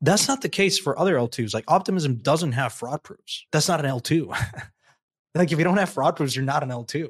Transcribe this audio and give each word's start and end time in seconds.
That's 0.00 0.28
not 0.28 0.42
the 0.42 0.48
case 0.48 0.78
for 0.78 0.98
other 0.98 1.16
L2s. 1.16 1.54
Like 1.54 1.64
Optimism 1.68 2.16
doesn't 2.16 2.52
have 2.52 2.72
fraud 2.72 3.02
proofs. 3.02 3.46
That's 3.52 3.68
not 3.68 3.84
an 3.84 3.90
L2. 3.90 4.28
like 5.34 5.52
if 5.52 5.58
you 5.58 5.64
don't 5.64 5.76
have 5.76 5.90
fraud 5.90 6.16
proofs, 6.16 6.36
you're 6.36 6.44
not 6.44 6.62
an 6.62 6.68
L2. 6.68 7.08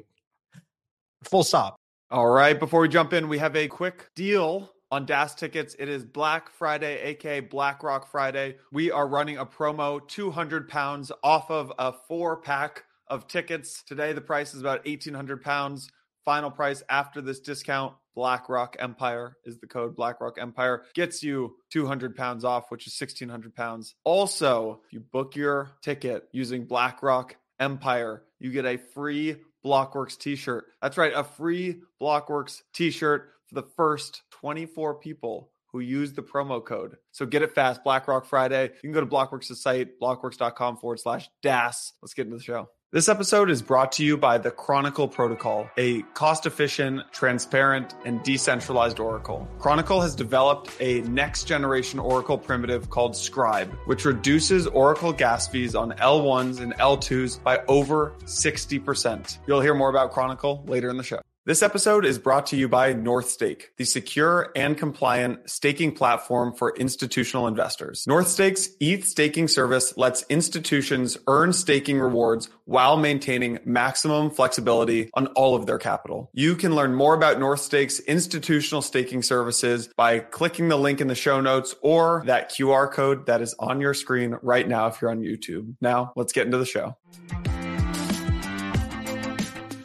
Full 1.23 1.43
stop. 1.43 1.75
All 2.11 2.29
right. 2.29 2.59
Before 2.59 2.81
we 2.81 2.89
jump 2.89 3.13
in, 3.13 3.29
we 3.29 3.37
have 3.37 3.55
a 3.55 3.67
quick 3.67 4.09
deal 4.15 4.71
on 4.91 5.05
DAS 5.05 5.35
tickets. 5.35 5.75
It 5.77 5.87
is 5.87 6.03
Black 6.03 6.49
Friday, 6.49 6.99
aka 7.03 7.41
BlackRock 7.41 8.09
Friday. 8.09 8.57
We 8.71 8.89
are 8.89 9.07
running 9.07 9.37
a 9.37 9.45
promo 9.45 10.05
200 10.07 10.67
pounds 10.67 11.11
off 11.23 11.51
of 11.51 11.71
a 11.77 11.93
four 11.93 12.37
pack 12.37 12.85
of 13.07 13.27
tickets. 13.27 13.83
Today, 13.83 14.13
the 14.13 14.21
price 14.21 14.53
is 14.53 14.61
about 14.61 14.85
1,800 14.85 15.43
pounds. 15.43 15.91
Final 16.25 16.51
price 16.51 16.83
after 16.89 17.21
this 17.21 17.39
discount, 17.39 17.93
BlackRock 18.15 18.75
Empire 18.79 19.37
is 19.45 19.59
the 19.59 19.67
code. 19.67 19.95
BlackRock 19.95 20.37
Empire 20.39 20.83
gets 20.93 21.23
you 21.23 21.55
200 21.71 22.15
pounds 22.15 22.43
off, 22.43 22.69
which 22.69 22.87
is 22.87 22.99
1,600 22.99 23.55
pounds. 23.55 23.95
Also, 24.03 24.81
if 24.85 24.93
you 24.93 24.99
book 24.99 25.35
your 25.35 25.71
ticket 25.81 26.27
using 26.31 26.65
BlackRock 26.65 27.35
Empire, 27.59 28.23
you 28.39 28.51
get 28.51 28.65
a 28.65 28.77
free 28.77 29.37
Blockworks 29.65 30.17
t 30.17 30.35
shirt. 30.35 30.65
That's 30.81 30.97
right, 30.97 31.11
a 31.13 31.23
free 31.23 31.81
Blockworks 32.01 32.61
t 32.73 32.91
shirt 32.91 33.31
for 33.47 33.55
the 33.55 33.67
first 33.75 34.23
24 34.31 34.95
people 34.95 35.51
who 35.71 35.79
use 35.79 36.13
the 36.13 36.23
promo 36.23 36.63
code. 36.63 36.97
So 37.11 37.25
get 37.25 37.41
it 37.41 37.53
fast, 37.53 37.83
BlackRock 37.83 38.25
Friday. 38.25 38.63
You 38.63 38.81
can 38.81 38.91
go 38.91 39.01
to 39.01 39.05
Blockworks' 39.05 39.55
site, 39.55 39.99
blockworks.com 39.99 40.77
forward 40.77 40.99
slash 40.99 41.29
DAS. 41.41 41.93
Let's 42.01 42.13
get 42.13 42.25
into 42.25 42.37
the 42.37 42.43
show. 42.43 42.69
This 42.91 43.07
episode 43.07 43.51
is 43.51 43.61
brought 43.61 43.91
to 43.93 44.03
you 44.03 44.17
by 44.17 44.39
the 44.39 44.49
Chronicle 44.49 45.07
Protocol, 45.07 45.69
a 45.77 46.01
cost 46.15 46.47
efficient, 46.47 47.03
transparent, 47.11 47.93
and 48.03 48.23
decentralized 48.23 48.99
Oracle. 48.99 49.47
Chronicle 49.59 50.01
has 50.01 50.15
developed 50.15 50.75
a 50.79 51.01
next 51.01 51.43
generation 51.43 51.99
Oracle 51.99 52.35
primitive 52.35 52.89
called 52.89 53.15
Scribe, 53.15 53.71
which 53.85 54.05
reduces 54.05 54.65
Oracle 54.65 55.13
gas 55.13 55.47
fees 55.47 55.75
on 55.75 55.91
L1s 55.91 56.61
and 56.61 56.73
L2s 56.77 57.43
by 57.43 57.61
over 57.67 58.15
60%. 58.23 59.37
You'll 59.45 59.61
hear 59.61 59.75
more 59.75 59.91
about 59.91 60.11
Chronicle 60.11 60.63
later 60.65 60.89
in 60.89 60.97
the 60.97 61.03
show. 61.03 61.21
This 61.45 61.63
episode 61.63 62.03
is 62.03 62.19
brought 62.19 62.47
to 62.47 62.57
you 62.57 62.67
by 62.67 62.93
NorthStake, 62.93 63.67
the 63.77 63.85
secure 63.85 64.51
and 64.57 64.77
compliant 64.77 65.49
staking 65.49 65.93
platform 65.93 66.53
for 66.53 66.75
institutional 66.75 67.47
investors. 67.47 68.03
NorthStake's 68.09 68.69
ETH 68.81 69.07
staking 69.07 69.47
service 69.47 69.95
lets 69.95 70.25
institutions 70.27 71.17
earn 71.27 71.53
staking 71.53 71.97
rewards 71.97 72.49
while 72.65 72.97
maintaining 72.97 73.57
maximum 73.63 74.31
flexibility 74.31 75.09
on 75.13 75.27
all 75.27 75.55
of 75.55 75.65
their 75.65 75.77
capital. 75.77 76.29
You 76.33 76.57
can 76.57 76.75
learn 76.75 76.93
more 76.93 77.15
about 77.15 77.37
NorthStake's 77.37 78.01
institutional 78.01 78.81
staking 78.81 79.21
services 79.21 79.87
by 79.95 80.19
clicking 80.19 80.67
the 80.67 80.77
link 80.77 80.99
in 80.99 81.07
the 81.07 81.15
show 81.15 81.39
notes 81.39 81.73
or 81.81 82.21
that 82.25 82.51
QR 82.51 82.91
code 82.91 83.27
that 83.27 83.41
is 83.41 83.55
on 83.59 83.79
your 83.79 83.93
screen 83.93 84.37
right 84.41 84.67
now 84.67 84.87
if 84.87 85.01
you're 85.01 85.09
on 85.09 85.21
YouTube. 85.21 85.73
Now, 85.79 86.11
let's 86.17 86.33
get 86.33 86.47
into 86.47 86.57
the 86.57 86.65
show. 86.65 86.97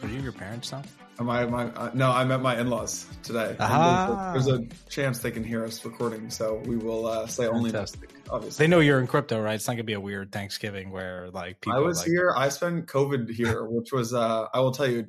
Are 0.03 0.09
you 0.09 0.19
your 0.19 0.33
parents 0.33 0.73
now? 0.73 0.83
Am 1.17 1.29
I, 1.29 1.43
am 1.43 1.55
I 1.55 1.65
uh, 1.67 1.91
no, 1.93 2.11
I'm 2.11 2.31
at 2.31 2.41
my 2.41 2.59
in-laws 2.59 3.05
today. 3.23 3.55
Ah. 3.59 4.31
There's, 4.33 4.47
a, 4.47 4.57
there's, 4.57 4.69
a, 4.69 4.89
chance 4.89 5.19
they 5.19 5.31
can 5.31 5.45
hear 5.45 5.63
us 5.63 5.83
recording, 5.85 6.29
so 6.29 6.61
we 6.65 6.75
will 6.75 7.05
uh, 7.07 7.25
say 7.25 7.47
only 7.47 7.71
Fantastic. 7.71 8.09
Obviously, 8.29 8.63
they 8.63 8.67
know 8.69 8.79
you're 8.81 8.99
in 8.99 9.07
crypto, 9.07 9.39
right? 9.39 9.55
It's 9.55 9.67
not 9.67 9.73
gonna 9.73 9.83
be 9.83 9.93
a 9.93 9.99
weird 9.99 10.31
Thanksgiving 10.31 10.91
where 10.91 11.29
like 11.31 11.61
people. 11.61 11.77
I 11.77 11.79
was 11.79 11.99
like, 11.99 12.07
here. 12.07 12.33
I 12.35 12.49
spent 12.49 12.87
COVID 12.87 13.29
here, 13.29 13.63
which 13.69 13.93
was 13.93 14.13
uh, 14.13 14.47
I 14.53 14.59
will 14.59 14.71
tell 14.71 14.87
you, 14.87 15.05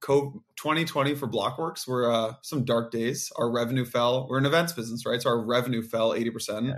COVID 0.00 0.34
2020 0.56 1.14
for 1.14 1.26
Blockworks 1.28 1.88
were 1.88 2.12
uh, 2.12 2.34
some 2.42 2.64
dark 2.64 2.90
days. 2.90 3.32
Our 3.36 3.50
revenue 3.50 3.86
fell. 3.86 4.26
We're 4.28 4.38
an 4.38 4.46
events 4.46 4.74
business, 4.74 5.06
right? 5.06 5.22
So 5.22 5.30
our 5.30 5.42
revenue 5.42 5.82
fell 5.82 6.12
80 6.12 6.30
percent. 6.30 6.66
Yeah. 6.66 6.74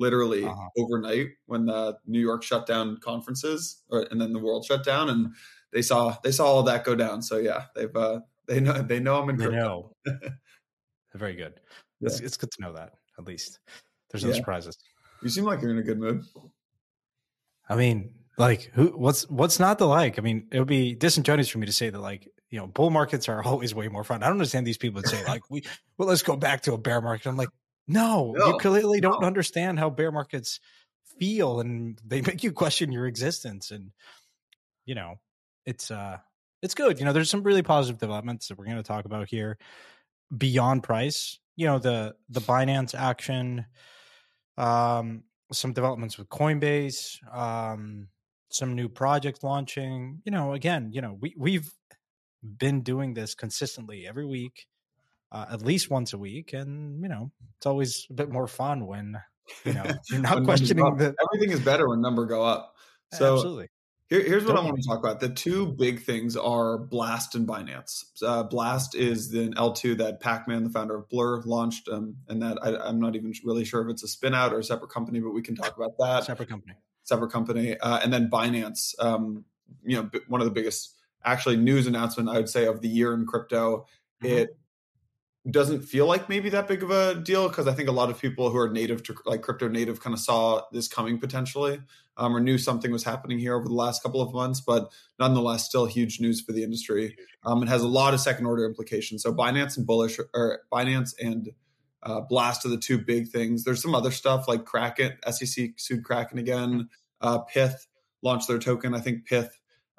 Literally 0.00 0.44
Uh-huh. 0.44 0.68
overnight 0.78 1.30
when 1.46 1.66
the 1.66 1.98
New 2.06 2.20
York 2.20 2.44
shut 2.44 2.66
down 2.66 2.98
conferences, 2.98 3.82
or, 3.90 4.06
and 4.12 4.20
then 4.20 4.32
the 4.32 4.38
world 4.38 4.64
shut 4.64 4.84
down, 4.84 5.10
and 5.10 5.34
they 5.72 5.82
saw 5.82 6.16
they 6.22 6.32
saw 6.32 6.46
all 6.46 6.62
that 6.64 6.84
go 6.84 6.94
down. 6.94 7.22
So 7.22 7.38
yeah, 7.38 7.66
they've 7.74 7.94
uh, 7.94 8.20
they 8.46 8.60
know 8.60 8.82
they 8.82 9.00
know 9.00 9.20
I'm 9.22 9.28
in 9.30 9.36
They 9.36 9.46
crypto. 9.46 9.92
know. 10.06 10.12
Very 11.14 11.34
good. 11.34 11.60
It's, 12.00 12.20
Yeah. 12.20 12.26
it's 12.26 12.36
good 12.36 12.50
to 12.52 12.62
know 12.62 12.72
that 12.74 12.92
at 13.18 13.26
least. 13.26 13.58
There's 14.10 14.24
no 14.24 14.30
Yeah. 14.30 14.36
surprises. 14.36 14.76
You 15.22 15.28
seem 15.30 15.44
like 15.44 15.60
you're 15.60 15.72
in 15.72 15.78
a 15.78 15.82
good 15.82 15.98
mood. 15.98 16.24
I 17.68 17.76
mean, 17.76 18.14
like, 18.36 18.70
who? 18.74 18.88
What's 18.96 19.28
what's 19.28 19.58
not 19.58 19.78
the 19.78 19.86
like? 19.86 20.18
I 20.18 20.22
mean, 20.22 20.48
it 20.52 20.58
would 20.58 20.68
be 20.68 20.94
disingenuous 20.94 21.48
for 21.48 21.58
me 21.58 21.66
to 21.66 21.72
say 21.72 21.90
that, 21.90 22.00
like, 22.00 22.28
you 22.50 22.58
know, 22.58 22.66
bull 22.66 22.90
markets 22.90 23.28
are 23.28 23.42
always 23.44 23.74
way 23.74 23.88
more 23.88 24.04
fun. 24.04 24.22
I 24.22 24.26
don't 24.26 24.36
understand 24.36 24.66
these 24.66 24.78
people 24.78 25.02
that 25.02 25.08
say, 25.08 25.24
like, 25.24 25.42
we 25.50 25.64
well, 25.96 26.08
let's 26.08 26.22
go 26.22 26.36
back 26.36 26.62
to 26.62 26.72
a 26.72 26.78
bear 26.78 27.00
market. 27.00 27.28
I'm 27.28 27.36
like, 27.36 27.50
no, 27.86 28.34
No, 28.36 28.46
you 28.46 28.58
clearly 28.58 29.00
don't 29.00 29.24
understand 29.24 29.78
how 29.78 29.90
bear 29.90 30.12
markets 30.12 30.60
feel, 31.18 31.60
and 31.60 32.00
they 32.06 32.20
make 32.22 32.42
you 32.44 32.52
question 32.52 32.92
your 32.92 33.06
existence. 33.06 33.70
And 33.70 33.90
you 34.86 34.94
know, 34.94 35.16
it's 35.68 35.90
uh, 35.90 36.16
it's 36.62 36.74
good. 36.74 36.98
You 36.98 37.04
know, 37.04 37.12
there's 37.12 37.30
some 37.30 37.42
really 37.42 37.62
positive 37.62 38.00
developments 38.00 38.48
that 38.48 38.58
we're 38.58 38.64
going 38.64 38.78
to 38.78 38.82
talk 38.82 39.04
about 39.04 39.28
here 39.28 39.58
beyond 40.36 40.82
price. 40.82 41.38
You 41.56 41.66
know, 41.66 41.78
the 41.78 42.14
the 42.30 42.40
Binance 42.40 42.94
action, 42.94 43.66
um, 44.56 45.24
some 45.52 45.74
developments 45.74 46.16
with 46.16 46.30
Coinbase, 46.30 47.18
um, 47.34 48.08
some 48.50 48.74
new 48.74 48.88
project 48.88 49.44
launching. 49.44 50.22
You 50.24 50.32
know, 50.32 50.54
again, 50.54 50.90
you 50.92 51.02
know, 51.02 51.18
we 51.20 51.34
we've 51.36 51.70
been 52.42 52.80
doing 52.80 53.12
this 53.12 53.34
consistently 53.34 54.06
every 54.08 54.24
week, 54.24 54.66
uh, 55.30 55.46
at 55.52 55.60
least 55.60 55.90
once 55.90 56.14
a 56.14 56.18
week, 56.18 56.54
and 56.54 57.02
you 57.02 57.08
know, 57.08 57.30
it's 57.58 57.66
always 57.66 58.06
a 58.08 58.14
bit 58.14 58.30
more 58.30 58.46
fun 58.46 58.86
when 58.86 59.20
you 59.66 59.74
know 59.74 59.84
you're 60.10 60.20
not 60.20 60.44
questioning 60.44 60.96
the. 60.96 61.14
everything 61.34 61.52
is 61.52 61.60
better 61.60 61.86
when 61.88 62.00
number 62.00 62.24
go 62.24 62.42
up. 62.42 62.74
So 63.14 63.36
Absolutely, 63.36 63.68
Here, 64.08 64.22
here's 64.22 64.44
what 64.44 64.52
I 64.52 64.56
Don't 64.56 64.64
want 64.66 64.80
to 64.82 64.88
talk 64.88 64.98
about. 65.00 65.20
The 65.20 65.28
two 65.28 65.66
big 65.66 66.00
things 66.00 66.34
are 66.34 66.78
Blast 66.78 67.34
and 67.34 67.46
Binance. 67.46 68.04
Uh, 68.22 68.42
Blast 68.42 68.94
is 68.94 69.30
the 69.30 69.50
L2 69.50 69.98
that 69.98 70.20
Pac-Man, 70.20 70.64
the 70.64 70.70
founder 70.70 70.96
of 70.96 71.08
Blur, 71.10 71.42
launched, 71.42 71.88
um, 71.90 72.16
and 72.28 72.40
that 72.40 72.58
I, 72.62 72.76
I'm 72.88 72.98
not 72.98 73.16
even 73.16 73.34
really 73.44 73.66
sure 73.66 73.82
if 73.82 73.90
it's 73.92 74.02
a 74.02 74.08
spin 74.08 74.34
out 74.34 74.54
or 74.54 74.60
a 74.60 74.64
separate 74.64 74.90
company, 74.90 75.20
but 75.20 75.30
we 75.30 75.42
can 75.42 75.54
talk 75.54 75.76
about 75.76 75.98
that 75.98 76.24
separate 76.24 76.48
company. 76.48 76.74
separate 77.02 77.30
company. 77.30 77.78
Uh, 77.78 78.00
and 78.02 78.10
then 78.10 78.30
Binance, 78.30 78.94
um, 78.98 79.44
you 79.84 79.96
know, 79.96 80.04
b- 80.04 80.20
one 80.26 80.40
of 80.40 80.46
the 80.46 80.52
biggest 80.52 80.94
actually 81.24 81.58
news 81.58 81.86
announcement 81.86 82.30
I 82.30 82.38
would 82.38 82.48
say 82.48 82.64
of 82.64 82.80
the 82.80 82.88
year 82.88 83.12
in 83.12 83.26
crypto. 83.26 83.86
Mhm. 84.22 84.30
It 84.30 84.58
doesn't 85.50 85.82
feel 85.82 86.06
like 86.06 86.28
maybe 86.28 86.50
that 86.50 86.68
big 86.68 86.82
of 86.82 86.90
a 86.90 87.14
deal 87.14 87.48
because 87.48 87.66
I 87.66 87.72
think 87.72 87.88
a 87.88 87.92
lot 87.92 88.10
of 88.10 88.20
people 88.20 88.50
who 88.50 88.58
are 88.58 88.68
native 88.68 89.02
to 89.04 89.14
like 89.24 89.42
crypto 89.42 89.68
native 89.68 90.00
kind 90.00 90.12
of 90.12 90.20
saw 90.20 90.62
this 90.72 90.88
coming 90.88 91.18
potentially 91.18 91.80
um, 92.16 92.36
or 92.36 92.40
knew 92.40 92.58
something 92.58 92.90
was 92.90 93.04
happening 93.04 93.38
here 93.38 93.54
over 93.54 93.66
the 93.68 93.74
last 93.74 94.02
couple 94.02 94.20
of 94.20 94.34
months, 94.34 94.60
but 94.60 94.92
nonetheless, 95.18 95.64
still 95.64 95.86
huge 95.86 96.20
news 96.20 96.40
for 96.40 96.52
the 96.52 96.64
industry. 96.64 97.16
Um, 97.44 97.62
it 97.62 97.68
has 97.68 97.82
a 97.82 97.88
lot 97.88 98.12
of 98.12 98.20
second 98.20 98.46
order 98.46 98.66
implications. 98.66 99.22
So 99.22 99.32
Binance 99.32 99.76
and 99.76 99.86
Bullish 99.86 100.18
or 100.34 100.60
Binance 100.72 101.14
and 101.20 101.50
uh, 102.02 102.20
Blast 102.20 102.66
are 102.66 102.70
the 102.70 102.76
two 102.76 102.98
big 102.98 103.28
things. 103.28 103.64
There's 103.64 103.82
some 103.82 103.94
other 103.94 104.10
stuff 104.10 104.48
like 104.48 104.64
Kraken, 104.64 105.16
SEC 105.30 105.70
sued 105.76 106.04
Kraken 106.04 106.38
again. 106.38 106.88
Uh, 107.20 107.40
Pyth 107.44 107.86
launched 108.22 108.48
their 108.48 108.58
token. 108.58 108.94
I 108.94 109.00
think 109.00 109.28
Pyth 109.28 109.50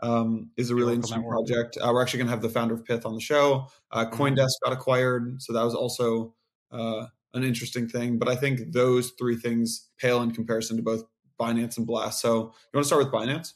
um, 0.01 0.51
is 0.57 0.69
a 0.69 0.75
really 0.75 0.93
interesting 0.95 1.23
project. 1.27 1.77
Uh, 1.81 1.89
we're 1.93 2.01
actually 2.01 2.19
going 2.19 2.27
to 2.27 2.31
have 2.31 2.41
the 2.41 2.49
founder 2.49 2.73
of 2.73 2.83
Pyth 2.85 3.05
on 3.05 3.13
the 3.15 3.19
show. 3.21 3.67
Uh, 3.91 4.05
Mhm. 4.05 4.13
CoinDesk 4.13 4.51
got 4.63 4.73
acquired, 4.73 5.41
so 5.41 5.53
that 5.53 5.63
was 5.63 5.75
also 5.75 6.33
uh, 6.71 7.07
an 7.33 7.43
interesting 7.43 7.87
thing. 7.89 8.17
But 8.19 8.29
I 8.29 8.35
think 8.35 8.73
those 8.73 9.11
three 9.17 9.35
things 9.35 9.89
pale 9.97 10.21
in 10.21 10.31
comparison 10.31 10.77
to 10.77 10.83
both 10.83 11.03
Binance 11.39 11.77
and 11.77 11.88
Blast. 11.88 12.21
So 12.21 12.35
you 12.35 12.77
want 12.77 12.83
to 12.83 12.85
start 12.85 13.03
with 13.03 13.11
Binance? 13.13 13.53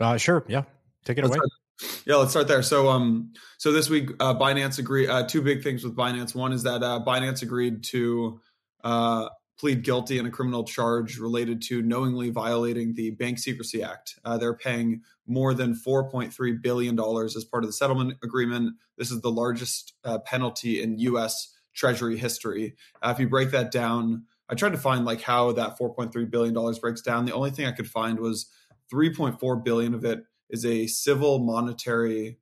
Uh, 0.00 0.16
sure, 0.16 0.44
yeah, 0.48 0.62
take 1.04 1.18
it 1.18 1.22
Let's 1.24 1.36
away. 1.36 1.44
start- 1.80 2.02
yeah, 2.06 2.16
let's 2.16 2.30
start 2.30 2.48
there. 2.48 2.62
So, 2.62 2.88
um, 2.88 3.32
so 3.58 3.72
this 3.72 3.88
week, 3.90 4.10
uh, 4.20 4.34
Binance 4.34 4.78
agreed. 4.78 5.08
Uh, 5.08 5.24
two 5.26 5.42
big 5.42 5.62
things 5.62 5.84
with 5.84 5.94
Binance. 5.94 6.34
One 6.34 6.52
is 6.52 6.62
that 6.64 6.82
uh, 6.82 7.00
Binance 7.06 7.42
agreed 7.42 7.84
to 7.84 8.40
uh, 8.84 9.28
plead 9.58 9.82
guilty 9.82 10.18
in 10.18 10.26
a 10.26 10.30
criminal 10.30 10.62
charge 10.64 11.18
related 11.18 11.60
to 11.60 11.82
knowingly 11.82 12.30
violating 12.30 12.94
the 12.94 13.10
Bank 13.10 13.38
Secrecy 13.38 13.82
Act. 13.82 14.18
Uh, 14.24 14.38
they're 14.38 14.54
paying 14.54 15.02
more 15.26 15.52
than 15.52 15.74
4.3 15.74 16.62
billion 16.62 16.94
dollars 16.94 17.36
as 17.36 17.44
part 17.44 17.64
of 17.64 17.68
the 17.68 17.72
settlement 17.72 18.18
agreement. 18.22 18.76
This 18.96 19.10
is 19.10 19.20
the 19.20 19.30
largest 19.30 19.94
uh, 20.04 20.18
penalty 20.18 20.80
in 20.80 20.98
U.S. 21.00 21.54
Treasury 21.74 22.16
history. 22.16 22.76
Uh, 23.02 23.10
if 23.14 23.20
you 23.20 23.28
break 23.28 23.50
that 23.50 23.72
down, 23.72 24.24
I 24.48 24.54
tried 24.54 24.72
to 24.72 24.78
find 24.78 25.04
like 25.04 25.20
how 25.20 25.52
that 25.52 25.78
4.3 25.78 26.30
billion 26.30 26.54
dollars 26.54 26.78
breaks 26.78 27.02
down. 27.02 27.26
The 27.26 27.34
only 27.34 27.50
thing 27.50 27.66
I 27.66 27.72
could 27.72 27.90
find 27.90 28.18
was 28.20 28.46
3.4 28.92 29.64
billion 29.64 29.92
of 29.92 30.04
it 30.04 30.24
is 30.48 30.64
a 30.64 30.86
civil 30.86 31.40
monetary 31.40 32.38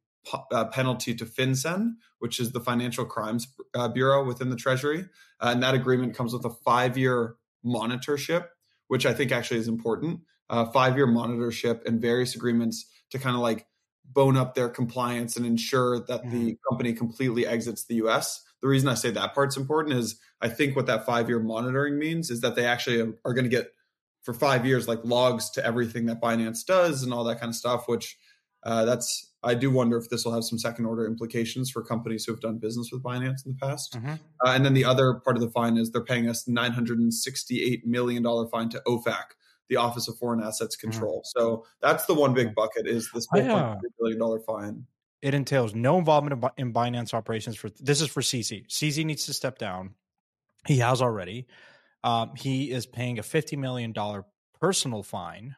uh, 0.52 0.64
penalty 0.66 1.14
to 1.14 1.24
FinCEN, 1.24 1.94
which 2.18 2.40
is 2.40 2.52
the 2.52 2.60
Financial 2.60 3.04
Crimes 3.04 3.48
uh, 3.74 3.88
Bureau 3.88 4.24
within 4.24 4.50
the 4.50 4.56
Treasury. 4.56 5.06
Uh, 5.40 5.50
and 5.52 5.62
that 5.62 5.74
agreement 5.74 6.14
comes 6.14 6.32
with 6.32 6.44
a 6.44 6.50
five 6.50 6.96
year 6.96 7.36
monitorship, 7.64 8.46
which 8.88 9.06
I 9.06 9.14
think 9.14 9.32
actually 9.32 9.60
is 9.60 9.68
important. 9.68 10.20
Uh, 10.48 10.64
five 10.66 10.96
year 10.96 11.06
monitorship 11.06 11.84
and 11.86 12.00
various 12.00 12.34
agreements 12.34 12.86
to 13.10 13.18
kind 13.18 13.34
of 13.34 13.42
like 13.42 13.66
bone 14.04 14.36
up 14.36 14.54
their 14.54 14.68
compliance 14.68 15.36
and 15.36 15.44
ensure 15.44 15.98
that 16.06 16.30
the 16.30 16.56
company 16.68 16.92
completely 16.92 17.46
exits 17.46 17.84
the 17.84 17.96
US. 17.96 18.42
the 18.62 18.68
reason 18.68 18.88
I 18.88 18.94
say 18.94 19.10
that 19.10 19.34
part's 19.34 19.56
important 19.56 19.96
is 19.96 20.18
I 20.40 20.48
think 20.48 20.76
what 20.76 20.86
that 20.86 21.04
five 21.04 21.28
year 21.28 21.40
monitoring 21.40 21.98
means 21.98 22.30
is 22.30 22.40
that 22.42 22.54
they 22.54 22.64
actually 22.64 23.00
are 23.24 23.34
going 23.34 23.44
to 23.44 23.50
get 23.50 23.72
for 24.22 24.34
five 24.34 24.66
years 24.66 24.88
like 24.88 25.00
logs 25.04 25.50
to 25.50 25.64
everything 25.64 26.06
that 26.06 26.20
Binance 26.20 26.64
does 26.66 27.02
and 27.02 27.12
all 27.12 27.24
that 27.24 27.40
kind 27.40 27.50
of 27.50 27.56
stuff. 27.56 27.88
Which 27.88 28.18
uh, 28.62 28.84
that's 28.84 29.32
I 29.46 29.54
do 29.54 29.70
wonder 29.70 29.96
if 29.96 30.08
this 30.10 30.24
will 30.24 30.32
have 30.32 30.44
some 30.44 30.58
second 30.58 30.86
order 30.86 31.06
implications 31.06 31.70
for 31.70 31.82
companies 31.82 32.24
who 32.24 32.32
have 32.32 32.40
done 32.40 32.58
business 32.58 32.90
with 32.92 33.02
Binance 33.02 33.46
in 33.46 33.52
the 33.52 33.58
past. 33.60 33.96
Mm-hmm. 33.96 34.14
Uh, 34.44 34.50
and 34.50 34.64
then 34.64 34.74
the 34.74 34.84
other 34.84 35.14
part 35.14 35.36
of 35.36 35.42
the 35.42 35.50
fine 35.50 35.76
is 35.76 35.90
they're 35.90 36.04
paying 36.04 36.28
us 36.28 36.48
nine 36.48 36.72
hundred 36.72 36.98
and 36.98 37.14
sixty 37.14 37.62
eight 37.62 37.86
million 37.86 38.22
dollar 38.22 38.48
fine 38.48 38.68
to 38.70 38.82
OFAC 38.86 39.22
the 39.68 39.76
Office 39.76 40.08
of 40.08 40.16
Foreign 40.18 40.42
Assets 40.42 40.76
mm-hmm. 40.76 40.90
Control. 40.90 41.18
Mm-hmm. 41.20 41.40
So 41.40 41.66
that's 41.80 42.06
the 42.06 42.14
one 42.14 42.34
big 42.34 42.54
bucket 42.54 42.86
is 42.86 43.10
this 43.12 43.26
$4.3 43.28 43.50
uh, 43.50 43.76
billion 43.98 44.18
dollar 44.18 44.40
fine. 44.40 44.86
It 45.22 45.34
entails 45.34 45.74
no 45.74 45.98
involvement 45.98 46.44
in 46.56 46.72
Binance 46.72 47.14
operations 47.14 47.56
for 47.56 47.70
this 47.80 48.00
is 48.00 48.08
for 48.08 48.20
CZ. 48.20 48.68
CZ 48.68 49.04
needs 49.04 49.26
to 49.26 49.32
step 49.32 49.58
down. 49.58 49.94
He 50.66 50.78
has 50.78 51.00
already. 51.00 51.46
Um, 52.04 52.32
he 52.36 52.70
is 52.70 52.86
paying 52.86 53.18
a 53.18 53.22
fifty 53.22 53.56
million 53.56 53.92
dollar 53.92 54.24
personal 54.60 55.02
fine, 55.02 55.56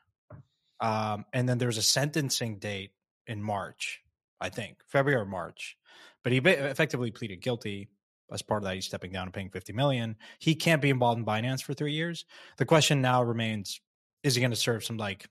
um, 0.81 1.25
and 1.32 1.49
then 1.49 1.58
there's 1.58 1.76
a 1.76 1.82
sentencing 1.82 2.58
date 2.58 2.93
in 3.28 3.42
March, 3.42 4.00
I 4.40 4.48
think 4.48 4.78
February 4.88 5.20
or 5.20 5.26
March. 5.26 5.76
But 6.25 6.32
he 6.32 6.38
effectively 6.38 7.12
pleaded 7.12 7.40
guilty 7.40 7.88
as 8.32 8.42
part 8.42 8.62
of 8.62 8.69
that. 8.69 8.75
He's 8.75 8.86
stepping 8.86 9.12
down 9.12 9.25
and 9.25 9.32
paying 9.32 9.50
fifty 9.50 9.72
million. 9.72 10.16
He 10.40 10.54
can't 10.54 10.82
be 10.82 10.90
involved 10.90 11.20
in 11.20 11.25
Binance 11.25 11.62
for 11.62 11.75
three 11.75 11.92
years. 11.92 12.25
The 12.56 12.64
question 12.64 13.00
now 13.00 13.22
remains: 13.22 13.80
is 14.22 14.34
he 14.34 14.40
going 14.40 14.50
to 14.50 14.56
serve 14.56 14.84
some 14.84 14.96
like 14.96 15.28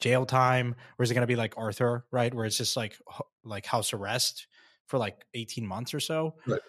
jail 0.00 0.26
time 0.26 0.74
or 0.98 1.02
is 1.02 1.10
it 1.10 1.14
going 1.14 1.22
to 1.22 1.26
be 1.26 1.36
like 1.36 1.54
arthur 1.56 2.04
right 2.10 2.34
where 2.34 2.44
it's 2.44 2.58
just 2.58 2.76
like 2.76 2.98
like 3.44 3.64
house 3.64 3.92
arrest 3.92 4.46
for 4.86 4.98
like 4.98 5.24
18 5.34 5.66
months 5.66 5.94
or 5.94 6.00
so 6.00 6.34
right. 6.46 6.60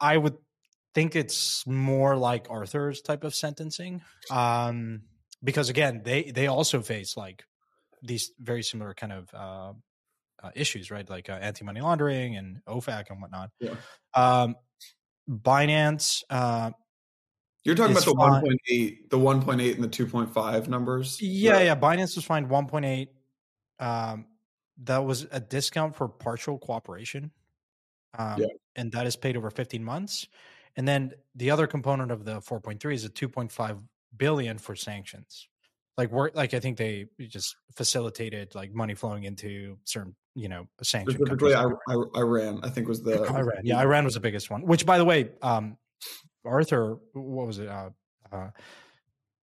i 0.00 0.16
would 0.16 0.36
think 0.94 1.16
it's 1.16 1.66
more 1.66 2.16
like 2.16 2.50
arthur's 2.50 3.00
type 3.00 3.24
of 3.24 3.34
sentencing 3.34 4.02
um 4.30 5.00
because 5.42 5.70
again 5.70 6.02
they 6.04 6.24
they 6.24 6.46
also 6.46 6.82
face 6.82 7.16
like 7.16 7.44
these 8.02 8.32
very 8.40 8.62
similar 8.62 8.94
kind 8.94 9.12
of 9.12 9.34
uh, 9.34 9.72
uh 10.42 10.50
issues 10.54 10.90
right 10.90 11.08
like 11.08 11.28
uh, 11.28 11.32
anti-money 11.34 11.80
laundering 11.80 12.36
and 12.36 12.60
ofac 12.68 13.10
and 13.10 13.20
whatnot 13.20 13.50
yeah. 13.60 13.74
um 14.14 14.56
binance 15.28 16.22
uh 16.30 16.70
you're 17.64 17.76
talking 17.76 17.92
about 17.92 18.04
the 18.04 18.12
1.8, 18.12 19.10
the 19.10 19.18
1.8 19.18 19.74
and 19.76 19.84
the 19.84 19.88
2.5 19.88 20.68
numbers. 20.68 21.22
Yeah, 21.22 21.52
right? 21.52 21.66
yeah. 21.66 21.76
Binance 21.76 22.16
was 22.16 22.24
fined 22.24 22.48
1.8. 22.48 23.06
Um, 23.78 24.26
that 24.84 25.04
was 25.04 25.26
a 25.30 25.38
discount 25.38 25.94
for 25.94 26.08
partial 26.08 26.58
cooperation. 26.58 27.30
Um, 28.18 28.40
yeah. 28.40 28.46
and 28.76 28.90
that 28.92 29.06
is 29.06 29.16
paid 29.16 29.36
over 29.36 29.50
15 29.50 29.82
months. 29.82 30.26
And 30.76 30.88
then 30.88 31.12
the 31.34 31.50
other 31.50 31.66
component 31.66 32.10
of 32.10 32.24
the 32.24 32.40
4.3 32.40 32.92
is 32.94 33.04
a 33.04 33.08
2.5 33.08 33.80
billion 34.16 34.58
for 34.58 34.74
sanctions. 34.74 35.48
Like 35.98 36.10
work, 36.10 36.34
like 36.34 36.54
I 36.54 36.60
think 36.60 36.78
they 36.78 37.06
just 37.18 37.54
facilitated 37.76 38.54
like 38.54 38.72
money 38.72 38.94
flowing 38.94 39.24
into 39.24 39.76
certain, 39.84 40.14
you 40.34 40.48
know, 40.48 40.66
sanctions. 40.82 41.16
Specifically, 41.16 41.54
I, 41.54 41.66
I, 41.88 41.94
Iran, 42.16 42.60
I 42.62 42.70
think 42.70 42.88
was 42.88 43.02
the 43.02 43.22
Iran. 43.24 43.60
Yeah, 43.62 43.78
Iran 43.78 44.04
was 44.04 44.14
the 44.14 44.20
biggest 44.20 44.50
one. 44.50 44.62
Which, 44.62 44.86
by 44.86 44.96
the 44.96 45.04
way, 45.04 45.30
um, 45.42 45.76
Arthur, 46.44 46.98
what 47.12 47.46
was 47.46 47.58
it? 47.58 47.68
Uh, 47.68 47.90
uh, 48.32 48.50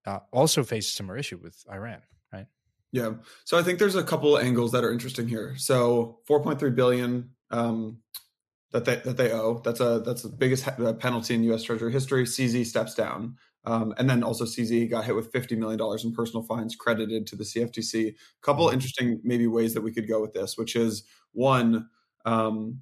uh, 0.06 0.18
also 0.32 0.64
faced 0.64 0.90
a 0.90 0.92
similar 0.96 1.18
issue 1.18 1.38
with 1.40 1.62
Iran, 1.70 2.00
right? 2.32 2.46
Yeah. 2.92 3.12
So 3.44 3.58
I 3.58 3.62
think 3.62 3.78
there's 3.78 3.94
a 3.94 4.02
couple 4.02 4.36
of 4.36 4.42
angles 4.42 4.72
that 4.72 4.84
are 4.84 4.92
interesting 4.92 5.28
here. 5.28 5.54
So 5.56 6.18
4.3 6.28 6.74
billion 6.74 7.30
um, 7.50 7.98
that 8.72 8.84
they 8.84 8.96
that 8.96 9.16
they 9.16 9.32
owe. 9.32 9.60
That's 9.64 9.80
a 9.80 10.00
that's 10.04 10.22
the 10.22 10.28
biggest 10.28 10.64
penalty 10.98 11.34
in 11.34 11.44
U.S. 11.44 11.62
Treasury 11.62 11.92
history. 11.92 12.24
CZ 12.24 12.66
steps 12.66 12.94
down. 12.94 13.36
Um, 13.64 13.94
and 13.98 14.08
then 14.08 14.22
also 14.22 14.44
CZ 14.44 14.90
got 14.90 15.04
hit 15.04 15.14
with 15.14 15.32
$50 15.32 15.56
million 15.58 15.80
in 16.02 16.12
personal 16.12 16.42
fines 16.42 16.74
credited 16.74 17.26
to 17.26 17.36
the 17.36 17.44
CFTC. 17.44 18.08
A 18.08 18.14
couple 18.40 18.66
mm-hmm. 18.66 18.74
interesting 18.74 19.20
maybe 19.22 19.46
ways 19.46 19.74
that 19.74 19.82
we 19.82 19.92
could 19.92 20.08
go 20.08 20.20
with 20.20 20.32
this, 20.32 20.56
which 20.56 20.76
is 20.76 21.04
one, 21.32 21.88
um, 22.24 22.80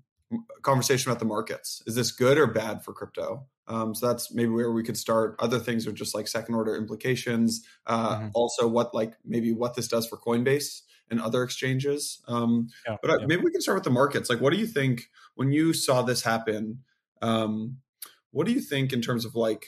conversation 0.63 1.11
about 1.11 1.19
the 1.19 1.25
markets. 1.25 1.83
Is 1.87 1.95
this 1.95 2.13
good 2.13 2.39
or 2.39 2.47
bad 2.47 2.85
for 2.85 2.93
crypto? 2.93 3.47
Um, 3.67 3.95
so 3.95 4.07
that's 4.09 4.33
maybe 4.33 4.51
where 4.51 4.73
we 4.73 4.83
could 4.83 4.97
start. 4.97 5.37
Other 5.39 5.59
things 5.59 5.87
are 5.87 5.93
just 5.93 6.15
like 6.15 6.29
second 6.29 6.55
order 6.55 6.77
implications. 6.77 7.65
Uh, 7.87 8.17
mm-hmm. 8.17 8.29
Also, 8.35 8.67
what 8.67 8.95
like 8.95 9.15
maybe 9.25 9.53
what 9.53 9.75
this 9.75 9.89
does 9.89 10.07
for 10.07 10.17
Coinbase 10.17 10.83
and 11.11 11.21
other 11.21 11.43
exchanges. 11.43 12.23
Um, 12.29 12.69
yeah, 12.87 12.97
but 13.03 13.11
uh, 13.11 13.19
yeah. 13.21 13.27
maybe 13.27 13.43
we 13.43 13.51
can 13.51 13.61
start 13.61 13.77
with 13.77 13.85
the 13.85 13.91
markets. 13.91 14.31
Like, 14.31 14.41
what 14.41 14.53
do 14.53 14.59
you 14.59 14.67
think 14.67 15.11
when 15.35 15.53
you 15.53 15.73
saw 15.73 16.03
this 16.03 16.23
happen? 16.23 16.81
Um, 17.21 17.79
what 18.31 18.47
do 18.47 18.53
you 18.53 18.61
think 18.61 18.93
in 18.93 19.01
terms 19.01 19.25
of 19.25 19.35
like 19.35 19.67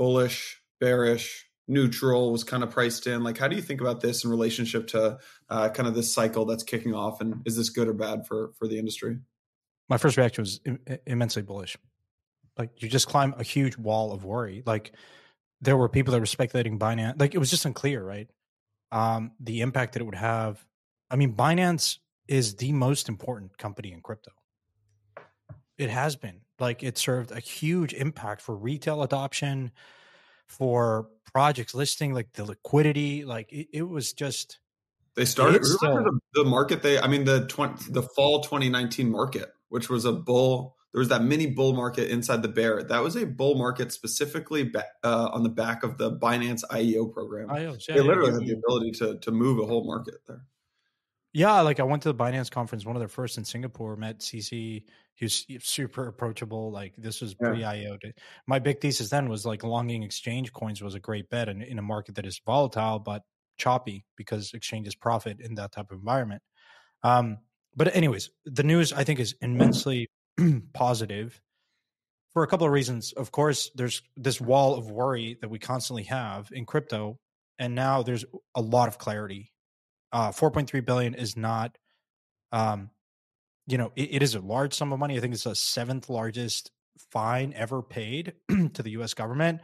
bullish, 0.00 0.60
bearish, 0.80 1.46
neutral 1.68 2.32
was 2.32 2.42
kind 2.42 2.64
of 2.64 2.70
priced 2.70 3.06
in? 3.06 3.22
Like, 3.22 3.38
how 3.38 3.46
do 3.46 3.54
you 3.54 3.62
think 3.62 3.80
about 3.80 4.00
this 4.00 4.24
in 4.24 4.30
relationship 4.30 4.88
to 4.88 5.18
uh, 5.48 5.68
kind 5.68 5.86
of 5.86 5.94
this 5.94 6.12
cycle 6.12 6.44
that's 6.46 6.64
kicking 6.64 6.94
off? 6.94 7.20
And 7.20 7.42
is 7.44 7.56
this 7.56 7.68
good 7.68 7.86
or 7.86 7.92
bad 7.92 8.26
for 8.26 8.52
for 8.58 8.66
the 8.66 8.78
industry? 8.78 9.18
My 9.88 9.98
first 9.98 10.16
reaction 10.16 10.42
was 10.42 10.60
Im- 10.64 10.80
immensely 11.06 11.42
bullish 11.42 11.76
like 12.60 12.82
you 12.82 12.88
just 12.88 13.08
climb 13.08 13.34
a 13.38 13.42
huge 13.42 13.76
wall 13.76 14.12
of 14.12 14.24
worry. 14.24 14.62
Like 14.66 14.92
there 15.60 15.76
were 15.76 15.88
people 15.88 16.12
that 16.12 16.20
were 16.20 16.26
speculating 16.26 16.78
Binance. 16.78 17.18
Like 17.18 17.34
it 17.34 17.38
was 17.38 17.50
just 17.50 17.64
unclear, 17.64 18.04
right? 18.04 18.28
Um, 18.92 19.32
the 19.40 19.62
impact 19.62 19.94
that 19.94 20.02
it 20.02 20.04
would 20.04 20.14
have. 20.14 20.64
I 21.10 21.16
mean, 21.16 21.34
Binance 21.34 21.98
is 22.28 22.56
the 22.56 22.72
most 22.72 23.08
important 23.08 23.56
company 23.58 23.92
in 23.92 24.00
crypto. 24.00 24.30
It 25.80 25.90
has 25.90 26.16
been 26.16 26.40
like 26.58 26.82
it 26.82 26.98
served 26.98 27.32
a 27.32 27.40
huge 27.40 27.92
impact 27.94 28.42
for 28.42 28.54
retail 28.54 29.02
adoption, 29.02 29.72
for 30.46 31.08
projects 31.32 31.74
listing, 31.74 32.12
like 32.12 32.32
the 32.32 32.44
liquidity. 32.44 33.24
Like 33.24 33.52
it, 33.52 33.68
it 33.72 33.88
was 33.88 34.12
just. 34.12 34.58
They 35.16 35.24
started. 35.24 35.62
Remember 35.82 36.10
the, 36.34 36.42
the 36.42 36.48
market? 36.48 36.82
They, 36.82 36.98
I 36.98 37.08
mean, 37.08 37.24
the 37.24 37.46
20, 37.46 37.92
the 37.92 38.02
fall 38.02 38.42
2019 38.42 39.10
market, 39.10 39.52
which 39.68 39.88
was 39.88 40.04
a 40.04 40.12
bull 40.12 40.76
there 40.92 40.98
was 40.98 41.08
that 41.08 41.22
mini 41.22 41.46
bull 41.46 41.72
market 41.72 42.10
inside 42.10 42.42
the 42.42 42.48
bear. 42.48 42.82
That 42.82 43.02
was 43.02 43.16
a 43.16 43.24
bull 43.24 43.54
market 43.54 43.92
specifically 43.92 44.72
uh, 45.04 45.30
on 45.32 45.44
the 45.44 45.48
back 45.48 45.84
of 45.84 45.98
the 45.98 46.16
Binance 46.16 46.64
IEO 46.70 47.12
program. 47.12 47.48
IEO, 47.48 47.88
yeah, 47.88 47.94
they 47.94 48.00
literally 48.00 48.32
yeah, 48.32 48.38
had 48.38 48.46
the 48.48 48.52
ability 48.54 48.90
to 48.92 49.18
to 49.18 49.30
move 49.30 49.60
a 49.60 49.66
whole 49.66 49.84
market 49.86 50.16
there. 50.26 50.42
Yeah, 51.32 51.60
like 51.60 51.78
I 51.78 51.84
went 51.84 52.02
to 52.02 52.12
the 52.12 52.18
Binance 52.18 52.50
conference, 52.50 52.84
one 52.84 52.96
of 52.96 53.00
their 53.00 53.08
first 53.08 53.38
in 53.38 53.44
Singapore, 53.44 53.96
met 53.96 54.18
CZ. 54.18 54.50
He 55.14 55.24
was 55.24 55.46
super 55.60 56.08
approachable. 56.08 56.72
Like 56.72 56.94
this 56.96 57.20
was 57.20 57.34
pre 57.34 57.60
IEO. 57.60 57.98
My 58.46 58.58
big 58.58 58.80
thesis 58.80 59.10
then 59.10 59.28
was 59.28 59.46
like 59.46 59.62
longing 59.62 60.02
exchange 60.02 60.52
coins 60.52 60.82
was 60.82 60.94
a 60.94 61.00
great 61.00 61.30
bet 61.30 61.48
in, 61.48 61.62
in 61.62 61.78
a 61.78 61.82
market 61.82 62.16
that 62.16 62.26
is 62.26 62.40
volatile 62.44 62.98
but 62.98 63.22
choppy 63.58 64.04
because 64.16 64.52
exchanges 64.54 64.94
profit 64.96 65.40
in 65.40 65.54
that 65.54 65.72
type 65.72 65.92
of 65.92 65.98
environment. 65.98 66.42
Um, 67.04 67.38
but 67.76 67.94
anyways, 67.94 68.30
the 68.44 68.64
news 68.64 68.92
I 68.92 69.04
think 69.04 69.20
is 69.20 69.36
immensely 69.40 70.08
positive 70.74 71.40
for 72.32 72.42
a 72.42 72.46
couple 72.48 72.66
of 72.66 72.72
reasons. 72.72 73.12
Of 73.12 73.30
course, 73.30 73.70
there's 73.74 74.02
this 74.16 74.40
wall 74.40 74.74
of 74.74 74.90
worry 74.90 75.36
that 75.40 75.48
we 75.50 75.58
constantly 75.58 76.04
have 76.04 76.48
in 76.52 76.66
crypto, 76.66 77.18
and 77.58 77.74
now 77.74 78.02
there's 78.02 78.24
a 78.54 78.60
lot 78.60 78.88
of 78.88 78.98
clarity. 78.98 79.52
Uh, 80.12 80.30
4.3 80.30 80.84
billion 80.84 81.14
is 81.14 81.36
not, 81.36 81.78
um, 82.52 82.90
you 83.66 83.78
know, 83.78 83.92
it, 83.94 84.14
it 84.14 84.22
is 84.22 84.34
a 84.34 84.40
large 84.40 84.74
sum 84.74 84.92
of 84.92 84.98
money. 84.98 85.16
I 85.16 85.20
think 85.20 85.34
it's 85.34 85.44
the 85.44 85.54
seventh 85.54 86.08
largest 86.08 86.70
fine 87.12 87.52
ever 87.54 87.82
paid 87.82 88.34
to 88.74 88.82
the 88.82 88.90
U.S. 88.92 89.14
government. 89.14 89.60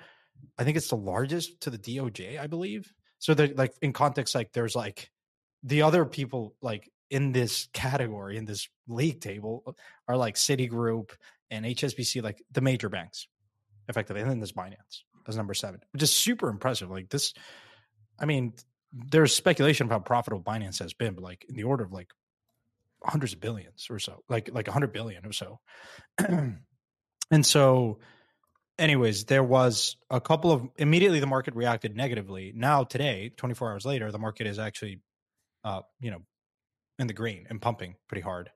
I 0.59 0.65
think 0.65 0.76
it's 0.76 0.88
the 0.88 0.97
largest 0.97 1.61
to 1.62 1.71
the 1.71 1.79
DOJ, 1.79 2.38
I 2.38 2.47
believe. 2.47 2.93
So, 3.19 3.35
that 3.35 3.57
like 3.57 3.73
in 3.83 3.93
context, 3.93 4.35
like 4.35 4.53
there's 4.53 4.76
like 4.76 5.11
the 5.62 5.83
other 5.83 6.05
people 6.05 6.55
like 6.62 6.91
in 7.11 7.33
this 7.33 7.69
category 7.73 8.37
in 8.37 8.45
this 8.45 8.69
league 8.88 9.21
table 9.21 9.62
uh, 9.67 9.73
are 10.09 10.17
like 10.17 10.37
Citigroup 10.37 11.11
and 11.50 11.65
HSBC, 11.65 12.23
like 12.23 12.43
the 12.53 12.61
major 12.61 12.88
banks, 12.88 13.26
effectively. 13.88 14.23
And 14.23 14.31
then 14.31 14.38
there's 14.38 14.53
Binance 14.53 15.03
as 15.29 15.37
number 15.37 15.55
seven, 15.55 15.81
which 15.93 16.03
is 16.03 16.12
super 16.12 16.49
impressive. 16.49 16.91
Like 16.91 17.09
this, 17.09 17.35
I 18.19 18.26
mean, 18.26 18.55
there's 18.93 19.35
speculation 19.35 19.87
of 19.87 19.90
how 19.90 19.99
profitable 19.99 20.43
Binance 20.43 20.78
has 20.78 20.95
been, 20.95 21.14
but 21.14 21.25
like 21.25 21.45
in 21.49 21.57
the 21.57 21.64
order 21.64 21.85
of 21.85 21.93
like 21.93 22.11
hundreds 23.02 23.33
of 23.33 23.40
billions 23.40 23.88
or 23.90 23.99
so, 23.99 24.23
like 24.28 24.50
like 24.52 24.69
a 24.69 24.73
hundred 24.73 24.93
billion 24.93 25.25
or 25.26 25.33
so. 25.33 25.61
and 26.19 27.45
so, 27.45 27.99
anyways, 28.78 29.25
there 29.25 29.45
was 29.45 29.97
a 30.11 30.21
couple 30.21 30.52
of 30.52 30.69
immediately 30.76 31.21
the 31.21 31.26
market 31.26 31.55
reacted 31.55 31.97
negatively. 31.97 32.52
Now 32.55 32.85
today, 32.85 33.33
24 33.37 33.73
hours 33.73 33.87
later, 33.87 34.11
the 34.11 34.19
market 34.19 34.47
is 34.47 34.59
actually, 34.59 35.00
uh, 35.64 35.83
you 36.00 36.11
know, 36.11 36.23
in 36.99 37.07
the 37.07 37.12
green 37.12 37.47
and 37.50 37.61
pumping 37.61 37.97
pretty 38.09 38.23
hard. 38.23 38.50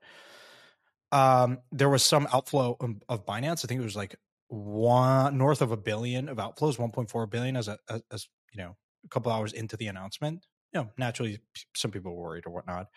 Um, 1.11 1.59
there 1.71 1.89
was 1.89 2.03
some 2.03 2.27
outflow 2.31 2.77
of, 3.09 3.25
Binance. 3.25 3.65
I 3.65 3.67
think 3.67 3.81
it 3.81 3.83
was 3.83 3.97
like 3.97 4.15
one 4.47 5.37
north 5.37 5.61
of 5.61 5.71
a 5.71 5.77
billion 5.77 6.29
of 6.29 6.37
outflows, 6.37 6.77
1.4 6.77 7.29
billion 7.29 7.57
as 7.57 7.67
a, 7.67 7.77
as 8.11 8.27
you 8.53 8.63
know, 8.63 8.77
a 9.05 9.07
couple 9.09 9.31
hours 9.31 9.53
into 9.53 9.77
the 9.77 9.87
announcement. 9.87 10.45
You 10.73 10.81
know, 10.81 10.89
naturally, 10.97 11.39
some 11.75 11.91
people 11.91 12.15
were 12.15 12.23
worried 12.23 12.45
or 12.45 12.51
whatnot. 12.51 12.87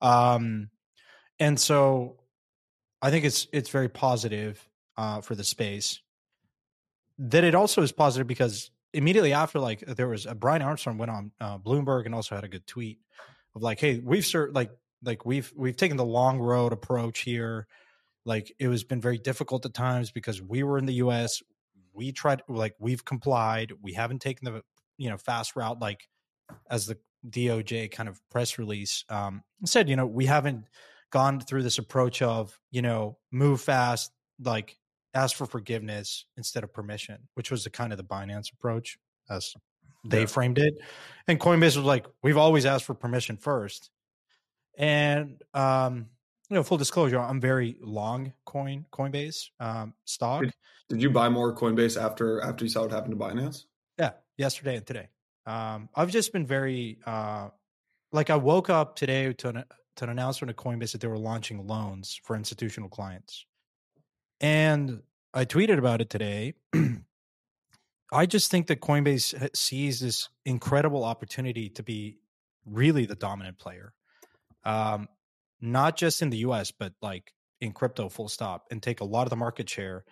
Um, 0.00 0.70
and 1.38 1.58
so 1.58 2.20
I 3.00 3.10
think 3.10 3.24
it's 3.24 3.46
it's 3.52 3.70
very 3.70 3.88
positive. 3.88 4.68
uh, 4.96 5.20
for 5.20 5.34
the 5.34 5.44
space. 5.44 6.00
That 7.18 7.44
it 7.44 7.54
also 7.54 7.82
is 7.82 7.92
positive 7.92 8.26
because 8.26 8.70
immediately 8.92 9.32
after, 9.32 9.58
like 9.58 9.80
there 9.80 10.08
was 10.08 10.26
a 10.26 10.34
Brian 10.34 10.62
Armstrong 10.62 10.98
went 10.98 11.10
on 11.10 11.32
uh, 11.40 11.58
Bloomberg 11.58 12.06
and 12.06 12.14
also 12.14 12.34
had 12.34 12.44
a 12.44 12.48
good 12.48 12.66
tweet 12.66 12.98
of 13.54 13.62
like, 13.62 13.80
"Hey, 13.80 13.98
we've 13.98 14.24
cert- 14.24 14.54
like 14.54 14.70
like 15.04 15.24
we've 15.24 15.52
we've 15.56 15.76
taken 15.76 15.96
the 15.96 16.04
long 16.04 16.38
road 16.38 16.72
approach 16.72 17.20
here. 17.20 17.66
Like 18.24 18.52
it 18.58 18.68
was 18.68 18.84
been 18.84 19.00
very 19.00 19.18
difficult 19.18 19.66
at 19.66 19.74
times 19.74 20.10
because 20.10 20.40
we 20.40 20.62
were 20.62 20.78
in 20.78 20.86
the 20.86 20.94
U.S. 20.94 21.42
We 21.92 22.12
tried 22.12 22.42
like 22.48 22.74
we've 22.78 23.04
complied. 23.04 23.72
We 23.82 23.92
haven't 23.92 24.20
taken 24.20 24.44
the 24.44 24.62
you 25.02 25.10
know 25.10 25.18
fast 25.18 25.56
route 25.56 25.80
like 25.80 26.08
as 26.70 26.86
the 26.86 26.96
DOJ 27.28 27.90
kind 27.90 28.08
of 28.08 28.20
press 28.30 28.58
release 28.58 29.04
um, 29.08 29.42
said. 29.64 29.88
You 29.88 29.96
know 29.96 30.06
we 30.06 30.26
haven't 30.26 30.64
gone 31.10 31.40
through 31.40 31.64
this 31.64 31.78
approach 31.78 32.22
of 32.22 32.58
you 32.70 32.82
know 32.82 33.18
move 33.32 33.60
fast 33.60 34.12
like 34.42 34.78
ask 35.14 35.36
for 35.36 35.46
forgiveness 35.46 36.24
instead 36.36 36.64
of 36.64 36.72
permission, 36.72 37.18
which 37.34 37.50
was 37.50 37.64
the 37.64 37.70
kind 37.70 37.92
of 37.92 37.98
the 37.98 38.04
Binance 38.04 38.52
approach 38.52 38.98
as 39.28 39.54
they 40.04 40.20
yeah. 40.20 40.26
framed 40.26 40.58
it. 40.58 40.74
And 41.28 41.38
Coinbase 41.38 41.76
was 41.76 41.78
like, 41.78 42.06
we've 42.22 42.36
always 42.36 42.64
asked 42.64 42.84
for 42.84 42.94
permission 42.94 43.36
first. 43.36 43.90
And 44.78 45.42
um, 45.52 46.06
you 46.48 46.56
know, 46.56 46.62
full 46.62 46.78
disclosure, 46.78 47.18
I'm 47.18 47.40
very 47.40 47.76
long 47.80 48.32
coin 48.44 48.86
Coinbase 48.92 49.48
um, 49.60 49.94
stock. 50.04 50.42
Did, 50.42 50.52
did, 50.88 51.02
you 51.02 51.10
buy 51.10 51.28
more 51.28 51.54
Coinbase 51.54 52.00
after 52.02 52.40
after 52.42 52.64
you 52.64 52.70
saw 52.70 52.82
what 52.82 52.90
happened 52.90 53.12
to 53.12 53.18
Binance? 53.18 53.64
Yeah, 53.98 54.12
yesterday 54.36 54.76
and 54.76 54.86
today. 54.86 55.08
Um, 55.46 55.88
I've 55.94 56.10
just 56.10 56.32
been 56.32 56.46
very 56.46 56.98
uh, 57.04 57.48
like 58.12 58.30
I 58.30 58.36
woke 58.36 58.70
up 58.70 58.96
today 58.96 59.32
to 59.32 59.48
an 59.48 59.64
to 59.96 60.04
an 60.04 60.10
announcement 60.10 60.50
of 60.50 60.56
Coinbase 60.56 60.92
that 60.92 61.00
they 61.00 61.08
were 61.08 61.18
launching 61.18 61.66
loans 61.66 62.20
for 62.22 62.36
institutional 62.36 62.88
clients, 62.88 63.44
and 64.40 65.02
I 65.34 65.44
tweeted 65.44 65.78
about 65.78 66.00
it 66.00 66.10
today. 66.10 66.54
I 68.12 68.26
just 68.26 68.50
think 68.50 68.66
that 68.66 68.80
Coinbase 68.80 69.56
sees 69.56 70.00
this 70.00 70.28
incredible 70.44 71.02
opportunity 71.02 71.70
to 71.70 71.82
be 71.82 72.18
really 72.66 73.06
the 73.06 73.14
dominant 73.14 73.58
player 73.58 73.94
um, 74.64 75.08
not 75.60 75.96
just 75.96 76.22
in 76.22 76.30
the 76.30 76.38
US, 76.38 76.70
but 76.70 76.92
like 77.00 77.32
in 77.60 77.72
crypto, 77.72 78.08
full 78.08 78.28
stop, 78.28 78.66
and 78.70 78.82
take 78.82 79.00
a 79.00 79.04
lot 79.04 79.24
of 79.24 79.30
the 79.30 79.36
market 79.36 79.68
share 79.68 80.04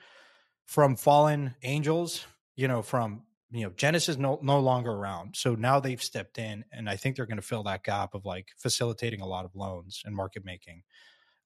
from 0.66 0.96
fallen 0.96 1.54
angels, 1.62 2.24
you 2.56 2.68
know, 2.68 2.82
from, 2.82 3.22
you 3.50 3.64
know, 3.64 3.72
Genesis 3.76 4.16
no, 4.16 4.38
no 4.42 4.60
longer 4.60 4.90
around. 4.90 5.36
So 5.36 5.54
now 5.54 5.80
they've 5.80 6.02
stepped 6.02 6.38
in, 6.38 6.64
and 6.72 6.88
I 6.88 6.96
think 6.96 7.16
they're 7.16 7.26
going 7.26 7.36
to 7.36 7.42
fill 7.42 7.64
that 7.64 7.82
gap 7.84 8.14
of 8.14 8.24
like 8.24 8.48
facilitating 8.58 9.20
a 9.20 9.26
lot 9.26 9.44
of 9.44 9.54
loans 9.54 10.02
and 10.04 10.14
market 10.14 10.44
making. 10.44 10.82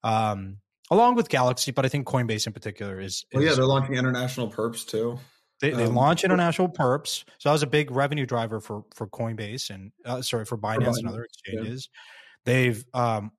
Um, 0.03 0.57
along 0.91 1.15
with 1.15 1.29
Galaxy, 1.29 1.71
but 1.71 1.85
I 1.85 1.89
think 1.89 2.07
Coinbase 2.07 2.47
in 2.47 2.53
particular 2.53 2.99
is. 2.99 3.13
is 3.13 3.25
well, 3.33 3.43
yeah, 3.43 3.53
they're 3.53 3.65
launching 3.65 3.95
international 3.95 4.51
perps 4.51 4.85
too. 4.85 5.19
They, 5.61 5.71
they 5.71 5.85
um, 5.85 5.95
launch 5.95 6.23
international 6.23 6.69
perps, 6.69 7.23
so 7.37 7.49
that 7.49 7.53
was 7.53 7.63
a 7.63 7.67
big 7.67 7.89
revenue 7.89 8.25
driver 8.25 8.59
for 8.59 8.83
for 8.93 9.07
Coinbase 9.07 9.69
and 9.69 9.91
uh, 10.05 10.21
sorry 10.21 10.45
for 10.45 10.57
Binance, 10.57 10.75
for 10.75 10.81
Binance 10.81 10.97
and 10.97 11.07
other 11.07 11.23
exchanges. 11.23 11.89
Yeah. 11.91 12.01
They've 12.45 12.85
um, 12.93 13.31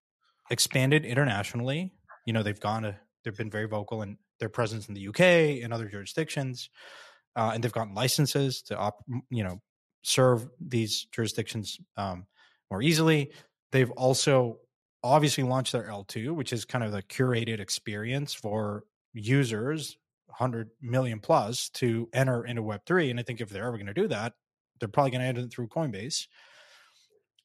expanded 0.51 1.05
internationally. 1.05 1.93
You 2.25 2.33
know, 2.33 2.43
they've 2.43 2.59
gone 2.59 2.83
to, 2.83 2.97
they've 3.25 3.37
been 3.37 3.51
very 3.51 3.69
vocal 3.69 4.03
in 4.03 4.19
their 4.41 4.49
presence 4.49 4.89
in 4.89 4.95
the 4.95 5.09
UK 5.09 5.63
and 5.63 5.73
other 5.73 5.87
jurisdictions, 5.87 6.71
uh, 7.37 7.53
and 7.55 7.63
they've 7.63 7.73
gotten 7.73 7.95
licenses 7.95 8.63
to, 8.63 8.77
op, 8.77 9.05
you 9.31 9.45
know, 9.45 9.61
serve 10.03 10.49
these 10.61 11.07
jurisdictions 11.13 11.79
um, 11.97 12.27
more 12.71 12.83
easily. 12.83 13.33
They've 13.73 13.91
also 13.93 14.59
obviously 15.05 15.45
launched 15.45 15.73
their 15.73 15.89
L2, 15.89 16.35
which 16.35 16.53
is 16.53 16.65
kind 16.65 16.83
of 16.83 16.93
the 16.93 17.03
curated 17.03 17.61
experience 17.61 18.33
for 18.35 18.85
users, 19.13 19.97
100 20.27 20.71
million 20.81 21.21
plus, 21.21 21.69
to 21.71 22.09
enter 22.13 22.45
into 22.45 22.63
Web3. 22.63 23.11
And 23.11 23.21
I 23.21 23.23
think 23.23 23.41
if 23.41 23.51
they're 23.51 23.67
ever 23.67 23.77
going 23.77 23.87
to 23.87 23.95
do 23.95 24.09
that, 24.09 24.33
they're 24.81 24.89
probably 24.89 25.11
going 25.11 25.21
to 25.21 25.27
enter 25.27 25.41
it 25.43 25.53
through 25.53 25.69
Coinbase. 25.69 26.27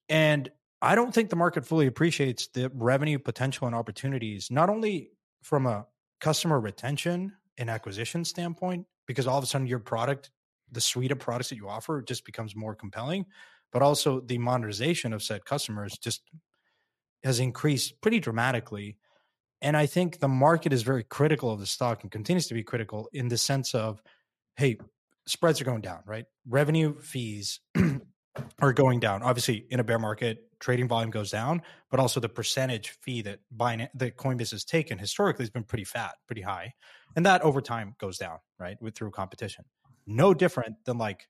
And 0.09 0.49
I 0.81 0.95
don't 0.95 1.13
think 1.13 1.29
the 1.29 1.35
market 1.35 1.65
fully 1.65 1.87
appreciates 1.87 2.47
the 2.47 2.71
revenue 2.73 3.19
potential 3.19 3.67
and 3.67 3.75
opportunities, 3.75 4.49
not 4.49 4.69
only 4.69 5.11
from 5.43 5.65
a 5.65 5.85
customer 6.19 6.59
retention 6.59 7.33
and 7.61 7.69
acquisition 7.69 8.25
standpoint, 8.25 8.85
because 9.07 9.27
all 9.27 9.37
of 9.37 9.43
a 9.43 9.47
sudden 9.47 9.67
your 9.67 9.79
product, 9.79 10.31
the 10.71 10.81
suite 10.81 11.11
of 11.11 11.19
products 11.19 11.49
that 11.49 11.55
you 11.55 11.69
offer, 11.69 12.01
just 12.01 12.25
becomes 12.25 12.55
more 12.55 12.75
compelling, 12.75 13.25
but 13.71 13.81
also 13.81 14.19
the 14.19 14.39
monetization 14.39 15.13
of 15.13 15.21
said 15.21 15.45
customers 15.45 15.97
just 15.97 16.23
has 17.23 17.39
increased 17.39 18.01
pretty 18.01 18.19
dramatically. 18.19 18.97
And 19.61 19.77
I 19.77 19.85
think 19.85 20.19
the 20.19 20.27
market 20.27 20.73
is 20.73 20.81
very 20.81 21.03
critical 21.03 21.51
of 21.51 21.59
the 21.59 21.67
stock 21.67 22.01
and 22.01 22.11
continues 22.11 22.47
to 22.47 22.55
be 22.55 22.63
critical 22.63 23.07
in 23.13 23.27
the 23.27 23.37
sense 23.37 23.75
of, 23.75 24.01
hey, 24.55 24.77
spreads 25.27 25.61
are 25.61 25.65
going 25.65 25.81
down, 25.81 25.99
right? 26.05 26.25
Revenue 26.49 26.99
fees 26.99 27.59
are 28.59 28.73
going 28.73 28.99
down. 28.99 29.23
Obviously, 29.23 29.65
in 29.69 29.79
a 29.79 29.83
bear 29.83 29.99
market, 29.99 30.47
trading 30.59 30.87
volume 30.87 31.09
goes 31.09 31.31
down, 31.31 31.61
but 31.89 31.99
also 31.99 32.19
the 32.19 32.29
percentage 32.29 32.89
fee 33.01 33.21
that 33.23 33.39
Binance, 33.55 33.89
that 33.95 34.17
Coinbase 34.17 34.51
has 34.51 34.63
taken 34.63 34.97
historically 34.97 35.43
has 35.43 35.49
been 35.49 35.63
pretty 35.63 35.83
fat, 35.83 36.15
pretty 36.27 36.41
high, 36.41 36.73
and 37.15 37.25
that 37.25 37.41
over 37.41 37.61
time 37.61 37.95
goes 37.99 38.17
down, 38.17 38.37
right, 38.59 38.77
with 38.81 38.95
through 38.95 39.11
competition. 39.11 39.65
No 40.07 40.33
different 40.33 40.77
than 40.85 40.97
like 40.97 41.27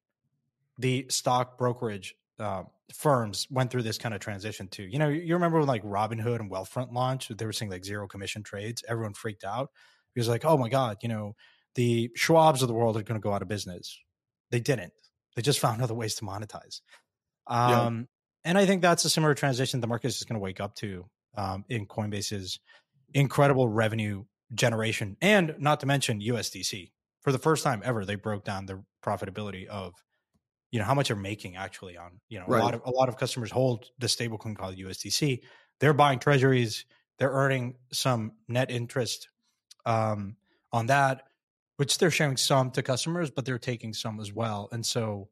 the 0.78 1.06
stock 1.10 1.58
brokerage 1.58 2.16
uh, 2.40 2.64
firms 2.94 3.48
went 3.50 3.72
through 3.72 3.84
this 3.84 3.98
kind 3.98 4.14
of 4.14 4.22
transition 4.22 4.68
too. 4.68 4.84
You 4.84 5.00
know, 5.00 5.10
you 5.10 5.34
remember 5.34 5.60
when 5.60 5.68
like 5.68 5.84
Robinhood 5.84 6.40
and 6.40 6.52
Wealthfront 6.52 6.92
launched, 6.92 7.36
they 7.38 7.46
were 7.46 7.54
saying 7.54 7.72
like 7.72 7.86
zero 7.86 8.08
commission 8.08 8.44
trades. 8.44 8.84
Everyone 8.88 9.14
freaked 9.14 9.44
out 9.44 9.70
because 10.14 10.28
like, 10.28 10.46
oh 10.46 10.58
my 10.58 10.70
god, 10.70 10.98
you 11.02 11.10
know, 11.10 11.36
the 11.76 12.10
Schwabs 12.18 12.62
of 12.62 12.68
the 12.68 12.74
world 12.74 12.98
are 12.98 13.04
going 13.04 13.20
to 13.20 13.24
go 13.24 13.34
out 13.34 13.42
of 13.42 13.48
business. 13.48 13.98
They 14.50 14.60
didn't. 14.60 14.94
They 15.36 15.42
just 15.42 15.60
found 15.60 15.82
other 15.82 15.94
ways 15.94 16.16
to 16.16 16.26
monetize. 16.26 16.82
Um, 17.48 18.08
and 18.44 18.58
I 18.58 18.66
think 18.66 18.82
that's 18.82 19.06
a 19.06 19.10
similar 19.10 19.34
transition 19.34 19.82
the 19.82 19.88
market 19.88 20.08
is 20.08 20.16
just 20.16 20.28
going 20.28 20.40
to 20.40 20.44
wake 20.44 20.60
up 20.60 20.76
to 20.76 21.06
um, 21.38 21.66
in 21.70 21.86
Coinbase's 21.86 22.60
incredible 23.14 23.68
revenue 23.68 24.24
generation, 24.54 25.18
and 25.22 25.56
not 25.60 25.80
to 25.82 25.86
mention 25.86 26.20
USDC. 26.20 26.92
For 27.22 27.32
the 27.32 27.38
first 27.38 27.64
time 27.64 27.82
ever, 27.86 28.04
they 28.04 28.16
broke 28.16 28.44
down 28.44 28.66
the 28.66 28.84
profitability 29.04 29.68
of 29.68 29.94
you 30.72 30.80
know 30.80 30.86
how 30.86 30.94
much 30.94 31.10
they're 31.10 31.18
making 31.18 31.56
actually 31.56 31.98
on 31.98 32.20
you 32.30 32.40
know 32.40 32.46
right. 32.48 32.62
a 32.62 32.64
lot 32.64 32.74
of 32.74 32.82
a 32.86 32.90
lot 32.90 33.10
of 33.10 33.18
customers 33.18 33.52
hold 33.52 33.86
the 34.00 34.08
stablecoin 34.08 34.58
called 34.58 34.76
USDC. 34.76 35.42
They're 35.80 35.94
buying 35.94 36.20
treasuries. 36.20 36.86
They're 37.20 37.32
earning 37.32 37.76
some 37.92 38.34
net 38.48 38.72
interest 38.72 39.30
um, 39.86 40.38
on 40.72 40.88
that, 40.88 41.24
which 41.78 41.98
they're 41.98 42.12
sharing 42.12 42.38
some 42.38 42.72
to 42.72 42.84
customers, 42.84 43.32
but 43.32 43.46
they're 43.46 43.60
taking 43.60 43.94
some 43.94 44.20
as 44.20 44.32
well. 44.32 44.70
And 44.72 44.86
so 44.86 45.30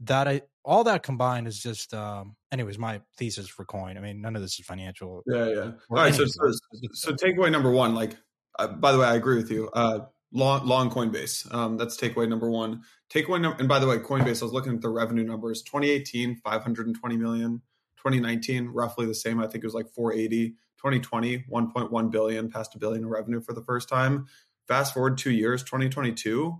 that 0.00 0.28
I 0.28 0.42
all 0.64 0.84
that 0.84 1.02
combined 1.02 1.46
is 1.46 1.58
just 1.58 1.94
um 1.94 2.36
anyways 2.52 2.78
my 2.78 3.00
thesis 3.16 3.48
for 3.48 3.64
coin 3.64 3.96
i 3.96 4.00
mean 4.00 4.20
none 4.20 4.36
of 4.36 4.42
this 4.42 4.58
is 4.58 4.66
financial 4.66 5.22
yeah 5.26 5.48
yeah 5.48 5.70
all 5.90 5.96
right 5.96 6.14
so, 6.14 6.24
so, 6.26 6.52
so 6.92 7.12
takeaway 7.12 7.50
number 7.50 7.70
one 7.70 7.94
like 7.94 8.16
uh, 8.58 8.66
by 8.66 8.92
the 8.92 8.98
way 8.98 9.06
i 9.06 9.14
agree 9.14 9.36
with 9.36 9.50
you 9.50 9.68
uh 9.70 10.00
long 10.32 10.66
long 10.66 10.90
coinbase 10.90 11.52
um 11.54 11.76
that's 11.76 11.96
takeaway 11.96 12.28
number 12.28 12.50
one 12.50 12.82
takeaway 13.12 13.40
number 13.40 13.58
and 13.58 13.68
by 13.68 13.78
the 13.78 13.86
way 13.86 13.98
coinbase 13.98 14.42
i 14.42 14.44
was 14.44 14.52
looking 14.52 14.74
at 14.74 14.80
the 14.80 14.88
revenue 14.88 15.24
numbers 15.24 15.62
2018 15.62 16.36
520 16.36 17.16
million 17.16 17.62
2019 17.96 18.68
roughly 18.68 19.06
the 19.06 19.14
same 19.14 19.40
i 19.40 19.46
think 19.46 19.64
it 19.64 19.66
was 19.66 19.74
like 19.74 19.88
480 19.88 20.50
2020 20.78 21.44
1.1 21.50 22.10
billion 22.10 22.50
past 22.50 22.74
a 22.74 22.78
billion 22.78 23.02
in 23.02 23.08
revenue 23.08 23.40
for 23.40 23.52
the 23.54 23.64
first 23.64 23.88
time 23.88 24.26
fast 24.70 24.94
forward 24.94 25.18
two 25.18 25.32
years 25.32 25.62
2022 25.64 26.56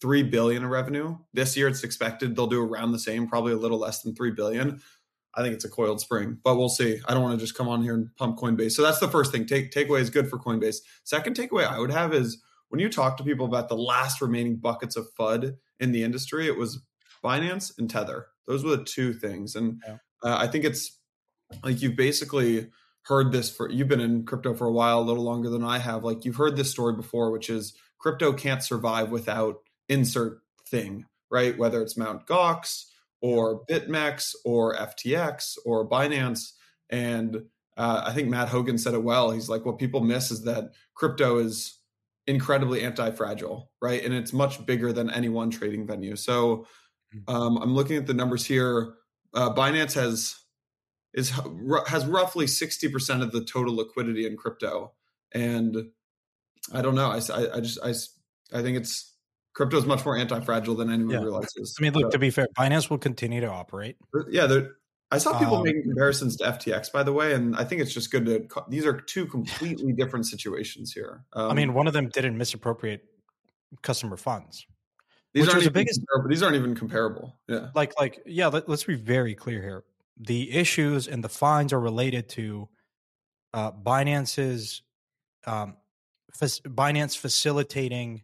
three 0.00 0.22
billion 0.22 0.62
in 0.62 0.68
revenue. 0.68 1.16
This 1.32 1.56
year, 1.56 1.68
it's 1.68 1.84
expected 1.84 2.34
they'll 2.34 2.46
do 2.46 2.62
around 2.62 2.92
the 2.92 2.98
same, 2.98 3.28
probably 3.28 3.52
a 3.52 3.56
little 3.56 3.78
less 3.78 4.00
than 4.00 4.14
three 4.14 4.30
billion. 4.30 4.80
I 5.34 5.42
think 5.42 5.54
it's 5.54 5.64
a 5.64 5.68
coiled 5.68 6.00
spring, 6.00 6.38
but 6.42 6.56
we'll 6.56 6.68
see. 6.68 7.00
I 7.06 7.14
don't 7.14 7.22
want 7.22 7.38
to 7.38 7.44
just 7.44 7.56
come 7.56 7.68
on 7.68 7.82
here 7.82 7.94
and 7.94 8.08
pump 8.16 8.38
Coinbase. 8.38 8.72
So 8.72 8.82
that's 8.82 8.98
the 8.98 9.08
first 9.08 9.30
thing. 9.30 9.46
Take 9.46 9.70
takeaway 9.70 10.00
is 10.00 10.10
good 10.10 10.28
for 10.28 10.38
Coinbase. 10.38 10.78
Second 11.04 11.36
takeaway 11.36 11.66
I 11.66 11.78
would 11.78 11.90
have 11.90 12.12
is 12.12 12.42
when 12.70 12.80
you 12.80 12.88
talk 12.88 13.16
to 13.18 13.24
people 13.24 13.46
about 13.46 13.68
the 13.68 13.76
last 13.76 14.20
remaining 14.20 14.56
buckets 14.56 14.96
of 14.96 15.06
FUD 15.18 15.56
in 15.78 15.92
the 15.92 16.02
industry, 16.02 16.48
it 16.48 16.56
was 16.56 16.80
Binance 17.22 17.78
and 17.78 17.88
Tether. 17.88 18.26
Those 18.46 18.64
were 18.64 18.76
the 18.76 18.84
two 18.84 19.12
things, 19.12 19.54
and 19.54 19.80
yeah. 19.86 19.98
uh, 20.24 20.36
I 20.38 20.48
think 20.48 20.64
it's 20.64 20.98
like 21.62 21.80
you've 21.82 21.96
basically 21.96 22.68
heard 23.04 23.32
this 23.32 23.54
for 23.54 23.70
you've 23.70 23.88
been 23.88 24.00
in 24.00 24.24
crypto 24.24 24.54
for 24.54 24.66
a 24.66 24.72
while, 24.72 25.00
a 25.00 25.02
little 25.02 25.24
longer 25.24 25.48
than 25.50 25.64
I 25.64 25.78
have. 25.78 26.04
Like 26.04 26.24
you've 26.24 26.36
heard 26.36 26.56
this 26.56 26.70
story 26.70 26.94
before, 26.94 27.30
which 27.30 27.50
is 27.50 27.74
crypto 27.98 28.32
can't 28.32 28.62
survive 28.62 29.10
without 29.10 29.56
insert 29.88 30.40
thing, 30.68 31.06
right? 31.30 31.56
Whether 31.56 31.82
it's 31.82 31.96
Mount 31.96 32.26
Gox 32.26 32.84
or 33.20 33.64
BitMEX 33.66 34.34
or 34.44 34.76
FTX 34.76 35.58
or 35.64 35.88
Binance. 35.88 36.52
And 36.88 37.44
uh, 37.76 38.02
I 38.06 38.12
think 38.12 38.28
Matt 38.28 38.48
Hougan 38.48 38.78
said 38.78 38.94
it 38.94 39.02
well. 39.02 39.30
He's 39.30 39.48
like, 39.48 39.64
what 39.64 39.78
people 39.78 40.00
miss 40.00 40.30
is 40.30 40.44
that 40.44 40.70
crypto 40.94 41.38
is 41.38 41.78
incredibly 42.26 42.82
anti-fragile, 42.82 43.70
right? 43.80 44.04
And 44.04 44.14
it's 44.14 44.32
much 44.32 44.64
bigger 44.66 44.92
than 44.92 45.10
any 45.10 45.28
one 45.28 45.50
trading 45.50 45.86
venue. 45.86 46.16
So 46.16 46.66
mm-hmm. 47.14 47.34
um, 47.34 47.56
I'm 47.58 47.74
looking 47.74 47.96
at 47.96 48.06
the 48.06 48.14
numbers 48.14 48.44
here. 48.44 48.94
Uh, 49.34 49.52
Binance 49.52 49.94
has 49.94 50.36
is 51.12 51.32
has 51.88 52.06
roughly 52.06 52.46
60% 52.46 53.22
of 53.22 53.32
the 53.32 53.44
total 53.44 53.76
liquidity 53.76 54.26
in 54.26 54.36
crypto 54.36 54.92
and 55.32 55.90
I 56.72 56.82
don't 56.82 56.94
know. 56.94 57.10
I, 57.10 57.16
I, 57.16 57.60
just 57.60 57.78
I, 57.82 58.58
I 58.58 58.62
think 58.62 58.76
it's 58.76 59.14
crypto 59.54 59.76
is 59.78 59.86
much 59.86 60.04
more 60.04 60.16
anti-fragile 60.16 60.74
than 60.74 60.90
anyone 60.90 61.14
yeah. 61.14 61.20
realizes. 61.20 61.76
I 61.78 61.82
mean, 61.82 61.92
look, 61.92 62.04
so, 62.04 62.10
to 62.10 62.18
be 62.18 62.30
fair, 62.30 62.46
Binance 62.56 62.90
will 62.90 62.98
continue 62.98 63.40
to 63.40 63.48
operate. 63.48 63.96
Yeah, 64.28 64.60
I 65.10 65.18
saw 65.18 65.36
people 65.38 65.56
um, 65.56 65.64
making 65.64 65.82
comparisons 65.82 66.36
to 66.36 66.44
FTX, 66.44 66.92
by 66.92 67.02
the 67.02 67.12
way, 67.12 67.34
and 67.34 67.56
I 67.56 67.64
think 67.64 67.80
it's 67.80 67.92
just 67.92 68.12
good 68.12 68.26
to. 68.26 68.46
These 68.68 68.86
are 68.86 69.00
two 69.00 69.26
completely 69.26 69.92
different 69.92 70.26
situations 70.26 70.92
here. 70.92 71.24
Um, 71.32 71.50
I 71.50 71.54
mean, 71.54 71.74
one 71.74 71.88
of 71.88 71.92
them 71.92 72.08
didn't 72.08 72.38
misappropriate 72.38 73.04
customer 73.82 74.16
funds. 74.16 74.66
These 75.32 75.48
aren't 75.48 75.64
the 75.64 75.70
biggest. 75.70 76.00
These 76.28 76.42
aren't 76.42 76.56
even 76.56 76.76
comparable. 76.76 77.36
Yeah, 77.48 77.68
like 77.74 77.98
like 77.98 78.20
yeah. 78.24 78.48
Let, 78.48 78.68
us 78.68 78.84
be 78.84 78.94
very 78.94 79.34
clear 79.34 79.60
here. 79.60 79.84
The 80.22 80.52
issues 80.52 81.08
and 81.08 81.24
the 81.24 81.28
fines 81.28 81.72
are 81.72 81.80
related 81.80 82.28
to 82.30 82.68
uh, 83.54 83.72
Binance's 83.72 84.82
um, 85.46 85.76
Binance 86.32 87.16
facilitating 87.16 88.22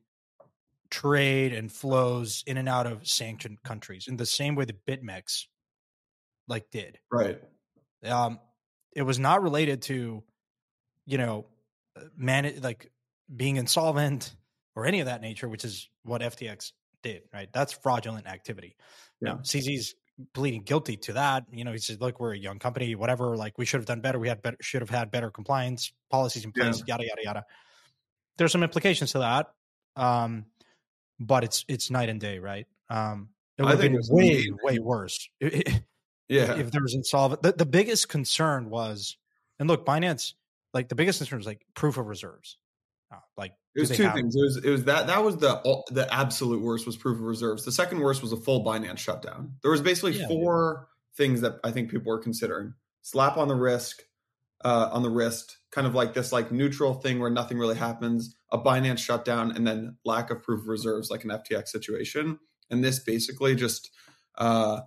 trade 0.90 1.52
and 1.52 1.70
flows 1.70 2.44
in 2.46 2.56
and 2.56 2.68
out 2.68 2.86
of 2.86 3.06
sanctioned 3.06 3.62
countries 3.62 4.06
in 4.08 4.16
the 4.16 4.26
same 4.26 4.54
way 4.54 4.64
that 4.64 4.86
BitMEX 4.86 5.46
like 6.48 6.70
did. 6.70 6.98
Right. 7.10 7.40
Um, 8.04 8.38
it 8.94 9.02
was 9.02 9.18
not 9.18 9.42
related 9.42 9.82
to, 9.82 10.22
you 11.04 11.18
know, 11.18 11.46
uh, 11.96 12.04
man, 12.16 12.60
like 12.62 12.90
being 13.34 13.56
insolvent 13.56 14.34
or 14.74 14.86
any 14.86 15.00
of 15.00 15.06
that 15.06 15.20
nature, 15.20 15.48
which 15.48 15.64
is 15.64 15.88
what 16.04 16.20
FTX 16.20 16.72
did. 17.02 17.22
Right. 17.32 17.48
That's 17.52 17.72
fraudulent 17.72 18.26
activity. 18.26 18.76
Yeah. 19.20 19.30
Now, 19.30 19.36
CZ's 19.38 19.94
pleading 20.32 20.62
guilty 20.62 20.96
to 20.96 21.14
that. 21.14 21.44
You 21.50 21.64
know, 21.64 21.73
he 21.73 21.78
said, 21.78 22.00
"Look, 22.00 22.20
we're 22.20 22.35
a 22.35 22.38
young 22.38 22.58
company, 22.58 22.94
whatever. 22.94 23.37
Like, 23.37 23.58
we 23.58 23.66
should 23.66 23.78
have 23.78 23.87
done 23.87 24.00
better. 24.00 24.18
We 24.18 24.28
had 24.28 24.42
better, 24.42 24.56
should 24.61 24.82
have 24.82 24.90
had 24.90 25.11
better 25.11 25.30
compliance 25.30 25.92
policies 26.11 26.44
in 26.44 26.52
place. 26.52 26.78
Yeah. 26.87 26.94
Yada 26.94 27.04
yada 27.04 27.23
yada." 27.25 27.44
There's 28.38 28.52
some 28.52 28.62
implications 28.62 29.12
to 29.12 29.20
that, 29.20 29.52
um, 29.96 30.46
but 31.18 31.44
it's 31.44 31.64
it's 31.68 31.90
night 31.90 32.08
and 32.08 32.20
day, 32.20 32.38
right? 32.38 32.66
Um, 32.90 33.30
it 33.58 33.62
would 33.62 33.73
have 33.73 33.80
been 33.80 34.00
way 34.11 34.32
amazing. 34.32 34.58
way 34.62 34.78
worse. 34.78 35.28
yeah, 35.40 36.56
if 36.56 36.70
there 36.70 36.82
was 36.82 36.94
insolvent. 36.94 37.42
The, 37.42 37.52
the 37.52 37.66
biggest 37.66 38.08
concern 38.08 38.68
was, 38.68 39.16
and 39.58 39.68
look, 39.68 39.87
Binance, 39.87 40.35
like 40.75 40.88
the 40.88 40.94
biggest 40.94 41.18
concern 41.18 41.38
was 41.38 41.46
like 41.46 41.64
proof 41.75 41.96
of 41.96 42.06
reserves. 42.06 42.58
Uh, 43.12 43.18
like 43.36 43.52
it 43.75 43.80
was 43.80 43.90
two 43.90 44.10
things. 44.10 44.34
It 44.34 44.40
was 44.40 44.56
it 44.64 44.70
was 44.70 44.84
that 44.84 45.06
that 45.06 45.22
was 45.22 45.36
the 45.36 45.60
the 45.90 46.12
absolute 46.12 46.62
worst 46.62 46.86
was 46.86 46.96
proof 46.96 47.18
of 47.18 47.22
reserves. 47.22 47.64
The 47.64 47.72
second 47.72 48.00
worst 48.00 48.22
was 48.22 48.32
a 48.32 48.36
full 48.36 48.64
Binance 48.64 48.98
shutdown. 48.98 49.54
There 49.62 49.70
was 49.70 49.80
basically 49.80 50.18
yeah, 50.18 50.26
four 50.26 50.88
things 51.16 51.40
that 51.42 51.60
I 51.62 51.70
think 51.70 51.90
people 51.90 52.10
were 52.10 52.18
considering: 52.18 52.75
slap 53.02 53.36
on 53.36 53.48
the 53.48 53.54
risk, 53.54 54.02
uh, 54.64 54.88
on 54.92 55.02
the 55.02 55.10
wrist, 55.10 55.58
kind 55.70 55.86
of 55.86 55.94
like 55.94 56.14
this 56.14 56.32
like 56.32 56.50
neutral 56.50 56.94
thing 56.94 57.20
where 57.20 57.30
nothing 57.30 57.58
really 57.58 57.76
happens, 57.76 58.34
a 58.50 58.58
Binance 58.58 58.98
shutdown, 58.98 59.52
and 59.52 59.66
then 59.66 59.96
lack 60.04 60.30
of 60.30 60.42
proof 60.42 60.62
of 60.62 60.68
reserves, 60.68 61.10
like 61.10 61.25
an 61.25 61.30
FTX 61.30 61.68
situation. 61.68 62.38
And 62.70 62.82
this 62.82 62.98
basically 62.98 63.54
just, 63.54 63.90
uh, 64.38 64.80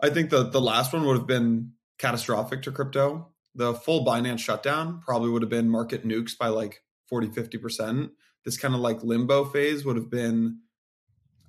I 0.00 0.10
think 0.10 0.30
the 0.30 0.44
the 0.44 0.60
last 0.60 0.92
one 0.92 1.04
would 1.04 1.18
have 1.18 1.26
been 1.26 1.72
catastrophic 1.98 2.62
to 2.62 2.72
crypto. 2.72 3.32
The 3.54 3.74
full 3.74 4.06
Binance 4.06 4.38
shutdown 4.38 5.00
probably 5.00 5.30
would 5.30 5.42
have 5.42 5.50
been 5.50 5.68
market 5.68 6.06
nukes 6.06 6.38
by 6.38 6.48
like 6.48 6.82
40, 7.08 7.28
50% 7.28 8.10
this 8.44 8.56
kind 8.56 8.74
of 8.74 8.80
like 8.80 9.02
limbo 9.02 9.44
phase 9.44 9.84
would 9.84 9.96
have 9.96 10.10
been 10.10 10.60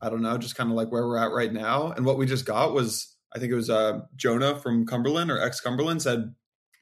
I 0.01 0.09
don't 0.09 0.21
know, 0.21 0.37
just 0.37 0.55
kind 0.55 0.69
of 0.69 0.77
like 0.77 0.93
where 0.93 1.05
we're 1.05 1.17
at 1.17 1.33
right 1.33 1.51
now. 1.51 1.91
And 1.91 2.05
what 2.05 2.17
we 2.17 2.25
just 2.25 2.45
got 2.45 2.73
was 2.73 3.15
I 3.33 3.39
think 3.39 3.51
it 3.51 3.55
was 3.55 3.69
uh, 3.69 4.01
Jonah 4.15 4.55
from 4.55 4.85
Cumberland 4.85 5.29
or 5.29 5.41
ex 5.41 5.59
Cumberland 5.59 6.01
said 6.01 6.33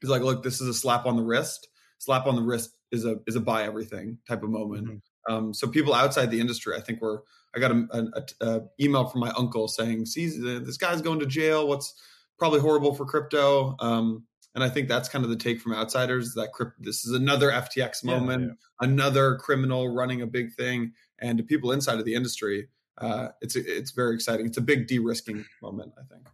he's 0.02 0.10
like, 0.10 0.22
look, 0.22 0.44
this 0.44 0.62
is 0.62 0.68
a 0.68 0.74
slap 0.74 1.06
on 1.06 1.18
the 1.18 1.24
wrist. 1.24 1.68
Slap 1.98 2.28
on 2.28 2.36
the 2.36 2.44
wrist 2.44 2.76
is 2.92 3.06
a 3.06 3.18
is 3.26 3.36
a 3.36 3.40
buy 3.40 3.64
everything 3.64 4.20
type 4.28 4.44
of 4.44 4.50
moment. 4.50 4.88
Mm-hmm. 4.88 5.34
Um, 5.34 5.54
so 5.54 5.68
people 5.68 5.94
outside 5.94 6.32
the 6.32 6.40
industry, 6.40 6.76
I 6.76 6.82
think 6.82 7.02
we're. 7.02 7.20
I 7.56 7.60
got 7.60 7.72
a, 7.72 7.88
a, 7.92 8.46
a 8.46 8.62
email 8.80 9.06
from 9.06 9.22
my 9.22 9.32
uncle 9.32 9.68
saying, 9.68 10.06
"See, 10.06 10.28
this 10.28 10.78
guy's 10.78 11.02
going 11.02 11.20
to 11.20 11.26
jail. 11.26 11.68
What's 11.68 11.94
probably 12.38 12.60
horrible 12.60 12.94
for 12.94 13.06
crypto." 13.06 13.76
Um, 13.80 14.26
and 14.58 14.64
I 14.64 14.70
think 14.70 14.88
that's 14.88 15.08
kind 15.08 15.24
of 15.24 15.30
the 15.30 15.36
take 15.36 15.62
from 15.62 15.76
outsiders 15.76 16.34
that 16.34 16.52
crypt, 16.52 16.82
this 16.82 17.06
is 17.06 17.14
another 17.14 17.52
FTX 17.52 18.04
moment, 18.04 18.42
yeah, 18.42 18.48
yeah. 18.48 18.88
another 18.90 19.36
criminal 19.36 19.88
running 19.88 20.24
a 20.24 20.26
big 20.26 20.52
thing. 20.56 20.94
And 21.20 21.38
to 21.38 21.44
people 21.44 21.72
inside 21.72 22.00
of 22.00 22.06
the 22.06 22.16
industry, 22.16 22.70
uh, 22.98 23.28
it's 23.40 23.56
it's 23.56 23.92
very 23.92 24.16
exciting. 24.16 24.48
It's 24.48 24.58
a 24.58 24.62
big 24.62 24.88
de-risking 24.88 25.46
moment, 25.62 25.94
I 25.96 26.12
think. 26.12 26.28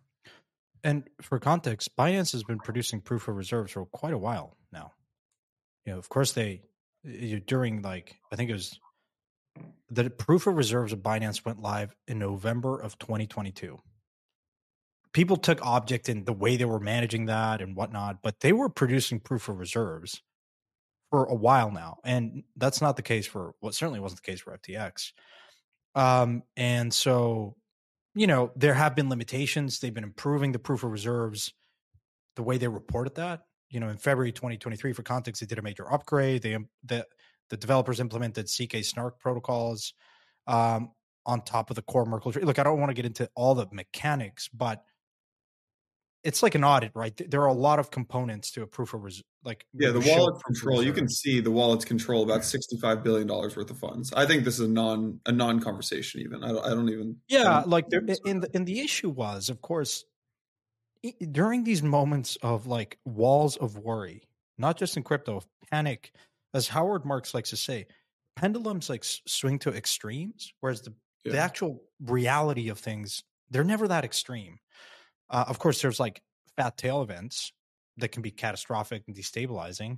And 0.86 1.04
for 1.22 1.38
context, 1.38 1.98
Binance 1.98 2.32
has 2.32 2.46
been 2.46 2.60
producing 2.60 3.02
proof 3.02 3.28
of 3.28 3.36
reserves 3.36 3.74
for 3.74 3.86
quite 3.88 4.14
a 4.14 4.18
while 4.18 4.56
now. 4.72 4.94
You 5.86 5.92
know, 5.92 6.00
of 6.00 6.08
course, 6.08 6.32
they 6.32 6.62
during 7.46 7.82
like 7.82 8.16
I 8.32 8.38
think 8.38 8.50
it 8.50 8.54
was 8.54 8.80
the 9.90 10.10
proof 10.10 10.48
of 10.48 10.56
reserves 10.56 10.94
of 10.94 11.00
Binance 11.00 11.44
went 11.44 11.60
live 11.60 11.94
in 12.08 12.20
November 12.20 12.80
of 12.80 12.98
2022 13.00 13.82
people 15.13 15.38
took 15.38 15.63
object 15.65 16.10
in 16.10 16.26
the 16.26 16.34
way 16.34 16.58
they 16.58 16.65
were 16.65 16.80
managing 16.80 17.28
that 17.28 17.62
and 17.62 17.76
whatnot, 17.76 18.21
but 18.21 18.39
they 18.39 18.52
were 18.52 18.69
producing 18.69 19.19
proof 19.19 19.47
of 19.47 19.60
reserves 19.60 20.21
for 21.12 21.26
a 21.26 21.36
while 21.36 21.71
now. 21.71 21.97
And 22.04 22.43
that's 22.58 22.82
not 22.82 22.95
the 22.95 23.04
case 23.04 23.28
for 23.28 23.45
what 23.45 23.56
well, 23.62 23.71
certainly 23.71 23.99
wasn't 23.99 24.23
the 24.23 24.32
case 24.32 24.41
for 24.41 24.58
FTX. 24.58 25.12
Um, 25.95 26.41
and 26.58 26.91
so, 26.91 27.56
you 28.15 28.26
know, 28.26 28.52
there 28.56 28.73
have 28.73 28.95
been 28.95 29.10
limitations. 29.10 29.80
They've 29.80 29.93
been 29.93 30.04
improving 30.04 30.52
the 30.52 30.60
proof 30.60 30.84
of 30.84 30.91
reserves, 30.91 31.54
the 32.36 32.43
way 32.43 32.58
they 32.58 32.67
reported 32.67 33.15
that. 33.15 33.41
You 33.69 33.80
know, 33.80 33.89
in 33.89 33.97
February 33.97 34.32
2023, 34.32 34.93
for 34.93 35.04
context, 35.04 35.41
they 35.41 35.47
did 35.47 35.60
a 35.60 35.63
major 35.63 35.91
upgrade. 35.91 36.41
They 36.41 36.58
the 36.84 37.06
the 37.49 37.58
developers 37.58 37.99
implemented 37.99 38.47
zk-SNARK 38.47 39.19
protocols 39.19 39.93
um, 40.47 40.91
on 41.26 41.41
top 41.43 41.69
of 41.69 41.76
the 41.76 41.82
core 41.84 42.06
Merkle 42.06 42.32
tree. 42.32 42.43
Look, 42.43 42.58
I 42.58 42.63
don't 42.63 42.80
want 42.80 42.89
to 42.89 42.95
get 42.95 43.06
into 43.06 43.30
all 43.36 43.54
the 43.54 43.67
mechanics, 43.71 44.49
but 44.52 44.84
it's 46.24 46.42
like 46.42 46.56
an 46.56 46.64
audit, 46.64 46.92
right? 46.96 47.20
There 47.30 47.42
are 47.42 47.48
a 47.48 47.54
lot 47.54 47.80
of 47.80 47.92
components 47.92 48.52
to 48.52 48.62
a 48.62 48.68
proof 48.68 48.94
of 48.94 49.04
res- 49.04 49.24
like 49.44 49.66
yeah, 49.74 49.92
the 49.92 50.00
wallet 50.00 50.42
control. 50.44 50.82
You 50.82 50.94
can 50.94 51.10
see 51.10 51.42
the 51.42 51.52
wallets 51.52 51.84
control 51.84 52.24
about 52.24 52.46
sixty 52.46 52.78
five 52.78 53.04
billion 53.04 53.28
dollars 53.28 53.56
worth 53.56 53.70
of 53.70 53.78
funds. 53.78 54.14
I 54.14 54.26
think 54.26 54.46
this 54.46 54.56
is 54.56 54.62
a 54.62 54.70
non 54.70 55.20
a 55.26 55.32
non 55.32 55.60
conversation. 55.60 56.22
Even 56.22 56.44
I 56.44 56.50
don't, 56.50 56.66
I 56.66 56.70
don't 56.70 56.90
even 56.90 57.18
yeah. 57.28 57.44
Don't 57.44 57.70
like 57.70 57.90
there, 57.90 58.02
in 58.26 58.40
the 58.40 58.50
and 58.54 58.66
the 58.66 58.80
issue 58.80 59.10
was, 59.10 59.50
of 59.50 59.62
course, 59.62 60.06
during 61.32 61.66
these 61.66 61.84
moments 61.84 62.38
of 62.42 62.68
like 62.68 63.00
walls 63.04 63.58
of 63.58 63.78
worry, 63.78 64.24
not 64.58 64.78
just 64.78 64.96
in 64.96 65.04
crypto, 65.04 65.44
panic, 65.70 66.14
as 66.54 66.70
Howard 66.70 67.06
Marks 67.06 67.34
likes 67.34 67.50
to 67.50 67.58
say, 67.58 67.88
pendulums 68.38 68.90
like 68.90 69.04
swing 69.04 69.60
to 69.60 69.74
extremes, 69.74 70.54
whereas 70.62 70.82
the 70.82 70.94
yeah. 71.26 71.34
the 71.34 71.40
actual 71.40 71.82
reality 72.02 72.70
of 72.70 72.80
things 72.80 73.24
they're 73.50 73.64
never 73.64 73.88
that 73.90 74.06
extreme 74.06 74.60
uh, 75.34 75.46
of 75.48 75.60
course, 75.60 75.82
there's 75.82 76.00
like 76.00 76.22
fat 76.56 76.78
tail 76.78 77.02
events 77.02 77.52
that 77.98 78.10
can 78.10 78.22
be 78.22 78.32
catastrophic 78.32 79.04
and 79.08 79.15
destabilizing, 79.15 79.98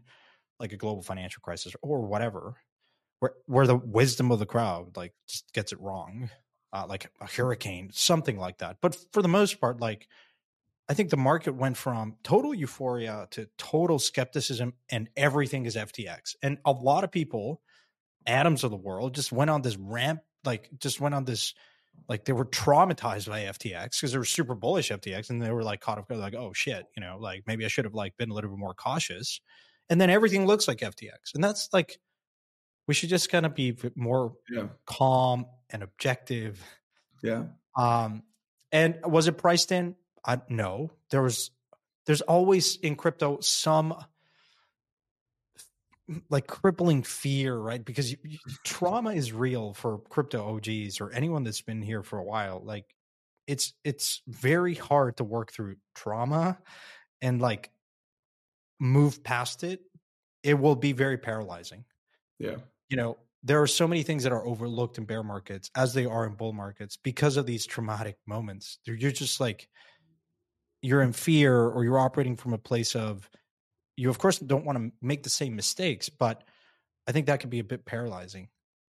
like 0.59 0.71
a 0.71 0.77
global 0.77 1.03
financial 1.03 1.41
crisis 1.41 1.75
or 1.81 1.99
whatever, 2.01 2.55
where 3.19 3.33
where 3.45 3.67
the 3.67 3.75
wisdom 3.75 4.31
of 4.31 4.39
the 4.39 4.45
crowd 4.45 4.95
like 4.95 5.13
just 5.27 5.51
gets 5.53 5.73
it 5.73 5.81
wrong, 5.81 6.29
uh, 6.73 6.85
like 6.87 7.11
a 7.19 7.27
hurricane, 7.27 7.89
something 7.91 8.37
like 8.37 8.59
that. 8.59 8.77
But 8.81 8.97
for 9.11 9.21
the 9.21 9.27
most 9.27 9.59
part, 9.59 9.81
like 9.81 10.07
I 10.87 10.93
think 10.93 11.09
the 11.09 11.17
market 11.17 11.53
went 11.53 11.75
from 11.75 12.15
total 12.23 12.53
euphoria 12.53 13.27
to 13.31 13.49
total 13.57 13.99
skepticism, 13.99 14.73
and 14.89 15.09
everything 15.17 15.65
is 15.65 15.75
FTX. 15.75 16.35
And 16.43 16.59
a 16.63 16.71
lot 16.71 17.03
of 17.03 17.11
people, 17.11 17.61
atoms 18.25 18.63
of 18.63 18.71
the 18.71 18.77
world, 18.77 19.15
just 19.15 19.33
went 19.33 19.49
on 19.49 19.63
this 19.63 19.75
ramp, 19.75 20.21
like 20.45 20.69
just 20.79 21.01
went 21.01 21.13
on 21.13 21.25
this 21.25 21.53
like 22.07 22.25
they 22.25 22.33
were 22.33 22.45
traumatized 22.45 23.27
by 23.27 23.41
FTX 23.41 23.99
because 23.99 24.11
they 24.11 24.17
were 24.17 24.25
super 24.25 24.55
bullish 24.55 24.89
FTX 24.89 25.29
and 25.29 25.41
they 25.41 25.51
were 25.51 25.63
like 25.63 25.81
caught 25.81 25.97
up 25.97 26.09
like 26.09 26.35
oh 26.35 26.53
shit 26.53 26.85
you 26.95 27.01
know 27.01 27.17
like 27.19 27.43
maybe 27.47 27.65
I 27.65 27.67
should 27.67 27.85
have 27.85 27.95
like 27.95 28.15
been 28.17 28.29
a 28.29 28.33
little 28.33 28.49
bit 28.49 28.59
more 28.59 28.73
cautious. 28.73 29.41
And 29.89 30.01
then 30.01 30.09
everything 30.09 30.47
looks 30.47 30.67
like 30.67 30.79
FTX 30.79 31.33
and 31.35 31.43
that's 31.43 31.69
like 31.73 31.99
we 32.87 32.93
should 32.93 33.09
just 33.09 33.31
kind 33.31 33.45
of 33.45 33.55
be 33.55 33.75
more 33.95 34.33
yeah. 34.49 34.67
calm 34.85 35.45
and 35.69 35.83
objective. 35.83 36.63
Yeah. 37.23 37.45
Um 37.77 38.23
and 38.71 38.99
was 39.05 39.27
it 39.27 39.37
priced 39.37 39.71
in? 39.71 39.95
I 40.25 40.41
no. 40.49 40.91
There 41.11 41.21
was 41.21 41.51
there's 42.05 42.21
always 42.21 42.77
in 42.77 42.95
crypto 42.95 43.39
some 43.41 43.95
like 46.29 46.47
crippling 46.47 47.03
fear, 47.03 47.57
right? 47.57 47.83
Because 47.83 48.11
you, 48.11 48.17
you, 48.23 48.37
mm. 48.37 48.63
trauma 48.63 49.11
is 49.11 49.33
real 49.33 49.73
for 49.73 49.99
crypto 50.09 50.55
OGs 50.55 51.01
or 51.01 51.11
anyone 51.11 51.43
that's 51.43 51.61
been 51.61 51.81
here 51.81 52.03
for 52.03 52.19
a 52.19 52.23
while. 52.23 52.61
Like 52.63 52.95
it's 53.47 53.73
it's 53.83 54.21
very 54.27 54.73
hard 54.73 55.17
to 55.17 55.23
work 55.23 55.51
through 55.51 55.75
trauma 55.95 56.57
and 57.21 57.41
like 57.41 57.71
move 58.79 59.23
past 59.23 59.63
it. 59.63 59.81
It 60.43 60.59
will 60.59 60.75
be 60.75 60.91
very 60.91 61.17
paralyzing. 61.17 61.85
Yeah. 62.39 62.57
You 62.89 62.97
know, 62.97 63.17
there 63.43 63.61
are 63.61 63.67
so 63.67 63.87
many 63.87 64.03
things 64.03 64.23
that 64.23 64.31
are 64.31 64.45
overlooked 64.45 64.97
in 64.97 65.05
bear 65.05 65.23
markets 65.23 65.71
as 65.75 65.93
they 65.93 66.05
are 66.05 66.25
in 66.25 66.33
bull 66.33 66.53
markets 66.53 66.97
because 66.97 67.37
of 67.37 67.45
these 67.45 67.65
traumatic 67.65 68.17
moments. 68.27 68.79
You're 68.85 69.11
just 69.11 69.39
like 69.39 69.67
you're 70.81 71.01
in 71.01 71.13
fear 71.13 71.67
or 71.67 71.83
you're 71.83 71.99
operating 71.99 72.35
from 72.35 72.53
a 72.53 72.59
place 72.59 72.95
of 72.95 73.27
you 73.97 74.09
of 74.09 74.17
course 74.17 74.39
don't 74.39 74.65
want 74.65 74.77
to 74.77 74.91
make 75.01 75.23
the 75.23 75.29
same 75.29 75.55
mistakes 75.55 76.09
but 76.09 76.43
I 77.07 77.11
think 77.11 77.27
that 77.27 77.39
could 77.39 77.49
be 77.49 77.59
a 77.59 77.63
bit 77.63 77.85
paralyzing. 77.85 78.49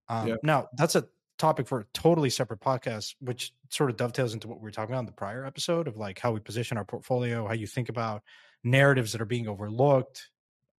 Um, 0.08 0.28
Yeah. 0.28 0.36
Now, 0.44 0.70
that's 0.74 0.96
a 0.96 1.06
topic 1.40 1.68
for 1.68 1.82
a 1.82 1.86
totally 1.94 2.30
separate 2.30 2.60
podcast, 2.60 3.16
which 3.20 3.54
sort 3.70 3.90
of 3.90 3.98
dovetails 3.98 4.34
into 4.34 4.48
what 4.48 4.60
we 4.60 4.64
were 4.64 4.72
talking 4.72 4.94
about 4.94 5.02
in 5.02 5.06
the 5.06 5.12
prior 5.12 5.46
episode 5.46 5.88
of 5.88 5.98
like 5.98 6.20
how 6.20 6.32
we 6.32 6.40
position 6.40 6.78
our 6.78 6.86
portfolio, 6.86 7.48
how 7.48 7.54
you 7.54 7.68
think 7.68 7.90
about 7.90 8.24
narratives 8.64 9.12
that 9.12 9.22
are 9.22 9.26
being 9.26 9.48
overlooked. 9.48 10.30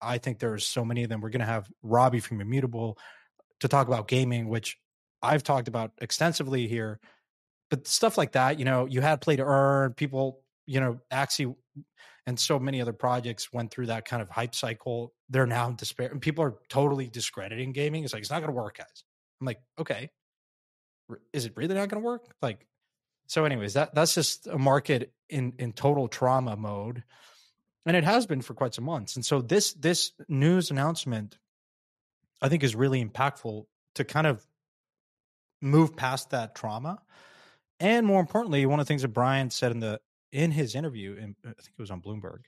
I 0.00 0.18
think 0.18 0.38
there's 0.38 0.66
so 0.66 0.84
many 0.84 1.02
of 1.02 1.08
them. 1.08 1.20
We're 1.20 1.30
going 1.30 1.40
to 1.40 1.46
have 1.46 1.68
Robbie 1.82 2.20
from 2.20 2.40
Immutable 2.40 2.98
to 3.60 3.68
talk 3.68 3.88
about 3.88 4.06
gaming, 4.06 4.48
which 4.48 4.78
I've 5.22 5.42
talked 5.42 5.68
about 5.68 5.92
extensively 6.00 6.68
here. 6.68 7.00
But 7.70 7.86
stuff 7.86 8.18
like 8.18 8.32
that, 8.32 8.58
you 8.58 8.64
know, 8.64 8.86
you 8.86 9.00
had 9.00 9.20
play 9.20 9.36
to 9.36 9.42
earn, 9.42 9.94
people, 9.94 10.42
you 10.66 10.80
know, 10.80 11.00
Axie 11.10 11.54
and 12.26 12.38
so 12.38 12.58
many 12.58 12.80
other 12.80 12.92
projects 12.92 13.52
went 13.52 13.70
through 13.70 13.86
that 13.86 14.04
kind 14.04 14.22
of 14.22 14.30
hype 14.30 14.54
cycle. 14.54 15.12
They're 15.28 15.46
now 15.46 15.70
despair, 15.70 16.10
and 16.10 16.20
people 16.20 16.44
are 16.44 16.54
totally 16.68 17.08
discrediting 17.08 17.72
gaming. 17.72 18.04
It's 18.04 18.12
like 18.12 18.22
it's 18.22 18.30
not 18.30 18.40
going 18.40 18.52
to 18.52 18.56
work, 18.56 18.78
guys. 18.78 19.04
I'm 19.40 19.46
like, 19.46 19.60
okay, 19.78 20.10
is 21.32 21.44
it 21.44 21.52
really 21.56 21.74
not 21.74 21.88
going 21.88 22.02
to 22.02 22.06
work? 22.06 22.24
Like, 22.40 22.66
so, 23.26 23.44
anyways, 23.44 23.74
that 23.74 23.94
that's 23.94 24.14
just 24.14 24.46
a 24.46 24.58
market 24.58 25.12
in 25.28 25.54
in 25.58 25.72
total 25.72 26.08
trauma 26.08 26.56
mode, 26.56 27.02
and 27.86 27.96
it 27.96 28.04
has 28.04 28.26
been 28.26 28.42
for 28.42 28.54
quite 28.54 28.74
some 28.74 28.84
months. 28.84 29.16
And 29.16 29.24
so 29.24 29.40
this 29.40 29.74
this 29.74 30.12
news 30.28 30.70
announcement, 30.70 31.38
I 32.40 32.48
think, 32.48 32.62
is 32.62 32.74
really 32.74 33.04
impactful 33.04 33.64
to 33.96 34.04
kind 34.04 34.26
of 34.26 34.46
move 35.60 35.96
past 35.96 36.30
that 36.30 36.54
trauma, 36.54 37.00
and 37.80 38.06
more 38.06 38.20
importantly, 38.20 38.64
one 38.66 38.80
of 38.80 38.86
the 38.86 38.88
things 38.88 39.02
that 39.02 39.08
Brian 39.08 39.50
said 39.50 39.72
in 39.72 39.80
the 39.80 40.00
in 40.34 40.50
his 40.50 40.74
interview, 40.74 41.14
in, 41.14 41.36
uh, 41.46 41.50
I 41.50 41.62
think 41.62 41.74
it 41.78 41.82
was 41.82 41.90
on 41.90 42.02
Bloomberg, 42.02 42.40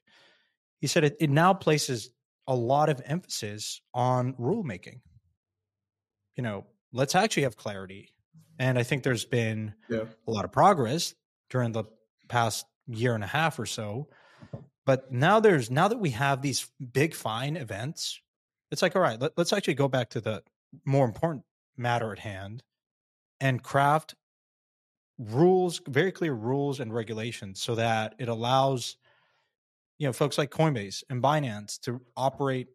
he 0.80 0.86
said 0.86 1.04
it, 1.04 1.16
it 1.20 1.30
now 1.30 1.54
places 1.54 2.10
a 2.46 2.54
lot 2.54 2.88
of 2.88 3.00
emphasis 3.06 3.80
on 3.94 4.34
rulemaking. 4.34 5.00
You 6.36 6.42
know, 6.42 6.66
let's 6.92 7.14
actually 7.14 7.44
have 7.44 7.56
clarity. 7.56 8.10
And 8.58 8.78
I 8.78 8.82
think 8.82 9.02
there's 9.02 9.24
been 9.24 9.72
Yeah. 9.88 10.04
a 10.26 10.30
lot 10.30 10.44
of 10.44 10.52
progress 10.52 11.14
during 11.48 11.72
the 11.72 11.84
past 12.28 12.66
year 12.88 13.14
and 13.14 13.24
a 13.24 13.26
half 13.28 13.58
or 13.58 13.66
so. 13.66 14.08
But 14.84 15.12
now 15.12 15.40
there's 15.40 15.70
now 15.70 15.88
that 15.88 15.98
we 15.98 16.10
have 16.10 16.42
these 16.42 16.70
big 16.92 17.14
fine 17.14 17.56
events, 17.56 18.20
it's 18.70 18.82
like, 18.82 18.94
all 18.96 19.02
right, 19.02 19.20
let, 19.20 19.32
let's 19.36 19.52
actually 19.52 19.74
go 19.74 19.88
back 19.88 20.10
to 20.10 20.20
the 20.20 20.42
more 20.84 21.04
important 21.04 21.44
matter 21.76 22.12
at 22.12 22.18
hand 22.18 22.62
and 23.40 23.62
craft 23.62 24.14
rules, 25.18 25.80
very 25.88 26.12
clear 26.12 26.34
rules 26.34 26.80
and 26.80 26.92
regulations 26.92 27.62
so 27.62 27.74
that 27.76 28.14
it 28.18 28.28
allows 28.28 28.96
you 29.98 30.06
know 30.06 30.12
folks 30.12 30.38
like 30.38 30.50
Coinbase 30.50 31.02
and 31.10 31.22
Binance 31.22 31.80
to 31.80 32.00
operate, 32.16 32.68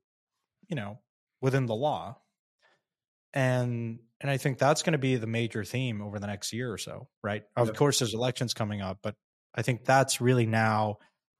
you 0.69 0.75
know, 0.75 1.01
within 1.41 1.67
the 1.67 1.75
law. 1.75 2.21
And 3.34 3.99
and 4.19 4.30
I 4.30 4.38
think 4.38 4.58
that's 4.58 4.84
going 4.84 4.91
to 4.93 4.99
be 4.99 5.15
the 5.15 5.27
major 5.27 5.63
theme 5.63 6.01
over 6.01 6.19
the 6.19 6.27
next 6.27 6.54
year 6.54 6.71
or 6.71 6.77
so, 6.77 7.10
right? 7.23 7.43
Of 7.56 7.73
Yeah. 7.73 7.73
course 7.73 7.99
there's 7.99 8.13
elections 8.13 8.54
coming 8.54 8.82
up, 8.82 8.99
but 9.01 9.15
I 9.56 9.62
think 9.62 9.86
that's 9.86 10.21
really 10.21 10.45
now 10.45 10.97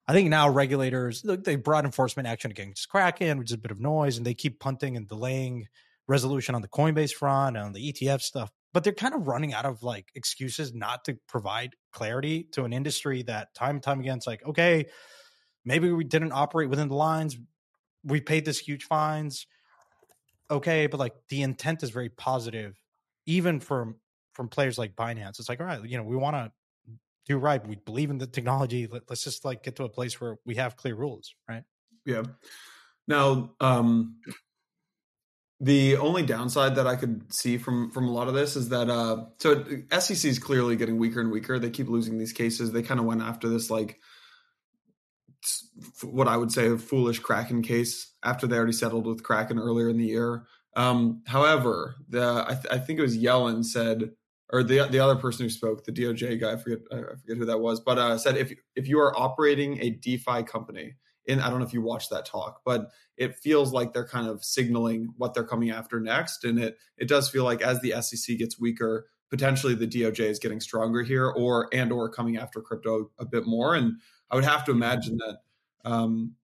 I 0.07 0.13
think 0.13 0.29
now 0.29 0.49
regulators 0.49 1.23
look 1.25 1.43
they 1.43 1.55
brought 1.57 1.85
enforcement 1.85 2.27
action 2.27 2.49
against 2.51 2.89
Kraken, 2.89 3.37
which 3.37 3.49
is 3.49 3.55
a 3.55 3.57
bit 3.57 3.71
of 3.71 3.79
noise, 3.79 4.17
and 4.17 4.25
they 4.25 4.33
keep 4.33 4.59
punting 4.59 4.95
and 4.97 5.07
delaying 5.07 5.67
resolution 6.07 6.55
on 6.55 6.61
the 6.61 6.67
Coinbase 6.69 7.13
front 7.13 7.57
and 7.57 7.65
on 7.65 7.73
the 7.73 7.89
ETF 7.89 8.21
stuff. 8.21 8.51
But 8.73 8.84
they're 8.84 8.93
kind 8.93 9.13
of 9.13 9.27
running 9.27 9.53
out 9.53 9.65
of 9.65 9.84
like 9.84 10.07
excuses 10.15 10.73
not 10.73 11.05
to 11.05 11.17
provide 11.27 11.75
clarity 11.91 12.47
to 12.53 12.63
an 12.63 12.73
industry 12.73 13.23
that 13.23 13.53
time 13.53 13.75
and 13.75 13.84
time 13.84 13.99
again 13.99 14.17
it's 14.17 14.27
like, 14.27 14.45
okay, 14.45 14.86
maybe 15.65 15.91
we 15.91 16.03
didn't 16.03 16.31
operate 16.31 16.69
within 16.69 16.88
the 16.88 16.95
lines. 16.95 17.38
We 18.03 18.21
paid 18.21 18.45
this 18.45 18.60
huge 18.60 18.86
fines. 18.86 19.45
Okay, 20.49 20.88
but 20.88 20.99
like 20.99 21.13
the 21.29 21.43
intent 21.43 21.84
is 21.84 21.89
very 21.89 22.10
positive, 22.10 22.79
even 23.25 23.60
from 23.60 23.95
from 24.34 24.47
players 24.47 24.77
like 24.77 24.95
Binance. 24.95 25.39
It's 25.39 25.49
like, 25.49 25.60
all 25.60 25.65
right, 25.65 25.84
you 25.84 25.97
know, 25.97 26.03
we 26.03 26.15
want 26.15 26.36
to 26.36 26.51
do 27.25 27.38
right. 27.38 27.65
We 27.65 27.75
believe 27.75 28.10
in 28.10 28.17
the 28.17 28.27
technology. 28.27 28.88
Let, 28.88 29.03
let's 29.10 29.23
just 29.23 29.45
like 29.45 29.63
get 29.63 29.75
to 29.77 29.84
a 29.84 29.89
place 29.89 30.19
where 30.19 30.38
we 30.45 30.55
have 30.55 30.75
clear 30.75 30.95
rules, 30.95 31.36
right? 31.47 31.63
Yeah. 32.05 32.23
Now, 33.07 33.51
um, 33.60 34.15
the 35.63 35.95
only 35.97 36.24
downside 36.24 36.76
that 36.76 36.88
I 36.88 36.95
could 36.95 37.32
see 37.32 37.60
from 37.60 37.91
from 37.91 38.08
a 38.08 38.12
lot 38.12 38.28
of 38.28 38.34
this 38.34 38.56
is 38.56 38.69
that 38.69 38.89
uh, 38.89 39.26
so 39.38 39.63
SEC 40.00 40.30
is 40.30 40.39
clearly 40.39 40.76
getting 40.76 40.97
weaker 40.97 41.21
and 41.21 41.32
weaker. 41.32 41.60
They 41.60 41.69
keep 41.69 41.88
losing 41.88 42.17
these 42.17 42.34
cases. 42.34 42.71
They 42.71 42.82
kind 42.82 43.00
of 43.00 43.06
went 43.06 43.21
after 43.21 43.47
this 43.47 43.69
like 43.69 44.00
what 46.04 46.28
I 46.28 46.36
would 46.36 46.52
say 46.52 46.67
a 46.67 46.78
foolish 46.78 47.19
Kraken 47.19 47.62
case 47.62 48.13
after 48.24 48.47
they 48.47 48.58
already 48.58 48.74
settled 48.74 49.06
with 49.06 49.24
Kraken 49.24 49.60
earlier 49.60 49.89
in 49.89 49.97
the 49.97 50.06
year. 50.06 50.47
Um, 50.76 51.21
however, 51.28 51.95
the 52.10 52.43
I, 52.47 52.54
th- 52.54 52.74
I 52.74 52.80
think 52.80 52.97
it 52.97 53.04
was 53.04 53.17
Yellen 53.17 53.63
said, 53.63 54.12
or 54.52 54.63
the 54.63 54.88
the 54.89 55.00
other 55.00 55.15
person 55.15 55.45
who 55.45 55.50
spoke, 55.52 55.84
the 55.84 55.91
DOJ 55.91 56.41
guy, 56.41 56.54
I 56.54 56.58
forget 56.58 56.80
I 56.91 56.95
forget 56.95 57.38
who 57.38 57.45
that 57.45 57.60
was, 57.60 57.80
but 57.82 58.00
uh, 58.00 58.17
said 58.17 58.36
if 58.36 58.52
if 58.76 58.88
you 58.88 59.00
are 59.00 59.15
operating 59.15 59.80
a 59.80 59.91
DeFi 59.91 60.41
company, 60.41 60.95
in 61.25 61.39
I 61.39 61.49
don't 61.49 61.60
know 61.60 61.65
if 61.65 61.73
you 61.73 61.81
watched 61.81 62.10
that 62.10 62.25
talk, 62.25 62.62
but 62.65 62.89
it 63.17 63.38
feels 63.38 63.71
like 63.71 63.93
they're 63.93 64.07
kind 64.07 64.27
of 64.27 64.43
signaling 64.43 65.13
what 65.17 65.34
they're 65.34 65.43
coming 65.43 65.69
after 65.69 65.99
next, 65.99 66.43
and 66.43 66.60
it 66.60 66.77
it 66.97 67.07
does 67.07 67.29
feel 67.29 67.43
like 67.43 67.62
as 67.62 67.79
the 67.81 68.01
SEC 68.01 68.38
gets 68.38 68.60
weaker, 68.60 69.07
potentially 69.29 69.75
the 69.75 69.88
DOJ 69.88 70.21
is 70.21 70.39
getting 70.39 70.60
stronger 70.60 71.03
here, 71.03 71.27
or 71.27 71.69
and 71.73 71.91
or 71.91 72.10
coming 72.10 72.38
after 72.38 72.62
crypto 72.62 73.12
a 73.19 73.25
bit 73.25 73.45
more, 73.45 73.75
and 73.75 73.93
I 74.29 74.36
would 74.36 74.45
have 74.45 74.65
to 74.65 74.71
imagine 74.71 75.17
that. 75.17 75.38
Um, 75.89 76.36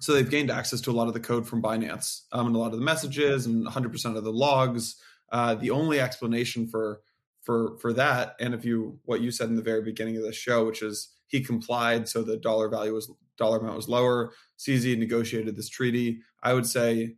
so 0.00 0.12
they've 0.12 0.28
gained 0.28 0.50
access 0.50 0.80
to 0.82 0.90
a 0.90 0.92
lot 0.92 1.08
of 1.08 1.14
the 1.14 1.20
code 1.20 1.46
from 1.46 1.62
Binance 1.62 2.22
um, 2.32 2.46
and 2.46 2.56
a 2.56 2.58
lot 2.58 2.72
of 2.72 2.78
the 2.78 2.84
messages 2.84 3.46
and 3.46 3.66
100% 3.66 4.16
of 4.16 4.22
the 4.22 4.32
logs. 4.32 4.96
Uh, 5.30 5.54
the 5.54 5.70
only 5.70 5.98
explanation 6.00 6.68
for 6.68 7.00
for 7.42 7.78
for 7.78 7.92
that, 7.94 8.36
and 8.40 8.54
if 8.54 8.64
you 8.64 8.98
what 9.04 9.20
you 9.20 9.30
said 9.30 9.48
in 9.48 9.56
the 9.56 9.62
very 9.62 9.82
beginning 9.82 10.16
of 10.16 10.22
the 10.22 10.32
show, 10.32 10.66
which 10.66 10.82
is 10.82 11.08
he 11.26 11.42
complied, 11.42 12.08
so 12.08 12.22
the 12.22 12.36
dollar 12.36 12.68
value 12.68 12.94
was 12.94 13.10
dollar 13.38 13.58
amount 13.58 13.76
was 13.76 13.88
lower. 13.88 14.32
CZ 14.58 14.98
negotiated 14.98 15.56
this 15.56 15.68
treaty. 15.68 16.20
I 16.42 16.52
would 16.54 16.66
say 16.66 17.16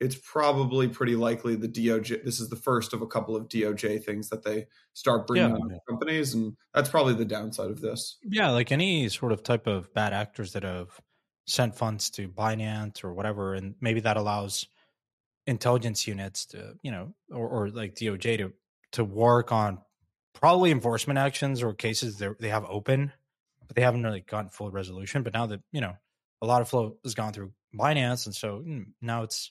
it's 0.00 0.16
probably 0.16 0.88
pretty 0.88 1.14
likely 1.14 1.54
the 1.54 1.68
DOJ. 1.68 2.24
This 2.24 2.40
is 2.40 2.48
the 2.48 2.56
first 2.56 2.92
of 2.92 3.00
a 3.00 3.06
couple 3.06 3.36
of 3.36 3.48
DOJ 3.48 4.04
things 4.04 4.28
that 4.30 4.42
they 4.42 4.66
start 4.92 5.26
bringing 5.26 5.50
Yeah. 5.50 5.54
on 5.56 5.68
to 5.68 5.78
companies, 5.88 6.34
and 6.34 6.56
that's 6.74 6.88
probably 6.90 7.14
the 7.14 7.24
downside 7.24 7.70
of 7.70 7.80
this. 7.80 8.18
Yeah, 8.24 8.50
like 8.50 8.72
any 8.72 9.08
sort 9.08 9.30
of 9.32 9.42
type 9.42 9.66
of 9.66 9.92
bad 9.94 10.12
actors 10.12 10.52
that 10.54 10.64
have 10.64 11.00
sent 11.46 11.76
funds 11.76 12.10
to 12.10 12.28
Binance 12.28 13.04
or 13.04 13.14
whatever, 13.14 13.54
and 13.54 13.76
maybe 13.80 14.00
that 14.00 14.16
allows 14.16 14.66
intelligence 15.46 16.06
units 16.06 16.46
to, 16.46 16.74
you 16.82 16.90
know, 16.90 17.14
or, 17.30 17.48
or 17.48 17.68
like 17.70 17.94
DOJ 17.94 18.38
to 18.38 18.52
to 18.92 19.04
work 19.04 19.52
on 19.52 19.78
probably 20.34 20.70
enforcement 20.70 21.18
actions 21.18 21.62
or 21.62 21.72
cases 21.74 22.18
they 22.18 22.28
they 22.40 22.48
have 22.48 22.64
open, 22.64 23.12
but 23.66 23.76
they 23.76 23.82
haven't 23.82 24.02
really 24.02 24.20
gotten 24.20 24.50
full 24.50 24.70
resolution. 24.70 25.22
But 25.22 25.34
now 25.34 25.46
that 25.46 25.60
you 25.72 25.80
know 25.80 25.94
a 26.42 26.46
lot 26.46 26.62
of 26.62 26.68
flow 26.68 26.96
has 27.04 27.14
gone 27.14 27.32
through 27.32 27.52
Binance, 27.74 28.26
and 28.26 28.34
so 28.34 28.62
mm, 28.66 28.86
now 29.00 29.22
it's 29.22 29.50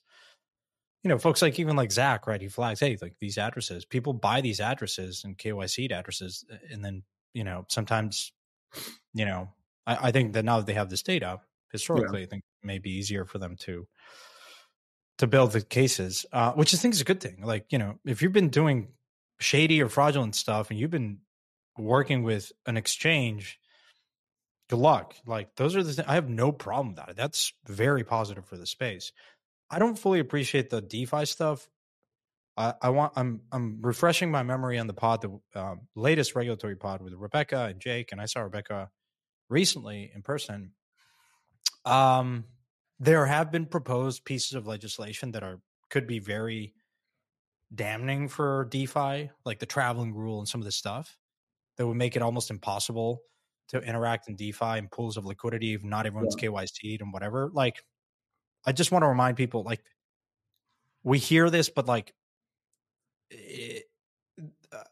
you 1.04 1.10
know 1.10 1.18
folks 1.18 1.42
like 1.42 1.60
even 1.60 1.76
like 1.76 1.92
Zach, 1.92 2.28
right? 2.28 2.42
He 2.42 2.48
flags, 2.48 2.80
hey, 2.80 2.98
like 3.02 3.16
these 3.20 3.38
addresses, 3.38 3.86
people 3.86 4.14
buy 4.14 4.42
these 4.42 4.60
addresses 4.60 5.24
and 5.24 5.38
KYC 5.38 5.92
addresses, 5.92 6.46
and 6.72 6.84
then 6.84 7.04
you 7.34 7.44
know 7.44 7.66
sometimes 7.70 8.32
you 9.14 9.26
know 9.26 9.50
I, 9.86 10.08
I 10.08 10.12
think 10.12 10.34
that 10.34 10.46
now 10.46 10.58
that 10.58 10.66
they 10.66 10.74
have 10.74 10.90
this 10.90 11.04
data 11.04 11.40
historically, 11.72 12.24
I 12.24 12.26
think 12.26 12.44
it 12.64 12.66
may 12.66 12.80
be 12.80 12.92
easier 12.92 13.26
for 13.26 13.40
them 13.40 13.56
to 13.62 13.88
to 15.20 15.28
build 15.28 15.52
the 15.52 15.62
cases, 15.62 16.26
uh, 16.34 16.54
which 16.54 16.74
I 16.74 16.78
think 16.78 16.94
is 16.94 17.02
a 17.02 17.06
good 17.06 17.22
thing. 17.22 17.42
Like 17.44 17.66
you 17.72 17.78
know, 17.78 18.00
if 18.06 18.22
you've 18.22 18.34
been 18.34 18.50
doing 18.50 18.90
shady 19.40 19.82
or 19.82 19.90
fraudulent 19.90 20.36
stuff 20.36 20.70
and 20.70 20.80
you've 20.80 20.92
been 20.92 21.20
working 21.78 22.24
with 22.24 22.52
an 22.66 22.78
exchange, 22.78 23.60
good 24.70 24.80
luck. 24.80 25.16
Like 25.26 25.56
those 25.56 25.76
are 25.76 25.84
the 25.84 25.94
th- 25.94 26.08
I 26.08 26.16
have 26.16 26.30
no 26.30 26.52
problem 26.52 26.90
with 26.90 26.98
that. 26.98 27.16
That's 27.16 27.54
very 27.66 28.04
positive 28.04 28.46
for 28.46 28.58
the 28.58 28.66
space. 28.66 29.12
I 29.70 29.80
don't 29.80 29.98
fully 29.98 30.20
appreciate 30.20 30.70
the 30.70 30.82
DeFi 30.82 31.26
stuff. 31.26 31.68
I, 32.56 32.74
I 32.82 32.90
want 32.90 33.14
I'm 33.16 33.42
I'm 33.52 33.80
refreshing 33.82 34.32
my 34.32 34.44
memory 34.44 34.78
on 34.78 34.88
the 34.88 34.94
pod, 34.94 35.22
the 35.22 35.60
um, 35.60 35.82
latest 35.96 36.36
regulatory 36.36 36.76
pod 36.76 37.02
with 37.02 37.14
Rebecca 37.14 37.66
and 37.66 37.80
Jake, 37.80 38.12
and 38.12 38.22
I 38.22 38.26
saw 38.26 38.42
Rebecca 38.42 38.90
recently 39.50 40.12
in 40.14 40.22
person. 40.22 40.72
Um, 41.86 42.46
there 43.00 43.26
have 43.26 43.52
been 43.52 43.66
proposed 43.66 44.24
pieces 44.24 44.54
of 44.54 44.68
legislation 44.68 45.32
that 45.32 45.44
are 45.44 45.60
could 45.90 46.08
be 46.08 46.20
very 46.20 46.74
damning 47.74 48.28
for 48.28 48.68
DeFi, 48.70 49.32
like 49.46 49.60
the 49.60 49.66
traveling 49.66 50.14
rule 50.14 50.40
and 50.40 50.48
some 50.48 50.62
of 50.62 50.66
this 50.66 50.76
stuff 50.76 51.18
that 51.78 51.88
would 51.88 51.98
make 51.98 52.16
it 52.16 52.22
almost 52.22 52.52
impossible 52.52 53.22
to 53.70 53.80
interact 53.80 54.30
in 54.30 54.36
DeFi 54.36 54.78
and 54.78 54.92
pools 54.92 55.18
of 55.18 55.26
liquidity 55.26 55.74
if 55.74 55.84
not 55.84 56.06
everyone's 56.06 56.36
KYC'd 56.36 57.02
and 57.02 57.14
whatever. 57.14 57.50
Like, 57.54 57.84
I 58.66 58.72
just 58.72 58.92
want 58.92 59.04
to 59.04 59.08
remind 59.08 59.38
people, 59.38 59.64
like, 59.64 59.84
we 61.04 61.18
hear 61.20 61.50
this, 61.50 61.70
but 61.70 61.88
like, 61.88 62.14
it, 63.30 63.86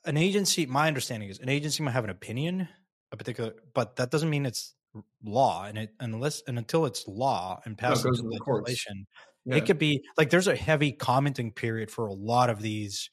an 0.05 0.17
agency, 0.17 0.65
my 0.65 0.88
understanding 0.88 1.29
is 1.29 1.39
an 1.39 1.49
agency 1.49 1.84
might 1.84 1.91
have 1.91 2.03
an 2.03 2.10
opinion, 2.10 2.67
a 3.12 3.17
particular, 3.17 3.53
but 3.73 3.95
that 3.97 4.12
doesn't 4.12 4.29
mean 4.29 4.45
it's 4.45 4.75
law. 5.23 5.65
And 5.65 5.77
it 5.77 5.93
unless 5.99 6.43
and 6.47 6.57
until 6.57 6.86
it's 6.86 7.07
law 7.07 7.62
and 7.65 7.77
passes 7.77 8.03
goes 8.03 8.19
into 8.19 8.38
to 8.38 8.51
legislation, 8.53 9.07
Yeah. 9.45 9.55
It 9.55 9.65
could 9.65 9.79
be 9.79 10.03
like 10.17 10.29
there's 10.29 10.47
a 10.47 10.55
heavy 10.55 10.91
commenting 10.91 11.51
period 11.51 11.89
for 11.89 12.07
a 12.07 12.13
lot 12.13 12.49
of 12.49 12.62
these 12.62 13.10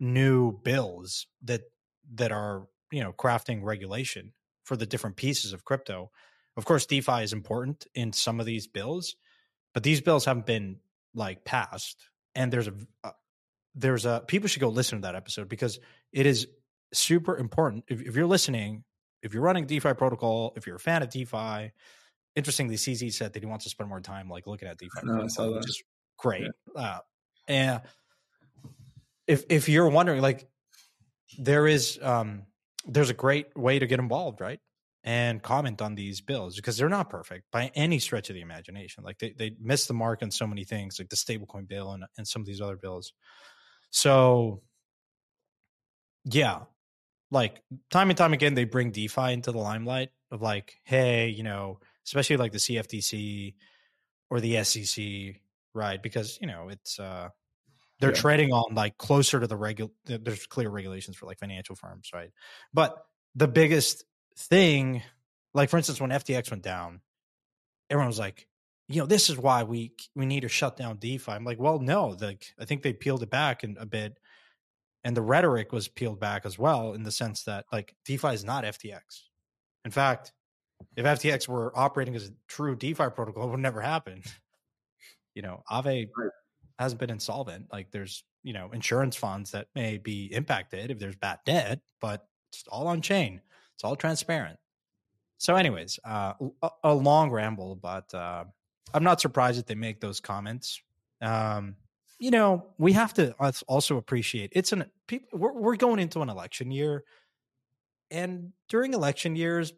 new 0.00 0.52
bills 0.62 1.26
that 1.42 1.62
that 2.14 2.32
are 2.32 2.66
you 2.92 3.02
know 3.02 3.12
crafting 3.12 3.62
regulation 3.62 4.32
for 4.66 4.76
the 4.76 4.84
different 4.84 5.16
pieces 5.16 5.52
of 5.52 5.64
crypto. 5.64 6.10
Of 6.56 6.64
course, 6.64 6.86
DeFi 6.86 7.22
is 7.22 7.32
important 7.32 7.86
in 7.94 8.12
some 8.12 8.40
of 8.40 8.46
these 8.46 8.66
bills, 8.66 9.14
but 9.72 9.82
these 9.82 10.00
bills 10.00 10.24
haven't 10.24 10.44
been 10.44 10.80
like 11.14 11.44
passed. 11.44 12.08
And 12.34 12.52
there's 12.52 12.68
a 12.68 12.74
uh, 13.04 13.12
there's 13.74 14.04
a 14.04 14.24
people 14.26 14.48
should 14.48 14.60
go 14.60 14.68
listen 14.68 14.98
to 14.98 15.02
that 15.06 15.14
episode 15.14 15.48
because 15.48 15.78
it 16.12 16.26
is 16.26 16.48
super 16.92 17.36
important. 17.36 17.84
If, 17.88 18.02
if 18.02 18.16
you're 18.16 18.26
listening, 18.26 18.84
if 19.22 19.32
you're 19.32 19.42
running 19.42 19.66
DeFi 19.66 19.94
protocol, 19.94 20.52
if 20.56 20.66
you're 20.66 20.76
a 20.76 20.80
fan 20.80 21.02
of 21.02 21.10
DeFi, 21.10 21.72
interestingly, 22.34 22.74
CZ 22.76 23.12
said 23.12 23.34
that 23.34 23.42
he 23.42 23.46
wants 23.46 23.64
to 23.64 23.70
spend 23.70 23.88
more 23.88 24.00
time 24.00 24.28
like 24.28 24.46
looking 24.46 24.68
at 24.68 24.78
DeFi, 24.78 25.00
no, 25.04 25.18
protocol, 25.18 25.54
which 25.54 25.68
is 25.68 25.82
great. 26.18 26.48
Yeah. 26.74 26.82
Uh, 26.82 26.98
and 27.46 27.80
if 29.28 29.44
if 29.48 29.68
you're 29.68 29.88
wondering, 29.88 30.20
like, 30.22 30.48
there 31.38 31.68
is 31.68 31.98
um 32.02 32.46
there's 32.86 33.10
a 33.10 33.14
great 33.14 33.56
way 33.56 33.78
to 33.78 33.86
get 33.86 33.98
involved, 33.98 34.40
right? 34.40 34.60
And 35.04 35.42
comment 35.42 35.80
on 35.82 35.94
these 35.94 36.20
bills 36.20 36.56
because 36.56 36.76
they're 36.76 36.88
not 36.88 37.10
perfect 37.10 37.44
by 37.52 37.70
any 37.74 38.00
stretch 38.00 38.28
of 38.28 38.34
the 38.34 38.40
imagination. 38.40 39.04
Like 39.04 39.18
they 39.18 39.34
they 39.38 39.52
miss 39.60 39.86
the 39.86 39.94
mark 39.94 40.22
on 40.22 40.30
so 40.32 40.46
many 40.46 40.64
things, 40.64 40.98
like 40.98 41.08
the 41.08 41.16
stablecoin 41.16 41.68
bill 41.68 41.92
and 41.92 42.04
and 42.18 42.26
some 42.26 42.42
of 42.42 42.46
these 42.46 42.60
other 42.60 42.76
bills. 42.76 43.12
So 43.90 44.62
yeah, 46.24 46.62
like 47.30 47.62
time 47.90 48.10
and 48.10 48.18
time 48.18 48.32
again, 48.32 48.54
they 48.54 48.64
bring 48.64 48.90
DeFi 48.90 49.32
into 49.32 49.52
the 49.52 49.58
limelight 49.58 50.10
of 50.32 50.42
like, 50.42 50.74
hey, 50.84 51.28
you 51.28 51.44
know, 51.44 51.78
especially 52.04 52.36
like 52.36 52.52
the 52.52 52.58
CFTC 52.58 53.54
or 54.28 54.40
the 54.40 54.64
SEC, 54.64 55.40
right? 55.72 56.02
Because 56.02 56.38
you 56.40 56.48
know 56.48 56.68
it's 56.68 56.98
uh 56.98 57.28
they're 58.00 58.10
yeah. 58.10 58.16
treading 58.16 58.52
on 58.52 58.74
like 58.74 58.98
closer 58.98 59.40
to 59.40 59.46
the 59.46 59.56
regular. 59.56 59.90
There's 60.04 60.46
clear 60.46 60.68
regulations 60.68 61.16
for 61.16 61.26
like 61.26 61.38
financial 61.38 61.76
firms, 61.76 62.10
right? 62.14 62.30
But 62.74 62.96
the 63.34 63.48
biggest 63.48 64.04
thing, 64.36 65.02
like 65.54 65.70
for 65.70 65.76
instance, 65.76 66.00
when 66.00 66.10
FTX 66.10 66.50
went 66.50 66.62
down, 66.62 67.00
everyone 67.90 68.08
was 68.08 68.18
like, 68.18 68.46
you 68.88 69.00
know, 69.00 69.06
this 69.06 69.30
is 69.30 69.36
why 69.38 69.62
we 69.62 69.92
we 70.14 70.26
need 70.26 70.40
to 70.40 70.48
shut 70.48 70.76
down 70.76 70.98
DeFi. 70.98 71.32
I'm 71.32 71.44
like, 71.44 71.58
well, 71.58 71.78
no, 71.78 72.16
like 72.20 72.54
I 72.60 72.64
think 72.64 72.82
they 72.82 72.92
peeled 72.92 73.22
it 73.22 73.30
back 73.30 73.64
in 73.64 73.76
a 73.78 73.86
bit 73.86 74.18
and 75.06 75.16
the 75.16 75.22
rhetoric 75.22 75.72
was 75.72 75.86
peeled 75.86 76.18
back 76.18 76.44
as 76.44 76.58
well 76.58 76.92
in 76.92 77.04
the 77.04 77.12
sense 77.12 77.44
that 77.44 77.64
like 77.72 77.94
DeFi 78.04 78.30
is 78.30 78.44
not 78.44 78.64
FTX. 78.64 79.00
In 79.84 79.92
fact, 79.92 80.32
if 80.96 81.04
FTX 81.04 81.46
were 81.46 81.72
operating 81.78 82.16
as 82.16 82.26
a 82.26 82.32
true 82.48 82.74
DeFi 82.74 83.10
protocol, 83.10 83.44
it 83.44 83.50
would 83.52 83.60
never 83.60 83.80
happen. 83.80 84.22
You 85.34 85.42
know, 85.42 85.62
Aave 85.70 86.08
hasn't 86.78 87.00
been 87.00 87.10
insolvent. 87.10 87.66
Like 87.72 87.90
there's, 87.90 88.24
you 88.42 88.52
know, 88.52 88.70
insurance 88.72 89.16
funds 89.16 89.50
that 89.52 89.68
may 89.74 89.98
be 89.98 90.26
impacted 90.32 90.90
if 90.90 90.98
there's 90.98 91.16
bad 91.16 91.40
debt, 91.44 91.80
but 92.00 92.26
it's 92.52 92.64
all 92.68 92.86
on 92.86 93.00
chain. 93.02 93.40
It's 93.74 93.84
all 93.84 93.96
transparent. 93.96 94.58
So, 95.38 95.56
anyways, 95.56 95.98
uh, 96.04 96.32
a, 96.62 96.70
a 96.84 96.94
long 96.94 97.30
ramble, 97.30 97.76
but 97.76 98.12
uh, 98.14 98.44
I'm 98.94 99.04
not 99.04 99.20
surprised 99.20 99.58
that 99.58 99.66
they 99.66 99.74
make 99.74 100.00
those 100.00 100.20
comments. 100.20 100.80
Um, 101.20 101.76
you 102.18 102.30
know, 102.30 102.66
we 102.78 102.92
have 102.92 103.12
to 103.14 103.34
also 103.68 103.98
appreciate 103.98 104.52
it's 104.54 104.72
an 104.72 104.86
people 105.06 105.38
we're, 105.38 105.52
we're 105.52 105.76
going 105.76 105.98
into 105.98 106.22
an 106.22 106.30
election 106.30 106.70
year 106.70 107.04
and 108.10 108.52
during 108.68 108.94
election 108.94 109.36
years 109.36 109.72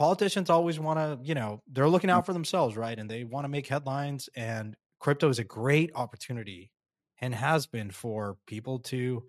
politicians 0.00 0.48
always 0.48 0.80
want 0.80 0.98
to, 0.98 1.18
you 1.22 1.34
know, 1.34 1.60
they're 1.70 1.86
looking 1.86 2.08
out 2.08 2.24
for 2.24 2.32
themselves, 2.32 2.74
right? 2.74 2.98
And 2.98 3.10
they 3.10 3.22
want 3.22 3.44
to 3.44 3.50
make 3.50 3.66
headlines 3.66 4.30
and 4.34 4.74
crypto 5.00 5.28
is 5.28 5.38
a 5.38 5.44
great 5.44 5.90
opportunity 5.94 6.70
and 7.20 7.34
has 7.34 7.66
been 7.66 7.90
for 7.90 8.36
people 8.46 8.78
to 8.78 9.24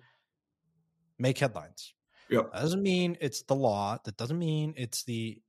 make 1.17 1.39
headlines. 1.39 1.93
Yep. 2.29 2.53
That 2.53 2.61
doesn't 2.61 2.83
mean 2.83 3.17
it's 3.19 3.43
the 3.43 3.55
law. 3.55 3.97
That 4.05 4.17
doesn't 4.17 4.37
mean 4.37 4.73
it's 4.77 5.03
the 5.03 5.39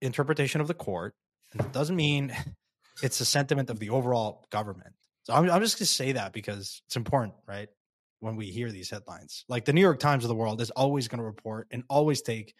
interpretation 0.00 0.60
of 0.60 0.68
the 0.68 0.74
court. 0.74 1.14
And 1.52 1.60
it 1.60 1.72
doesn't 1.72 1.96
mean 1.96 2.34
it's 3.02 3.18
the 3.18 3.24
sentiment 3.24 3.70
of 3.70 3.78
the 3.78 3.90
overall 3.90 4.44
government. 4.50 4.94
So 5.24 5.34
I'm, 5.34 5.50
I'm 5.50 5.62
just 5.62 5.78
going 5.78 5.86
to 5.86 5.92
say 5.92 6.12
that 6.12 6.32
because 6.32 6.82
it's 6.86 6.96
important, 6.96 7.34
right? 7.46 7.68
When 8.20 8.36
we 8.36 8.46
hear 8.46 8.70
these 8.70 8.90
headlines, 8.90 9.44
like 9.48 9.64
the 9.64 9.72
New 9.72 9.80
York 9.80 9.98
Times 9.98 10.24
of 10.24 10.28
the 10.28 10.34
world 10.34 10.60
is 10.60 10.70
always 10.70 11.08
going 11.08 11.18
to 11.18 11.24
report 11.24 11.68
and 11.70 11.84
always 11.88 12.22
take 12.22 12.54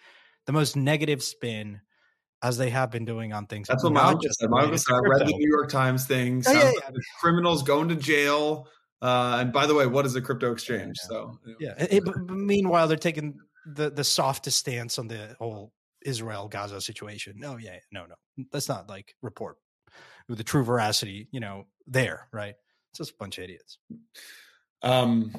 the 0.46 0.52
most 0.52 0.76
negative 0.76 1.22
spin 1.22 1.80
as 2.44 2.58
they 2.58 2.68
have 2.68 2.90
been 2.90 3.06
doing 3.06 3.32
on 3.32 3.46
things. 3.46 3.66
That's 3.66 3.82
what 3.82 3.94
my 3.94 4.02
uncle 4.02 4.28
said. 4.30 4.50
Uncle 4.52 4.76
said, 4.76 4.94
I 4.94 4.98
read 4.98 5.26
the 5.26 5.32
New 5.32 5.48
York 5.48 5.70
Times 5.70 6.06
thing. 6.06 6.42
Oh, 6.46 6.52
yeah, 6.52 6.70
yeah. 6.72 6.90
Criminals 7.18 7.62
going 7.62 7.88
to 7.88 7.96
jail. 7.96 8.68
Uh, 9.00 9.38
and 9.40 9.52
by 9.52 9.66
the 9.66 9.74
way, 9.74 9.86
what 9.86 10.04
is 10.04 10.14
a 10.14 10.20
crypto 10.20 10.52
exchange? 10.52 10.96
So 11.08 11.38
yeah. 11.58 11.74
It, 11.78 12.04
meanwhile, 12.28 12.86
they're 12.86 12.98
taking 12.98 13.38
the 13.66 13.90
the 13.90 14.04
softest 14.04 14.58
stance 14.58 14.98
on 14.98 15.08
the 15.08 15.34
whole 15.38 15.72
Israel 16.04 16.48
Gaza 16.48 16.82
situation. 16.82 17.34
No, 17.38 17.56
yeah, 17.56 17.78
no, 17.90 18.04
no, 18.04 18.44
that's 18.52 18.68
not 18.68 18.90
like 18.90 19.14
report 19.22 19.56
with 20.28 20.36
the 20.36 20.44
true 20.44 20.64
veracity. 20.64 21.28
You 21.32 21.40
know, 21.40 21.66
there, 21.86 22.28
right? 22.30 22.54
It's 22.90 22.98
just 22.98 23.12
a 23.12 23.16
bunch 23.18 23.38
of 23.38 23.44
idiots. 23.44 23.78
Um, 24.82 25.34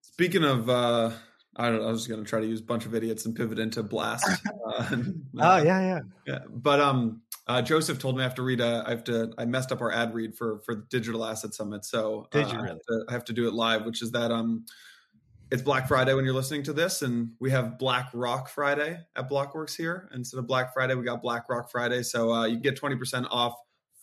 speaking 0.00 0.44
of, 0.44 0.68
uh, 0.70 1.10
I 1.58 1.70
don't. 1.70 1.82
I 1.82 1.90
was 1.90 2.06
going 2.06 2.22
to 2.22 2.28
try 2.28 2.40
to 2.40 2.46
use 2.46 2.60
a 2.60 2.64
bunch 2.64 2.86
of 2.86 2.94
idiots 2.94 3.26
and 3.26 3.34
pivot 3.34 3.58
into 3.58 3.82
blast. 3.82 4.26
Uh, 4.68 4.86
oh 5.40 5.56
yeah, 5.56 5.80
yeah, 5.80 6.00
yeah. 6.26 6.38
But 6.50 6.78
um, 6.78 7.22
uh, 7.46 7.62
Joseph 7.62 7.98
told 7.98 8.16
me 8.16 8.20
I 8.20 8.24
have 8.24 8.34
to 8.34 8.42
read. 8.42 8.60
A, 8.60 8.84
I 8.86 8.90
have 8.90 9.02
to. 9.04 9.32
I 9.38 9.46
messed 9.46 9.72
up 9.72 9.80
our 9.80 9.90
ad 9.90 10.14
read 10.14 10.36
for 10.36 10.60
for 10.60 10.74
the 10.74 10.84
Digital 10.90 11.24
Asset 11.24 11.54
Summit, 11.54 11.86
so 11.86 12.26
uh, 12.32 12.38
Did 12.38 12.52
you 12.52 12.58
really? 12.58 12.68
I, 12.68 12.72
have 12.72 12.78
to, 12.78 13.04
I 13.08 13.12
have 13.12 13.24
to 13.24 13.32
do 13.32 13.48
it 13.48 13.54
live, 13.54 13.86
which 13.86 14.02
is 14.02 14.12
that 14.12 14.30
um, 14.30 14.66
it's 15.50 15.62
Black 15.62 15.88
Friday 15.88 16.12
when 16.12 16.26
you're 16.26 16.34
listening 16.34 16.62
to 16.64 16.74
this, 16.74 17.00
and 17.00 17.30
we 17.40 17.50
have 17.50 17.78
Black 17.78 18.10
Rock 18.12 18.48
Friday 18.50 19.00
at 19.16 19.30
Blockworks 19.30 19.74
here. 19.74 20.10
Instead 20.14 20.38
of 20.38 20.46
Black 20.46 20.74
Friday, 20.74 20.94
we 20.94 21.02
got 21.02 21.22
Black 21.22 21.48
Rock 21.48 21.70
Friday, 21.70 22.02
so 22.02 22.30
uh, 22.30 22.44
you 22.44 22.58
get 22.58 22.76
twenty 22.76 22.96
percent 22.96 23.26
off 23.30 23.54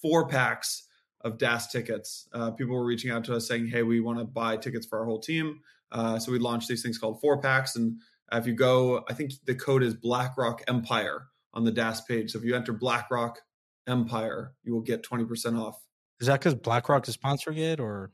four 0.02 0.28
packs 0.28 0.88
of 1.22 1.38
DAS 1.38 1.72
tickets. 1.72 2.28
Uh, 2.34 2.52
people 2.52 2.76
were 2.76 2.86
reaching 2.86 3.12
out 3.12 3.24
to 3.26 3.36
us 3.36 3.48
saying, 3.48 3.68
"Hey, 3.68 3.84
we 3.84 4.00
want 4.00 4.18
to 4.18 4.26
buy 4.26 4.58
tickets 4.58 4.88
for 4.88 5.00
our 5.00 5.06
whole 5.06 5.20
team." 5.20 5.62
Uh, 5.96 6.20
so 6.20 6.30
we 6.30 6.40
launched 6.40 6.68
these 6.68 6.84
things 6.84 6.98
called 6.98 7.22
four 7.22 7.40
packs, 7.42 7.78
and 7.78 7.98
if 8.34 8.46
you 8.46 8.54
go, 8.54 9.06
I 9.10 9.14
think 9.14 9.32
the 9.46 9.56
code 9.56 9.82
is 9.82 9.94
BlackRock 9.94 10.62
Empire 10.68 11.28
on 11.54 11.64
the 11.64 11.72
DAS 11.72 12.02
page. 12.02 12.32
So 12.32 12.40
if 12.40 12.44
you 12.44 12.54
enter 12.54 12.74
BlackRock 12.74 13.40
Empire, 13.88 14.52
you 14.64 14.74
will 14.74 14.82
get 14.82 15.04
twenty 15.04 15.24
percent 15.24 15.56
off. 15.56 15.82
Is 16.20 16.28
that 16.28 16.42
because 16.42 16.54
BlackRock 16.56 17.08
is 17.08 17.16
sponsoring 17.16 17.60
it, 17.60 17.80
or 17.80 18.12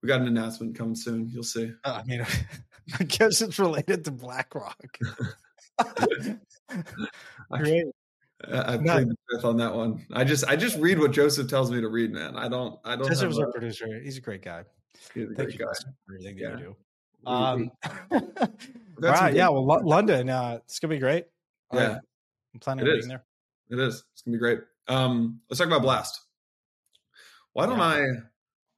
we 0.00 0.06
got 0.06 0.20
an 0.20 0.28
announcement 0.28 0.78
coming 0.78 0.94
soon? 0.94 1.28
You'll 1.28 1.42
see. 1.42 1.72
Uh, 1.84 2.00
I 2.00 2.04
mean, 2.04 2.24
I 3.00 3.04
guess 3.04 3.40
it's 3.40 3.58
related 3.58 4.04
to 4.04 4.12
BlackRock. 4.12 4.98
Great. 7.50 7.86
I 8.44 8.76
played 8.76 9.08
the 9.08 9.16
fifth 9.32 9.44
on 9.44 9.56
that 9.56 9.74
one. 9.74 10.06
I 10.12 10.22
just 10.22 10.44
I 10.46 10.54
just 10.54 10.78
read 10.78 11.00
what 11.00 11.10
Joseph 11.10 11.48
tells 11.48 11.72
me 11.72 11.80
to 11.80 11.88
read, 11.88 12.12
man. 12.12 12.36
I 12.36 12.48
don't 12.48 12.78
I 12.84 12.94
don't. 12.94 13.08
Joseph's 13.08 13.40
our 13.40 13.50
producer. 13.50 13.88
He's 14.04 14.18
a 14.18 14.20
great 14.20 14.42
guy. 14.42 14.62
He's 15.12 15.24
a 15.24 15.34
Thank 15.34 15.48
great 15.48 15.58
guy. 15.58 15.64
For 16.06 16.14
everything 16.14 16.38
yeah. 16.38 16.50
that 16.50 16.58
you 16.60 16.64
do. 16.66 16.76
Um, 17.26 17.70
right, 19.00 19.34
yeah. 19.34 19.48
Well, 19.48 19.70
L- 19.70 19.86
London, 19.86 20.28
uh, 20.28 20.58
it's 20.64 20.78
gonna 20.78 20.94
be 20.94 21.00
great. 21.00 21.26
Yeah, 21.72 21.86
right. 21.86 21.98
I'm 22.54 22.60
planning 22.60 22.86
it 22.86 22.90
on 22.90 22.96
is. 22.96 23.06
being 23.06 23.08
there. 23.08 23.24
It 23.70 23.78
is. 23.78 24.04
It's 24.12 24.22
gonna 24.22 24.36
be 24.36 24.40
great. 24.40 24.60
Um, 24.88 25.40
let's 25.50 25.58
talk 25.58 25.66
about 25.66 25.82
Blast. 25.82 26.20
Why 27.52 27.66
don't 27.66 27.78
yeah. 27.78 27.84
I 27.84 28.06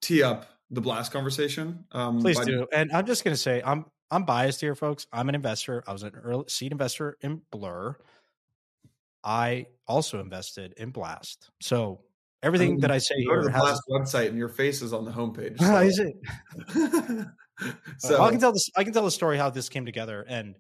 tee 0.01 0.23
up 0.23 0.47
the 0.71 0.81
Blast 0.81 1.13
conversation? 1.13 1.85
Um, 1.93 2.21
Please 2.21 2.41
do. 2.41 2.67
And 2.73 2.91
I'm 2.93 3.07
just 3.07 3.25
gonna 3.25 3.37
say, 3.37 3.63
I'm 3.65 3.85
I'm 4.11 4.25
biased 4.25 4.61
here, 4.61 4.75
folks. 4.75 5.07
I'm 5.13 5.29
an 5.29 5.35
investor. 5.35 5.85
I 5.87 5.93
was 5.93 6.03
an 6.03 6.15
early 6.23 6.45
seed 6.49 6.73
investor 6.73 7.17
in 7.21 7.43
Blur. 7.51 7.97
I 9.23 9.67
also 9.87 10.21
invested 10.21 10.75
in 10.77 10.91
Blast. 10.91 11.51
So 11.61 12.01
everything 12.43 12.69
I 12.69 12.73
mean, 12.73 12.81
that 12.81 12.91
I 12.91 12.99
say 12.99 13.15
here 13.19 13.49
has 13.49 13.61
Blast 13.61 13.83
website, 13.91 14.29
and 14.29 14.39
your 14.39 14.49
face 14.49 14.83
is 14.83 14.93
on 14.93 15.05
the 15.05 15.11
homepage. 15.11 15.59
So. 15.61 15.77
is 15.77 15.99
it? 15.99 16.17
so 17.99 18.19
well, 18.19 18.23
I 18.23 18.31
can 18.31 18.41
tell 18.41 18.53
this. 18.53 18.69
I 18.77 18.85
can 18.85 18.93
tell 18.93 19.05
the 19.05 19.11
story 19.11 19.37
how 19.37 19.51
this 19.51 19.69
came 19.69 19.85
together, 19.85 20.25
and 20.29 20.57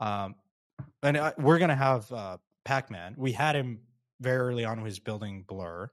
um, 0.00 0.34
and 1.02 1.16
I, 1.16 1.32
we're 1.38 1.58
gonna 1.58 1.74
have 1.74 2.10
uh, 2.12 2.38
Pac 2.64 2.90
Man. 2.90 3.14
We 3.16 3.32
had 3.32 3.56
him 3.56 3.80
very 4.20 4.38
early 4.38 4.64
on 4.64 4.82
was 4.82 4.98
building 4.98 5.44
Blur. 5.46 5.90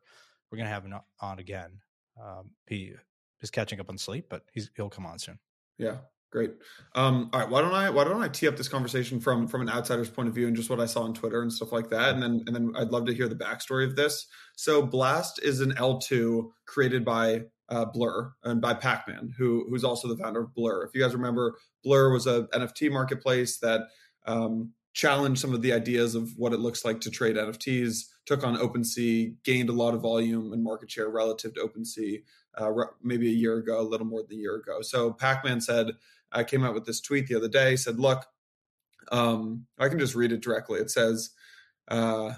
We're 0.51 0.57
gonna 0.57 0.69
have 0.69 0.85
him 0.85 0.95
on 1.19 1.39
again. 1.39 1.79
Um, 2.21 2.51
he 2.67 2.93
is 3.41 3.51
catching 3.51 3.79
up 3.79 3.89
on 3.89 3.97
sleep, 3.97 4.27
but 4.29 4.43
he's 4.53 4.69
he'll 4.75 4.89
come 4.89 5.05
on 5.05 5.19
soon. 5.19 5.39
Yeah, 5.77 5.97
great. 6.31 6.51
Um, 6.95 7.29
all 7.33 7.41
right, 7.41 7.49
why 7.49 7.61
don't 7.61 7.73
I 7.73 7.89
why 7.89 8.03
don't 8.03 8.21
I 8.21 8.27
tee 8.27 8.47
up 8.47 8.57
this 8.57 8.67
conversation 8.67 9.19
from 9.19 9.47
from 9.47 9.61
an 9.61 9.69
outsider's 9.69 10.09
point 10.09 10.29
of 10.29 10.35
view 10.35 10.47
and 10.47 10.55
just 10.55 10.69
what 10.69 10.79
I 10.79 10.85
saw 10.85 11.03
on 11.03 11.13
Twitter 11.13 11.41
and 11.41 11.51
stuff 11.51 11.71
like 11.71 11.89
that, 11.89 12.13
and 12.13 12.23
then 12.23 12.43
and 12.47 12.55
then 12.55 12.73
I'd 12.75 12.91
love 12.91 13.05
to 13.05 13.13
hear 13.13 13.27
the 13.27 13.35
backstory 13.35 13.85
of 13.85 13.95
this. 13.95 14.27
So 14.55 14.81
Blast 14.81 15.39
is 15.43 15.61
an 15.61 15.73
L 15.77 15.99
two 15.99 16.53
created 16.65 17.05
by 17.05 17.43
uh, 17.69 17.85
Blur 17.85 18.33
and 18.43 18.61
by 18.61 18.73
Pac-Man, 18.73 19.33
who 19.37 19.65
who's 19.69 19.83
also 19.83 20.07
the 20.07 20.17
founder 20.17 20.41
of 20.41 20.53
Blur. 20.55 20.85
If 20.85 20.95
you 20.95 21.01
guys 21.01 21.13
remember, 21.13 21.57
Blur 21.83 22.11
was 22.11 22.27
a 22.27 22.43
NFT 22.53 22.91
marketplace 22.91 23.57
that 23.59 23.81
um, 24.25 24.73
challenged 24.93 25.39
some 25.39 25.53
of 25.53 25.61
the 25.61 25.73
ideas 25.73 26.15
of 26.15 26.31
what 26.37 26.53
it 26.53 26.59
looks 26.59 26.83
like 26.83 26.99
to 27.01 27.09
trade 27.09 27.37
NFTs, 27.37 28.05
took 28.25 28.43
on 28.43 28.57
OpenSea, 28.57 29.35
gained 29.43 29.69
a 29.69 29.73
lot 29.73 29.93
of 29.93 30.01
volume 30.01 30.51
and 30.51 30.63
market 30.63 30.91
share 30.91 31.09
relative 31.09 31.53
to 31.53 31.61
OpenSea 31.61 32.23
uh, 32.57 32.71
maybe 33.01 33.27
a 33.27 33.35
year 33.35 33.57
ago, 33.57 33.79
a 33.79 33.83
little 33.83 34.05
more 34.05 34.23
than 34.23 34.37
a 34.37 34.41
year 34.41 34.55
ago. 34.55 34.81
So 34.81 35.13
Pacman 35.13 35.61
said, 35.61 35.91
I 36.31 36.43
came 36.43 36.63
out 36.63 36.73
with 36.73 36.85
this 36.85 37.01
tweet 37.01 37.27
the 37.27 37.35
other 37.35 37.49
day, 37.49 37.75
said, 37.75 37.99
look, 37.99 38.25
um, 39.11 39.65
I 39.77 39.89
can 39.89 39.99
just 39.99 40.15
read 40.15 40.31
it 40.31 40.41
directly. 40.41 40.79
It 40.79 40.91
says, 40.91 41.31
uh, 41.87 42.33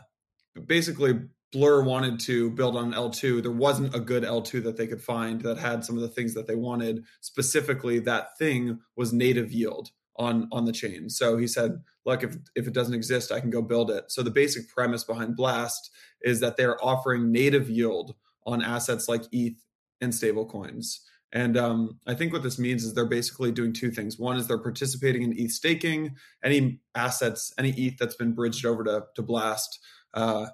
basically, 0.66 1.20
Blur 1.52 1.84
wanted 1.84 2.20
to 2.22 2.50
build 2.50 2.76
on 2.76 2.94
L2. 2.94 3.44
There 3.44 3.52
wasn't 3.52 3.94
a 3.94 4.00
good 4.00 4.24
L2 4.24 4.64
that 4.64 4.76
they 4.76 4.88
could 4.88 5.02
find 5.02 5.40
that 5.42 5.58
had 5.58 5.86
some 5.86 5.96
of 5.96 6.02
the 6.02 6.08
things 6.08 6.34
that 6.34 6.48
they 6.48 6.56
wanted. 6.56 7.06
Specifically, 7.22 8.00
that 8.00 8.38
thing 8.40 8.80
was 8.96 9.14
native 9.14 9.52
yield 9.52 9.92
on 10.16 10.48
on 10.52 10.66
the 10.66 10.72
chain. 10.72 11.10
So 11.10 11.38
he 11.38 11.48
said, 11.48 11.80
look, 12.06 12.24
if 12.24 12.36
if 12.56 12.68
it 12.68 12.74
doesn't 12.74 12.94
exist, 12.94 13.32
I 13.32 13.40
can 13.40 13.52
go 13.52 13.62
build 13.62 13.92
it. 13.92 14.12
So 14.12 14.24
the 14.24 14.32
basic 14.32 14.68
premise 14.68 15.04
behind 15.04 15.36
Blast 15.36 15.92
is 16.22 16.40
that 16.40 16.58
they're 16.58 16.84
offering 16.84 17.32
native 17.32 17.70
yield 17.70 18.16
on 18.46 18.64
assets 18.64 19.08
like 19.08 19.24
ETH 19.32 19.62
and 20.02 20.12
stablecoins. 20.12 21.00
And 21.34 21.58
um, 21.58 22.00
I 22.06 22.14
think 22.14 22.32
what 22.32 22.44
this 22.44 22.60
means 22.60 22.84
is 22.84 22.94
they're 22.94 23.06
basically 23.06 23.52
doing 23.52 23.74
two 23.74 23.90
things. 23.90 24.20
One 24.20 24.38
is 24.38 24.48
they're 24.48 24.60
participating 24.60 25.24
in 25.24 25.34
ETH 25.38 25.52
staking. 25.52 26.16
Any 26.44 26.80
assets, 26.94 27.52
any 27.58 27.72
ETH 27.72 27.98
that's 27.98 28.16
been 28.16 28.34
bridged 28.34 28.66
over 28.66 28.84
to, 28.84 29.06
to 29.16 29.22
Blast, 29.24 29.80
uh, 30.14 30.46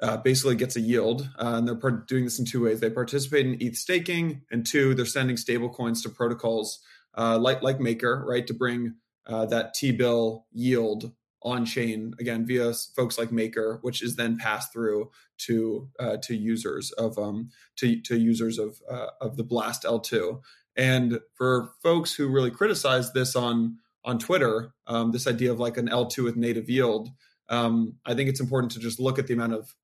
uh, 0.00 0.18
basically 0.18 0.56
gets 0.56 0.76
a 0.76 0.80
yield. 0.80 1.28
Uh, 1.38 1.54
and 1.56 1.66
they're 1.66 1.74
part- 1.74 2.06
doing 2.06 2.24
this 2.24 2.38
in 2.38 2.44
two 2.44 2.64
ways. 2.64 2.80
They 2.80 2.90
participate 2.90 3.46
in 3.46 3.56
ETH 3.60 3.76
staking, 3.76 4.42
and 4.50 4.64
two, 4.64 4.94
they're 4.94 5.06
sending 5.06 5.38
stable 5.38 5.70
coins 5.70 6.02
to 6.02 6.10
protocols 6.10 6.80
uh, 7.16 7.38
like 7.38 7.62
like 7.62 7.80
Maker, 7.80 8.24
right, 8.26 8.46
to 8.46 8.54
bring 8.54 8.94
uh, 9.26 9.46
that 9.46 9.74
T 9.74 9.90
bill 9.90 10.46
yield 10.52 11.12
on 11.42 11.64
chain 11.64 12.14
again 12.18 12.46
via 12.46 12.72
folks 12.94 13.18
like 13.18 13.32
Maker, 13.32 13.78
which 13.82 14.02
is 14.02 14.16
then 14.16 14.36
passed 14.36 14.72
through 14.72 15.10
to 15.38 15.88
uh, 15.98 16.16
to 16.22 16.36
users 16.36 16.92
of 16.92 17.18
um, 17.18 17.50
to 17.76 18.00
to 18.02 18.18
users 18.18 18.58
of 18.58 18.80
uh, 18.90 19.08
of 19.20 19.36
the 19.36 19.44
Blast 19.44 19.84
L2. 19.84 20.40
And 20.76 21.20
for 21.34 21.72
folks 21.82 22.14
who 22.14 22.28
really 22.28 22.50
criticize 22.50 23.12
this 23.12 23.34
on 23.34 23.78
on 24.04 24.18
Twitter, 24.18 24.72
um, 24.86 25.12
this 25.12 25.26
idea 25.26 25.52
of 25.52 25.60
like 25.60 25.76
an 25.76 25.88
L2 25.88 26.24
with 26.24 26.36
native 26.36 26.68
yield, 26.68 27.10
um, 27.48 27.96
I 28.06 28.14
think 28.14 28.28
it's 28.28 28.40
important 28.40 28.72
to 28.72 28.78
just 28.78 29.00
look 29.00 29.18
at 29.18 29.26
the 29.26 29.34
amount 29.34 29.54
of 29.54 29.74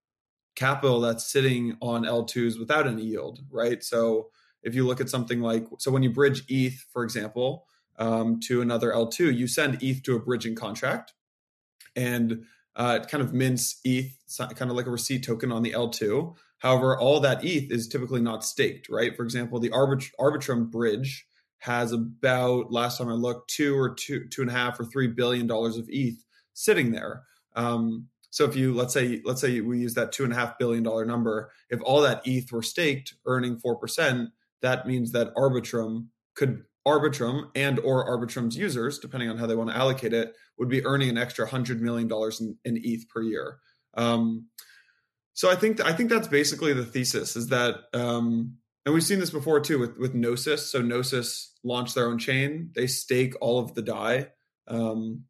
capital 0.55 1.01
that's 1.01 1.31
sitting 1.31 1.77
on 1.83 2.05
L2s 2.05 2.59
without 2.59 2.87
any 2.87 3.03
yield, 3.03 3.41
right? 3.51 3.85
So 3.85 4.31
if 4.63 4.75
you 4.75 4.87
look 4.87 5.01
at 5.01 5.11
something 5.11 5.41
like 5.41 5.67
so 5.79 5.91
when 5.91 6.03
you 6.03 6.11
bridge 6.11 6.45
ETH, 6.49 6.87
for 6.93 7.05
example, 7.05 7.67
um, 7.99 8.41
to 8.41 8.61
another 8.61 8.91
L2, 8.93 9.35
you 9.35 9.47
send 9.47 9.83
ETH 9.83 10.03
to 10.03 10.17
a 10.17 10.21
bridging 10.21 10.55
contract 10.55 11.13
and 11.97 12.45
uh, 12.77 13.01
kind 13.01 13.23
of 13.23 13.33
mints 13.33 13.81
ETH, 13.85 14.13
kind 14.55 14.71
of 14.71 14.77
like 14.77 14.87
a 14.87 14.91
receipt 14.91 15.25
token 15.25 15.51
on 15.51 15.63
the 15.63 15.73
L2. 15.73 16.35
However, 16.59 16.99
all 16.99 17.21
that 17.21 17.45
ETH 17.45 17.71
is 17.71 17.89
typically 17.89 18.21
not 18.21 18.45
staked, 18.45 18.89
right? 18.89 19.17
For 19.17 19.23
example, 19.23 19.59
the 19.59 19.71
Arbit- 19.71 20.13
Arbitrum 20.21 20.71
bridge 20.71 21.27
has 21.61 21.93
about 21.93 22.71
last 22.71 22.99
time 22.99 23.09
I 23.09 23.13
looked 23.13 23.51
two 23.51 23.77
or 23.77 23.95
two 23.95 24.29
two 24.29 24.43
and 24.43 24.51
a 24.51 24.55
half 24.55 24.79
or 24.79 24.85
three 24.85 25.09
billion 25.09 25.47
dollars 25.47 25.77
of 25.77 25.87
ETH 25.89 26.23
sitting 26.53 26.93
there. 26.93 27.23
Um, 27.55 28.09
so 28.31 28.45
if 28.45 28.55
you 28.55 28.75
let's 28.75 28.93
say 28.93 29.23
let's 29.25 29.41
say 29.41 29.61
we 29.61 29.79
use 29.79 29.95
that 29.95 30.13
two 30.13 30.25
and 30.25 30.33
a 30.33 30.37
half 30.37 30.59
billion 30.59 30.83
dollar 30.83 31.05
number, 31.05 31.51
if 31.71 31.81
all 31.83 32.03
that 32.03 32.23
ETH 32.27 32.53
were 32.53 32.63
staked, 32.63 33.15
earning 33.27 33.59
four 33.59 33.77
percent, 33.77 34.31
that 34.63 34.87
means 34.87 35.13
that 35.13 35.35
Arbitrum 35.35 36.09
could 36.35 36.65
Arbitrum 36.87 37.51
and 37.55 37.81
or 37.81 38.09
Arbitrum's 38.09 38.57
users, 38.57 38.99
depending 38.99 39.29
on 39.29 39.37
how 39.37 39.47
they 39.47 39.57
want 39.57 39.71
to 39.71 39.77
allocate 39.77 40.13
it, 40.13 40.35
would 40.57 40.69
be 40.69 40.85
earning 40.87 41.11
an 41.11 41.19
extra 41.19 41.47
hundred 41.47 41.83
million 41.83 42.07
dollars 42.07 42.41
in, 42.41 42.57
in, 42.65 42.81
ETH 42.83 43.09
per 43.09 43.23
year. 43.23 43.59
Um, 43.95 44.47
so 45.35 45.51
I 45.51 45.57
think 45.57 45.85
I 45.85 45.93
think 45.93 46.11
that's 46.11 46.29
basically 46.29 46.73
the 46.73 46.85
thesis 46.85 47.35
is 47.35 47.49
that, 47.49 47.75
um, 47.93 48.57
and 48.85 48.95
we've 48.95 49.03
seen 49.03 49.19
this 49.19 49.31
before 49.31 49.61
too 49.61 49.79
with 49.79 49.99
with 49.99 50.15
Gnosis. 50.15 50.71
So 50.71 50.81
Gnosis 50.81 51.53
launched 51.65 51.97
their 51.97 52.07
own 52.07 52.19
chain; 52.19 52.71
they 52.75 52.87
stake 52.87 53.35
all 53.41 53.59
of 53.59 53.75
the 53.75 53.83
Dai, 53.83 54.29
um, 54.69 55.25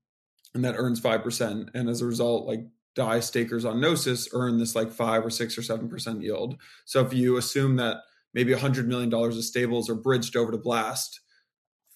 and 0.55 0.64
that 0.64 0.77
earns 0.77 1.01
five 1.01 1.23
percent. 1.23 1.71
And 1.75 1.88
as 1.88 2.03
a 2.03 2.07
result, 2.07 2.47
like 2.47 2.66
Dai 2.95 3.21
stakers 3.21 3.64
on 3.64 3.81
Gnosis 3.81 4.29
earn 4.33 4.59
this 4.59 4.77
like 4.77 4.92
five 4.92 5.25
or 5.25 5.31
six 5.31 5.57
or 5.57 5.62
seven 5.62 5.88
percent 5.88 6.23
yield. 6.23 6.61
So 6.85 7.05
if 7.05 7.14
you 7.14 7.38
assume 7.38 7.77
that 7.77 8.03
maybe 8.35 8.53
hundred 8.53 8.87
million 8.87 9.09
dollars 9.09 9.38
of 9.38 9.45
stables 9.45 9.88
are 9.88 9.95
bridged 9.95 10.37
over 10.37 10.53
to 10.53 10.59
Blast 10.59 11.21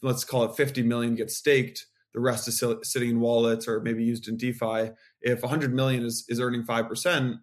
let's 0.03 0.25
call 0.25 0.45
it 0.45 0.57
50 0.57 0.83
million 0.83 1.15
gets 1.15 1.37
staked 1.37 1.87
the 2.13 2.21
rest 2.21 2.49
is 2.49 2.63
sitting 2.83 3.11
in 3.11 3.21
wallets 3.21 3.69
or 3.69 3.81
maybe 3.81 4.03
used 4.03 4.27
in 4.27 4.37
defi. 4.37 4.91
If 5.21 5.43
100 5.43 5.73
million 5.73 6.05
is, 6.05 6.25
is 6.29 6.41
earning 6.41 6.65
5% 6.65 7.39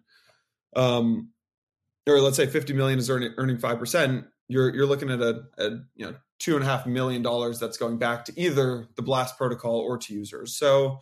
um, 0.76 1.30
or 2.06 2.20
let's 2.20 2.36
say 2.36 2.46
50 2.46 2.74
million 2.74 2.98
is 2.98 3.08
earning, 3.08 3.32
earning 3.38 3.56
5% 3.56 4.26
you're, 4.48 4.74
you're 4.74 4.86
looking 4.86 5.10
at 5.10 5.20
a, 5.20 5.42
a 5.58 5.70
you 5.94 6.06
know 6.06 6.14
two 6.38 6.54
and 6.54 6.64
a 6.64 6.66
half 6.66 6.86
million 6.86 7.22
dollars 7.22 7.58
that's 7.58 7.76
going 7.76 7.98
back 7.98 8.24
to 8.26 8.40
either 8.40 8.86
the 8.96 9.02
blast 9.02 9.36
protocol 9.36 9.80
or 9.80 9.98
to 9.98 10.14
users. 10.14 10.56
So 10.56 11.00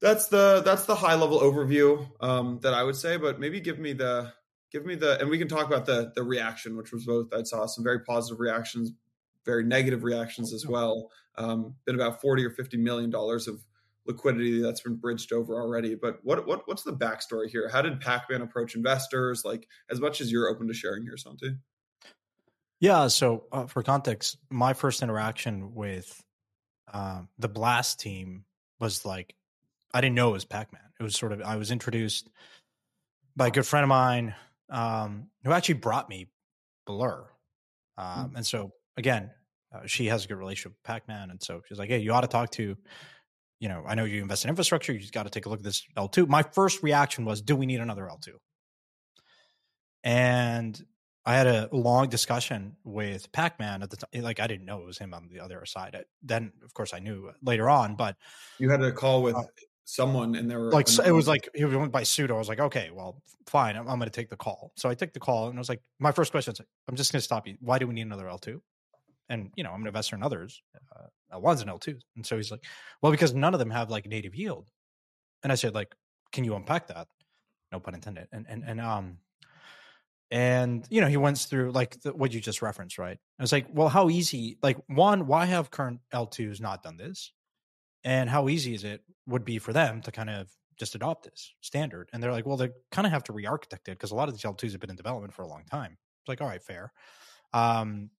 that's 0.00 0.28
the 0.28 0.62
that's 0.64 0.84
the 0.84 0.94
high 0.94 1.14
level 1.14 1.40
overview 1.40 2.06
um, 2.20 2.60
that 2.62 2.74
i 2.74 2.82
would 2.82 2.94
say 2.94 3.16
but 3.16 3.40
maybe 3.40 3.58
give 3.58 3.78
me 3.78 3.94
the 3.94 4.30
give 4.70 4.84
me 4.84 4.94
the 4.94 5.18
and 5.18 5.30
we 5.30 5.38
can 5.38 5.48
talk 5.48 5.66
about 5.66 5.86
the 5.86 6.12
the 6.14 6.22
reaction 6.22 6.76
which 6.76 6.92
was 6.92 7.06
both 7.06 7.32
i 7.32 7.42
saw 7.42 7.64
some 7.64 7.82
very 7.82 8.00
positive 8.00 8.38
reactions 8.38 8.92
very 9.44 9.64
negative 9.64 10.04
reactions 10.04 10.52
as 10.52 10.66
well. 10.66 11.10
Um, 11.36 11.74
been 11.86 11.94
about 11.94 12.20
forty 12.20 12.44
or 12.44 12.50
fifty 12.50 12.76
million 12.76 13.10
dollars 13.10 13.48
of 13.48 13.64
liquidity 14.06 14.60
that's 14.60 14.80
been 14.80 14.96
bridged 14.96 15.32
over 15.32 15.60
already. 15.60 15.94
But 15.94 16.18
what 16.22 16.46
what 16.46 16.66
what's 16.66 16.82
the 16.82 16.92
backstory 16.92 17.48
here? 17.48 17.68
How 17.68 17.82
did 17.82 18.00
Pacman 18.00 18.42
approach 18.42 18.74
investors? 18.74 19.42
Like 19.44 19.66
as 19.90 20.00
much 20.00 20.20
as 20.20 20.30
you're 20.30 20.48
open 20.48 20.68
to 20.68 20.74
sharing 20.74 21.02
here, 21.02 21.16
Santi. 21.16 21.56
Yeah. 22.80 23.08
So 23.08 23.44
uh, 23.50 23.66
for 23.66 23.82
context, 23.82 24.36
my 24.50 24.74
first 24.74 25.02
interaction 25.02 25.74
with 25.74 26.22
uh, 26.92 27.22
the 27.38 27.48
Blast 27.48 28.00
team 28.00 28.44
was 28.78 29.04
like 29.04 29.34
I 29.92 30.00
didn't 30.00 30.16
know 30.16 30.30
it 30.30 30.32
was 30.32 30.44
Pacman. 30.44 30.78
It 30.98 31.02
was 31.02 31.16
sort 31.16 31.32
of 31.32 31.40
I 31.42 31.56
was 31.56 31.70
introduced 31.70 32.28
by 33.36 33.48
a 33.48 33.50
good 33.50 33.66
friend 33.66 33.84
of 33.84 33.88
mine 33.88 34.34
um, 34.70 35.28
who 35.44 35.52
actually 35.52 35.74
brought 35.74 36.08
me 36.08 36.28
Blur. 36.86 37.26
Um, 37.96 38.06
mm-hmm. 38.06 38.36
And 38.36 38.46
so 38.46 38.72
again, 38.96 39.30
uh, 39.74 39.80
she 39.86 40.06
has 40.06 40.24
a 40.24 40.28
good 40.28 40.36
relationship 40.36 40.72
with 40.72 40.82
Pacman, 40.82 41.30
and 41.30 41.42
so 41.42 41.62
she's 41.68 41.78
like, 41.78 41.88
"Hey, 41.88 41.98
you 41.98 42.12
ought 42.12 42.22
to 42.22 42.28
talk 42.28 42.50
to." 42.52 42.76
You 43.60 43.68
know, 43.68 43.84
I 43.86 43.94
know 43.94 44.04
you 44.04 44.20
invest 44.20 44.44
in 44.44 44.50
infrastructure. 44.50 44.92
You 44.92 44.98
just 44.98 45.14
got 45.14 45.22
to 45.22 45.30
take 45.30 45.46
a 45.46 45.48
look 45.48 45.60
at 45.60 45.64
this 45.64 45.82
L2. 45.96 46.28
My 46.28 46.42
first 46.42 46.82
reaction 46.82 47.24
was, 47.24 47.40
do 47.40 47.56
we 47.56 47.66
need 47.66 47.80
another 47.80 48.02
L2? 48.02 48.34
And 50.02 50.84
I 51.24 51.34
had 51.34 51.46
a 51.46 51.68
long 51.72 52.08
discussion 52.08 52.76
with 52.84 53.30
Pacman 53.32 53.82
at 53.82 53.90
the 53.90 53.96
time. 53.96 54.22
Like, 54.22 54.40
I 54.40 54.46
didn't 54.46 54.66
know 54.66 54.80
it 54.80 54.86
was 54.86 54.98
him 54.98 55.14
on 55.14 55.28
the 55.30 55.40
other 55.40 55.64
side. 55.64 55.96
Then, 56.22 56.52
of 56.62 56.74
course, 56.74 56.92
I 56.92 56.98
knew 56.98 57.30
later 57.42 57.70
on, 57.70 57.96
but 57.96 58.16
you 58.58 58.68
had 58.68 58.82
a 58.82 58.92
call 58.92 59.22
with 59.22 59.36
uh, 59.36 59.44
someone 59.84 60.34
and 60.34 60.50
there 60.50 60.58
were 60.58 60.72
like 60.72 60.88
it 61.04 61.12
was 61.12 61.28
like 61.28 61.48
he 61.54 61.64
went 61.64 61.92
by 61.92 62.02
pseudo. 62.02 62.34
I 62.34 62.38
was 62.38 62.48
like, 62.48 62.60
okay, 62.60 62.90
well, 62.92 63.22
fine, 63.46 63.76
I'm, 63.76 63.88
I'm 63.88 63.98
going 63.98 64.10
to 64.10 64.14
take 64.14 64.28
the 64.28 64.36
call. 64.36 64.72
So 64.76 64.88
I 64.90 64.94
took 64.94 65.14
the 65.14 65.20
call, 65.20 65.48
and 65.48 65.58
I 65.58 65.60
was 65.60 65.70
like, 65.70 65.80
my 65.98 66.12
first 66.12 66.30
question 66.30 66.52
is, 66.52 66.60
I'm 66.88 66.96
just 66.96 67.12
going 67.12 67.20
to 67.20 67.24
stop 67.24 67.46
you. 67.46 67.56
Why 67.60 67.78
do 67.78 67.86
we 67.86 67.94
need 67.94 68.02
another 68.02 68.26
L2? 68.26 68.60
And 69.28 69.50
you 69.56 69.64
know 69.64 69.70
I'm 69.70 69.80
an 69.80 69.86
investor 69.86 70.16
in 70.16 70.22
others, 70.22 70.62
uh, 70.96 71.38
L1s 71.38 71.62
and 71.62 71.70
L2s. 71.70 72.00
And 72.16 72.24
so 72.26 72.36
he's 72.36 72.50
like, 72.50 72.64
well, 73.02 73.12
because 73.12 73.34
none 73.34 73.54
of 73.54 73.60
them 73.60 73.70
have 73.70 73.90
like 73.90 74.06
native 74.06 74.34
yield. 74.34 74.68
And 75.42 75.52
I 75.52 75.56
said, 75.56 75.74
like, 75.74 75.94
can 76.32 76.44
you 76.44 76.54
unpack 76.54 76.88
that? 76.88 77.08
No 77.72 77.80
pun 77.80 77.94
intended. 77.94 78.28
And 78.32 78.46
and 78.48 78.64
and 78.66 78.80
um, 78.80 79.18
and 80.30 80.86
you 80.90 81.00
know 81.00 81.08
he 81.08 81.16
went 81.16 81.38
through 81.38 81.72
like 81.72 82.00
the, 82.02 82.12
what 82.12 82.32
you 82.32 82.40
just 82.40 82.62
referenced, 82.62 82.98
right? 82.98 83.18
I 83.38 83.42
was 83.42 83.52
like, 83.52 83.66
well, 83.70 83.88
how 83.88 84.10
easy? 84.10 84.58
Like, 84.62 84.78
one, 84.88 85.26
why 85.26 85.46
have 85.46 85.70
current 85.70 86.00
L2s 86.12 86.60
not 86.60 86.82
done 86.82 86.96
this? 86.96 87.32
And 88.04 88.28
how 88.28 88.48
easy 88.48 88.74
is 88.74 88.84
it 88.84 89.02
would 89.26 89.44
be 89.44 89.58
for 89.58 89.72
them 89.72 90.02
to 90.02 90.12
kind 90.12 90.28
of 90.28 90.50
just 90.78 90.94
adopt 90.94 91.24
this 91.24 91.54
standard? 91.60 92.10
And 92.12 92.22
they're 92.22 92.32
like, 92.32 92.46
well, 92.46 92.56
they 92.56 92.70
kind 92.90 93.06
of 93.06 93.12
have 93.12 93.24
to 93.24 93.32
re-architect 93.32 93.88
it 93.88 93.92
because 93.92 94.10
a 94.10 94.14
lot 94.14 94.28
of 94.28 94.34
these 94.34 94.42
L2s 94.42 94.72
have 94.72 94.80
been 94.80 94.90
in 94.90 94.96
development 94.96 95.32
for 95.32 95.42
a 95.42 95.48
long 95.48 95.64
time. 95.70 95.92
It's 95.92 96.28
like, 96.28 96.42
all 96.42 96.48
right, 96.48 96.62
fair. 96.62 96.92
Um, 97.54 98.10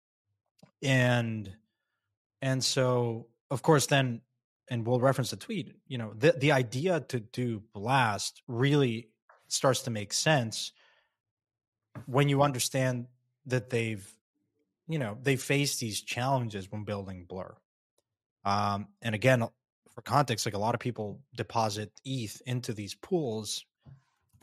and 0.82 1.50
and 2.42 2.62
so 2.62 3.26
of 3.50 3.62
course 3.62 3.86
then 3.86 4.20
and 4.68 4.86
we'll 4.86 5.00
reference 5.00 5.30
the 5.30 5.36
tweet 5.36 5.74
you 5.86 5.98
know 5.98 6.12
the 6.16 6.32
the 6.32 6.52
idea 6.52 7.00
to 7.00 7.20
do 7.20 7.62
blast 7.72 8.42
really 8.48 9.08
starts 9.48 9.82
to 9.82 9.90
make 9.90 10.12
sense 10.12 10.72
when 12.06 12.28
you 12.28 12.42
understand 12.42 13.06
that 13.46 13.70
they've 13.70 14.06
you 14.88 14.98
know 14.98 15.16
they 15.22 15.36
face 15.36 15.76
these 15.76 16.00
challenges 16.02 16.70
when 16.70 16.84
building 16.84 17.24
blur. 17.24 17.54
Um 18.44 18.88
and 19.00 19.14
again 19.14 19.46
for 19.94 20.02
context 20.02 20.44
like 20.44 20.54
a 20.54 20.58
lot 20.58 20.74
of 20.74 20.80
people 20.80 21.20
deposit 21.36 21.92
eth 22.04 22.42
into 22.46 22.72
these 22.72 22.94
pools 22.94 23.64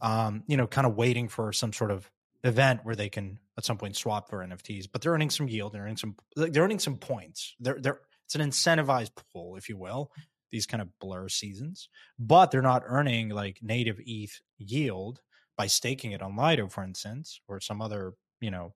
um 0.01 0.43
you 0.47 0.57
know 0.57 0.65
kind 0.65 0.87
of 0.87 0.95
waiting 0.95 1.27
for 1.27 1.51
some 1.51 1.73
sort 1.73 1.91
of 1.91 2.09
event 2.43 2.81
where 2.83 2.95
they 2.95 3.09
can 3.09 3.39
at 3.57 3.65
some 3.65 3.77
point 3.77 3.95
swap 3.95 4.29
for 4.29 4.39
NFTs, 4.39 4.87
but 4.91 5.01
they're 5.01 5.13
earning 5.13 5.29
some 5.29 5.47
yield. 5.47 5.73
They're 5.73 5.83
earning 5.83 5.97
some. 5.97 6.15
They're 6.35 6.63
earning 6.63 6.79
some 6.79 6.97
points. 6.97 7.55
They're 7.59 7.79
they're 7.79 7.99
it's 8.25 8.35
an 8.35 8.49
incentivized 8.49 9.11
pool, 9.33 9.57
if 9.57 9.67
you 9.67 9.77
will, 9.77 10.11
these 10.51 10.65
kind 10.65 10.81
of 10.81 10.87
blur 10.99 11.27
seasons, 11.27 11.89
but 12.17 12.51
they're 12.51 12.61
not 12.61 12.83
earning 12.85 13.29
like 13.29 13.59
native 13.61 13.99
ETH 14.05 14.39
yield 14.57 15.19
by 15.57 15.67
staking 15.67 16.11
it 16.11 16.21
on 16.21 16.37
Lido, 16.37 16.67
for 16.67 16.83
instance, 16.83 17.41
or 17.47 17.59
some 17.59 17.81
other, 17.81 18.13
you 18.39 18.51
know, 18.51 18.73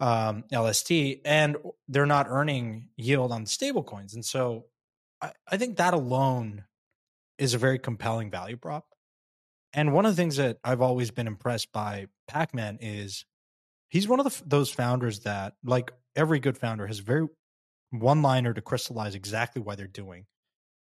um, 0.00 0.44
LST, 0.52 0.90
and 1.24 1.56
they're 1.88 2.06
not 2.06 2.26
earning 2.28 2.88
yield 2.96 3.32
on 3.32 3.44
stable 3.46 3.82
coins. 3.82 4.14
And 4.14 4.24
so 4.24 4.64
I, 5.20 5.32
I 5.46 5.56
think 5.56 5.76
that 5.76 5.94
alone 5.94 6.64
is 7.36 7.54
a 7.54 7.58
very 7.58 7.78
compelling 7.78 8.30
value 8.30 8.56
prop. 8.56 8.86
And 9.72 9.92
one 9.92 10.06
of 10.06 10.12
the 10.12 10.20
things 10.20 10.36
that 10.36 10.58
I've 10.64 10.80
always 10.80 11.10
been 11.10 11.26
impressed 11.26 11.72
by 11.72 12.06
Pac-Man 12.26 12.78
is 12.80 13.24
he's 13.88 14.08
one 14.08 14.20
of 14.20 14.24
the, 14.24 14.42
those 14.46 14.70
founders 14.70 15.20
that, 15.20 15.54
like 15.62 15.92
every 16.16 16.40
good 16.40 16.56
founder, 16.56 16.86
has 16.86 17.00
very 17.00 17.26
one 17.90 18.22
liner 18.22 18.52
to 18.52 18.60
crystallize 18.60 19.14
exactly 19.14 19.62
why 19.62 19.74
they're 19.74 19.86
doing. 19.86 20.26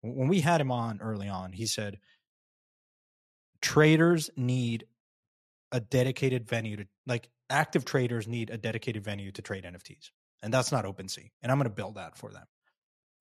When 0.03 0.29
we 0.29 0.41
had 0.41 0.61
him 0.61 0.71
on 0.71 1.01
early 1.01 1.29
on, 1.29 1.53
he 1.53 1.67
said, 1.67 1.99
traders 3.61 4.31
need 4.37 4.87
a 5.73 5.81
dedicated 5.81 6.49
venue 6.49 6.77
to 6.77 6.87
like 7.07 7.29
active 7.51 7.85
traders 7.85 8.29
need 8.29 8.51
a 8.51 8.59
dedicated 8.59 9.05
venue 9.05 9.33
to 9.33 9.43
trade 9.43 9.65
NFTs. 9.65 10.11
And 10.43 10.53
that's 10.53 10.71
not 10.71 10.85
OpenSea. 10.85 11.31
And 11.43 11.51
I'm 11.51 11.59
going 11.59 11.69
to 11.69 11.75
build 11.75 11.97
that 11.97 12.17
for 12.17 12.31
them. 12.31 12.45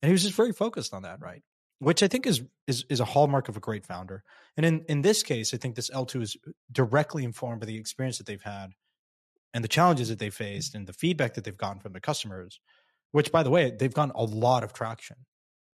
And 0.02 0.10
he 0.10 0.14
was 0.14 0.24
just 0.24 0.36
very 0.36 0.52
focused 0.52 0.94
on 0.94 1.04
that, 1.04 1.22
right? 1.22 1.42
Which 1.80 2.04
I 2.04 2.08
think 2.08 2.26
is 2.26 2.42
is 2.68 2.86
is 2.90 3.00
a 3.00 3.06
hallmark 3.06 3.50
of 3.50 3.58
a 3.58 3.60
great 3.60 3.86
founder. 3.86 4.24
And 4.58 4.66
in 4.66 4.86
in 4.88 5.02
this 5.02 5.24
case, 5.24 5.54
I 5.54 5.58
think 5.58 5.76
this 5.76 5.90
L2 5.90 6.22
is 6.22 6.38
directly 6.72 7.24
informed 7.24 7.60
by 7.60 7.68
the 7.68 7.78
experience 7.78 8.18
that 8.18 8.28
they've 8.28 8.42
had 8.42 8.72
and 9.54 9.64
the 9.64 9.70
challenges 9.70 10.10
that 10.10 10.20
they 10.20 10.30
faced 10.30 10.76
and 10.76 10.88
the 10.88 10.94
feedback 10.94 11.34
that 11.34 11.44
they've 11.44 11.58
gotten 11.58 11.82
from 11.82 11.94
the 11.94 12.00
customers, 12.00 12.60
which 13.12 13.32
by 13.32 13.44
the 13.44 13.50
way, 13.50 13.72
they've 13.72 13.94
gotten 13.94 14.14
a 14.16 14.24
lot 14.24 14.64
of 14.64 14.74
traction. 14.74 15.18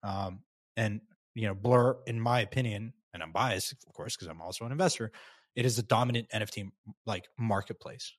Um, 0.04 0.42
and 0.78 1.02
you 1.34 1.48
know, 1.48 1.54
Blur, 1.54 1.98
in 2.08 2.20
my 2.20 2.42
opinion, 2.42 2.94
and 3.14 3.24
I'm 3.24 3.32
biased, 3.32 3.74
of 3.88 3.94
course, 3.94 4.16
because 4.16 4.28
I'm 4.28 4.42
also 4.42 4.66
an 4.66 4.72
investor, 4.72 5.12
it 5.56 5.66
is 5.66 5.80
a 5.80 5.84
dominant 5.84 6.30
NFT 6.30 6.70
like 7.06 7.28
marketplace 7.38 8.14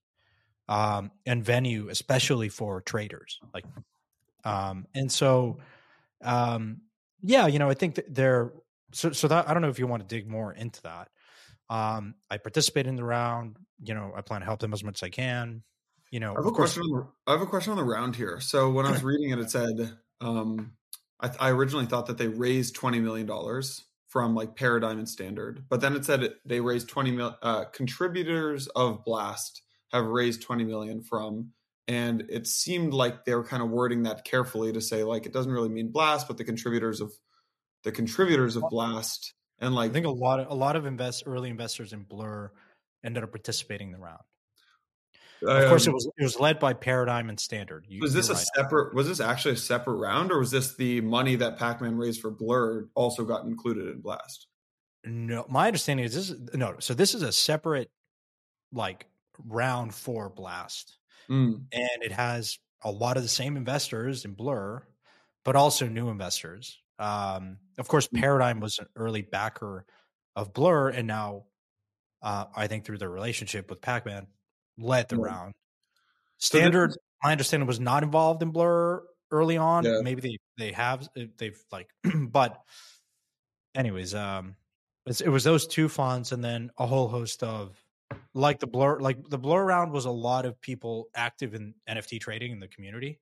um, 0.68 1.10
and 1.24 1.44
venue, 1.44 1.88
especially 1.88 2.48
for 2.48 2.80
traders. 2.80 3.38
Like, 3.54 3.64
um, 4.44 4.86
and 4.94 5.10
so, 5.10 5.58
um, 6.22 6.80
yeah, 7.22 7.46
you 7.46 7.58
know, 7.58 7.68
I 7.68 7.74
think 7.74 7.96
that 7.96 8.14
they're 8.14 8.52
so. 8.92 9.12
So 9.12 9.28
that 9.28 9.48
I 9.48 9.52
don't 9.52 9.62
know 9.62 9.68
if 9.68 9.78
you 9.78 9.86
want 9.86 10.08
to 10.08 10.14
dig 10.14 10.28
more 10.28 10.52
into 10.52 10.82
that. 10.82 11.08
Um, 11.68 12.14
I 12.30 12.38
participate 12.38 12.86
in 12.86 12.96
the 12.96 13.04
round. 13.04 13.56
You 13.82 13.94
know, 13.94 14.12
I 14.16 14.20
plan 14.20 14.40
to 14.40 14.46
help 14.46 14.60
them 14.60 14.72
as 14.72 14.84
much 14.84 15.02
as 15.02 15.06
I 15.06 15.10
can. 15.10 15.62
You 16.10 16.20
know, 16.20 16.32
I 16.32 16.36
have 16.36 16.46
a 16.46 16.52
question. 16.52 16.82
On 16.82 16.90
the, 16.90 17.06
I 17.26 17.32
have 17.32 17.42
a 17.42 17.46
question 17.46 17.72
on 17.72 17.78
the 17.78 17.84
round 17.84 18.16
here. 18.16 18.40
So 18.40 18.70
when 18.70 18.86
I 18.86 18.90
was 18.92 19.02
reading 19.04 19.30
it, 19.30 19.38
it 19.38 19.50
said 19.50 19.96
um, 20.20 20.72
I, 21.20 21.30
I 21.40 21.50
originally 21.50 21.86
thought 21.86 22.06
that 22.06 22.18
they 22.18 22.28
raised 22.28 22.74
twenty 22.74 23.00
million 23.00 23.26
dollars 23.26 23.84
from 24.08 24.34
like 24.34 24.54
Paradigm 24.54 24.98
and 24.98 25.08
Standard, 25.08 25.64
but 25.68 25.80
then 25.80 25.94
it 25.94 26.04
said 26.04 26.34
they 26.44 26.60
raised 26.60 26.88
twenty 26.88 27.10
mil. 27.10 27.36
Uh, 27.42 27.64
contributors 27.64 28.68
of 28.68 29.04
Blast 29.04 29.62
have 29.92 30.06
raised 30.06 30.42
twenty 30.42 30.64
million 30.64 31.02
from, 31.02 31.52
and 31.88 32.24
it 32.28 32.46
seemed 32.46 32.92
like 32.92 33.24
they 33.24 33.34
were 33.34 33.44
kind 33.44 33.62
of 33.62 33.70
wording 33.70 34.02
that 34.04 34.24
carefully 34.24 34.72
to 34.72 34.80
say 34.80 35.04
like 35.04 35.26
it 35.26 35.32
doesn't 35.32 35.52
really 35.52 35.68
mean 35.68 35.88
Blast, 35.88 36.26
but 36.28 36.36
the 36.36 36.44
contributors 36.44 37.00
of 37.00 37.12
the 37.84 37.92
contributors 37.92 38.56
of 38.56 38.64
Blast, 38.70 39.34
and 39.60 39.74
like 39.74 39.90
I 39.90 39.92
think 39.92 40.06
a 40.06 40.10
lot 40.10 40.40
of 40.40 40.50
a 40.50 40.54
lot 40.54 40.76
of 40.76 40.86
invest 40.86 41.24
early 41.26 41.50
investors 41.50 41.92
in 41.92 42.02
Blur 42.02 42.50
ended 43.04 43.22
up 43.22 43.30
participating 43.30 43.88
in 43.88 43.92
the 43.92 43.98
round. 43.98 44.22
Of 45.42 45.68
course, 45.68 45.86
it 45.86 45.90
um, 45.90 45.94
was 45.94 46.10
it 46.16 46.22
was 46.22 46.40
led 46.40 46.58
by 46.58 46.72
Paradigm 46.72 47.28
and 47.28 47.38
Standard. 47.38 47.84
You, 47.88 48.00
was 48.00 48.14
this 48.14 48.30
a 48.30 48.34
right. 48.34 48.46
separate? 48.56 48.94
Was 48.94 49.06
this 49.06 49.20
actually 49.20 49.54
a 49.54 49.58
separate 49.58 49.96
round, 49.96 50.32
or 50.32 50.38
was 50.38 50.50
this 50.50 50.74
the 50.76 51.02
money 51.02 51.36
that 51.36 51.58
Pac-Man 51.58 51.96
raised 51.96 52.20
for 52.20 52.30
Blur 52.30 52.88
also 52.94 53.24
got 53.24 53.44
included 53.44 53.88
in 53.88 54.00
Blast? 54.00 54.46
No, 55.04 55.44
my 55.48 55.66
understanding 55.66 56.06
is 56.06 56.14
this. 56.14 56.30
Is, 56.30 56.54
no, 56.54 56.76
so 56.78 56.94
this 56.94 57.14
is 57.14 57.22
a 57.22 57.32
separate 57.32 57.90
like 58.72 59.06
round 59.46 59.94
for 59.94 60.30
Blast, 60.30 60.96
mm. 61.28 61.64
and 61.72 62.02
it 62.02 62.12
has 62.12 62.58
a 62.82 62.90
lot 62.90 63.16
of 63.16 63.22
the 63.22 63.28
same 63.28 63.56
investors 63.56 64.24
in 64.24 64.34
Blur, 64.34 64.82
but 65.44 65.56
also 65.56 65.88
new 65.88 66.08
investors. 66.08 66.78
Um, 66.98 67.58
of 67.78 67.88
course, 67.88 68.08
mm. 68.08 68.20
Paradigm 68.20 68.60
was 68.60 68.78
an 68.78 68.86
early 68.96 69.22
backer 69.22 69.84
of 70.34 70.52
Blur, 70.52 70.90
and 70.90 71.06
now 71.06 71.44
uh, 72.22 72.46
I 72.54 72.66
think 72.66 72.84
through 72.84 72.98
their 72.98 73.10
relationship 73.10 73.70
with 73.70 73.80
Pac-Man, 73.80 74.26
led 74.78 75.08
the 75.08 75.16
yeah. 75.16 75.22
round. 75.22 75.52
Standard, 76.38 76.92
so 76.92 76.98
my 77.22 77.32
understanding 77.32 77.66
was 77.66 77.80
not 77.80 78.02
involved 78.02 78.42
in 78.42 78.50
Blur 78.50 79.02
early 79.30 79.56
on. 79.56 79.84
Yeah. 79.84 80.00
Maybe 80.02 80.20
they 80.20 80.38
they 80.58 80.72
have 80.72 81.08
uh, 81.16 81.24
they've 81.38 81.58
like, 81.72 81.88
but 82.14 82.58
anyways, 83.74 84.14
um, 84.14 84.56
it 85.06 85.28
was 85.28 85.44
those 85.44 85.66
two 85.66 85.88
funds 85.88 86.32
and 86.32 86.42
then 86.42 86.70
a 86.78 86.86
whole 86.86 87.08
host 87.08 87.42
of 87.42 87.76
like 88.34 88.60
the 88.60 88.66
blur 88.66 89.00
like 89.00 89.18
the 89.28 89.38
blur 89.38 89.64
round 89.64 89.92
was 89.92 90.04
a 90.04 90.10
lot 90.10 90.46
of 90.46 90.60
people 90.60 91.08
active 91.14 91.54
in 91.54 91.74
nft 91.88 92.20
trading 92.20 92.52
in 92.52 92.60
the 92.60 92.68
community 92.68 93.18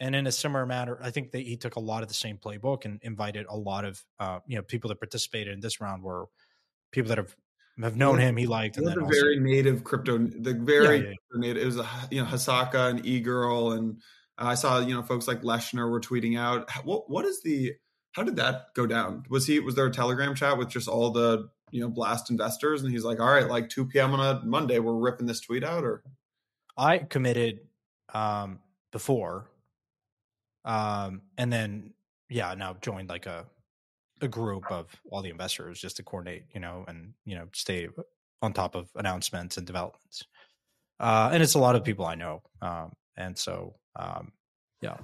and 0.00 0.14
in 0.14 0.26
a 0.26 0.32
similar 0.32 0.66
manner 0.66 0.98
i 1.02 1.10
think 1.10 1.30
that 1.30 1.40
he 1.40 1.56
took 1.56 1.76
a 1.76 1.80
lot 1.80 2.02
of 2.02 2.08
the 2.08 2.14
same 2.14 2.36
playbook 2.36 2.84
and 2.84 2.98
invited 3.02 3.46
a 3.48 3.56
lot 3.56 3.84
of 3.84 4.02
uh, 4.18 4.38
you 4.46 4.56
know 4.56 4.62
people 4.62 4.88
that 4.88 5.00
participated 5.00 5.52
in 5.52 5.60
this 5.60 5.80
round 5.80 6.02
were 6.02 6.26
people 6.90 7.08
that 7.08 7.18
have 7.18 7.34
have 7.82 7.96
known 7.96 8.18
him. 8.18 8.36
He 8.36 8.46
liked 8.46 8.76
and 8.76 8.86
the 8.86 9.00
also, 9.00 9.06
very 9.06 9.38
native 9.38 9.84
crypto, 9.84 10.18
the 10.18 10.54
very 10.54 10.98
yeah, 10.98 11.08
yeah. 11.10 11.14
native. 11.34 11.62
It 11.62 11.66
was 11.66 11.78
a 11.78 11.88
you 12.10 12.22
know 12.22 12.28
Hasaka 12.28 12.90
and 12.90 13.06
e 13.06 13.20
girl, 13.20 13.72
and 13.72 14.00
I 14.36 14.54
saw 14.54 14.80
you 14.80 14.94
know 14.94 15.02
folks 15.02 15.28
like 15.28 15.42
Leshner 15.42 15.90
were 15.90 16.00
tweeting 16.00 16.38
out. 16.38 16.68
What 16.84 17.08
what 17.10 17.24
is 17.24 17.42
the 17.42 17.74
how 18.12 18.22
did 18.22 18.36
that 18.36 18.74
go 18.74 18.86
down? 18.86 19.24
Was 19.28 19.46
he 19.46 19.60
was 19.60 19.74
there 19.74 19.86
a 19.86 19.92
Telegram 19.92 20.34
chat 20.34 20.58
with 20.58 20.68
just 20.68 20.88
all 20.88 21.10
the 21.10 21.48
you 21.70 21.80
know 21.80 21.88
blast 21.88 22.30
investors, 22.30 22.82
and 22.82 22.92
he's 22.92 23.04
like, 23.04 23.20
all 23.20 23.30
right, 23.30 23.48
like 23.48 23.68
two 23.68 23.84
p.m. 23.86 24.12
on 24.12 24.20
a 24.20 24.44
Monday, 24.44 24.78
we're 24.78 24.94
ripping 24.94 25.26
this 25.26 25.40
tweet 25.40 25.64
out, 25.64 25.84
or 25.84 26.02
I 26.76 26.98
committed 26.98 27.60
um 28.14 28.60
before, 28.92 29.50
um, 30.64 31.22
and 31.36 31.52
then 31.52 31.92
yeah, 32.28 32.54
now 32.54 32.76
joined 32.80 33.08
like 33.08 33.26
a 33.26 33.46
a 34.20 34.28
group 34.28 34.70
of 34.70 34.94
all 35.10 35.22
the 35.22 35.30
investors 35.30 35.80
just 35.80 35.96
to 35.96 36.02
coordinate, 36.02 36.44
you 36.52 36.60
know, 36.60 36.84
and 36.88 37.14
you 37.24 37.36
know, 37.36 37.48
stay 37.54 37.88
on 38.42 38.52
top 38.52 38.74
of 38.74 38.88
announcements 38.96 39.56
and 39.56 39.66
developments. 39.66 40.24
Uh, 41.00 41.30
and 41.32 41.42
it's 41.42 41.54
a 41.54 41.58
lot 41.58 41.76
of 41.76 41.84
people 41.84 42.04
I 42.04 42.14
know, 42.16 42.42
um, 42.62 42.92
and 43.16 43.36
so 43.38 43.76
um, 43.96 44.32
yeah. 44.80 44.96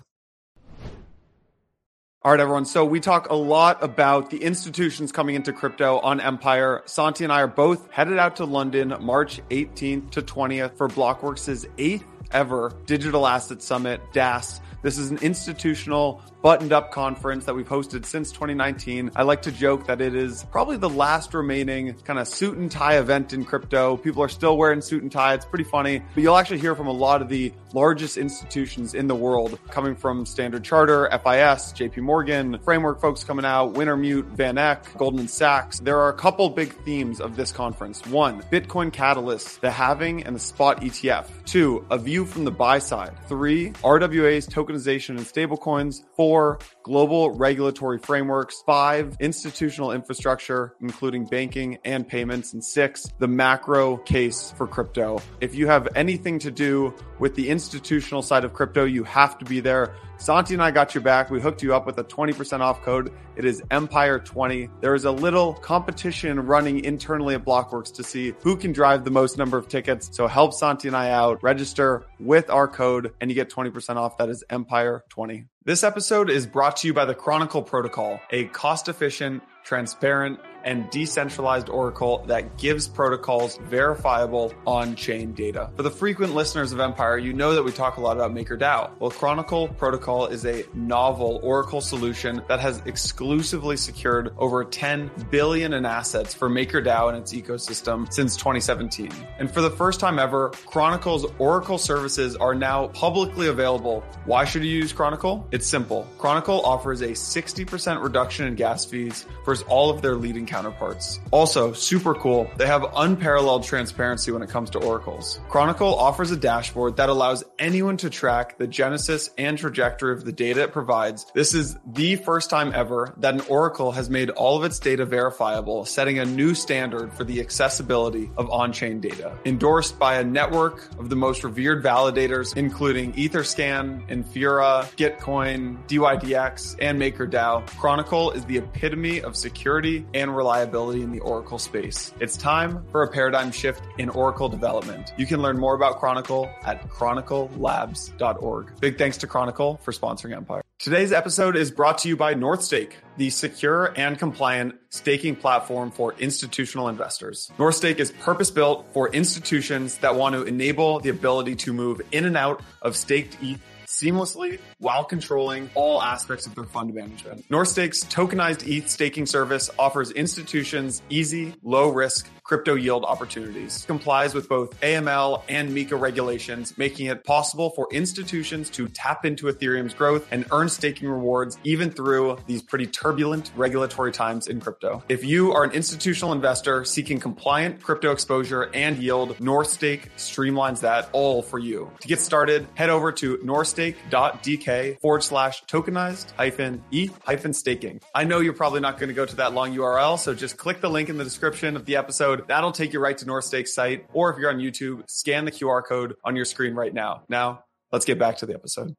All 2.25 2.31
right, 2.31 2.41
everyone. 2.41 2.65
So 2.65 2.87
we 2.87 3.01
talk 3.01 3.29
a 3.29 3.35
lot 3.35 3.83
about 3.83 4.31
the 4.31 4.39
institutions 4.39 5.13
coming 5.13 5.35
into 5.35 5.53
crypto 5.53 5.99
on 5.99 6.23
Empire. 6.23 6.81
Santi 6.87 7.23
and 7.23 7.31
I 7.31 7.43
are 7.43 7.47
both 7.47 7.91
headed 7.91 8.19
out 8.19 8.37
to 8.37 8.47
London 8.47 8.95
March 9.01 9.43
18th 9.51 10.13
to 10.13 10.23
20th 10.23 10.75
for 10.79 10.89
Blockworks' 10.89 11.67
eighth 11.77 12.07
ever 12.31 12.73
digital 12.87 13.27
asset 13.27 13.61
summit, 13.61 14.01
DAS. 14.15 14.63
This 14.85 14.99
is 14.99 15.11
an 15.11 15.17
institutional 15.23 16.21
buttoned 16.43 16.75
up 16.75 16.93
conference 16.93 17.47
that 17.47 17.55
we've 17.55 17.67
hosted 17.67 18.05
since 18.05 18.31
2019. 18.31 19.13
I 19.17 19.23
like 19.23 19.41
to 19.41 19.51
joke 19.51 19.87
that 19.87 20.03
it 20.03 20.15
is 20.15 20.45
probably 20.53 20.77
the 20.77 20.91
last 20.91 21.33
remaining 21.33 21.95
kind 22.05 22.19
of 22.19 22.29
suit 22.29 22.59
and 22.59 22.71
tie 22.71 22.99
event 22.99 23.33
in 23.33 23.47
crypto. 23.47 23.97
People 23.97 24.23
are 24.23 24.29
still 24.29 24.59
wearing 24.59 24.83
suit 24.83 25.03
and 25.03 25.11
tie. 25.11 25.33
It's 25.33 25.47
pretty 25.47 25.65
funny, 25.65 26.03
but 26.15 26.23
you'll 26.23 26.37
actually 26.37 26.59
hear 26.59 26.75
from 26.75 26.87
a 26.87 26.93
lot 26.93 27.23
of 27.23 27.31
the 27.31 27.51
largest 27.73 28.19
institutions 28.19 28.93
in 28.93 29.09
the 29.09 29.15
world 29.15 29.59
coming 29.71 29.97
from 29.97 30.27
Standard 30.27 30.63
Charter, 30.63 31.09
FIS, 31.11 31.73
JP 31.73 31.97
Morgan, 32.03 32.59
framework 32.59 33.01
folks 33.01 33.25
coming 33.25 33.47
out, 33.47 33.73
Wintermute, 33.73 34.27
Van 34.27 34.59
Eck, 34.59 34.99
Goldman 34.99 35.29
Sachs. 35.29 35.81
There 35.81 35.99
are 35.99 36.11
a 36.11 36.15
couple 36.15 36.51
big 36.51 36.75
themes 36.85 37.23
of 37.23 37.37
this 37.37 37.53
conference. 37.53 38.07
One, 38.07 38.43
Bitcoin 38.53 38.93
Catalyst, 38.93 39.63
the 39.63 39.71
halving 39.71 40.25
and 40.25 40.37
the 40.37 40.41
spot 40.41 40.83
ETF. 40.83 41.31
Two, 41.47 41.87
a 41.91 41.97
view 41.97 42.27
from 42.27 42.45
the 42.45 42.51
buy 42.51 42.81
side. 42.81 43.15
Three, 43.29 43.71
RWA's 43.83 44.47
tokenization 44.75 45.11
and 45.11 45.21
stablecoins. 45.21 46.03
Four, 46.17 46.59
global 46.85 47.31
regulatory 47.31 47.99
frameworks, 47.99 48.63
five, 48.65 49.17
institutional 49.19 49.91
infrastructure, 49.91 50.77
including 50.81 51.25
banking 51.25 51.79
and 51.85 52.07
payments, 52.07 52.53
and 52.53 52.63
six, 52.63 53.07
the 53.19 53.27
macro 53.27 53.97
case 53.97 54.53
for 54.57 54.67
crypto. 54.69 55.21
If 55.41 55.55
you 55.55 55.67
have 55.67 55.89
anything 55.97 56.39
to 56.41 56.51
do 56.51 56.95
with 57.19 57.35
the 57.35 57.49
institutional 57.49 58.23
side 58.23 58.45
of 58.45 58.53
crypto, 58.53 58.85
you 58.85 59.03
have 59.05 59.39
to 59.39 59.45
be 59.47 59.61
there. 59.61 59.97
Santi 60.19 60.55
and 60.55 60.63
I 60.63 60.71
got 60.71 60.95
your 60.95 61.03
back. 61.03 61.31
We 61.31 61.41
hooked 61.41 61.63
you 61.63 61.75
up 61.75 61.87
with 61.87 61.99
a 61.99 62.05
20% 62.05 62.61
off 62.61 62.83
code. 62.83 63.13
It 63.35 63.45
is 63.45 63.63
Empire20. 63.63 64.71
There 64.81 64.95
is 64.95 65.07
a 65.07 65.11
little 65.11 65.55
competition 65.55 66.39
running 66.41 66.85
internally 66.85 67.35
at 67.35 67.45
Blockworks 67.45 67.93
to 67.95 68.05
see 68.05 68.35
who 68.43 68.57
can 68.57 68.73
drive 68.73 69.05
the 69.05 69.11
most 69.11 69.39
number 69.39 69.59
of 69.59 69.69
tickets. 69.69 70.11
So 70.13 70.29
help 70.29 70.53
Santi 70.53 70.89
and 70.89 70.97
I 70.97 71.11
out. 71.11 71.43
Register 71.43 72.05
with 72.21 72.49
our 72.51 72.69
code 72.69 73.13
and 73.21 73.31
you 73.31 73.35
get 73.35 73.51
20% 73.51 73.97
off. 73.97 74.19
That 74.19 74.29
is 74.29 74.45
Empire20. 74.51 75.47
This 75.67 75.83
episode 75.83 76.29
is 76.29 76.47
brought 76.47 76.77
to 76.79 76.87
you 76.87 76.93
by 76.93 77.07
the 77.07 77.15
Chronicle 77.15 77.63
Protocol, 77.63 78.21
a 78.31 78.45
cost 78.49 78.87
efficient, 78.91 79.43
transparent, 79.63 80.39
and 80.65 80.91
decentralized 80.91 81.69
Oracle 81.69 82.25
that 82.27 82.57
gives 82.59 82.89
protocols 82.89 83.59
verifiable 83.65 84.53
on 84.67 84.97
chain 84.97 85.33
data. 85.33 85.71
For 85.77 85.83
the 85.83 85.91
frequent 85.91 86.35
listeners 86.35 86.73
of 86.73 86.81
Empire, 86.81 87.19
you 87.19 87.33
know 87.33 87.55
that 87.55 87.63
we 87.63 87.73
talk 87.73 87.97
a 87.97 88.01
lot 88.01 88.17
about 88.17 88.35
MakerDAO. 88.35 88.91
Well, 88.99 89.11
Chronicle 89.11 89.69
Protocol 89.69 90.27
is 90.27 90.45
a 90.45 90.65
novel 90.75 91.41
Oracle 91.43 91.81
solution 91.81 92.43
that 92.49 92.61
has 92.61 92.83
exclusively 92.87 93.77
secured 93.77 94.35
over 94.39 94.65
10 94.65 95.11
billion 95.31 95.75
in 95.75 95.85
assets 95.85 96.35
for 96.35 96.49
MakerDAO 96.49 97.09
and 97.09 97.19
its 97.19 97.33
ecosystem 97.33 98.13
since 98.13 98.37
2017. 98.37 99.11
And 99.39 99.51
for 99.51 99.61
the 99.61 99.71
first 99.71 100.01
time 100.01 100.19
ever, 100.19 100.51
Chronicle's 100.67 101.27
Oracle 101.39 101.79
services 101.79 102.37
are 102.37 102.55
now 102.55 102.89
publicly 102.89 103.49
available. 103.49 104.03
Why 104.25 104.45
should 104.45 104.65
you 104.65 104.71
use 104.71 104.93
Chronicle? 104.93 105.47
It's 105.51 105.67
simple. 105.67 106.09
Chronicle 106.19 106.65
offers 106.65 107.01
a 107.03 107.09
60% 107.09 108.03
reduction 108.03 108.47
in 108.47 108.55
gas 108.55 108.85
fees 108.85 109.27
versus 109.45 109.65
all 109.69 109.91
of 109.91 110.03
their 110.03 110.15
leading 110.15 110.47
counterparts. 110.55 111.19
Also, 111.33 111.73
super 111.73 112.15
cool, 112.15 112.49
they 112.59 112.67
have 112.67 112.87
unparalleled 112.95 113.65
transparency 113.65 114.31
when 114.31 114.41
it 114.41 114.49
comes 114.49 114.71
to 114.71 114.79
oracles. 114.79 115.41
Chronicle 115.49 115.93
offers 115.97 116.31
a 116.31 116.37
dashboard 116.37 116.97
that 116.97 117.09
allows 117.09 117.43
anyone 117.59 117.97
to 117.97 118.09
track 118.09 118.57
the 118.57 118.69
genesis 118.69 119.31
and 119.37 119.59
trajectory 119.59 120.13
of 120.13 120.25
the 120.25 120.31
data 120.31 120.63
it 120.63 120.73
provides. 120.73 121.27
This 121.35 121.55
is 121.55 121.77
the 121.85 122.15
first 122.15 122.51
time 122.51 122.71
ever 122.73 123.13
that 123.17 123.35
an 123.35 123.41
oracle 123.49 123.91
has 123.91 124.09
made 124.09 124.31
all 124.31 124.57
of 124.57 124.63
its 124.63 124.79
data 124.79 125.05
verifiable, 125.05 125.85
setting 125.85 126.21
a 126.21 126.25
new 126.25 126.55
standard 126.55 127.13
for 127.13 127.25
the 127.25 127.41
accessibility 127.41 128.31
of 128.37 128.49
on-chain 128.51 129.01
data. 129.01 129.37
Endorsed 129.45 129.99
by 129.99 130.19
a 130.19 130.25
network 130.25 130.89
of 131.01 131.09
the 131.09 131.17
most 131.17 131.43
revered 131.43 131.83
validators, 131.83 132.57
including 132.57 133.13
Etherscan, 133.15 134.09
Infura, 134.09 134.85
Gitcoin, 134.95 135.85
DYDX, 135.89 136.77
and 136.81 137.01
MakerDAO, 137.01 137.67
Chronicle 137.77 138.31
is 138.31 138.45
the 138.45 138.59
epitome 138.59 139.21
of 139.21 139.35
security 139.35 140.07
and 140.15 140.31
reliability 140.31 140.44
in 140.45 141.11
the 141.11 141.21
Oracle 141.21 141.59
space. 141.59 142.13
It's 142.21 142.37
time 142.37 142.85
for 142.91 143.03
a 143.03 143.09
paradigm 143.11 143.51
shift 143.51 143.83
in 143.99 144.11
Oracle 144.11 144.49
development. 144.49 145.13
You 145.17 145.27
can 145.27 145.41
learn 145.41 145.59
more 145.59 145.75
about 145.75 146.01
Chronicle 146.01 146.51
at 146.63 146.87
chroniclelabs.org. 146.91 148.81
Big 148.81 148.99
thanks 148.99 149.17
to 149.19 149.27
Chronicle 149.27 149.81
for 149.83 149.93
sponsoring 149.93 150.37
Empire. 150.37 150.63
Today's 150.79 151.13
episode 151.13 151.57
is 151.57 151.71
brought 151.71 151.99
to 151.99 152.09
you 152.09 152.17
by 152.17 152.35
Northstake, 152.35 152.99
the 153.17 153.31
secure 153.31 153.93
and 153.97 154.19
compliant 154.19 154.75
staking 154.91 155.35
platform 155.35 155.91
for 155.91 156.15
institutional 156.19 156.89
investors. 156.89 157.51
Northstake 157.59 157.99
is 157.99 158.11
purpose 158.11 158.51
built 158.51 158.87
for 158.93 159.09
institutions 159.09 159.97
that 159.99 160.15
want 160.15 160.35
to 160.35 160.43
enable 160.43 161.01
the 161.01 161.09
ability 161.09 161.57
to 161.57 161.73
move 161.73 162.03
in 162.13 162.27
and 162.27 162.37
out 162.37 162.63
of 162.83 162.97
staked 162.97 163.39
ETH 163.41 163.61
seamlessly 163.87 164.59
while 164.85 165.03
controlling 165.03 165.71
all 165.75 166.03
aspects 166.03 166.47
of 166.47 166.55
their 166.55 166.65
fund 166.65 166.93
management. 166.93 167.43
Northstake's 167.51 168.05
tokenized 168.05 168.69
ETH 168.69 168.91
staking 168.91 169.25
service 169.25 169.71
offers 169.79 170.11
institutions 170.11 171.01
easy, 171.09 171.55
low 171.63 171.89
risk 171.89 172.29
crypto 172.43 172.75
yield 172.75 173.05
opportunities. 173.07 173.87
Complies 173.87 174.35
with 174.35 174.47
both 174.51 174.79
AML 174.83 175.43
and 175.49 175.71
MiCA 175.71 175.99
regulations, 175.99 176.77
making 176.77 177.07
it 177.07 177.25
possible 177.25 177.71
for 177.71 177.89
institutions 177.91 178.69
to 178.69 178.87
tap 178.89 179.25
into 179.25 179.47
Ethereum's 179.47 179.95
growth 179.95 180.29
and 180.31 180.45
earn 180.53 180.69
staking 180.69 181.09
rewards 181.09 181.57
even 181.65 181.91
through 181.91 182.37
these 182.47 182.63
pretty 182.63 182.87
turbulent 182.87 183.51
regulatory 183.57 184.13
times 184.13 184.49
in 184.49 184.61
crypto. 184.61 185.03
If 185.09 185.25
you 185.25 185.53
are 185.53 185.65
an 185.65 185.71
institutional 185.71 186.33
investor 186.35 186.85
seeking 186.85 187.19
compliant 187.19 187.83
crypto 187.83 188.13
exposure 188.13 188.69
and 188.75 188.99
yield, 188.99 189.41
Northstake 189.41 190.15
streamlines 190.17 190.81
that 190.81 191.09
all 191.13 191.41
for 191.41 191.59
you. 191.59 191.91
To 192.01 192.09
get 192.09 192.21
started, 192.21 192.67
head 192.75 192.91
over 192.91 193.11
to 193.13 193.39
northstake.dk 193.39 194.74
forward 195.01 195.23
slash 195.23 195.65
tokenized 195.65 196.33
hyphen 196.33 196.83
e 196.91 197.11
hyphen 197.25 197.53
staking. 197.53 198.01
I 198.15 198.25
know 198.25 198.41
you're 198.41 198.53
probably 198.53 198.81
not 198.81 198.99
going 198.99 199.09
to 199.09 199.15
go 199.15 199.27
to 199.27 199.37
that 199.37 199.55
long 199.55 199.75
URL, 199.75 200.19
so 200.19 200.35
just 200.35 200.57
click 200.57 200.81
the 200.81 200.91
link 200.91 201.09
in 201.09 201.17
the 201.17 201.25
description 201.25 201.77
of 201.77 201.85
the 201.85 201.97
episode. 201.97 202.47
That'll 202.49 202.73
take 202.73 202.93
you 202.93 203.01
right 203.01 203.17
to 203.19 203.27
Northstake 203.27 203.69
site. 203.69 204.07
Or 204.13 204.31
if 204.31 204.39
you're 204.39 204.51
on 204.51 204.59
YouTube, 204.59 205.09
scan 205.09 205.45
the 205.45 205.53
QR 205.53 205.83
code 205.85 206.15
on 206.25 206.37
your 206.37 206.45
screen 206.45 206.75
right 206.75 206.93
now. 206.93 207.23
Now, 207.29 207.65
let's 207.93 208.05
get 208.05 208.19
back 208.19 208.39
to 208.39 208.47
the 208.47 208.55
episode. 208.55 208.95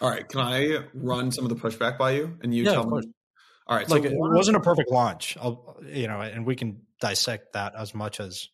All 0.00 0.08
right. 0.08 0.28
Can 0.28 0.40
I 0.40 0.84
run 0.94 1.32
some 1.32 1.44
of 1.44 1.48
the 1.50 1.56
pushback 1.56 1.98
by 1.98 2.12
you 2.12 2.38
and 2.42 2.54
you 2.54 2.64
yeah, 2.64 2.72
tell 2.72 2.88
me? 2.88 3.02
All 3.66 3.76
right. 3.76 3.88
Like 3.88 4.04
so 4.04 4.08
it 4.08 4.16
wasn't 4.16 4.56
a 4.56 4.60
perfect 4.60 4.90
launch, 4.90 5.36
I'll, 5.40 5.76
you 5.86 6.08
know, 6.08 6.20
and 6.20 6.46
we 6.46 6.56
can 6.56 6.80
dissect 7.00 7.52
that 7.52 7.74
as 7.76 7.94
much 7.94 8.20
as. 8.20 8.48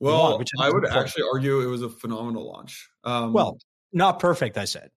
Well, 0.00 0.36
want, 0.36 0.50
I 0.60 0.70
would 0.70 0.86
actually 0.86 1.24
argue 1.32 1.60
it 1.60 1.66
was 1.66 1.82
a 1.82 1.88
phenomenal 1.88 2.46
launch. 2.46 2.88
Um, 3.04 3.32
well, 3.32 3.58
not 3.94 4.18
perfect, 4.18 4.58
I 4.58 4.66
said. 4.66 4.90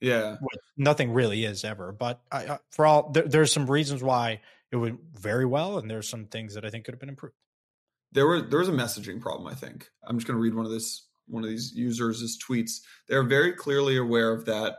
Yeah. 0.00 0.36
Nothing 0.76 1.12
really 1.12 1.44
is 1.44 1.64
ever, 1.64 1.92
but 1.92 2.20
I, 2.30 2.58
for 2.70 2.86
all 2.86 3.10
there, 3.10 3.24
there's 3.24 3.52
some 3.52 3.70
reasons 3.70 4.02
why 4.02 4.40
it 4.70 4.76
went 4.76 5.00
very 5.14 5.44
well, 5.44 5.78
and 5.78 5.90
there's 5.90 6.08
some 6.08 6.26
things 6.26 6.54
that 6.54 6.64
I 6.64 6.70
think 6.70 6.84
could 6.84 6.94
have 6.94 7.00
been 7.00 7.08
improved. 7.08 7.34
There 8.12 8.26
were 8.26 8.40
there 8.42 8.60
was 8.60 8.68
a 8.68 8.72
messaging 8.72 9.20
problem. 9.20 9.48
I 9.48 9.54
think 9.54 9.88
I'm 10.06 10.16
just 10.16 10.26
going 10.26 10.36
to 10.36 10.42
read 10.42 10.54
one 10.54 10.64
of 10.64 10.72
this 10.72 11.06
one 11.26 11.42
of 11.42 11.50
these 11.50 11.72
users' 11.74 12.38
tweets. 12.38 12.80
They're 13.08 13.22
very 13.22 13.52
clearly 13.52 13.96
aware 13.98 14.32
of 14.32 14.46
that, 14.46 14.76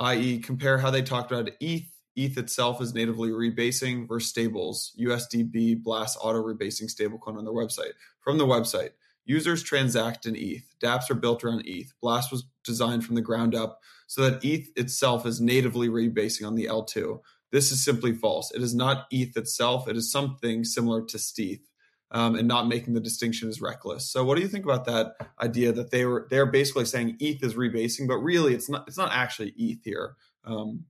i.e., 0.00 0.38
compare 0.38 0.78
how 0.78 0.90
they 0.90 1.02
talked 1.02 1.30
about 1.30 1.50
ETH. 1.60 1.86
ETH 2.16 2.36
itself 2.36 2.82
is 2.82 2.94
natively 2.94 3.30
rebasing 3.30 4.08
versus 4.08 4.28
stables. 4.28 4.92
USDB 5.00 5.80
Blast 5.80 6.18
auto 6.20 6.42
rebasing 6.42 6.90
stablecoin 6.92 7.38
on 7.38 7.44
their 7.44 7.54
website. 7.54 7.92
From 8.20 8.38
the 8.38 8.46
website, 8.46 8.90
users 9.28 9.62
transact 9.62 10.26
in 10.26 10.34
ETH. 10.34 10.74
DApps 10.82 11.10
are 11.10 11.14
built 11.14 11.44
around 11.44 11.62
ETH. 11.66 11.92
Blast 12.00 12.32
was 12.32 12.44
designed 12.64 13.04
from 13.04 13.14
the 13.14 13.22
ground 13.22 13.54
up 13.54 13.78
so 14.06 14.22
that 14.22 14.44
ETH 14.44 14.70
itself 14.76 15.26
is 15.26 15.40
natively 15.40 15.88
rebasing 15.88 16.46
on 16.46 16.54
the 16.54 16.64
L2. 16.64 17.20
This 17.52 17.70
is 17.70 17.84
simply 17.84 18.12
false. 18.12 18.50
It 18.52 18.62
is 18.62 18.74
not 18.74 19.06
ETH 19.10 19.36
itself. 19.36 19.86
It 19.88 19.96
is 19.96 20.10
something 20.10 20.64
similar 20.64 21.04
to 21.04 21.18
stETH. 21.18 21.60
Um, 22.10 22.36
and 22.36 22.48
not 22.48 22.68
making 22.68 22.94
the 22.94 23.00
distinction 23.00 23.50
is 23.50 23.60
reckless. 23.60 24.10
So, 24.10 24.24
what 24.24 24.36
do 24.36 24.40
you 24.40 24.48
think 24.48 24.64
about 24.64 24.86
that 24.86 25.12
idea 25.42 25.72
that 25.72 25.90
they 25.90 26.06
were 26.06 26.26
they're 26.30 26.46
basically 26.46 26.86
saying 26.86 27.18
ETH 27.20 27.44
is 27.44 27.52
rebasing, 27.52 28.08
but 28.08 28.16
really 28.16 28.54
it's 28.54 28.70
not 28.70 28.88
it's 28.88 28.96
not 28.96 29.12
actually 29.12 29.52
ETH 29.58 29.84
here. 29.84 30.14
Um, 30.42 30.86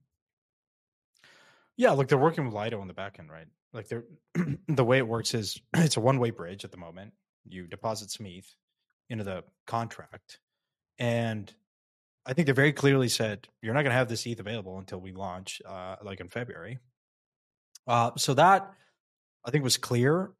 yeah, 1.75 1.91
look, 1.91 2.07
they're 2.07 2.17
working 2.17 2.45
with 2.45 2.53
Lido 2.53 2.79
on 2.79 2.87
the 2.87 2.93
back 2.93 3.19
end, 3.19 3.29
right? 3.29 3.47
Like 3.73 3.89
they're 3.89 4.05
the 4.69 4.85
way 4.85 4.97
it 4.97 5.07
works 5.09 5.33
is 5.33 5.59
it's 5.75 5.97
a 5.97 5.99
one 5.99 6.19
way 6.19 6.29
bridge 6.29 6.63
at 6.63 6.71
the 6.71 6.77
moment. 6.77 7.11
You 7.45 7.67
deposit 7.67 8.11
some 8.11 8.25
ETH 8.25 8.53
into 9.09 9.23
the 9.23 9.43
contract, 9.67 10.39
and 10.97 11.53
I 12.25 12.33
think 12.33 12.45
they 12.45 12.53
very 12.53 12.73
clearly 12.73 13.09
said 13.09 13.47
you're 13.61 13.73
not 13.73 13.81
going 13.81 13.91
to 13.91 13.97
have 13.97 14.09
this 14.09 14.25
ETH 14.25 14.39
available 14.39 14.77
until 14.77 14.99
we 14.99 15.13
launch, 15.13 15.61
uh, 15.67 15.95
like 16.03 16.19
in 16.19 16.27
February. 16.27 16.79
Uh, 17.87 18.11
so 18.17 18.33
that 18.35 18.71
I 19.45 19.51
think 19.51 19.63
was 19.63 19.77
clear. 19.77 20.31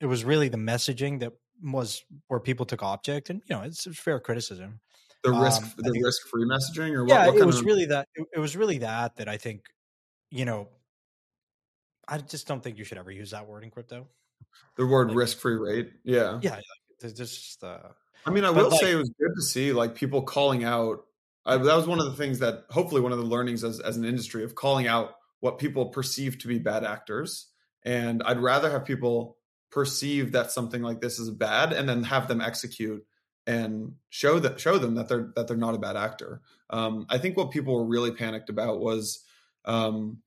It 0.00 0.06
was 0.06 0.24
really 0.24 0.48
the 0.48 0.56
messaging 0.56 1.20
that 1.20 1.32
was 1.62 2.04
where 2.28 2.40
people 2.40 2.66
took 2.66 2.82
object, 2.82 3.30
and 3.30 3.42
you 3.48 3.56
know, 3.56 3.62
it's, 3.62 3.86
it's 3.86 3.98
fair 3.98 4.18
criticism. 4.20 4.80
The 5.24 5.32
risk, 5.32 5.62
um, 5.62 5.72
the 5.76 6.00
risk 6.02 6.28
free 6.28 6.44
messaging, 6.44 6.92
or 6.94 7.04
what, 7.04 7.10
yeah, 7.10 7.26
what 7.26 7.36
it 7.36 7.44
was 7.44 7.60
of... 7.60 7.66
really 7.66 7.86
that. 7.86 8.08
It, 8.14 8.26
it 8.36 8.38
was 8.38 8.56
really 8.56 8.78
that 8.78 9.16
that 9.16 9.28
I 9.28 9.36
think, 9.36 9.62
you 10.30 10.44
know, 10.44 10.68
I 12.06 12.18
just 12.18 12.46
don't 12.46 12.62
think 12.62 12.78
you 12.78 12.84
should 12.84 12.98
ever 12.98 13.10
use 13.10 13.32
that 13.32 13.46
word 13.46 13.64
in 13.64 13.70
crypto. 13.70 14.06
The 14.76 14.86
word 14.86 15.08
like, 15.08 15.16
risk 15.16 15.38
free 15.38 15.56
rate, 15.56 15.92
yeah, 16.04 16.38
yeah. 16.42 16.60
Like, 17.02 17.14
just, 17.14 17.62
uh, 17.64 17.78
I 18.24 18.30
mean, 18.30 18.44
I 18.44 18.50
will 18.50 18.70
like, 18.70 18.80
say 18.80 18.92
it 18.92 18.96
was 18.96 19.10
good 19.10 19.32
to 19.34 19.42
see 19.42 19.72
like 19.72 19.94
people 19.94 20.22
calling 20.22 20.64
out 20.64 21.04
I, 21.48 21.56
that 21.56 21.76
was 21.76 21.86
one 21.86 21.98
of 21.98 22.04
the 22.04 22.14
things 22.14 22.40
that 22.40 22.64
hopefully 22.68 23.00
one 23.00 23.12
of 23.12 23.18
the 23.18 23.24
learnings 23.24 23.64
as, 23.64 23.80
as 23.80 23.96
an 23.96 24.04
industry 24.04 24.44
of 24.44 24.54
calling 24.54 24.86
out 24.86 25.14
what 25.40 25.58
people 25.58 25.86
perceive 25.86 26.38
to 26.38 26.48
be 26.48 26.58
bad 26.58 26.84
actors. 26.84 27.46
And 27.84 28.22
I'd 28.22 28.38
rather 28.38 28.70
have 28.70 28.84
people 28.84 29.38
perceive 29.70 30.32
that 30.32 30.50
something 30.50 30.82
like 30.82 31.00
this 31.00 31.18
is 31.18 31.30
bad 31.30 31.72
and 31.72 31.88
then 31.88 32.02
have 32.04 32.28
them 32.28 32.42
execute 32.42 33.04
and 33.46 33.94
show 34.10 34.38
that 34.40 34.60
show 34.60 34.76
them 34.76 34.96
that 34.96 35.08
they're 35.08 35.30
that 35.36 35.48
they're 35.48 35.56
not 35.56 35.74
a 35.74 35.78
bad 35.78 35.96
actor. 35.96 36.42
Um, 36.68 37.06
I 37.08 37.16
think 37.16 37.36
what 37.36 37.50
people 37.50 37.74
were 37.74 37.86
really 37.86 38.10
panicked 38.10 38.50
about 38.50 38.80
was 38.80 39.24
um, 39.64 40.18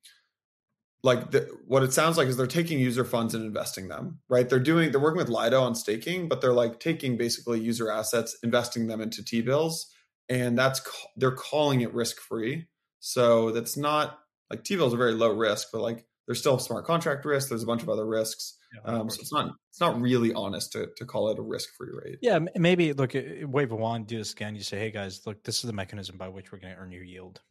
like 1.03 1.31
the, 1.31 1.49
what 1.65 1.83
it 1.83 1.93
sounds 1.93 2.17
like 2.17 2.27
is 2.27 2.37
they're 2.37 2.47
taking 2.47 2.79
user 2.79 3.03
funds 3.03 3.33
and 3.33 3.43
investing 3.43 3.87
them, 3.87 4.19
right? 4.29 4.47
They're 4.47 4.59
doing 4.59 4.91
they're 4.91 5.01
working 5.01 5.17
with 5.17 5.29
Lido 5.29 5.61
on 5.61 5.75
staking, 5.75 6.27
but 6.27 6.41
they're 6.41 6.53
like 6.53 6.79
taking 6.79 7.17
basically 7.17 7.59
user 7.59 7.91
assets, 7.91 8.37
investing 8.43 8.87
them 8.87 9.01
into 9.01 9.23
T 9.23 9.41
bills, 9.41 9.91
and 10.29 10.57
that's 10.57 10.81
they're 11.17 11.31
calling 11.31 11.81
it 11.81 11.93
risk 11.93 12.19
free. 12.19 12.67
So 12.99 13.51
that's 13.51 13.77
not 13.77 14.19
like 14.49 14.63
T 14.63 14.75
bills 14.75 14.93
are 14.93 14.97
very 14.97 15.13
low 15.13 15.35
risk, 15.35 15.69
but 15.73 15.81
like 15.81 16.05
there's 16.27 16.39
still 16.39 16.59
smart 16.59 16.85
contract 16.85 17.25
risk. 17.25 17.49
There's 17.49 17.63
a 17.63 17.67
bunch 17.67 17.81
of 17.81 17.89
other 17.89 18.05
risks. 18.05 18.57
Yeah, 18.73 18.93
um, 18.93 19.09
so 19.09 19.19
it's 19.21 19.33
not 19.33 19.51
it's 19.71 19.81
not 19.81 19.99
really 19.99 20.33
honest 20.33 20.71
to, 20.73 20.87
to 20.97 21.05
call 21.05 21.29
it 21.31 21.39
a 21.39 21.41
risk 21.41 21.69
free 21.77 21.89
rate. 21.91 22.19
Yeah, 22.21 22.39
maybe 22.55 22.93
look 22.93 23.13
wave 23.15 23.71
a 23.71 23.75
wand, 23.75 24.05
do 24.05 24.19
this 24.19 24.33
again. 24.33 24.55
You 24.55 24.61
say, 24.61 24.77
hey 24.77 24.91
guys, 24.91 25.21
look, 25.25 25.43
this 25.43 25.57
is 25.57 25.63
the 25.63 25.73
mechanism 25.73 26.17
by 26.17 26.29
which 26.29 26.51
we're 26.51 26.59
going 26.59 26.73
to 26.75 26.79
earn 26.79 26.91
your 26.91 27.03
yield. 27.03 27.41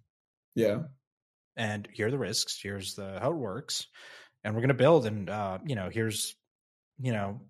Yeah, 0.55 0.83
and 1.61 1.87
here 1.93 2.09
are 2.09 2.11
the 2.11 2.19
risks. 2.19 2.59
Here's 2.61 2.95
the 2.95 3.21
how 3.21 3.31
it 3.31 3.37
works, 3.37 3.87
and 4.43 4.55
we're 4.55 4.63
going 4.63 4.69
to 4.69 4.75
build. 4.75 5.05
And 5.05 5.29
uh, 5.29 5.59
you 5.65 5.77
know, 5.77 5.91
here's 5.93 6.35
you 6.99 7.13
know, 7.13 7.41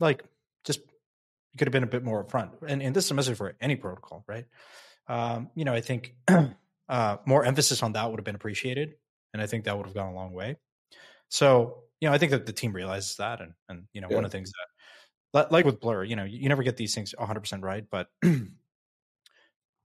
like 0.00 0.24
just 0.64 0.80
you 0.80 1.58
could 1.58 1.68
have 1.68 1.72
been 1.72 1.84
a 1.84 1.86
bit 1.86 2.02
more 2.02 2.24
upfront. 2.24 2.50
And, 2.66 2.82
and 2.82 2.94
this 2.94 3.04
is 3.04 3.10
a 3.12 3.14
message 3.14 3.36
for 3.36 3.54
any 3.60 3.76
protocol, 3.76 4.24
right? 4.26 4.46
Um, 5.08 5.50
you 5.54 5.64
know, 5.64 5.72
I 5.72 5.80
think 5.80 6.14
uh, 6.88 7.16
more 7.24 7.44
emphasis 7.44 7.82
on 7.82 7.92
that 7.92 8.10
would 8.10 8.18
have 8.18 8.24
been 8.24 8.34
appreciated. 8.34 8.94
And 9.32 9.40
I 9.40 9.46
think 9.46 9.64
that 9.64 9.76
would 9.76 9.86
have 9.86 9.94
gone 9.94 10.12
a 10.12 10.14
long 10.14 10.32
way. 10.32 10.56
So, 11.28 11.84
you 12.00 12.08
know, 12.08 12.14
I 12.14 12.18
think 12.18 12.32
that 12.32 12.46
the 12.46 12.52
team 12.52 12.72
realizes 12.72 13.16
that. 13.16 13.40
And, 13.40 13.52
and 13.68 13.84
you 13.92 14.00
know, 14.00 14.08
yeah. 14.10 14.16
one 14.16 14.24
of 14.24 14.30
the 14.30 14.36
things 14.36 14.50
that, 15.32 15.52
like 15.52 15.64
with 15.64 15.80
Blur, 15.80 16.04
you 16.04 16.16
know, 16.16 16.24
you 16.24 16.48
never 16.48 16.62
get 16.62 16.76
these 16.76 16.94
things 16.94 17.14
100% 17.18 17.62
right. 17.62 17.84
But, 17.90 18.08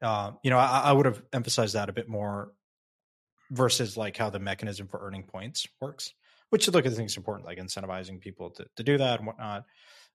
uh, 0.02 0.32
you 0.44 0.50
know, 0.50 0.58
I, 0.58 0.82
I 0.86 0.92
would 0.92 1.06
have 1.06 1.22
emphasized 1.32 1.76
that 1.76 1.90
a 1.90 1.94
bit 1.94 2.10
more 2.10 2.52
versus 3.52 3.98
like 3.98 4.18
how 4.18 4.30
the 4.30 4.40
mechanism 4.40 4.88
for 4.88 5.00
earning 5.02 5.24
points 5.24 5.68
works, 5.82 6.14
which 6.50 6.68
look 6.70 6.86
at 6.86 6.94
things 6.94 7.18
important, 7.18 7.46
like 7.46 7.58
incentivizing 7.58 8.20
people 8.20 8.50
to, 8.52 8.66
to 8.76 8.84
do 8.84 8.98
that 8.98 9.20
and 9.20 9.28
whatnot. 9.28 9.66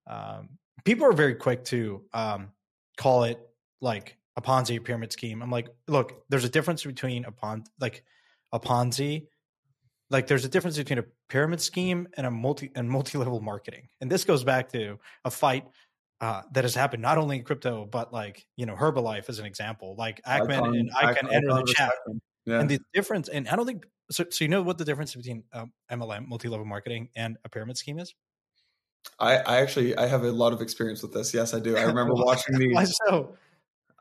Um, 0.06 0.50
people 0.84 1.06
are 1.06 1.12
very 1.12 1.34
quick 1.34 1.64
to 1.66 2.02
um, 2.12 2.50
call 2.96 3.24
it 3.24 3.38
like 3.80 4.16
a 4.36 4.42
Ponzi 4.42 4.82
pyramid 4.82 5.12
scheme. 5.12 5.42
I'm 5.42 5.50
like, 5.50 5.68
look, 5.88 6.24
there's 6.28 6.44
a 6.44 6.48
difference 6.48 6.84
between 6.84 7.24
a 7.24 7.32
pon 7.32 7.64
like 7.80 8.04
a 8.52 8.60
Ponzi 8.60 9.26
like 10.12 10.26
there's 10.26 10.44
a 10.44 10.48
difference 10.48 10.76
between 10.76 10.98
a 10.98 11.04
pyramid 11.28 11.60
scheme 11.60 12.06
and 12.16 12.26
a 12.26 12.30
multi 12.30 12.70
and 12.76 12.88
multi-level 12.88 13.40
marketing 13.40 13.88
and 14.00 14.12
this 14.12 14.24
goes 14.24 14.44
back 14.44 14.70
to 14.70 14.98
a 15.24 15.30
fight 15.30 15.64
uh, 16.20 16.42
that 16.52 16.62
has 16.62 16.74
happened 16.74 17.02
not 17.02 17.18
only 17.18 17.38
in 17.38 17.42
crypto 17.42 17.84
but 17.90 18.12
like 18.12 18.46
you 18.56 18.66
know 18.66 18.76
herbalife 18.76 19.28
as 19.28 19.40
an 19.40 19.46
example 19.46 19.96
like 19.98 20.22
Ackman 20.24 20.78
and 20.78 20.90
Icahn 20.92 21.32
enter 21.32 21.54
the 21.54 21.74
chat 21.74 21.92
yeah. 22.46 22.60
and 22.60 22.68
the 22.68 22.80
difference 22.94 23.28
and 23.28 23.48
i 23.48 23.56
don't 23.56 23.66
think 23.66 23.86
so, 24.10 24.24
so 24.30 24.44
you 24.44 24.48
know 24.48 24.62
what 24.62 24.78
the 24.78 24.84
difference 24.84 25.14
between 25.14 25.44
um, 25.52 25.72
mlm 25.90 26.26
multi-level 26.26 26.66
marketing 26.66 27.08
and 27.16 27.36
a 27.44 27.48
pyramid 27.48 27.76
scheme 27.76 27.98
is 27.98 28.14
I, 29.18 29.36
I 29.38 29.60
actually 29.60 29.96
I 29.96 30.06
have 30.06 30.24
a 30.24 30.32
lot 30.32 30.52
of 30.52 30.60
experience 30.60 31.02
with 31.02 31.12
this. 31.12 31.34
Yes, 31.34 31.54
I 31.54 31.60
do. 31.60 31.76
I 31.76 31.82
remember 31.82 32.14
watching 32.16 32.56
the. 32.56 32.72
Why 32.72 32.84
so? 32.84 33.36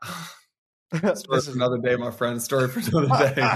Story 1.14 1.40
for 1.40 1.52
another 1.52 1.78
day, 1.78 1.96
my 1.96 2.10
friend. 2.10 2.40
Story 2.42 2.68
for 2.68 2.80
another 3.02 3.34
day. 3.34 3.48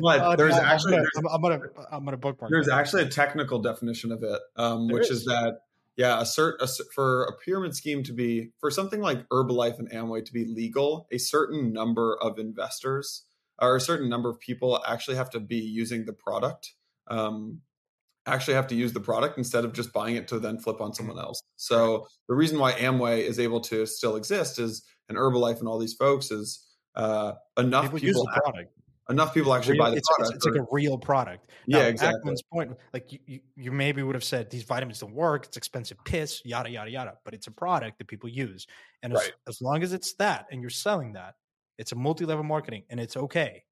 but 0.00 0.20
oh, 0.20 0.36
there's 0.36 0.56
no, 0.56 0.62
actually 0.62 0.96
I'm 0.96 1.04
gonna, 1.14 1.34
I'm 1.34 1.42
gonna 1.42 1.60
I'm 1.92 2.04
gonna 2.04 2.16
bookmark. 2.16 2.50
There's 2.50 2.66
that. 2.66 2.78
actually 2.78 3.02
a 3.02 3.08
technical 3.08 3.60
definition 3.60 4.12
of 4.12 4.22
it, 4.22 4.40
um, 4.56 4.88
which 4.88 5.10
is. 5.10 5.20
is. 5.20 5.24
that 5.26 5.58
yeah, 5.96 6.18
a 6.18 6.24
cert 6.24 6.54
a, 6.60 6.66
for 6.92 7.22
a 7.26 7.32
pyramid 7.44 7.76
scheme 7.76 8.02
to 8.02 8.12
be 8.12 8.50
for 8.58 8.68
something 8.68 9.00
like 9.00 9.28
Herbalife 9.28 9.78
and 9.78 9.88
Amway 9.92 10.24
to 10.24 10.32
be 10.32 10.44
legal, 10.44 11.06
a 11.12 11.18
certain 11.18 11.72
number 11.72 12.18
of 12.20 12.40
investors 12.40 13.22
or 13.60 13.76
a 13.76 13.80
certain 13.80 14.08
number 14.08 14.28
of 14.28 14.40
people 14.40 14.82
actually 14.86 15.16
have 15.16 15.30
to 15.30 15.40
be 15.40 15.58
using 15.58 16.04
the 16.04 16.12
product. 16.12 16.74
Um, 17.08 17.60
actually 18.26 18.54
have 18.54 18.66
to 18.68 18.74
use 18.74 18.92
the 18.92 19.00
product 19.00 19.36
instead 19.36 19.64
of 19.64 19.74
just 19.74 19.92
buying 19.92 20.16
it 20.16 20.28
to 20.28 20.38
then 20.38 20.58
flip 20.58 20.80
on 20.80 20.94
someone 20.94 21.18
else. 21.18 21.42
So 21.56 22.06
the 22.28 22.34
reason 22.34 22.58
why 22.58 22.72
Amway 22.72 23.20
is 23.20 23.38
able 23.38 23.60
to 23.62 23.86
still 23.86 24.16
exist 24.16 24.58
is 24.58 24.82
and 25.08 25.18
Herbalife 25.18 25.58
and 25.58 25.68
all 25.68 25.78
these 25.78 25.94
folks 25.94 26.30
is 26.30 26.66
uh, 26.96 27.32
enough 27.58 27.84
people, 27.84 27.98
people 27.98 28.08
use 28.08 28.16
the 28.16 28.40
product. 28.42 28.72
Enough 29.10 29.34
people 29.34 29.52
actually 29.52 29.72
real, 29.72 29.82
buy 29.82 29.90
the 29.90 29.96
it's, 29.96 30.08
product. 30.08 30.36
It's, 30.36 30.46
it's, 30.46 30.56
like 30.56 30.64
a 30.64 30.66
real 30.72 30.96
product. 30.96 31.50
Now, 31.66 31.80
yeah, 31.80 31.84
exactly. 31.88 32.22
Ackman's 32.22 32.42
point, 32.50 32.72
like 32.94 33.12
you, 33.12 33.18
you, 33.26 33.40
you, 33.54 33.70
maybe 33.70 34.02
would 34.02 34.14
have 34.14 34.24
said 34.24 34.48
these 34.48 34.62
vitamins 34.62 35.00
don't 35.00 35.12
work. 35.12 35.44
It's 35.44 35.58
expensive 35.58 35.98
piss, 36.06 36.40
yada 36.42 36.70
yada 36.70 36.90
yada. 36.90 37.18
But 37.22 37.34
it's 37.34 37.46
a 37.46 37.50
product 37.50 37.98
that 37.98 38.08
people 38.08 38.30
use, 38.30 38.66
and 39.02 39.12
as, 39.12 39.18
right. 39.18 39.32
as 39.46 39.60
long 39.60 39.82
as 39.82 39.92
it's 39.92 40.14
that, 40.14 40.46
and 40.50 40.62
you're 40.62 40.70
selling 40.70 41.12
that, 41.12 41.34
it's 41.78 41.92
a 41.92 41.96
multi-level 41.96 42.44
marketing, 42.44 42.84
and 42.90 43.00
it's 43.00 43.16
okay. 43.16 43.64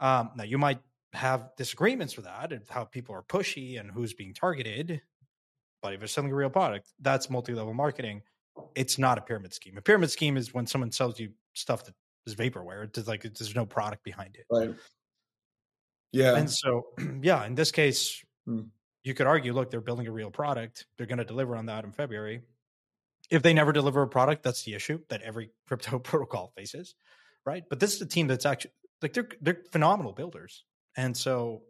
Um, 0.00 0.30
now 0.36 0.44
you 0.44 0.58
might 0.58 0.80
have 1.12 1.50
disagreements 1.56 2.16
with 2.16 2.24
that 2.24 2.52
and 2.52 2.62
how 2.68 2.84
people 2.84 3.14
are 3.14 3.22
pushy 3.22 3.78
and 3.78 3.90
who's 3.90 4.14
being 4.14 4.34
targeted. 4.34 5.00
But 5.82 5.94
if 5.94 6.02
it's 6.02 6.12
selling 6.12 6.32
a 6.32 6.34
real 6.34 6.50
product, 6.50 6.88
that's 7.00 7.30
multi-level 7.30 7.74
marketing 7.74 8.22
it's 8.74 8.98
not 8.98 9.18
a 9.18 9.20
pyramid 9.20 9.54
scheme. 9.54 9.76
A 9.76 9.82
pyramid 9.82 10.10
scheme 10.10 10.36
is 10.36 10.52
when 10.54 10.66
someone 10.66 10.92
sells 10.92 11.18
you 11.18 11.30
stuff 11.54 11.84
that 11.84 11.94
is 12.26 12.34
vaporware. 12.34 12.84
It's 12.84 13.08
like 13.08 13.22
there's 13.22 13.54
no 13.54 13.66
product 13.66 14.04
behind 14.04 14.36
it. 14.36 14.46
Right. 14.50 14.74
Yeah. 16.12 16.36
And 16.36 16.50
so, 16.50 16.86
yeah, 17.22 17.44
in 17.44 17.54
this 17.54 17.70
case, 17.70 18.22
hmm. 18.46 18.62
you 19.02 19.14
could 19.14 19.26
argue, 19.26 19.52
look, 19.52 19.70
they're 19.70 19.80
building 19.80 20.06
a 20.06 20.12
real 20.12 20.30
product. 20.30 20.86
They're 20.96 21.06
going 21.06 21.18
to 21.18 21.24
deliver 21.24 21.56
on 21.56 21.66
that 21.66 21.84
in 21.84 21.92
February. 21.92 22.42
If 23.30 23.42
they 23.42 23.54
never 23.54 23.72
deliver 23.72 24.02
a 24.02 24.08
product, 24.08 24.42
that's 24.42 24.64
the 24.64 24.74
issue 24.74 25.00
that 25.08 25.22
every 25.22 25.50
crypto 25.68 25.98
protocol 25.98 26.52
faces, 26.56 26.94
right? 27.44 27.64
But 27.68 27.80
this 27.80 27.94
is 27.94 28.00
a 28.02 28.06
team 28.06 28.26
that's 28.26 28.46
actually 28.46 28.72
like 29.02 29.12
they're 29.12 29.28
they're 29.40 29.62
phenomenal 29.72 30.12
builders, 30.12 30.64
and 30.96 31.16
so 31.16 31.62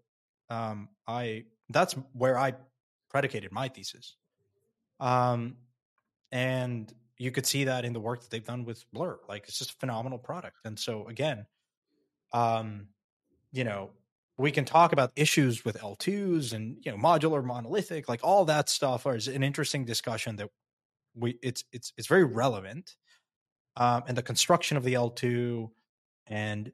um, 0.50 0.88
I 1.07 1.44
that's 1.70 1.94
where 2.12 2.38
I 2.38 2.55
predicated 3.11 3.52
my 3.52 3.68
thesis. 3.68 4.16
Um, 5.00 5.57
and 6.32 6.92
you 7.18 7.30
could 7.30 7.46
see 7.46 7.64
that 7.64 7.84
in 7.84 7.92
the 7.92 8.00
work 8.00 8.20
that 8.20 8.30
they've 8.30 8.44
done 8.44 8.64
with 8.64 8.84
Blur. 8.92 9.18
Like 9.28 9.44
it's 9.48 9.59
just 9.59 9.70
a 9.70 9.74
phenomenal 9.74 10.18
product. 10.18 10.57
And 10.64 10.78
so 10.78 11.07
again, 11.07 11.46
um, 12.32 12.88
you 13.52 13.64
know, 13.64 13.90
we 14.36 14.50
can 14.50 14.64
talk 14.64 14.92
about 14.92 15.12
issues 15.14 15.64
with 15.64 15.78
L2s 15.78 16.52
and 16.52 16.76
you 16.84 16.90
know 16.90 16.98
modular 16.98 17.44
monolithic, 17.44 18.09
like 18.09 18.20
all 18.24 18.44
that 18.46 18.68
stuff 18.68 19.07
is 19.07 19.28
an 19.28 19.44
interesting 19.44 19.84
discussion 19.84 20.36
that 20.36 20.50
we 21.14 21.38
it's 21.42 21.64
it's 21.72 21.92
it's 21.96 22.06
very 22.06 22.24
relevant. 22.24 22.96
Um, 23.76 24.04
and 24.06 24.16
the 24.16 24.22
construction 24.22 24.76
of 24.76 24.84
the 24.84 24.94
L2 24.94 25.68
and 26.28 26.72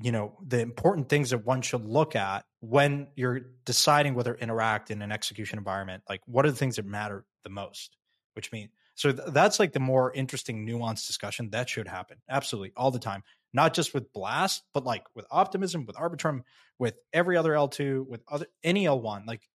you 0.00 0.12
know 0.12 0.38
the 0.46 0.60
important 0.60 1.08
things 1.08 1.30
that 1.30 1.44
one 1.44 1.62
should 1.62 1.84
look 1.84 2.14
at 2.14 2.44
when 2.60 3.08
you're 3.16 3.40
deciding 3.64 4.14
whether 4.14 4.34
interact 4.34 4.90
in 4.90 5.02
an 5.02 5.10
execution 5.10 5.58
environment 5.58 6.04
like 6.08 6.20
what 6.26 6.46
are 6.46 6.50
the 6.50 6.56
things 6.56 6.76
that 6.76 6.86
matter 6.86 7.24
the 7.42 7.50
most 7.50 7.96
which 8.34 8.52
mean 8.52 8.68
so 8.98 9.12
th- 9.12 9.28
that's 9.28 9.60
like 9.60 9.72
the 9.72 9.78
more 9.78 10.12
interesting, 10.12 10.66
nuanced 10.66 11.06
discussion 11.06 11.50
that 11.50 11.68
should 11.68 11.86
happen 11.86 12.18
absolutely 12.28 12.72
all 12.76 12.90
the 12.90 12.98
time, 12.98 13.22
not 13.52 13.72
just 13.72 13.94
with 13.94 14.12
Blast, 14.12 14.64
but 14.74 14.84
like 14.84 15.04
with 15.14 15.24
Optimism, 15.30 15.86
with 15.86 15.94
Arbitrum, 15.94 16.40
with 16.80 16.96
every 17.12 17.36
other 17.36 17.52
L2, 17.52 18.08
with 18.08 18.22
other 18.26 18.46
any 18.64 18.86
L1. 18.86 19.24
Like, 19.24 19.48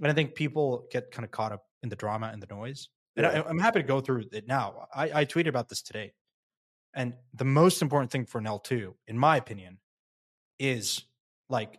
and 0.00 0.06
I 0.06 0.14
think 0.14 0.36
people 0.36 0.86
get 0.92 1.10
kind 1.10 1.24
of 1.24 1.32
caught 1.32 1.50
up 1.50 1.64
in 1.82 1.88
the 1.88 1.96
drama 1.96 2.30
and 2.32 2.40
the 2.40 2.54
noise. 2.54 2.88
And 3.18 3.26
I, 3.26 3.50
am 3.50 3.58
happy 3.58 3.80
to 3.80 3.86
go 3.86 4.00
through 4.00 4.24
it 4.32 4.46
now. 4.46 4.86
I, 4.94 5.20
I 5.20 5.24
tweeted 5.24 5.48
about 5.48 5.68
this 5.68 5.82
today. 5.82 6.12
And 6.94 7.14
the 7.34 7.44
most 7.44 7.82
important 7.82 8.10
thing 8.10 8.24
for 8.24 8.38
an 8.38 8.44
L2, 8.44 8.94
in 9.06 9.18
my 9.18 9.36
opinion, 9.36 9.78
is 10.58 11.02
like 11.50 11.78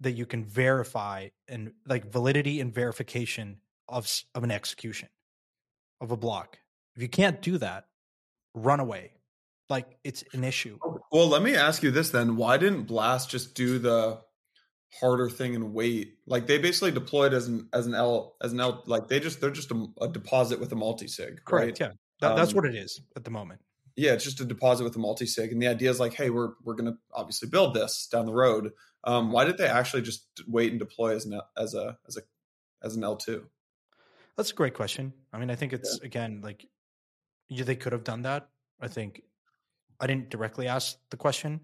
that 0.00 0.12
you 0.12 0.26
can 0.26 0.44
verify 0.44 1.28
and 1.48 1.72
like 1.86 2.10
validity 2.10 2.60
and 2.60 2.72
verification 2.72 3.58
of, 3.88 4.08
of 4.34 4.44
an 4.44 4.50
execution 4.50 5.08
of 6.00 6.10
a 6.10 6.16
block. 6.16 6.58
If 6.96 7.02
you 7.02 7.08
can't 7.08 7.42
do 7.42 7.58
that, 7.58 7.86
run 8.54 8.80
away. 8.80 9.12
Like 9.68 9.98
it's 10.04 10.24
an 10.32 10.44
issue. 10.44 10.78
Well, 11.12 11.28
let 11.28 11.42
me 11.42 11.54
ask 11.54 11.82
you 11.82 11.90
this 11.90 12.10
then. 12.10 12.36
Why 12.36 12.56
didn't 12.56 12.84
Blast 12.84 13.30
just 13.30 13.54
do 13.54 13.78
the 13.78 14.20
harder 14.92 15.28
thing 15.28 15.54
and 15.54 15.72
wait? 15.72 16.14
Like 16.26 16.46
they 16.46 16.58
basically 16.58 16.92
deployed 16.92 17.34
as 17.34 17.48
an 17.48 17.68
as 17.72 17.86
an 17.86 17.94
L 17.94 18.36
as 18.42 18.52
an 18.52 18.60
L 18.60 18.82
like 18.86 19.08
they 19.08 19.20
just 19.20 19.40
they're 19.40 19.50
just 19.50 19.70
a, 19.70 19.86
a 20.00 20.08
deposit 20.08 20.60
with 20.60 20.72
a 20.72 20.76
multi 20.76 21.08
sig. 21.08 21.44
Correct. 21.44 21.80
Right? 21.80 21.80
Yeah. 21.80 21.92
That, 22.20 22.36
that's 22.36 22.50
um, 22.50 22.56
what 22.56 22.66
it 22.66 22.74
is 22.74 23.00
at 23.16 23.24
the 23.24 23.30
moment. 23.30 23.60
Yeah, 23.96 24.12
it's 24.12 24.24
just 24.24 24.40
a 24.40 24.44
deposit 24.44 24.84
with 24.84 24.96
a 24.96 24.98
multi 24.98 25.26
sig, 25.26 25.52
and 25.52 25.60
the 25.60 25.68
idea 25.68 25.90
is 25.90 26.00
like, 26.00 26.14
hey, 26.14 26.30
we're 26.30 26.52
we're 26.64 26.74
gonna 26.74 26.96
obviously 27.12 27.48
build 27.48 27.74
this 27.74 28.08
down 28.10 28.26
the 28.26 28.32
road. 28.32 28.72
Um, 29.04 29.32
why 29.32 29.44
did 29.44 29.58
they 29.58 29.66
actually 29.66 30.02
just 30.02 30.26
wait 30.46 30.70
and 30.70 30.78
deploy 30.78 31.14
as 31.14 31.24
an 31.26 31.40
as 31.56 31.74
a 31.74 31.96
as 32.06 32.16
a 32.16 32.20
as 32.82 32.96
an 32.96 33.04
L 33.04 33.16
two? 33.16 33.46
That's 34.36 34.52
a 34.52 34.54
great 34.54 34.74
question. 34.74 35.12
I 35.32 35.38
mean, 35.38 35.50
I 35.50 35.54
think 35.54 35.72
it's 35.72 35.98
yeah. 36.00 36.06
again 36.06 36.40
like 36.42 36.66
yeah, 37.48 37.64
they 37.64 37.76
could 37.76 37.92
have 37.92 38.04
done 38.04 38.22
that. 38.22 38.48
I 38.80 38.88
think 38.88 39.22
I 40.00 40.06
didn't 40.06 40.30
directly 40.30 40.66
ask 40.66 40.96
the 41.10 41.16
question. 41.16 41.60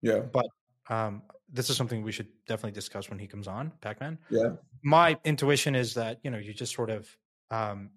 Yeah. 0.00 0.20
But 0.20 0.46
um, 0.88 1.22
this 1.52 1.70
is 1.70 1.76
something 1.76 2.02
we 2.02 2.12
should 2.12 2.28
definitely 2.46 2.72
discuss 2.72 3.08
when 3.08 3.18
he 3.18 3.26
comes 3.26 3.48
on, 3.48 3.72
Pac-Man. 3.80 4.18
Yeah. 4.30 4.56
My 4.82 5.18
intuition 5.24 5.74
is 5.74 5.94
that, 5.94 6.18
you 6.22 6.30
know, 6.30 6.38
you 6.38 6.52
just 6.52 6.74
sort 6.74 6.90
of 6.90 7.08
um, 7.50 7.90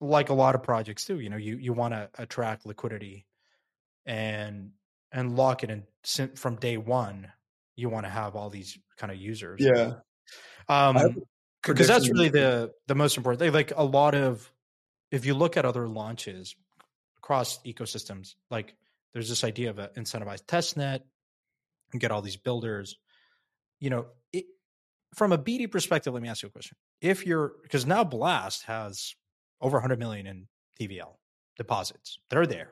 like 0.00 0.30
a 0.30 0.34
lot 0.34 0.54
of 0.54 0.62
projects 0.62 1.04
do, 1.04 1.20
you 1.20 1.30
know, 1.30 1.36
you 1.36 1.56
you 1.56 1.72
want 1.72 1.94
to 1.94 2.10
attract 2.18 2.66
liquidity 2.66 3.26
and 4.04 4.72
and 5.12 5.36
lock 5.36 5.62
it 5.62 5.70
in 5.70 5.84
from 6.34 6.56
day 6.56 6.76
one. 6.76 7.30
You 7.76 7.88
want 7.88 8.04
to 8.06 8.10
have 8.10 8.34
all 8.36 8.50
these 8.50 8.76
kind 8.98 9.12
of 9.12 9.18
users. 9.18 9.60
Yeah. 9.60 9.94
Um, 10.68 11.22
because 11.62 11.86
that's 11.86 12.08
really 12.10 12.28
the 12.28 12.72
the 12.88 12.94
most 12.94 13.16
important 13.16 13.40
thing. 13.40 13.52
Like 13.52 13.72
a 13.76 13.84
lot 13.84 14.14
of, 14.14 14.50
if 15.10 15.24
you 15.24 15.34
look 15.34 15.56
at 15.56 15.64
other 15.64 15.86
launches 15.86 16.56
across 17.18 17.60
ecosystems, 17.62 18.34
like 18.50 18.74
there's 19.12 19.28
this 19.28 19.44
idea 19.44 19.70
of 19.70 19.78
an 19.78 19.90
incentivized 19.96 20.46
test 20.46 20.76
net 20.76 21.04
and 21.92 22.00
get 22.00 22.10
all 22.10 22.22
these 22.22 22.36
builders. 22.36 22.96
You 23.80 23.90
know, 23.90 24.06
it, 24.32 24.46
from 25.14 25.32
a 25.32 25.38
BD 25.38 25.70
perspective, 25.70 26.12
let 26.12 26.22
me 26.22 26.28
ask 26.28 26.42
you 26.42 26.48
a 26.48 26.52
question. 26.52 26.76
If 27.00 27.20
mm-hmm. 27.20 27.28
you're 27.28 27.52
because 27.62 27.86
now 27.86 28.04
Blast 28.04 28.64
has 28.64 29.14
over 29.60 29.76
100 29.76 29.98
million 29.98 30.26
in 30.26 30.48
TVL 30.80 31.14
deposits 31.56 32.18
that 32.30 32.38
are 32.38 32.46
there. 32.46 32.70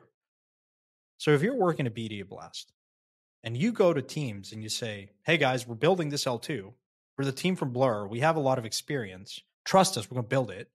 So 1.17 1.31
if 1.31 1.41
you're 1.43 1.55
working 1.55 1.87
a 1.87 1.91
BD 1.91 2.27
Blast 2.27 2.73
and 3.43 3.55
you 3.55 3.71
go 3.71 3.93
to 3.93 4.01
teams 4.01 4.51
and 4.51 4.63
you 4.63 4.69
say, 4.69 5.11
"Hey 5.23 5.37
guys, 5.37 5.67
we're 5.67 5.75
building 5.75 6.09
this 6.09 6.25
L2 6.25 6.73
we're 7.21 7.25
the 7.25 7.31
team 7.31 7.55
from 7.55 7.71
Blur. 7.71 8.07
We 8.07 8.21
have 8.21 8.35
a 8.35 8.39
lot 8.39 8.57
of 8.57 8.65
experience. 8.65 9.39
Trust 9.63 9.95
us. 9.95 10.09
We're 10.09 10.15
going 10.15 10.25
to 10.25 10.29
build 10.29 10.49
it. 10.49 10.69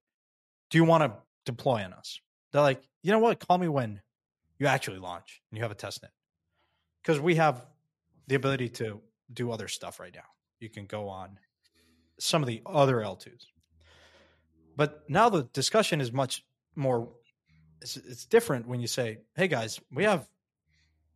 Do 0.69 0.77
you 0.77 0.85
want 0.85 1.03
to 1.03 1.11
deploy 1.45 1.83
on 1.83 1.91
us? 1.91 2.21
They're 2.51 2.61
like, 2.61 2.81
you 3.03 3.11
know 3.11 3.19
what? 3.19 3.45
Call 3.45 3.57
me 3.57 3.67
when 3.67 4.01
you 4.57 4.67
actually 4.67 4.99
launch 4.99 5.41
and 5.51 5.57
you 5.57 5.63
have 5.63 5.71
a 5.71 5.75
test 5.75 6.01
net. 6.01 6.11
Because 7.03 7.19
we 7.19 7.35
have 7.35 7.65
the 8.27 8.35
ability 8.35 8.69
to 8.69 9.01
do 9.33 9.51
other 9.51 9.67
stuff 9.67 9.99
right 9.99 10.13
now. 10.13 10.21
You 10.59 10.69
can 10.69 10.85
go 10.85 11.07
on 11.07 11.37
some 12.19 12.41
of 12.41 12.47
the 12.47 12.61
other 12.65 12.97
L2s. 12.97 13.45
But 14.75 15.09
now 15.09 15.29
the 15.29 15.43
discussion 15.53 16.01
is 16.01 16.11
much 16.11 16.45
more 16.75 17.09
it's, 17.81 17.97
it's 17.97 18.25
different 18.25 18.67
when 18.67 18.79
you 18.79 18.87
say, 18.87 19.19
"Hey 19.35 19.47
guys, 19.47 19.79
we 19.91 20.03
have 20.03 20.27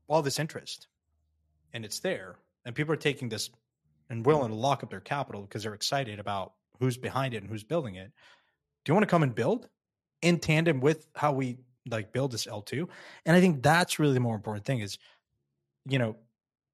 all 0.07 0.21
this 0.21 0.39
interest 0.39 0.87
and 1.73 1.85
it's 1.85 1.99
there 1.99 2.37
and 2.65 2.75
people 2.75 2.93
are 2.93 2.97
taking 2.97 3.29
this 3.29 3.49
and 4.09 4.25
willing 4.25 4.49
to 4.49 4.55
lock 4.55 4.83
up 4.83 4.89
their 4.89 4.99
capital 4.99 5.43
because 5.43 5.63
they're 5.63 5.73
excited 5.73 6.19
about 6.19 6.53
who's 6.79 6.97
behind 6.97 7.33
it 7.33 7.37
and 7.37 7.49
who's 7.49 7.63
building 7.63 7.95
it. 7.95 8.11
Do 8.83 8.89
you 8.89 8.93
want 8.93 9.03
to 9.03 9.09
come 9.09 9.23
and 9.23 9.33
build 9.33 9.69
in 10.21 10.39
tandem 10.39 10.81
with 10.81 11.07
how 11.15 11.31
we 11.31 11.59
like 11.89 12.11
build 12.11 12.31
this 12.31 12.45
L2? 12.45 12.87
And 13.25 13.35
I 13.35 13.39
think 13.39 13.63
that's 13.63 13.99
really 13.99 14.13
the 14.13 14.19
more 14.19 14.35
important 14.35 14.65
thing 14.65 14.79
is, 14.79 14.97
you 15.87 15.97
know, 15.97 16.17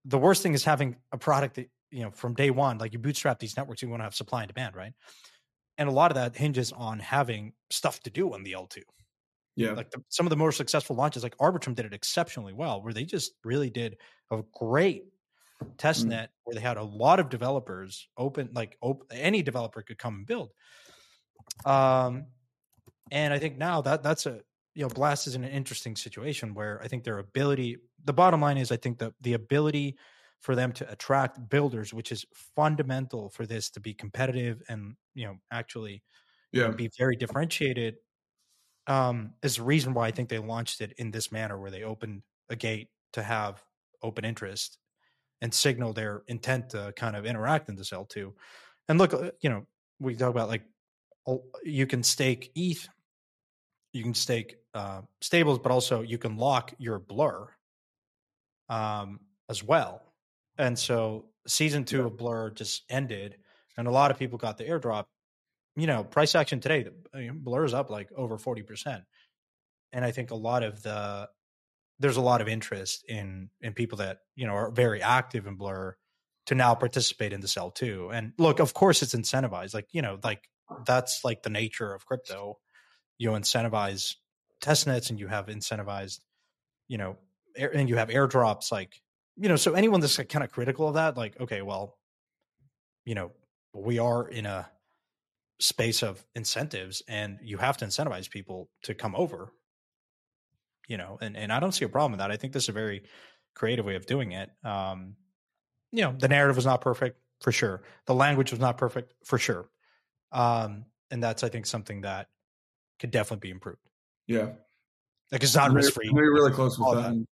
the 0.07 0.17
worst 0.17 0.41
thing 0.41 0.53
is 0.53 0.63
having 0.63 0.95
a 1.11 1.17
product 1.17 1.55
that, 1.55 1.69
you 1.91 2.03
know, 2.03 2.11
from 2.11 2.33
day 2.33 2.49
one, 2.49 2.77
like 2.77 2.93
you 2.93 2.99
bootstrap 2.99 3.39
these 3.39 3.55
networks, 3.57 3.81
you 3.81 3.89
want 3.89 3.99
to 3.99 4.05
have 4.05 4.15
supply 4.15 4.43
and 4.43 4.53
demand, 4.53 4.75
right? 4.75 4.93
And 5.77 5.87
a 5.87 5.91
lot 5.91 6.11
of 6.11 6.15
that 6.15 6.35
hinges 6.35 6.71
on 6.71 6.99
having 6.99 7.53
stuff 7.69 7.99
to 8.03 8.09
do 8.09 8.33
on 8.33 8.43
the 8.43 8.53
L2. 8.53 8.81
Yeah. 9.55 9.71
Like 9.71 9.91
the, 9.91 10.01
some 10.09 10.25
of 10.25 10.29
the 10.29 10.35
more 10.35 10.51
successful 10.51 10.95
launches, 10.95 11.23
like 11.23 11.37
Arbitrum 11.37 11.75
did 11.75 11.85
it 11.85 11.93
exceptionally 11.93 12.53
well, 12.53 12.81
where 12.81 12.93
they 12.93 13.03
just 13.03 13.33
really 13.43 13.69
did 13.69 13.97
a 14.31 14.43
great 14.53 15.05
test 15.77 16.05
Mm. 16.05 16.09
net 16.09 16.29
where 16.43 16.55
they 16.55 16.61
had 16.61 16.77
a 16.77 16.83
lot 16.83 17.19
of 17.19 17.29
developers 17.29 18.07
open, 18.17 18.49
like 18.53 18.77
op- 18.81 19.03
any 19.11 19.41
developer 19.41 19.81
could 19.81 19.97
come 19.97 20.15
and 20.15 20.25
build. 20.25 20.51
Um, 21.65 22.27
and 23.11 23.33
I 23.33 23.39
think 23.39 23.57
now 23.57 23.81
that 23.81 24.03
that's 24.03 24.25
a 24.25 24.41
you 24.77 24.83
know 24.83 24.89
Blast 24.89 25.27
is 25.27 25.35
in 25.35 25.43
an 25.45 25.51
interesting 25.51 25.97
situation 25.97 26.55
where 26.55 26.81
I 26.83 26.89
think 26.89 27.03
their 27.05 27.19
ability. 27.19 27.77
The 28.05 28.13
bottom 28.13 28.41
line 28.41 28.57
is 28.57 28.71
I 28.71 28.77
think 28.77 28.99
the 28.99 29.13
the 29.21 29.33
ability 29.33 29.97
for 30.41 30.55
them 30.55 30.73
to 30.73 30.91
attract 30.91 31.49
builders, 31.49 31.93
which 31.93 32.11
is 32.11 32.25
fundamental 32.35 33.29
for 33.31 33.45
this 33.47 33.71
to 33.71 33.81
be 33.81 33.93
competitive 33.95 34.63
and 34.69 34.95
you 35.15 35.25
know 35.27 35.37
actually 35.51 36.03
Yeah. 36.51 36.73
be 36.75 36.89
very 36.97 37.15
differentiated 37.17 37.97
um, 38.87 39.33
is 39.43 39.57
the 39.57 39.63
reason 39.63 39.93
why 39.93 40.07
I 40.07 40.11
think 40.11 40.29
they 40.29 40.39
launched 40.39 40.81
it 40.81 40.93
in 40.97 41.11
this 41.11 41.31
manner, 41.31 41.59
where 41.59 41.71
they 41.71 41.83
opened 41.83 42.23
a 42.49 42.55
gate 42.55 42.89
to 43.13 43.23
have 43.23 43.63
open 44.01 44.23
interest 44.25 44.77
and 45.41 45.53
signal 45.53 45.93
their 45.93 46.23
intent 46.27 46.71
to 46.71 46.93
kind 46.95 47.15
of 47.15 47.25
interact 47.25 47.69
in 47.69 47.75
this 47.75 47.93
L2. 47.93 48.35
And 48.89 48.99
look, 48.99 49.13
uh, 49.13 49.31
you 49.41 49.49
know, 49.49 49.67
we 49.99 50.15
talk 50.15 50.31
about 50.31 50.49
like 50.49 50.65
you 51.63 51.87
can 51.87 52.03
stake 52.03 52.51
ETH, 52.55 52.87
you 53.93 54.03
can 54.03 54.13
stake 54.13 54.57
uh, 54.77 55.01
stables, 55.21 55.59
but 55.59 55.71
also 55.71 56.01
you 56.01 56.17
can 56.17 56.37
lock 56.37 56.73
your 56.77 56.99
blur 56.99 57.47
um, 58.69 59.19
as 59.49 59.63
well. 59.63 60.01
And 60.57 60.77
so 60.77 61.25
season 61.47 61.83
two 61.85 62.05
of 62.05 62.17
Blur 62.17 62.49
just 62.51 62.83
ended, 62.89 63.37
and 63.77 63.87
a 63.87 63.91
lot 63.91 64.11
of 64.11 64.17
people 64.17 64.37
got 64.37 64.57
the 64.57 64.65
airdrop 64.65 65.05
you 65.77 65.85
know, 65.85 66.03
price 66.03 66.33
action 66.33 66.59
today, 66.59 66.83
the- 66.83 67.21
know, 67.27 67.33
Blur 67.35 67.63
is 67.63 67.73
up 67.73 67.89
like 67.89 68.11
over 68.11 68.37
40%. 68.37 69.05
And 69.93 70.03
I 70.03 70.11
think 70.11 70.31
a 70.31 70.35
lot 70.35 70.63
of 70.63 70.81
the, 70.81 71.29
there's 71.99 72.17
a 72.17 72.21
lot 72.21 72.41
of 72.41 72.47
interest 72.47 73.05
in, 73.07 73.49
in 73.61 73.73
people 73.73 73.99
that, 73.99 74.19
you 74.35 74.47
know, 74.47 74.53
are 74.53 74.71
very 74.71 75.01
active 75.01 75.45
in 75.45 75.55
Blur 75.55 75.95
to 76.47 76.55
now 76.55 76.73
participate 76.73 77.31
in 77.31 77.41
the 77.41 77.47
L2. 77.47 78.11
And 78.11 78.33
look, 78.39 78.59
of 78.59 78.73
course 78.73 79.03
it's 79.03 79.13
incentivized. 79.13 79.75
Like, 79.75 79.87
you 79.91 80.01
know, 80.01 80.19
like 80.23 80.49
that's 80.85 81.23
like 81.23 81.43
the 81.43 81.49
nature 81.51 81.93
of 81.93 82.05
crypto. 82.05 82.57
You 83.19 83.31
incentivize 83.31 84.15
test 84.61 84.87
nets 84.87 85.09
and 85.09 85.19
you 85.19 85.27
have 85.27 85.47
incentivized, 85.47 86.19
you 86.87 86.97
know, 86.97 87.17
air, 87.55 87.75
and 87.75 87.89
you 87.89 87.95
have 87.97 88.09
airdrops 88.09 88.71
like, 88.71 89.01
you 89.35 89.49
know, 89.49 89.55
so 89.55 89.73
anyone 89.73 89.99
that's 89.99 90.17
kind 90.17 90.43
of 90.43 90.51
critical 90.51 90.87
of 90.87 90.95
that, 90.95 91.17
like, 91.17 91.39
okay, 91.39 91.61
well, 91.61 91.97
you 93.05 93.15
know, 93.15 93.31
we 93.73 93.99
are 93.99 94.27
in 94.27 94.45
a, 94.45 94.69
space 95.59 96.03
of 96.03 96.23
incentives 96.35 97.01
and 97.07 97.39
you 97.41 97.57
have 97.57 97.77
to 97.77 97.85
incentivize 97.85 98.29
people 98.29 98.69
to 98.83 98.93
come 98.93 99.15
over. 99.15 99.51
You 100.87 100.95
know 100.95 101.17
and, 101.19 101.35
and 101.35 101.51
i 101.51 101.59
don't 101.59 101.73
see 101.73 101.83
a 101.83 101.89
problem 101.89 102.13
with 102.13 102.19
that. 102.19 102.31
I 102.31 102.37
think 102.37 102.53
this 102.53 102.63
is 102.63 102.69
a 102.69 102.73
very 102.73 103.03
creative 103.55 103.85
way 103.85 103.95
of 103.95 104.05
doing 104.05 104.31
it. 104.31 104.49
Um 104.63 105.15
you 105.91 106.01
know 106.01 106.15
the 106.17 106.27
narrative 106.27 106.55
was 106.55 106.65
not 106.65 106.81
perfect 106.81 107.19
for 107.41 107.51
sure. 107.51 107.83
The 108.05 108.13
language 108.13 108.51
was 108.51 108.59
not 108.59 108.77
perfect 108.77 109.13
for 109.25 109.37
sure. 109.37 109.69
Um 110.31 110.85
and 111.11 111.21
that's 111.21 111.43
i 111.43 111.49
think 111.49 111.65
something 111.65 112.01
that 112.01 112.27
could 112.99 113.11
definitely 113.11 113.47
be 113.47 113.51
improved 113.51 113.81
Yeah. 114.27 114.49
like 115.31 115.43
it's 115.43 115.55
not 115.55 115.71
risk 115.71 115.89
you're- 115.95 116.05
free 116.05 116.09
I 116.09 116.13
know 116.13 116.21
you're 116.23 116.33
really 116.33 116.51
close 116.53 116.77
with 116.77 116.95
that. 116.95 117.01
them. 117.03 117.25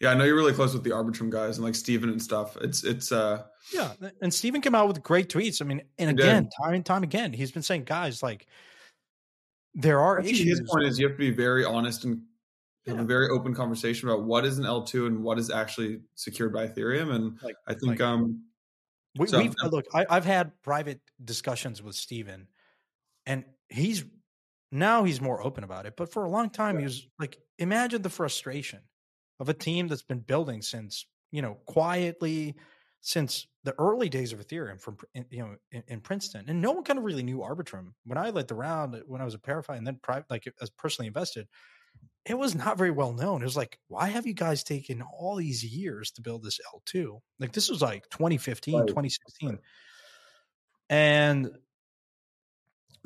Yeah, 0.00 0.10
I 0.10 0.14
know 0.14 0.24
you're 0.24 0.36
really 0.36 0.52
close 0.52 0.72
with 0.74 0.84
the 0.84 0.90
Arbitrum 0.90 1.28
guys 1.28 1.56
and 1.58 1.64
like 1.64 1.74
Steven 1.74 2.08
and 2.08 2.22
stuff. 2.22 2.56
It's 2.60 2.84
it's 2.84 3.10
uh 3.10 3.44
Yeah, 3.74 3.92
and 4.22 4.32
Steven 4.32 4.60
came 4.60 4.74
out 4.74 4.86
with 4.88 5.02
great 5.02 5.28
tweets. 5.28 5.60
I 5.60 5.64
mean, 5.64 5.82
and 5.98 6.16
did. 6.16 6.24
again, 6.24 6.48
time 6.62 6.74
and 6.74 6.86
time 6.86 7.02
again, 7.02 7.32
he's 7.32 7.50
been 7.52 7.62
saying, 7.62 7.84
guys, 7.84 8.22
like 8.22 8.46
there 9.74 10.00
are 10.00 10.20
issues. 10.20 10.58
his 10.58 10.60
point 10.70 10.84
is 10.86 10.98
you 10.98 11.06
have 11.08 11.16
to 11.16 11.18
be 11.18 11.30
very 11.30 11.64
honest 11.64 12.04
and 12.04 12.22
have 12.86 12.96
Yeah. 12.96 13.02
a 13.02 13.06
very 13.06 13.28
open 13.28 13.54
conversation 13.54 14.08
about 14.08 14.24
what 14.24 14.44
is 14.44 14.58
an 14.58 14.64
L2 14.64 15.06
and 15.08 15.22
what 15.22 15.38
is 15.38 15.50
actually 15.50 16.00
secured 16.14 16.52
by 16.52 16.66
Ethereum. 16.68 17.12
And 17.14 17.38
Like- 17.42 17.56
I 17.66 17.72
think 17.74 17.86
like- 17.86 18.00
um 18.00 18.44
We, 19.16 19.26
So- 19.26 19.38
we've 19.38 19.54
look. 19.72 19.86
I, 19.92 20.06
I've 20.08 20.24
had 20.24 20.52
private 20.62 21.00
discussions 21.24 21.82
with 21.82 21.96
Steven, 21.96 22.46
and 23.26 23.44
he's 23.68 24.04
now 24.70 25.04
he's 25.04 25.20
more 25.20 25.42
open 25.42 25.64
about 25.64 25.86
it. 25.86 25.94
But 25.96 26.12
for 26.12 26.24
a 26.24 26.30
long 26.30 26.50
time, 26.50 26.78
he 26.78 26.84
was 26.84 27.06
like, 27.18 27.38
imagine 27.58 28.02
the 28.02 28.10
frustration 28.10 28.80
of 29.40 29.48
a 29.48 29.54
team 29.54 29.88
that's 29.88 30.02
been 30.02 30.20
building 30.20 30.62
since 30.62 31.06
you 31.30 31.42
know 31.42 31.54
quietly 31.66 32.56
since 33.00 33.46
the 33.62 33.74
early 33.78 34.08
days 34.08 34.32
of 34.32 34.40
Ethereum 34.40 34.80
from 34.80 34.98
you 35.30 35.38
know 35.42 35.56
in, 35.70 35.82
in 35.88 36.00
Princeton, 36.00 36.44
and 36.48 36.60
no 36.60 36.72
one 36.72 36.84
kind 36.84 36.98
of 36.98 37.04
really 37.04 37.22
knew 37.22 37.38
Arbitrum. 37.38 37.92
When 38.04 38.18
I 38.18 38.30
led 38.30 38.48
the 38.48 38.54
round, 38.54 38.94
uh, 38.94 39.00
when 39.06 39.20
I 39.20 39.24
was 39.24 39.34
a 39.34 39.38
ParaFi 39.38 39.76
and 39.76 39.86
then 39.86 39.98
private, 40.02 40.30
like 40.30 40.52
as 40.60 40.70
personally 40.70 41.06
invested, 41.06 41.46
it 42.24 42.36
was 42.36 42.54
not 42.54 42.76
very 42.76 42.90
well 42.90 43.12
known. 43.12 43.40
It 43.40 43.46
was 43.46 43.56
like, 43.56 43.78
why 43.88 44.08
have 44.08 44.26
you 44.26 44.34
guys 44.34 44.62
taken 44.62 45.02
all 45.02 45.36
these 45.36 45.64
years 45.64 46.10
to 46.12 46.22
build 46.22 46.42
this 46.42 46.60
L2? 46.74 47.20
Like 47.38 47.52
this 47.52 47.70
was 47.70 47.80
like 47.82 48.08
2015, 48.10 48.74
Right. 48.80 48.86
2016. 48.86 49.58
And 50.90 51.50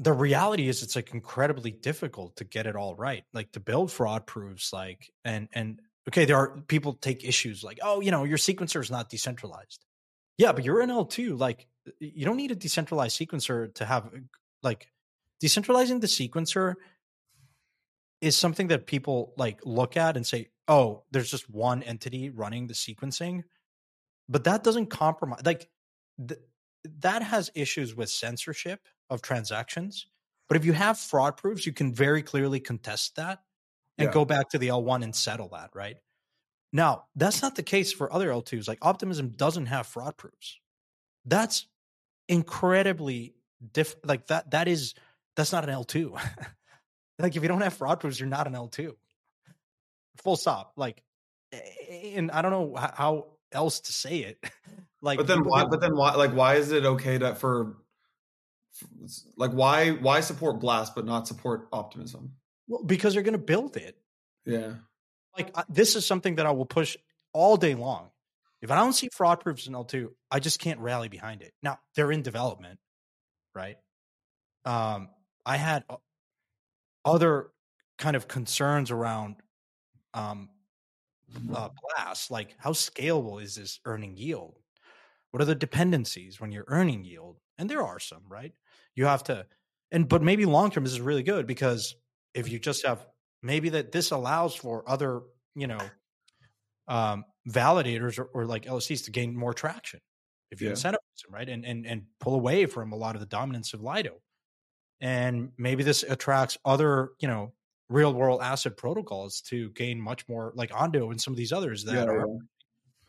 the 0.03 0.13
reality 0.13 0.69
is 0.69 0.83
it's 0.83 0.97
like 0.97 1.15
incredibly 1.15 1.71
difficult 1.71 2.37
to 2.37 2.45
get 2.45 2.67
it 2.67 2.75
all 2.75 2.95
right. 2.97 3.25
Like 3.33 3.53
to 3.53 3.61
build 3.61 3.93
fraud 3.93 4.27
proofs 4.27 4.73
like 4.73 5.11
and 5.25 5.49
and 5.53 5.81
okay, 6.09 6.25
there 6.25 6.37
are 6.37 6.61
people 6.67 6.95
take 6.95 7.25
issues 7.25 7.63
like, 7.63 7.79
oh, 7.83 8.01
you 8.01 8.11
know, 8.11 8.25
your 8.25 8.39
sequencer 8.39 8.81
is 8.81 8.91
not 8.91 9.09
decentralized. 9.09 9.85
Yeah, 10.39 10.53
but 10.53 10.65
you're 10.65 10.81
an 10.81 10.91
L2. 10.91 11.39
Like 11.39 11.69
you 12.01 12.25
don't 12.25 12.37
need 12.37 12.51
a 12.51 12.57
decentralized 12.57 13.19
sequencer 13.19 13.73
to 13.75 13.85
have 13.85 14.07
uh, 14.07 14.19
like 14.63 14.89
decentralizing 15.43 16.01
the 16.01 16.09
sequencer 16.09 16.75
is 18.21 18.37
something 18.37 18.69
that 18.69 18.87
people 18.87 19.35
like 19.37 19.61
look 19.65 19.97
at 19.97 20.17
and 20.17 20.27
say, 20.27 20.49
"Oh, 20.67 21.05
there's 21.13 21.31
just 21.31 21.49
one 21.49 21.83
entity 21.83 22.31
running 22.31 22.67
the 22.67 22.75
sequencing," 22.75 23.43
but 24.29 24.45
that 24.45 24.65
doesn't 24.65 24.87
compromise. 24.87 25.43
Like 25.45 25.69
th- 26.27 26.41
that 27.01 27.23
has 27.23 27.51
issues 27.55 27.95
with 27.95 28.11
censorship 28.11 28.81
of 29.13 29.23
transactions. 29.23 30.07
But 30.49 30.57
if 30.57 30.65
you 30.65 30.73
have 30.73 30.99
fraud 30.99 31.37
proofs, 31.37 31.65
you 31.67 31.73
can 31.73 31.95
very 31.95 32.23
clearly 32.23 32.61
contest 32.61 33.17
that 33.17 33.43
and 33.99 34.07
Yeah. 34.07 34.13
go 34.13 34.25
back 34.25 34.51
to 34.51 34.59
the 34.59 34.69
L1 34.69 35.03
and 35.03 35.15
settle 35.15 35.49
that. 35.51 35.71
Right 35.75 35.97
now, 36.73 37.05
that's 37.15 37.43
not 37.43 37.55
the 37.55 37.63
case 37.63 37.93
for 37.93 38.13
other 38.13 38.31
L2s. 38.31 38.69
Like 38.69 38.79
Optimism 38.83 39.31
doesn't 39.31 39.67
have 39.67 39.87
fraud 39.87 40.17
proofs. 40.17 40.59
That's 41.25 41.67
incredibly 42.29 43.35
diff. 43.73 43.95
Like 44.05 44.27
that. 44.29 44.51
That 44.51 44.69
is 44.69 44.95
that's 45.37 45.53
not 45.53 45.69
an 45.69 45.71
L2. 45.71 46.13
like 47.19 47.37
if 47.37 47.43
you 47.43 47.49
don't 47.49 47.61
have 47.61 47.75
fraud 47.75 48.01
proofs, 48.01 48.19
you're 48.19 48.29
not 48.29 48.47
an 48.47 48.55
L2. 48.55 48.95
Full 50.23 50.37
stop. 50.37 50.73
Like, 50.77 51.03
eh, 51.53 51.61
eh, 51.89 52.13
and 52.17 52.31
I 52.31 52.43
don't 52.43 52.51
know 52.51 52.77
how 52.77 53.27
else 53.53 53.81
to 53.81 53.93
say 53.93 54.19
it. 54.19 54.45
like, 55.03 55.19
but 55.19 55.27
then 55.27 55.45
why 55.45 55.65
but 55.65 55.81
then 55.81 55.97
why 55.97 56.15
like 56.15 56.33
why 56.33 56.57
is 56.57 56.73
it 56.73 56.85
okay 56.85 57.19
to 57.19 57.35
for 57.35 57.77
like 59.37 59.51
why 59.53 59.91
why 59.91 60.21
support 60.21 60.61
Blast 60.61 60.95
but 60.95 61.05
not 61.05 61.27
support 61.27 61.69
Optimism? 61.73 62.33
well, 62.69 62.83
because 62.85 63.15
they're 63.15 63.23
going 63.23 63.33
to 63.33 63.39
build 63.39 63.77
it. 63.77 63.97
Yeah. 64.47 64.75
Like 65.37 65.57
I- 65.57 65.65
this 65.69 65.97
is 65.97 66.07
something 66.07 66.37
that 66.37 66.47
I 66.47 66.53
will 66.53 66.67
push 66.67 66.97
all 67.33 67.57
day 67.57 67.75
long. 67.75 68.11
If 68.61 68.71
I 68.71 68.77
don't 68.77 68.93
see 68.93 69.09
fraud 69.13 69.41
proofs 69.41 69.67
in 69.67 69.73
L2, 69.73 70.09
I 70.31 70.39
just 70.39 70.61
can't 70.61 70.79
rally 70.79 71.09
behind 71.09 71.43
it. 71.43 71.53
Now 71.63 71.79
they're 71.97 72.13
in 72.13 72.23
development, 72.23 72.79
right? 73.55 73.77
Um, 74.65 75.09
I 75.45 75.57
had 75.57 75.85
other 77.05 77.49
kind 77.99 78.15
of 78.17 78.29
concerns 78.29 78.91
around 78.91 79.37
um, 80.15 80.49
uh, 81.53 81.71
Blast, 81.97 82.31
like 82.31 82.55
how 82.59 82.73
scalable 82.73 83.43
is 83.43 83.57
this 83.57 83.81
earning 83.85 84.17
yield? 84.17 84.59
What 85.31 85.43
are 85.43 85.47
the 85.47 85.55
dependencies 85.55 86.41
when 86.41 86.53
you're 86.53 86.67
earning 86.69 87.05
yield? 87.05 87.39
And 87.59 87.69
there 87.69 87.83
are 87.83 87.99
some, 87.99 88.23
right? 88.29 88.53
You 88.97 89.07
have 89.07 89.25
to, 89.25 89.47
and 89.91 90.09
but 90.09 90.23
maybe 90.23 90.45
long 90.47 90.71
term 90.71 90.85
this 90.85 90.93
is 90.93 91.01
really 91.01 91.23
good 91.23 91.47
because 91.47 91.97
if 92.35 92.49
you 92.49 92.59
just 92.59 92.87
have 92.87 93.07
maybe 93.43 93.71
that 93.71 93.93
this 93.93 94.11
allows 94.11 94.55
for 94.55 94.89
other, 94.89 95.23
you 95.55 95.67
know, 95.67 95.81
um, 96.89 97.25
validators 97.49 98.19
or, 98.19 98.25
or 98.35 98.47
like 98.47 98.67
LSCs 98.67 99.05
to 99.05 99.11
gain 99.11 99.37
more 99.37 99.55
traction. 99.55 100.01
If 100.51 100.61
you 100.61 100.69
Yeah. 100.69 100.73
incentivize 100.73 100.97
right? 101.31 101.49
And 101.49 101.65
and 101.65 101.87
and 101.87 102.07
pull 102.21 102.35
away 102.35 102.67
from 102.67 102.93
a 102.93 102.97
lot 102.97 103.15
of 103.17 103.21
the 103.21 103.27
dominance 103.27 103.73
of 103.75 103.83
Lido. 103.83 104.21
And 105.01 105.53
maybe 105.59 105.83
this 105.85 106.03
attracts 106.05 106.59
other, 106.65 107.11
you 107.21 107.29
know, 107.29 107.55
real 107.89 108.15
world 108.15 108.43
asset 108.43 108.77
protocols 108.77 109.41
to 109.43 109.71
gain 109.73 110.01
much 110.01 110.29
more 110.29 110.53
like 110.57 110.73
Ondo 110.75 111.11
and 111.11 111.21
some 111.21 111.33
of 111.33 111.39
these 111.39 111.53
others 111.53 111.85
that 111.85 111.95
yeah, 111.97 112.05
are 112.09 112.27
yeah. 112.27 112.39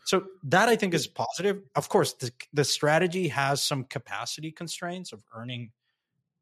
So 0.06 0.26
that 0.44 0.70
I 0.70 0.76
think 0.76 0.94
is 0.94 1.08
positive. 1.08 1.62
Of 1.76 1.90
course, 1.90 2.14
the 2.14 2.32
the 2.54 2.64
strategy 2.64 3.28
has 3.30 3.64
some 3.64 3.86
capacity 3.86 4.52
constraints 4.52 5.14
of 5.14 5.24
earning 5.36 5.72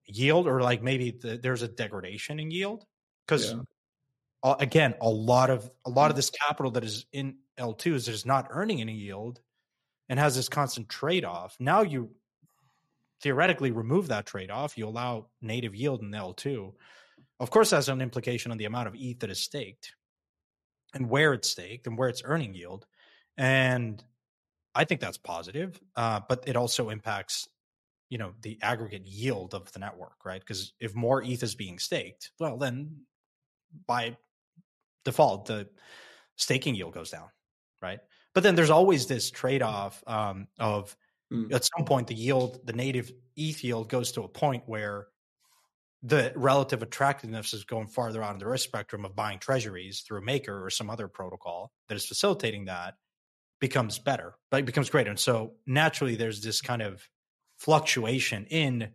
yield 0.05 0.47
or 0.47 0.61
like 0.61 0.81
maybe 0.81 1.11
the, 1.11 1.37
there's 1.37 1.61
a 1.61 1.67
degradation 1.67 2.39
in 2.39 2.51
yield 2.51 2.85
because 3.25 3.53
yeah. 3.53 4.55
again 4.59 4.93
a 5.01 5.09
lot 5.09 5.49
of 5.49 5.69
a 5.85 5.89
lot 5.89 6.09
of 6.09 6.15
mm. 6.15 6.17
this 6.17 6.29
capital 6.31 6.71
that 6.71 6.83
is 6.83 7.05
in 7.13 7.35
L2 7.59 7.93
is 7.93 8.05
just 8.05 8.25
not 8.25 8.47
earning 8.49 8.81
any 8.81 8.93
yield 8.93 9.39
and 10.09 10.19
has 10.19 10.35
this 10.35 10.49
constant 10.49 10.89
trade 10.89 11.23
off. 11.23 11.55
Now 11.59 11.81
you 11.81 12.09
theoretically 13.21 13.71
remove 13.71 14.07
that 14.07 14.25
trade 14.25 14.51
off, 14.51 14.77
you 14.77 14.87
allow 14.87 15.27
native 15.41 15.75
yield 15.75 16.01
in 16.01 16.11
L2. 16.11 16.73
Of 17.39 17.49
course, 17.49 17.71
has 17.71 17.89
an 17.89 18.01
implication 18.01 18.51
on 18.51 18.57
the 18.57 18.65
amount 18.65 18.87
of 18.87 18.95
ETH 18.95 19.19
that 19.19 19.29
is 19.29 19.39
staked 19.39 19.93
and 20.93 21.09
where 21.09 21.33
it's 21.33 21.49
staked 21.49 21.87
and 21.87 21.97
where 21.97 22.09
it's 22.09 22.21
earning 22.25 22.53
yield. 22.53 22.85
And 23.37 24.03
I 24.73 24.85
think 24.85 25.01
that's 25.01 25.17
positive, 25.17 25.79
uh, 25.95 26.21
but 26.27 26.43
it 26.47 26.55
also 26.55 26.89
impacts 26.89 27.47
you 28.11 28.17
know 28.17 28.33
the 28.41 28.59
aggregate 28.61 29.07
yield 29.07 29.55
of 29.55 29.71
the 29.71 29.79
network 29.79 30.23
right? 30.23 30.39
Because 30.39 30.73
if 30.79 30.93
more 30.93 31.23
eth 31.23 31.41
is 31.41 31.55
being 31.55 31.79
staked 31.79 32.31
well 32.39 32.57
then 32.57 32.97
by 33.87 34.15
default 35.05 35.45
the 35.45 35.67
staking 36.35 36.75
yield 36.75 36.93
goes 36.93 37.09
down 37.09 37.29
right? 37.81 37.99
But 38.35 38.43
then 38.43 38.53
there's 38.53 38.69
always 38.69 39.07
this 39.07 39.31
trade-off 39.31 40.03
um, 40.05 40.47
of 40.59 40.95
mm. 41.33 41.51
at 41.51 41.65
some 41.65 41.85
point 41.85 42.07
the 42.07 42.13
yield 42.13 42.59
the 42.65 42.73
native 42.73 43.11
eth 43.37 43.63
yield 43.63 43.89
goes 43.89 44.11
to 44.11 44.23
a 44.23 44.27
point 44.27 44.63
where 44.67 45.07
the 46.03 46.33
relative 46.35 46.81
attractiveness 46.81 47.53
is 47.53 47.63
going 47.63 47.87
farther 47.87 48.21
out 48.21 48.33
on 48.33 48.39
the 48.39 48.47
risk 48.47 48.65
spectrum 48.67 49.05
of 49.05 49.15
buying 49.15 49.39
treasuries 49.39 50.01
through 50.01 50.21
maker 50.21 50.65
or 50.65 50.69
some 50.69 50.89
other 50.89 51.07
protocol 51.07 51.71
that 51.87 51.95
is 51.95 52.05
facilitating 52.05 52.65
that 52.65 52.95
becomes 53.61 53.97
better 53.99 54.33
but 54.49 54.59
it 54.59 54.65
becomes 54.65 54.89
greater 54.89 55.09
and 55.09 55.19
so 55.19 55.53
naturally 55.65 56.15
there's 56.15 56.41
this 56.41 56.59
kind 56.59 56.81
of 56.81 57.07
fluctuation 57.61 58.47
in 58.49 58.89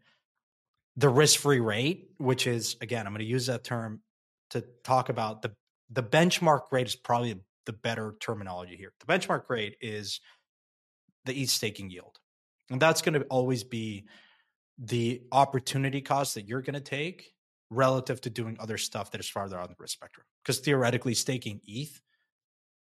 the 0.97 1.09
risk-free 1.09 1.61
rate, 1.61 2.11
which 2.19 2.47
is 2.47 2.77
again, 2.81 3.07
I'm 3.07 3.13
going 3.13 3.21
to 3.21 3.25
use 3.25 3.47
that 3.47 3.65
term 3.65 4.01
to 4.51 4.65
talk 4.83 5.09
about 5.09 5.43
the 5.43 5.53
the 5.91 6.03
benchmark 6.03 6.73
rate 6.73 6.89
is 6.89 6.97
probably 6.97 7.41
the 7.65 7.73
better 7.73 8.17
terminology 8.21 8.77
here. 8.77 8.93
The 9.01 9.07
benchmark 9.07 9.49
rate 9.49 9.77
is 9.81 10.21
the 11.27 11.35
ETH 11.41 11.51
staking 11.51 11.91
yield. 11.91 12.19
And 12.71 12.83
that's 12.83 13.03
going 13.03 13.15
to 13.15 13.27
always 13.27 13.63
be 13.63 14.07
the 14.79 15.23
opportunity 15.31 16.01
cost 16.01 16.35
that 16.35 16.49
you're 16.49 16.63
going 16.63 16.75
to 16.75 16.81
take 16.81 17.33
relative 17.71 18.21
to 18.23 18.31
doing 18.31 18.57
other 18.59 18.79
stuff 18.79 19.13
that 19.13 19.21
is 19.21 19.29
farther 19.29 19.59
on 19.61 19.69
the 19.69 19.77
risk 19.79 19.95
spectrum. 19.95 20.27
Because 20.43 20.59
theoretically, 20.59 21.15
staking 21.15 21.61
ETH 21.67 22.01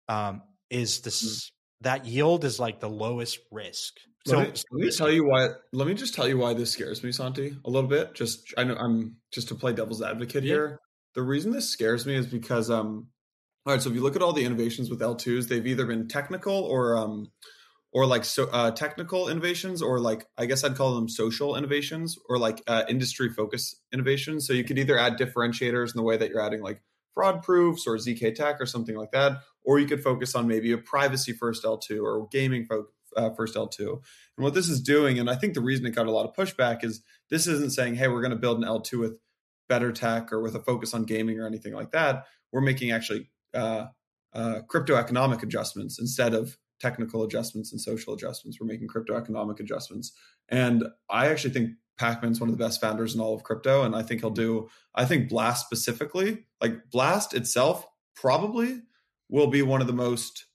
um, 0.08 0.42
is 0.68 1.00
this 1.00 1.22
mm 1.22 1.50
that 1.82 2.06
yield 2.06 2.44
is 2.44 2.60
like 2.60 2.80
the 2.80 2.88
lowest 2.88 3.38
risk. 3.50 3.94
So 4.26 4.36
let 4.36 4.48
me, 4.48 4.62
let 4.72 4.84
me 4.86 4.90
tell 4.90 5.10
you 5.10 5.26
why. 5.26 5.48
Let 5.72 5.86
me 5.86 5.94
just 5.94 6.14
tell 6.14 6.28
you 6.28 6.36
why 6.36 6.52
this 6.52 6.70
scares 6.70 7.02
me, 7.02 7.10
Santi, 7.10 7.56
a 7.64 7.70
little 7.70 7.88
bit. 7.88 8.14
Just 8.14 8.52
I 8.58 8.64
know 8.64 8.76
I'm 8.76 9.16
just 9.32 9.48
to 9.48 9.54
play 9.54 9.72
devil's 9.72 10.02
advocate 10.02 10.44
yeah. 10.44 10.52
here. 10.52 10.80
The 11.14 11.22
reason 11.22 11.52
this 11.52 11.70
scares 11.70 12.04
me 12.04 12.14
is 12.16 12.26
because 12.26 12.70
um, 12.70 13.08
all 13.64 13.72
right. 13.72 13.82
So 13.82 13.88
if 13.88 13.94
you 13.94 14.02
look 14.02 14.16
at 14.16 14.22
all 14.22 14.34
the 14.34 14.44
innovations 14.44 14.90
with 14.90 15.00
L2s, 15.00 15.48
they've 15.48 15.66
either 15.66 15.86
been 15.86 16.06
technical 16.06 16.54
or 16.54 16.98
um, 16.98 17.30
or 17.92 18.04
like 18.04 18.24
so 18.24 18.48
uh, 18.52 18.72
technical 18.72 19.28
innovations, 19.28 19.80
or 19.80 19.98
like 20.00 20.26
I 20.36 20.44
guess 20.44 20.64
I'd 20.64 20.76
call 20.76 20.94
them 20.94 21.08
social 21.08 21.56
innovations, 21.56 22.18
or 22.28 22.38
like 22.38 22.62
uh, 22.66 22.84
industry 22.90 23.30
focus 23.30 23.74
innovations. 23.90 24.46
So 24.46 24.52
you 24.52 24.64
could 24.64 24.78
either 24.78 24.98
add 24.98 25.18
differentiators 25.18 25.94
in 25.94 25.96
the 25.96 26.02
way 26.02 26.18
that 26.18 26.28
you're 26.28 26.44
adding 26.44 26.60
like 26.60 26.82
fraud 27.14 27.42
proofs 27.42 27.86
or 27.86 27.96
zk 27.96 28.34
tech 28.34 28.60
or 28.60 28.66
something 28.66 28.96
like 28.96 29.10
that, 29.12 29.40
or 29.64 29.78
you 29.78 29.86
could 29.86 30.02
focus 30.02 30.34
on 30.34 30.46
maybe 30.46 30.72
a 30.72 30.78
privacy 30.78 31.32
first 31.32 31.64
L2 31.64 32.02
or 32.02 32.28
gaming 32.30 32.66
fo- 32.66 32.86
uh, 33.16 33.30
first 33.30 33.54
L2. 33.54 33.88
And 33.88 34.44
what 34.44 34.54
this 34.54 34.68
is 34.68 34.80
doing, 34.80 35.18
and 35.18 35.28
I 35.28 35.34
think 35.34 35.54
the 35.54 35.60
reason 35.60 35.86
it 35.86 35.94
got 35.94 36.06
a 36.06 36.10
lot 36.10 36.26
of 36.26 36.34
pushback 36.34 36.84
is 36.84 37.02
this 37.28 37.46
isn't 37.46 37.72
saying, 37.72 37.96
hey, 37.96 38.08
we're 38.08 38.22
going 38.22 38.30
to 38.30 38.36
build 38.36 38.58
an 38.58 38.68
L2 38.68 38.98
with 38.98 39.12
better 39.68 39.92
tech 39.92 40.32
or 40.32 40.40
with 40.40 40.54
a 40.54 40.62
focus 40.62 40.94
on 40.94 41.04
gaming 41.04 41.38
or 41.38 41.46
anything 41.46 41.74
like 41.74 41.92
that. 41.92 42.24
We're 42.52 42.60
making 42.60 42.90
actually 42.90 43.30
uh, 43.54 43.86
uh, 44.34 44.60
crypto 44.68 44.96
economic 44.96 45.42
adjustments 45.42 45.98
instead 45.98 46.34
of 46.34 46.56
technical 46.80 47.22
adjustments 47.22 47.72
and 47.72 47.80
social 47.80 48.14
adjustments. 48.14 48.58
We're 48.60 48.66
making 48.66 48.88
crypto 48.88 49.16
economic 49.16 49.60
adjustments. 49.60 50.12
And 50.48 50.84
I 51.08 51.28
actually 51.28 51.52
think 51.52 51.70
Pacman's 52.00 52.40
one 52.40 52.48
of 52.48 52.56
the 52.56 52.64
best 52.64 52.80
founders 52.80 53.14
in 53.14 53.20
all 53.20 53.34
of 53.34 53.44
crypto. 53.44 53.82
And 53.82 53.94
I 53.94 54.02
think 54.02 54.22
he'll 54.22 54.30
do, 54.30 54.68
I 54.94 55.04
think 55.04 55.28
Blast 55.28 55.64
specifically, 55.66 56.46
like 56.60 56.90
Blast 56.90 57.34
itself, 57.34 57.86
probably 58.16 58.80
will 59.30 59.46
be 59.46 59.62
one 59.62 59.80
of 59.80 59.86
the 59.86 59.92
most, 59.92 60.46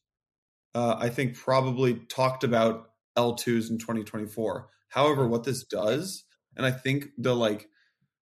uh, 0.76 0.96
I 1.00 1.10
think, 1.10 1.36
probably 1.36 1.96
talked 1.96 2.44
about 2.44 2.92
L2s 3.18 3.70
in 3.70 3.78
2024. 3.78 4.68
However, 4.90 5.28
what 5.28 5.44
this 5.44 5.64
does, 5.64 6.26
and 6.56 6.66
I 6.66 6.72
think 6.72 7.08
the 7.18 7.36
like, 7.36 7.70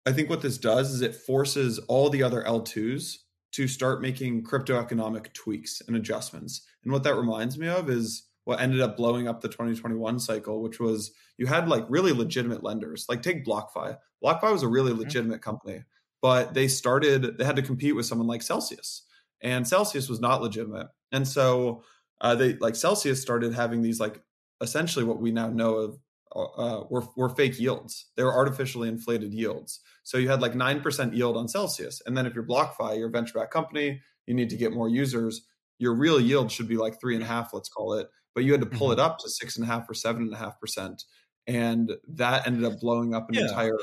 I 0.05 0.11
think 0.11 0.29
what 0.29 0.41
this 0.41 0.57
does 0.57 0.91
is 0.91 1.01
it 1.01 1.15
forces 1.15 1.79
all 1.87 2.09
the 2.09 2.23
other 2.23 2.43
L2s 2.43 3.17
to 3.53 3.67
start 3.67 4.01
making 4.01 4.43
crypto 4.43 4.79
economic 4.79 5.33
tweaks 5.33 5.81
and 5.87 5.95
adjustments. 5.95 6.65
And 6.83 6.91
what 6.91 7.03
that 7.03 7.15
reminds 7.15 7.57
me 7.57 7.67
of 7.67 7.89
is 7.89 8.23
what 8.45 8.59
ended 8.59 8.81
up 8.81 8.97
blowing 8.97 9.27
up 9.27 9.41
the 9.41 9.47
2021 9.47 10.19
cycle, 10.19 10.61
which 10.61 10.79
was 10.79 11.11
you 11.37 11.45
had 11.45 11.69
like 11.69 11.85
really 11.87 12.11
legitimate 12.11 12.63
lenders. 12.63 13.05
Like 13.07 13.21
take 13.21 13.45
BlockFi. 13.45 13.97
BlockFi 14.23 14.51
was 14.51 14.63
a 14.63 14.67
really 14.67 14.91
mm-hmm. 14.91 15.01
legitimate 15.01 15.41
company, 15.41 15.83
but 16.21 16.53
they 16.53 16.67
started, 16.67 17.37
they 17.37 17.45
had 17.45 17.55
to 17.55 17.61
compete 17.61 17.95
with 17.95 18.05
someone 18.05 18.27
like 18.27 18.41
Celsius 18.41 19.03
and 19.43 19.67
Celsius 19.67 20.09
was 20.09 20.19
not 20.19 20.41
legitimate. 20.41 20.87
And 21.11 21.27
so 21.27 21.83
uh, 22.21 22.35
they 22.35 22.53
like 22.53 22.75
Celsius 22.75 23.21
started 23.21 23.53
having 23.53 23.81
these 23.81 23.99
like 23.99 24.21
essentially 24.61 25.05
what 25.05 25.21
we 25.21 25.31
now 25.31 25.49
know 25.49 25.75
of 25.75 25.99
uh, 26.35 26.83
were, 26.89 27.03
were 27.15 27.29
fake 27.29 27.59
yields. 27.59 28.07
They 28.15 28.23
were 28.23 28.33
artificially 28.33 28.89
inflated 28.89 29.33
yields. 29.33 29.81
So 30.03 30.17
you 30.17 30.29
had 30.29 30.41
like 30.41 30.53
9% 30.53 31.15
yield 31.15 31.37
on 31.37 31.47
Celsius. 31.47 32.01
And 32.05 32.17
then 32.17 32.25
if 32.25 32.33
you're 32.33 32.45
BlockFi, 32.45 32.97
you're 32.97 33.09
a 33.09 33.11
venture 33.11 33.37
back 33.37 33.51
company, 33.51 34.01
you 34.25 34.33
need 34.33 34.49
to 34.49 34.57
get 34.57 34.73
more 34.73 34.89
users. 34.89 35.45
Your 35.77 35.93
real 35.93 36.19
yield 36.19 36.51
should 36.51 36.67
be 36.67 36.77
like 36.77 36.99
three 36.99 37.15
and 37.15 37.23
a 37.23 37.27
half, 37.27 37.53
let's 37.53 37.69
call 37.69 37.93
it. 37.93 38.07
But 38.33 38.45
you 38.45 38.51
had 38.51 38.61
to 38.61 38.67
pull 38.67 38.87
mm-hmm. 38.87 38.99
it 38.99 39.03
up 39.03 39.19
to 39.19 39.29
six 39.29 39.57
and 39.57 39.65
a 39.65 39.67
half 39.67 39.87
or 39.87 39.93
seven 39.93 40.23
and 40.23 40.33
a 40.33 40.37
half 40.37 40.59
percent. 40.59 41.03
And 41.45 41.91
that 42.07 42.47
ended 42.47 42.63
up 42.63 42.79
blowing 42.79 43.13
up 43.13 43.29
an 43.29 43.35
yeah. 43.35 43.41
entire. 43.41 43.77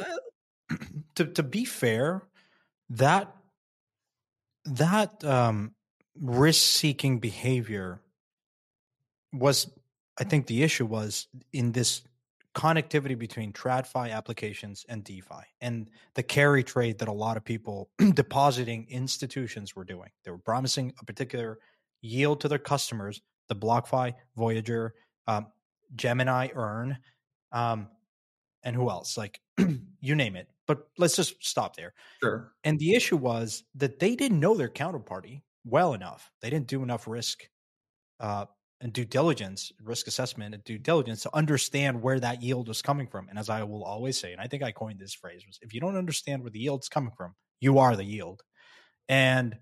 to, 1.15 1.27
to 1.27 1.43
be 1.43 1.65
fair, 1.65 2.23
that 2.89 3.33
that 4.65 5.23
um, 5.25 5.75
risk 6.21 6.63
seeking 6.63 7.19
behavior 7.19 8.01
was, 9.33 9.71
I 10.19 10.25
think, 10.25 10.47
the 10.47 10.63
issue 10.63 10.87
was 10.87 11.29
in 11.53 11.73
this 11.73 12.03
connectivity 12.55 13.17
between 13.17 13.53
TradFi 13.53 14.11
applications 14.11 14.85
and 14.89 15.05
DeFi 15.05 15.43
and 15.61 15.89
the 16.15 16.23
carry 16.23 16.65
trade 16.65 16.99
that 16.99 17.09
a 17.09 17.13
lot 17.13 17.37
of 17.37 17.45
people 17.45 17.91
depositing 18.15 18.87
institutions 18.91 19.77
were 19.77 19.85
doing. 19.85 20.11
They 20.25 20.31
were 20.31 20.39
promising 20.39 20.93
a 21.01 21.05
particular 21.05 21.59
yield 22.03 22.41
to 22.41 22.49
their 22.49 22.59
customers, 22.59 23.21
the 23.49 23.55
BlockFi, 23.55 24.15
Voyager, 24.37 24.95
um, 25.29 25.47
Gemini, 25.95 26.49
Earn, 26.55 26.99
um, 27.53 27.89
and 28.63 28.75
who 28.75 28.91
else? 28.91 29.17
Like 29.17 29.41
you 30.01 30.15
name 30.15 30.37
it. 30.37 30.49
But 30.71 30.87
let's 30.99 31.17
just 31.17 31.45
stop 31.45 31.75
there. 31.75 31.95
Sure. 32.23 32.53
And 32.63 32.79
the 32.79 32.95
issue 32.95 33.17
was 33.17 33.65
that 33.75 33.99
they 33.99 34.15
didn't 34.15 34.39
know 34.39 34.55
their 34.55 34.69
counterparty 34.69 35.43
well 35.65 35.95
enough. 35.95 36.31
They 36.43 36.49
didn't 36.49 36.69
do 36.69 36.85
enough 36.85 37.09
risk 37.09 37.41
uh, 38.21 38.45
and 38.81 38.93
due 38.93 39.05
diligence, 39.05 39.73
risk 39.83 40.07
assessment 40.07 40.55
and 40.55 40.63
due 40.63 40.79
diligence 40.79 41.25
to 41.25 41.37
understand 41.37 42.01
where 42.01 42.21
that 42.21 42.41
yield 42.41 42.69
was 42.69 42.83
coming 42.83 43.09
from. 43.09 43.29
And 43.29 43.37
as 43.37 43.51
I 43.51 43.65
will 43.65 43.83
always 43.83 44.17
say, 44.17 44.31
and 44.31 44.41
I 44.41 44.47
think 44.47 44.63
I 44.63 44.71
coined 44.71 45.01
this 45.01 45.13
phrase, 45.13 45.43
was 45.45 45.59
if 45.61 45.75
you 45.75 45.81
don't 45.81 45.97
understand 45.97 46.43
where 46.43 46.53
the 46.53 46.61
yield's 46.61 46.89
coming 46.89 47.11
from, 47.17 47.35
you 47.59 47.81
are 47.81 47.97
the 47.97 48.05
yield. 48.05 48.43
And 49.09 49.57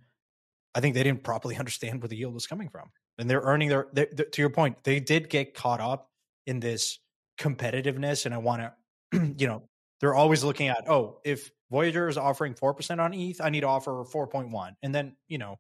I 0.75 0.81
think 0.81 0.95
they 0.95 1.05
didn't 1.05 1.25
properly 1.25 1.57
understand 1.65 2.03
where 2.03 2.11
the 2.11 2.19
yield 2.19 2.35
was 2.35 2.47
coming 2.47 2.69
from. 2.69 2.91
And 3.19 3.31
they're 3.31 3.41
earning 3.41 3.71
their, 3.71 3.87
their, 3.95 4.09
their 4.13 4.27
to 4.27 4.43
your 4.43 4.51
point, 4.51 4.85
they 4.85 5.01
did 5.01 5.31
get 5.31 5.55
caught 5.55 5.81
up 5.81 6.11
in 6.47 6.61
this 6.61 6.99
competitiveness. 7.41 8.27
And 8.27 8.35
I 8.35 8.39
want 8.39 8.71
to, 9.15 9.35
you 9.39 9.47
know, 9.47 9.63
they're 10.01 10.15
always 10.15 10.45
looking 10.45 10.69
at, 10.69 10.89
oh, 10.89 11.21
if 11.25 11.51
Voyager 11.71 12.09
is 12.09 12.17
offering 12.17 12.55
4% 12.55 12.99
on 12.99 13.13
ETH, 13.15 13.41
I 13.41 13.51
need 13.51 13.61
to 13.61 13.67
offer 13.67 14.05
4.1. 14.05 14.75
And 14.83 14.95
then, 14.95 15.17
you 15.27 15.39
know, 15.39 15.59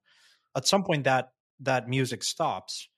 at 0.56 0.66
some 0.66 0.84
point 0.84 1.04
that 1.04 1.32
that 1.60 1.88
music 1.88 2.22
stops 2.22 2.88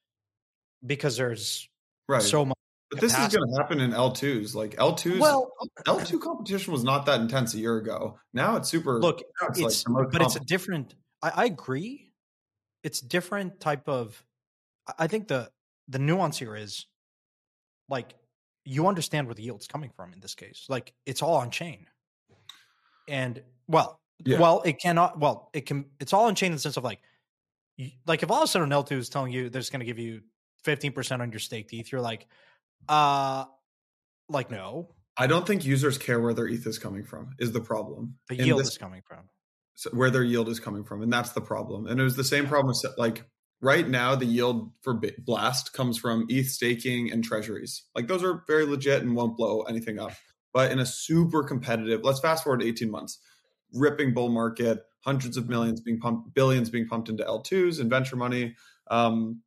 because 0.85 1.17
there's 1.17 1.69
right. 2.09 2.23
so 2.23 2.45
much. 2.45 2.57
But 2.91 3.01
capacity. 3.01 3.23
this 3.23 3.33
is 3.33 3.39
going 3.39 3.53
to 3.53 3.63
happen 3.63 3.81
in 3.81 3.93
L2s. 3.93 4.55
Like 4.55 4.77
L2s, 4.77 5.21
well, 5.21 5.53
L2 5.87 6.21
competition 6.21 6.73
was 6.73 6.83
not 6.83 7.07
that 7.07 7.21
intense 7.21 7.55
a 7.55 7.59
year 7.59 7.77
ago. 7.77 8.19
Now 8.35 8.57
it's 8.57 8.69
super. 8.69 8.99
Look, 8.99 9.23
it's, 9.49 9.61
it's 9.61 9.89
like 9.89 10.11
but 10.11 10.23
it's 10.23 10.35
a 10.35 10.41
different. 10.41 10.95
I, 11.23 11.31
I 11.37 11.45
agree. 11.45 12.13
It's 12.83 13.01
different 13.01 13.61
type 13.61 13.89
of. 13.89 14.23
I 14.99 15.07
think 15.07 15.29
the 15.29 15.51
the 15.89 16.01
nuance 16.01 16.39
here 16.39 16.57
is 16.57 16.87
like 17.89 18.15
you 18.71 18.87
understand 18.87 19.27
where 19.27 19.35
the 19.35 19.43
yield's 19.43 19.67
coming 19.67 19.91
from 19.91 20.13
in 20.13 20.21
this 20.21 20.37
case. 20.37 20.67
Like 20.69 20.93
it's 21.05 21.23
all 21.23 21.35
on 21.35 21.51
chain. 21.51 21.87
And 23.09 23.43
well, 23.67 24.01
yeah. 24.25 24.39
well, 24.39 24.63
it 24.65 24.79
cannot. 24.81 25.19
Well, 25.19 25.51
it 25.53 25.67
can. 25.67 25.87
It's 25.99 26.13
all 26.13 26.27
on 26.27 26.37
chain 26.37 26.53
in 26.53 26.53
the 26.53 26.61
sense 26.61 26.77
of 26.77 26.85
like, 26.85 27.01
you, 27.77 27.91
like 28.07 28.23
if 28.23 28.31
all 28.31 28.39
of 28.39 28.45
a 28.45 28.47
sudden 28.47 28.71
L2 28.71 28.93
is 28.93 29.09
telling 29.09 29.33
you 29.33 29.51
they're 29.51 29.61
just 29.61 29.73
going 29.73 29.81
to 29.81 29.87
give 29.87 29.99
you 29.99 30.21
15% 30.65 31.21
on 31.21 31.33
your 31.33 31.41
staked 31.41 31.73
ETH, 31.73 31.91
you're 31.91 32.01
like, 32.01 32.29
uh, 32.89 33.47
like 34.29 34.53
no. 34.53 34.91
I 35.17 35.27
don't 35.27 35.45
think 35.45 35.65
users 35.65 35.99
care 35.99 36.21
where 36.21 36.33
their 36.33 36.47
ETH 36.47 36.65
is 36.65 36.79
coming 36.79 37.03
from. 37.03 37.35
Is 37.41 37.51
the 37.51 37.61
problem? 37.61 38.15
The 38.29 38.37
yield 38.37 38.61
this, 38.61 38.69
is 38.69 38.79
coming 38.79 39.03
from. 39.05 39.29
So 39.75 39.91
where 39.91 40.11
their 40.11 40.23
yield 40.23 40.49
is 40.49 40.61
coming 40.61 40.85
from, 40.85 41.03
and 41.03 41.13
that's 41.13 41.33
the 41.33 41.41
problem. 41.41 41.89
And 41.89 41.99
it 41.99 42.05
was 42.05 42.15
the 42.15 42.23
same 42.23 42.47
problem 42.47 42.69
with 42.69 42.97
like 42.97 43.25
right 43.61 43.89
now 43.89 44.15
the 44.15 44.27
yield 44.27 44.73
for 44.83 45.01
Blast 45.19 45.73
comes 45.73 45.99
from 45.99 46.27
ETH 46.29 46.49
staking 46.49 47.11
and 47.11 47.23
treasuries. 47.23 47.85
Like 47.95 48.09
those 48.09 48.25
are 48.25 48.43
very 48.47 48.65
legit 48.65 49.03
and 49.03 49.15
won't 49.15 49.37
blow 49.37 49.63
anything 49.63 49.99
up. 49.99 50.13
But 50.53 50.73
in 50.73 50.79
a 50.79 50.87
super 50.87 51.45
competitive, 51.45 52.01
let's 52.03 52.21
fast 52.21 52.45
forward 52.45 52.63
18 52.63 52.91
months, 52.91 53.19
ripping 53.73 54.15
bull 54.15 54.31
market, 54.31 54.81
hundreds 55.05 55.37
of 55.37 55.49
millions 55.49 55.81
being 55.81 56.01
pumped, 56.01 56.35
billions 56.35 56.71
being 56.71 56.89
pumped 56.89 57.09
into 57.09 57.25
L2s 57.25 57.81
and 57.81 57.89
venture 57.89 58.17
money. 58.17 58.57
Um, 58.91 59.43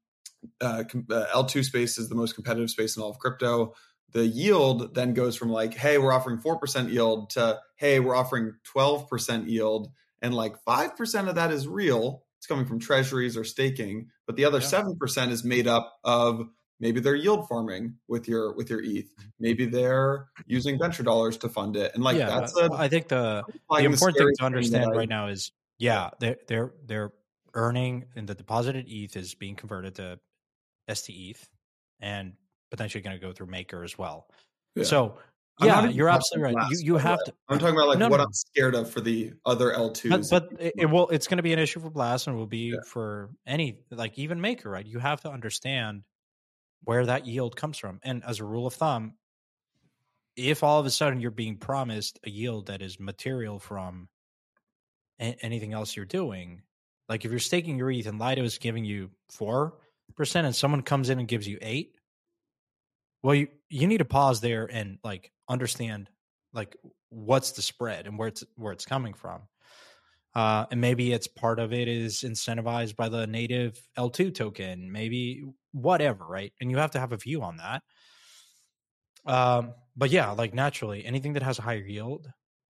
uh, 0.61 0.83
uh 1.11 1.25
L2 1.33 1.63
space 1.63 1.97
is 1.97 2.09
the 2.09 2.15
most 2.15 2.35
competitive 2.35 2.69
space 2.69 2.95
in 2.95 3.03
all 3.03 3.09
of 3.09 3.19
crypto. 3.19 3.73
The 4.11 4.25
yield 4.25 4.93
then 4.93 5.13
goes 5.13 5.35
from 5.35 5.49
like, 5.49 5.73
hey, 5.73 5.97
we're 5.97 6.13
offering 6.13 6.37
4% 6.37 6.91
yield 6.91 7.31
to, 7.31 7.59
hey, 7.75 7.99
we're 7.99 8.15
offering 8.15 8.53
12% 8.75 9.49
yield. 9.49 9.89
And 10.21 10.33
like 10.33 10.55
5% 10.65 11.27
of 11.27 11.35
that 11.35 11.51
is 11.51 11.67
real. 11.67 12.22
It's 12.43 12.47
coming 12.49 12.65
from 12.65 12.77
treasuries 12.77 13.37
or 13.37 13.45
staking. 13.45 14.09
But 14.27 14.35
the 14.35 14.43
other 14.43 14.59
yeah. 14.59 14.65
7% 14.65 15.29
is 15.29 15.45
made 15.45 15.65
up 15.65 15.93
of 16.03 16.45
maybe 16.81 16.99
they're 16.99 17.15
yield 17.15 17.47
farming 17.47 17.95
with 18.09 18.27
your 18.27 18.53
with 18.53 18.69
your 18.69 18.81
ETH. 18.81 19.05
Mm-hmm. 19.05 19.29
Maybe 19.39 19.65
they're 19.65 20.27
using 20.45 20.77
venture 20.77 21.03
dollars 21.03 21.37
to 21.37 21.47
fund 21.47 21.77
it. 21.77 21.95
And 21.95 22.03
like 22.03 22.17
yeah, 22.17 22.25
that's 22.27 22.57
a, 22.57 22.69
I 22.73 22.89
think 22.89 23.07
the 23.07 23.45
the 23.69 23.85
important 23.85 24.17
thing 24.17 24.33
to 24.39 24.43
understand 24.43 24.91
right 24.93 25.07
now 25.07 25.27
is 25.27 25.53
yeah, 25.79 26.09
they're 26.19 26.35
they're 26.49 26.73
they're 26.85 27.13
earning 27.53 28.03
and 28.17 28.27
the 28.27 28.35
deposited 28.35 28.87
ETH 28.89 29.15
is 29.15 29.35
being 29.35 29.55
converted 29.55 29.95
to 29.95 30.19
stETH 30.89 31.47
and 32.01 32.33
potentially 32.71 33.01
going 33.01 33.17
to 33.17 33.25
go 33.25 33.31
through 33.31 33.47
Maker 33.47 33.85
as 33.85 33.97
well. 33.97 34.27
Yeah. 34.75 34.83
So 34.83 35.17
yeah, 35.61 35.87
you're 35.87 36.09
absolutely 36.09 36.55
right. 36.55 36.71
You 36.71 36.77
you 36.79 36.97
have 36.97 37.23
to. 37.23 37.33
I'm 37.47 37.59
talking 37.59 37.75
about 37.75 37.87
like 37.87 37.99
no, 37.99 38.09
what 38.09 38.17
no. 38.17 38.23
I'm 38.23 38.33
scared 38.33 38.75
of 38.75 38.89
for 38.89 39.01
the 39.01 39.33
other 39.45 39.71
L2s. 39.71 40.29
But, 40.29 40.49
but 40.49 40.61
it, 40.61 40.73
it, 40.77 40.85
will. 40.87 41.09
It's 41.09 41.27
going 41.27 41.37
to 41.37 41.43
be 41.43 41.53
an 41.53 41.59
issue 41.59 41.79
for 41.79 41.89
Blast, 41.89 42.27
and 42.27 42.35
will 42.35 42.47
be 42.47 42.73
yeah. 42.73 42.79
for 42.85 43.29
any 43.45 43.77
like 43.91 44.17
even 44.17 44.41
Maker. 44.41 44.69
Right? 44.69 44.85
You 44.85 44.99
have 44.99 45.21
to 45.21 45.29
understand 45.29 46.03
where 46.83 47.05
that 47.05 47.27
yield 47.27 47.55
comes 47.55 47.77
from. 47.77 47.99
And 48.03 48.23
as 48.25 48.39
a 48.39 48.45
rule 48.45 48.67
of 48.67 48.73
thumb, 48.73 49.13
if 50.35 50.63
all 50.63 50.79
of 50.79 50.85
a 50.85 50.91
sudden 50.91 51.21
you're 51.21 51.31
being 51.31 51.57
promised 51.57 52.19
a 52.25 52.29
yield 52.29 52.67
that 52.67 52.81
is 52.81 52.99
material 52.99 53.59
from 53.59 54.09
a- 55.21 55.37
anything 55.41 55.73
else 55.73 55.95
you're 55.95 56.05
doing, 56.05 56.63
like 57.07 57.25
if 57.25 57.31
you're 57.31 57.39
staking 57.39 57.77
your 57.77 57.91
ETH 57.91 58.07
and 58.07 58.19
Lido 58.19 58.43
is 58.43 58.57
giving 58.57 58.85
you 58.85 59.11
four 59.29 59.75
percent, 60.15 60.45
and 60.47 60.55
someone 60.55 60.81
comes 60.81 61.09
in 61.09 61.19
and 61.19 61.27
gives 61.27 61.47
you 61.47 61.57
eight, 61.61 61.95
well, 63.23 63.35
you 63.35 63.47
you 63.69 63.87
need 63.87 63.99
to 63.99 64.05
pause 64.05 64.41
there 64.41 64.65
and 64.71 64.99
like 65.03 65.31
understand 65.49 66.09
like 66.53 66.75
what's 67.09 67.51
the 67.51 67.61
spread 67.61 68.05
and 68.05 68.19
where 68.19 68.27
it's 68.27 68.43
where 68.55 68.73
it's 68.73 68.85
coming 68.85 69.13
from. 69.13 69.41
Uh, 70.35 70.65
and 70.71 70.81
maybe 70.81 71.13
it's 71.13 71.27
part 71.27 71.59
of 71.59 71.73
it 71.73 71.87
is 71.87 72.21
incentivized 72.21 72.95
by 72.95 73.07
the 73.07 73.27
native 73.27 73.79
L2 73.97 74.33
token, 74.33 74.91
maybe 74.91 75.43
whatever, 75.73 76.25
right? 76.25 76.51
And 76.59 76.71
you 76.71 76.77
have 76.77 76.91
to 76.91 76.99
have 76.99 77.11
a 77.11 77.17
view 77.17 77.43
on 77.43 77.57
that. 77.57 77.83
Um, 79.25 79.73
but 79.95 80.09
yeah, 80.09 80.31
like 80.31 80.53
naturally, 80.55 81.05
anything 81.05 81.33
that 81.33 81.43
has 81.43 81.59
a 81.59 81.61
higher 81.61 81.85
yield 81.85 82.27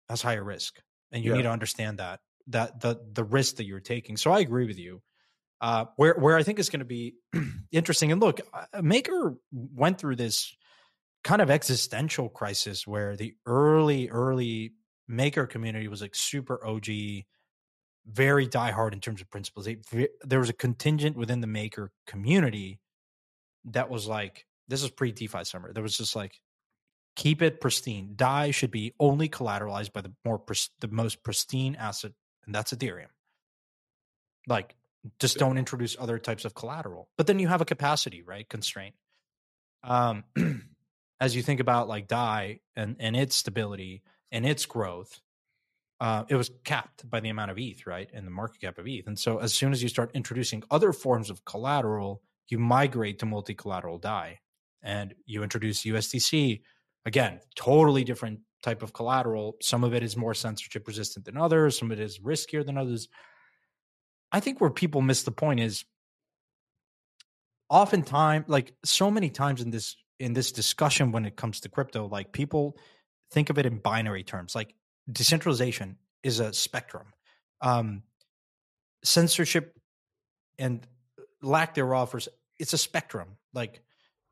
has 0.08 0.20
higher 0.20 0.42
risk, 0.42 0.80
and 1.12 1.24
you 1.24 1.30
yeah. 1.30 1.36
need 1.36 1.42
to 1.44 1.50
understand 1.50 1.98
that 1.98 2.20
that 2.48 2.80
the 2.80 3.00
the 3.12 3.24
risk 3.24 3.56
that 3.56 3.64
you're 3.64 3.80
taking. 3.80 4.16
So 4.16 4.32
I 4.32 4.40
agree 4.40 4.66
with 4.66 4.78
you. 4.78 5.00
Uh, 5.62 5.84
where 5.96 6.14
where 6.14 6.36
I 6.36 6.42
think 6.42 6.58
is 6.58 6.70
going 6.70 6.80
to 6.80 6.84
be 6.84 7.14
interesting, 7.72 8.10
and 8.10 8.20
look, 8.20 8.40
uh, 8.52 8.82
Maker 8.82 9.36
went 9.52 9.98
through 9.98 10.16
this 10.16 10.54
kind 11.22 11.40
of 11.40 11.50
existential 11.50 12.28
crisis 12.28 12.84
where 12.84 13.16
the 13.16 13.34
early 13.46 14.10
early 14.10 14.72
Maker 15.06 15.46
community 15.46 15.86
was 15.86 16.02
like 16.02 16.16
super 16.16 16.66
OG 16.66 16.88
very 18.06 18.46
diehard 18.46 18.92
in 18.92 19.00
terms 19.00 19.20
of 19.20 19.30
principles. 19.30 19.66
They, 19.66 20.08
there 20.22 20.40
was 20.40 20.48
a 20.48 20.54
contingent 20.54 21.16
within 21.16 21.40
the 21.40 21.46
maker 21.46 21.92
community 22.06 22.80
that 23.66 23.90
was 23.90 24.06
like, 24.06 24.46
this 24.68 24.82
is 24.82 24.90
pre 24.90 25.12
DeFi 25.12 25.44
summer. 25.44 25.72
There 25.72 25.82
was 25.82 25.96
just 25.96 26.16
like, 26.16 26.40
keep 27.14 27.42
it 27.42 27.60
pristine. 27.60 28.14
DAI 28.16 28.50
should 28.50 28.70
be 28.70 28.94
only 28.98 29.28
collateralized 29.28 29.92
by 29.92 30.00
the 30.00 30.12
more 30.24 30.42
the 30.80 30.88
most 30.88 31.22
pristine 31.22 31.76
asset, 31.76 32.12
and 32.46 32.54
that's 32.54 32.72
Ethereum. 32.72 33.06
Like, 34.48 34.74
just 35.18 35.38
don't 35.38 35.58
introduce 35.58 35.96
other 35.98 36.18
types 36.18 36.44
of 36.44 36.54
collateral. 36.54 37.08
But 37.16 37.26
then 37.26 37.38
you 37.38 37.48
have 37.48 37.60
a 37.60 37.66
capacity 37.66 38.22
right 38.22 38.48
constraint. 38.48 38.94
Um, 39.82 40.24
as 41.20 41.34
you 41.34 41.42
think 41.42 41.60
about 41.60 41.88
like 41.88 42.08
DAI 42.08 42.60
and 42.76 42.96
and 42.98 43.16
its 43.16 43.34
stability 43.34 44.02
and 44.30 44.46
its 44.46 44.66
growth, 44.66 45.20
uh, 46.00 46.24
it 46.28 46.36
was 46.36 46.50
capped 46.64 47.08
by 47.08 47.20
the 47.20 47.28
amount 47.28 47.50
of 47.50 47.58
ETH, 47.58 47.86
right, 47.86 48.10
and 48.12 48.26
the 48.26 48.30
market 48.30 48.60
cap 48.60 48.78
of 48.78 48.86
ETH. 48.88 49.06
And 49.06 49.18
so, 49.18 49.38
as 49.38 49.54
soon 49.54 49.72
as 49.72 49.82
you 49.82 49.88
start 49.88 50.10
introducing 50.14 50.62
other 50.70 50.92
forms 50.92 51.30
of 51.30 51.44
collateral, 51.44 52.22
you 52.48 52.58
migrate 52.58 53.20
to 53.20 53.26
multi-collateral 53.26 53.98
DAI, 53.98 54.40
and 54.82 55.14
you 55.26 55.42
introduce 55.42 55.84
USDC. 55.84 56.62
Again, 57.06 57.40
totally 57.56 58.04
different 58.04 58.40
type 58.62 58.82
of 58.82 58.92
collateral. 58.92 59.56
Some 59.60 59.84
of 59.84 59.94
it 59.94 60.02
is 60.02 60.16
more 60.16 60.34
censorship 60.34 60.86
resistant 60.86 61.24
than 61.24 61.36
others. 61.36 61.78
Some 61.78 61.90
of 61.90 61.98
it 61.98 62.02
is 62.02 62.18
riskier 62.18 62.64
than 62.64 62.78
others. 62.78 63.08
I 64.32 64.40
think 64.40 64.60
where 64.60 64.70
people 64.70 65.02
miss 65.02 65.22
the 65.22 65.30
point 65.30 65.60
is, 65.60 65.84
oftentimes, 67.68 68.46
like 68.48 68.72
so 68.84 69.10
many 69.10 69.30
times 69.30 69.60
in 69.60 69.70
this 69.70 69.96
in 70.18 70.32
this 70.32 70.52
discussion 70.52 71.12
when 71.12 71.24
it 71.26 71.36
comes 71.36 71.60
to 71.60 71.68
crypto, 71.68 72.06
like 72.06 72.32
people 72.32 72.76
think 73.30 73.50
of 73.50 73.58
it 73.58 73.66
in 73.66 73.78
binary 73.78 74.22
terms, 74.22 74.54
like 74.54 74.74
decentralization 75.10 75.96
is 76.22 76.38
a 76.40 76.52
spectrum. 76.52 77.06
Um, 77.60 78.02
censorship 79.04 79.76
and 80.58 80.86
lack 81.42 81.74
thereof, 81.74 82.14
is 82.14 82.28
it's 82.58 82.72
a 82.72 82.78
spectrum. 82.78 83.36
Like, 83.52 83.82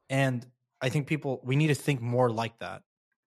and 0.09 0.47
I 0.81 0.89
think 0.89 1.07
people 1.07 1.41
we 1.45 1.57
need 1.57 1.69
to 1.69 1.75
think 1.75 2.01
more 2.01 2.31
like 2.31 2.59
that 2.61 2.83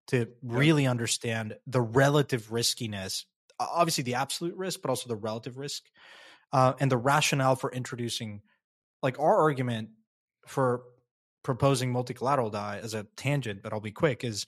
to 0.08 0.28
really 0.42 0.88
understand 0.88 1.58
the 1.68 1.82
relative 1.82 2.52
riskiness. 2.52 3.26
Obviously, 3.60 4.04
the 4.04 4.16
absolute 4.16 4.56
risk, 4.56 4.82
but 4.82 4.90
also 4.90 5.08
the 5.08 5.16
relative 5.16 5.58
risk, 5.58 5.84
uh, 6.52 6.74
and 6.80 6.92
the 6.92 6.98
rationale 6.98 7.56
for 7.56 7.72
introducing. 7.72 8.42
Like 9.02 9.20
our 9.20 9.38
argument 9.38 9.90
for 10.48 10.84
proposing 11.44 11.92
multi-collateral 11.92 12.50
DAI 12.50 12.80
as 12.82 12.94
a 12.94 13.06
tangent, 13.18 13.62
but 13.62 13.74
I'll 13.74 13.82
be 13.82 13.92
quick, 13.92 14.24
is 14.24 14.46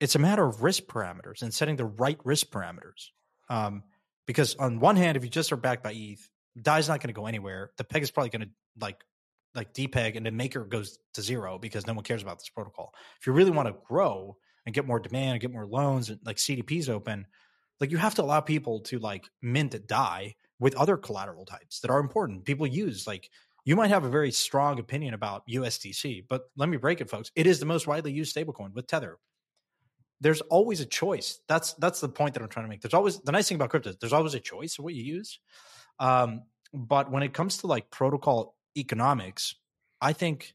it's 0.00 0.14
a 0.14 0.18
matter 0.18 0.44
of 0.44 0.62
risk 0.62 0.84
parameters 0.84 1.42
and 1.42 1.52
setting 1.52 1.76
the 1.76 1.84
right 1.84 2.18
risk 2.24 2.48
parameters. 2.48 3.10
Um, 3.50 3.82
because 4.26 4.54
on 4.56 4.80
one 4.80 4.96
hand, 4.96 5.16
if 5.16 5.24
you 5.24 5.30
just 5.30 5.52
are 5.52 5.56
backed 5.56 5.82
by 5.82 5.92
ETH, 5.92 6.28
DAI's 6.60 6.88
not 6.88 7.00
going 7.00 7.08
to 7.08 7.18
go 7.18 7.26
anywhere. 7.26 7.70
The 7.76 7.84
peg 7.84 8.02
is 8.02 8.10
probably 8.10 8.30
going 8.30 8.42
to 8.42 8.50
like 8.80 9.04
like 9.54 9.72
depeg, 9.72 10.16
and 10.16 10.26
the 10.26 10.30
maker 10.30 10.64
goes 10.64 10.98
to 11.14 11.22
zero 11.22 11.58
because 11.58 11.86
no 11.86 11.94
one 11.94 12.04
cares 12.04 12.22
about 12.22 12.38
this 12.38 12.50
protocol. 12.50 12.92
If 13.20 13.26
you 13.26 13.32
really 13.32 13.50
want 13.50 13.68
to 13.68 13.74
grow 13.86 14.36
and 14.66 14.74
get 14.74 14.86
more 14.86 15.00
demand 15.00 15.32
and 15.32 15.40
get 15.40 15.52
more 15.52 15.66
loans 15.66 16.10
and 16.10 16.20
like 16.24 16.36
CDPs 16.36 16.88
open, 16.88 17.26
like 17.80 17.90
you 17.90 17.96
have 17.96 18.14
to 18.16 18.22
allow 18.22 18.40
people 18.40 18.80
to 18.80 18.98
like 18.98 19.28
mint 19.42 19.86
DAI 19.86 20.34
with 20.58 20.74
other 20.76 20.96
collateral 20.96 21.44
types 21.44 21.80
that 21.80 21.90
are 21.90 22.00
important. 22.00 22.44
People 22.44 22.66
use 22.66 23.06
like 23.06 23.30
you 23.64 23.76
might 23.76 23.88
have 23.88 24.04
a 24.04 24.08
very 24.08 24.32
strong 24.32 24.78
opinion 24.78 25.14
about 25.14 25.46
USDC, 25.48 26.24
but 26.28 26.44
let 26.56 26.68
me 26.68 26.76
break 26.76 27.00
it, 27.00 27.10
folks. 27.10 27.30
It 27.36 27.46
is 27.46 27.60
the 27.60 27.66
most 27.66 27.86
widely 27.86 28.12
used 28.12 28.34
stablecoin 28.34 28.74
with 28.74 28.86
Tether 28.86 29.18
there's 30.20 30.40
always 30.42 30.80
a 30.80 30.86
choice. 30.86 31.40
That's 31.48 31.74
that's 31.74 32.00
the 32.00 32.08
point 32.08 32.34
that 32.34 32.42
I'm 32.42 32.48
trying 32.48 32.66
to 32.66 32.70
make. 32.70 32.80
There's 32.80 32.94
always 32.94 33.20
the 33.20 33.32
nice 33.32 33.48
thing 33.48 33.56
about 33.56 33.70
crypto. 33.70 33.92
There's 33.98 34.12
always 34.12 34.34
a 34.34 34.40
choice 34.40 34.78
of 34.78 34.84
what 34.84 34.94
you 34.94 35.02
use. 35.02 35.38
Um, 35.98 36.42
but 36.72 37.10
when 37.10 37.22
it 37.22 37.32
comes 37.32 37.58
to 37.58 37.66
like 37.66 37.90
protocol 37.90 38.56
economics, 38.76 39.54
I 40.00 40.12
think, 40.12 40.54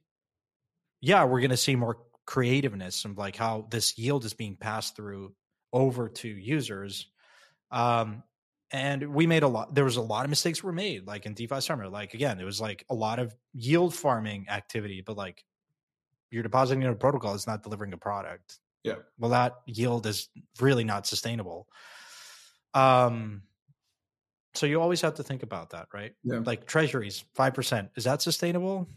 yeah, 1.01 1.24
we're 1.24 1.39
going 1.39 1.51
to 1.51 1.57
see 1.57 1.76
more 1.76 1.99
creativeness 2.26 3.05
and 3.05 3.17
like 3.17 3.36
how 3.36 3.67
this 3.69 3.97
yield 3.97 4.26
is 4.26 4.34
being 4.34 4.55
passed 4.55 4.95
through 4.95 5.34
over 5.71 6.09
to 6.09 6.28
users. 6.28 7.07
Um, 7.74 8.24
and 8.71 9.13
we 9.13 9.28
made 9.28 9.43
a 9.43 9.47
lot. 9.47 9.76
There 9.76 9.84
was 9.84 9.97
a 9.97 10.01
lot 10.01 10.26
of 10.26 10.30
mistakes 10.30 10.63
were 10.63 10.71
made, 10.71 11.05
like 11.05 11.26
in 11.26 11.34
DeFi 11.34 11.59
Summer. 11.59 11.89
Like 11.89 12.13
again, 12.13 12.39
it 12.39 12.45
was 12.45 12.61
like 12.61 12.86
a 12.89 12.95
lot 12.95 13.19
of 13.19 13.36
yield 13.53 13.93
farming 13.93 14.45
activity, 14.49 15.01
but 15.05 15.17
like 15.17 15.43
you're 16.32 16.43
depositing 16.43 16.82
in 16.82 16.89
a 16.89 16.95
protocol, 16.95 17.36
it's 17.36 17.45
not 17.45 17.61
delivering 17.61 17.93
a 17.93 17.97
product. 17.97 18.59
Yeah. 18.84 18.95
Well, 19.19 19.32
that 19.32 19.57
yield 19.65 20.07
is 20.07 20.30
really 20.59 20.84
not 20.84 21.05
sustainable. 21.05 21.67
Um, 22.74 23.43
so 24.55 24.65
you 24.65 24.82
always 24.82 25.01
have 25.01 25.15
to 25.15 25.24
think 25.24 25.43
about 25.43 25.69
that, 25.71 25.88
right? 25.93 26.13
Yeah. 26.24 26.39
Like 26.43 26.65
treasuries, 26.65 27.24
five 27.34 27.53
percent, 27.53 27.89
is 27.95 28.05
that 28.05 28.21
sustainable? 28.21 28.88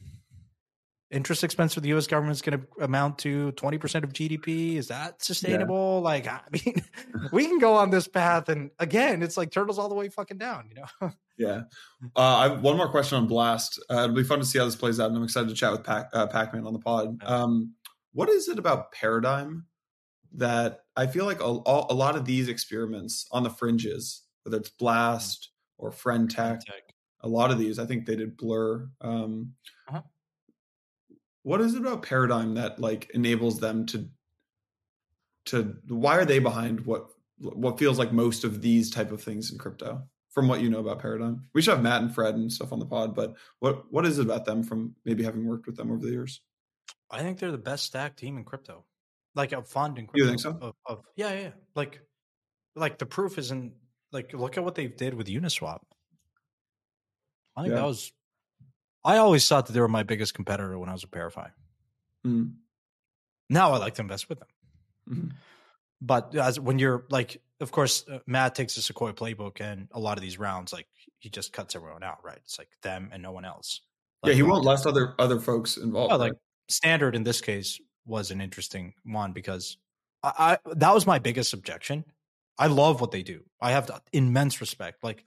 Interest 1.10 1.44
expense 1.44 1.74
for 1.74 1.80
the 1.80 1.88
U.S. 1.90 2.06
government 2.06 2.34
is 2.34 2.42
going 2.42 2.60
to 2.60 2.84
amount 2.84 3.18
to 3.18 3.52
twenty 3.52 3.78
percent 3.78 4.04
of 4.04 4.12
GDP. 4.12 4.76
Is 4.76 4.88
that 4.88 5.22
sustainable? 5.22 5.96
Yeah. 5.96 6.00
Like, 6.00 6.26
I 6.26 6.40
mean, 6.50 6.82
we 7.32 7.46
can 7.46 7.58
go 7.58 7.74
on 7.74 7.90
this 7.90 8.08
path, 8.08 8.48
and 8.48 8.70
again, 8.78 9.22
it's 9.22 9.36
like 9.36 9.50
turtles 9.50 9.78
all 9.78 9.88
the 9.88 9.94
way 9.94 10.08
fucking 10.08 10.38
down. 10.38 10.68
You 10.68 10.82
know? 10.82 11.12
yeah. 11.38 11.62
Uh, 12.16 12.36
I 12.36 12.48
have 12.48 12.62
one 12.62 12.76
more 12.76 12.90
question 12.90 13.18
on 13.18 13.26
Blast. 13.26 13.80
Uh, 13.90 14.04
it'll 14.04 14.16
be 14.16 14.24
fun 14.24 14.38
to 14.38 14.44
see 14.44 14.58
how 14.58 14.64
this 14.64 14.76
plays 14.76 14.98
out, 14.98 15.08
and 15.08 15.16
I'm 15.16 15.24
excited 15.24 15.48
to 15.48 15.54
chat 15.54 15.72
with 15.72 15.84
Pac 15.84 16.08
uh, 16.12 16.26
Pacman 16.26 16.66
on 16.66 16.72
the 16.72 16.78
pod. 16.78 17.22
Um, 17.24 17.74
what 18.12 18.28
is 18.28 18.48
it 18.48 18.58
about 18.58 18.92
Paradigm 18.92 19.66
that 20.32 20.80
I 20.96 21.06
feel 21.06 21.24
like 21.24 21.40
a, 21.40 21.44
a, 21.44 21.94
lot 21.94 22.16
of 22.16 22.24
these 22.24 22.48
experiments 22.48 23.26
on 23.30 23.42
the 23.42 23.50
fringes, 23.50 24.22
whether 24.42 24.58
it's 24.58 24.70
Blast 24.70 25.50
or 25.78 25.90
Friend 25.90 26.30
Tech, 26.30 26.60
a 27.20 27.28
lot 27.28 27.50
of 27.50 27.58
these, 27.58 27.78
I 27.78 27.86
think 27.86 28.04
they 28.04 28.16
did 28.16 28.36
Blur. 28.36 28.88
Um, 29.00 29.52
uh-huh 29.88 30.02
what 31.46 31.60
is 31.60 31.74
it 31.74 31.80
about 31.80 32.02
paradigm 32.02 32.54
that 32.54 32.80
like 32.80 33.08
enables 33.14 33.60
them 33.60 33.86
to 33.86 34.08
to 35.44 35.76
why 35.86 36.16
are 36.16 36.24
they 36.24 36.40
behind 36.40 36.84
what 36.84 37.06
what 37.38 37.78
feels 37.78 38.00
like 38.00 38.12
most 38.12 38.42
of 38.42 38.60
these 38.60 38.90
type 38.90 39.12
of 39.12 39.22
things 39.22 39.52
in 39.52 39.56
crypto 39.56 40.02
from 40.30 40.48
what 40.48 40.60
you 40.60 40.68
know 40.68 40.80
about 40.80 40.98
paradigm? 40.98 41.46
We 41.54 41.62
should 41.62 41.74
have 41.74 41.84
matt 41.84 42.02
and 42.02 42.12
fred 42.12 42.34
and 42.34 42.52
stuff 42.52 42.72
on 42.72 42.80
the 42.80 42.84
pod 42.84 43.14
but 43.14 43.36
what 43.60 43.84
what 43.92 44.04
is 44.04 44.18
it 44.18 44.26
about 44.26 44.44
them 44.44 44.64
from 44.64 44.96
maybe 45.04 45.22
having 45.22 45.46
worked 45.46 45.68
with 45.68 45.76
them 45.76 45.92
over 45.92 46.04
the 46.04 46.10
years? 46.10 46.40
I 47.12 47.20
think 47.20 47.38
they're 47.38 47.52
the 47.52 47.58
best 47.58 47.84
stack 47.84 48.16
team 48.16 48.38
in 48.38 48.44
crypto. 48.44 48.84
Like 49.36 49.52
a 49.52 49.62
fund 49.62 50.00
in 50.00 50.08
crypto 50.08 50.24
you 50.24 50.28
think 50.28 50.40
so? 50.40 50.58
of, 50.60 50.74
of, 50.84 51.04
yeah 51.14 51.32
yeah 51.32 51.50
like 51.76 52.00
like 52.74 52.98
the 52.98 53.06
proof 53.06 53.38
isn't 53.38 53.72
like 54.10 54.32
look 54.32 54.56
at 54.56 54.64
what 54.64 54.74
they 54.74 54.88
did 54.88 55.14
with 55.14 55.28
uniswap. 55.28 55.78
I 57.56 57.62
think 57.62 57.72
yeah. 57.72 57.82
that 57.82 57.86
was 57.86 58.10
I 59.06 59.18
always 59.18 59.46
thought 59.48 59.66
that 59.66 59.72
they 59.72 59.80
were 59.80 59.88
my 59.88 60.02
biggest 60.02 60.34
competitor 60.34 60.76
when 60.78 60.88
I 60.88 60.92
was 60.92 61.04
a 61.04 61.06
ParaFi. 61.06 61.50
Mm. 62.26 62.54
Now 63.48 63.72
I 63.72 63.78
like 63.78 63.94
to 63.94 64.02
invest 64.02 64.28
with 64.28 64.40
them. 64.40 64.48
Mm-hmm. 65.08 65.28
But 66.00 66.34
as 66.34 66.58
when 66.58 66.80
you're 66.80 67.04
like, 67.08 67.40
of 67.60 67.70
course, 67.70 68.04
uh, 68.10 68.18
Matt 68.26 68.56
takes 68.56 68.74
the 68.74 68.82
Sequoia 68.82 69.14
playbook, 69.14 69.60
and 69.60 69.88
a 69.92 70.00
lot 70.00 70.18
of 70.18 70.22
these 70.22 70.38
rounds, 70.38 70.72
like 70.72 70.88
he 71.18 71.30
just 71.30 71.52
cuts 71.52 71.76
everyone 71.76 72.02
out, 72.02 72.18
right? 72.24 72.38
It's 72.38 72.58
like 72.58 72.68
them 72.82 73.10
and 73.12 73.22
no 73.22 73.30
one 73.30 73.44
else. 73.44 73.80
Like, 74.22 74.30
yeah, 74.30 74.36
he 74.36 74.42
won't 74.42 74.64
let 74.64 74.84
other 74.86 75.14
other 75.18 75.38
folks 75.38 75.76
involved. 75.76 76.10
Yeah, 76.10 76.16
like 76.16 76.32
right? 76.32 76.40
standard 76.68 77.14
in 77.14 77.22
this 77.22 77.40
case 77.40 77.80
was 78.04 78.30
an 78.30 78.40
interesting 78.40 78.92
one 79.04 79.32
because 79.32 79.78
I, 80.22 80.58
I 80.66 80.74
that 80.74 80.92
was 80.92 81.06
my 81.06 81.20
biggest 81.20 81.52
objection. 81.54 82.04
I 82.58 82.66
love 82.66 83.00
what 83.00 83.12
they 83.12 83.22
do. 83.22 83.44
I 83.60 83.70
have 83.70 83.90
immense 84.12 84.60
respect. 84.60 85.04
Like 85.04 85.24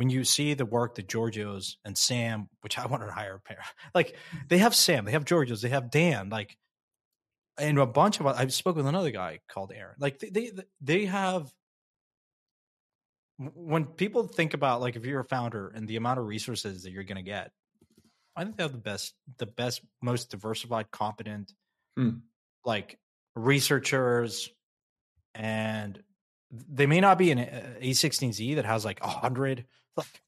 when 0.00 0.08
you 0.08 0.24
see 0.24 0.54
the 0.54 0.64
work 0.64 0.94
that 0.94 1.08
Georgios 1.08 1.76
and 1.84 1.96
Sam, 1.96 2.48
which 2.62 2.78
I 2.78 2.86
wanted 2.86 3.04
to 3.04 3.12
hire 3.12 3.34
a 3.34 3.38
pair, 3.38 3.62
like 3.94 4.16
they 4.48 4.56
have 4.56 4.74
Sam, 4.74 5.04
they 5.04 5.10
have 5.10 5.26
Georgios, 5.26 5.60
they 5.60 5.68
have 5.68 5.90
Dan, 5.90 6.30
like, 6.30 6.56
and 7.58 7.78
a 7.78 7.84
bunch 7.84 8.18
of. 8.18 8.26
I 8.26 8.46
spoke 8.46 8.76
with 8.76 8.86
another 8.86 9.10
guy 9.10 9.40
called 9.50 9.72
Aaron. 9.76 9.96
Like 9.98 10.18
they 10.18 10.30
they, 10.30 10.52
they 10.80 11.04
have. 11.04 11.52
When 13.36 13.84
people 13.84 14.22
think 14.22 14.54
about 14.54 14.80
like 14.80 14.96
if 14.96 15.04
you're 15.04 15.20
a 15.20 15.24
founder 15.24 15.68
and 15.68 15.86
the 15.86 15.96
amount 15.96 16.18
of 16.18 16.24
resources 16.24 16.84
that 16.84 16.92
you're 16.92 17.04
going 17.04 17.16
to 17.16 17.22
get, 17.22 17.50
I 18.34 18.44
think 18.44 18.56
they 18.56 18.62
have 18.62 18.72
the 18.72 18.78
best, 18.78 19.12
the 19.36 19.44
best, 19.44 19.82
most 20.00 20.30
diversified, 20.30 20.90
competent, 20.90 21.52
hmm. 21.94 22.20
like 22.64 22.98
researchers, 23.36 24.48
and 25.34 26.02
they 26.50 26.86
may 26.86 27.00
not 27.00 27.18
be 27.18 27.30
an 27.30 27.38
uh, 27.38 27.74
A16Z 27.80 28.56
that 28.56 28.64
has 28.64 28.84
like 28.84 29.00
a 29.02 29.08
hundred 29.08 29.66
like 29.96 30.22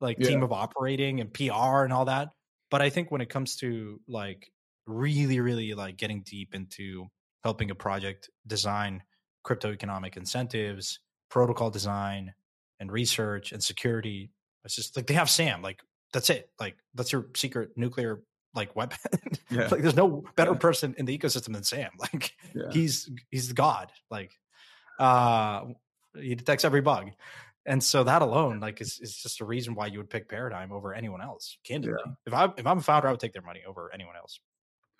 like 0.00 0.18
yeah. 0.18 0.28
team 0.28 0.42
of 0.42 0.52
operating 0.52 1.20
and 1.20 1.32
PR 1.32 1.84
and 1.84 1.92
all 1.92 2.04
that. 2.06 2.28
But 2.70 2.82
I 2.82 2.90
think 2.90 3.10
when 3.10 3.20
it 3.20 3.30
comes 3.30 3.56
to 3.56 4.00
like 4.08 4.50
really, 4.86 5.40
really 5.40 5.74
like 5.74 5.96
getting 5.96 6.22
deep 6.22 6.54
into 6.54 7.06
helping 7.42 7.70
a 7.70 7.74
project 7.74 8.30
design 8.46 9.02
crypto 9.42 9.70
economic 9.70 10.16
incentives, 10.16 11.00
protocol 11.30 11.70
design, 11.70 12.32
and 12.80 12.90
research 12.90 13.52
and 13.52 13.62
security, 13.62 14.30
it's 14.64 14.74
just 14.74 14.96
like 14.96 15.06
they 15.06 15.14
have 15.14 15.30
Sam. 15.30 15.62
Like 15.62 15.80
that's 16.12 16.30
it. 16.30 16.50
Like 16.58 16.76
that's 16.94 17.12
your 17.12 17.26
secret 17.36 17.70
nuclear 17.76 18.22
like 18.54 18.74
weapon. 18.76 18.98
Yeah. 19.50 19.68
like 19.70 19.82
there's 19.82 19.94
no 19.94 20.24
better 20.36 20.54
person 20.54 20.96
in 20.98 21.04
the 21.04 21.16
ecosystem 21.16 21.52
than 21.52 21.62
Sam. 21.62 21.90
Like 21.98 22.32
yeah. 22.54 22.70
he's 22.72 23.08
he's 23.30 23.48
the 23.48 23.54
god. 23.54 23.92
Like 24.10 24.32
uh 24.98 25.64
he 26.16 26.34
detects 26.34 26.64
every 26.64 26.80
bug. 26.80 27.10
And 27.66 27.82
so 27.82 28.04
that 28.04 28.22
alone 28.22 28.60
like 28.60 28.80
is, 28.80 29.00
is 29.00 29.16
just 29.16 29.40
a 29.40 29.44
reason 29.44 29.74
why 29.74 29.86
you 29.86 29.98
would 29.98 30.10
pick 30.10 30.28
paradigm 30.28 30.70
over 30.70 30.92
anyone 30.94 31.22
else 31.22 31.56
candidly. 31.64 31.96
Yeah. 32.04 32.12
if 32.26 32.34
i 32.34 32.44
if 32.58 32.66
i'm 32.66 32.78
a 32.78 32.82
founder 32.82 33.08
i 33.08 33.10
would 33.10 33.20
take 33.20 33.32
their 33.32 33.42
money 33.42 33.62
over 33.66 33.90
anyone 33.92 34.16
else. 34.16 34.38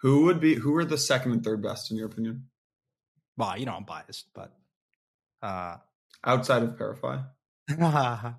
Who 0.00 0.24
would 0.24 0.40
be 0.40 0.54
who 0.54 0.74
are 0.76 0.84
the 0.84 0.98
second 0.98 1.32
and 1.32 1.44
third 1.44 1.62
best 1.62 1.90
in 1.90 1.96
your 1.96 2.06
opinion? 2.06 2.46
Well 3.36 3.58
you 3.58 3.66
know 3.66 3.74
i'm 3.74 3.84
biased 3.84 4.26
but 4.34 4.52
uh 5.42 5.76
outside 6.24 6.62
of 6.62 6.76
ParaFi 6.76 7.24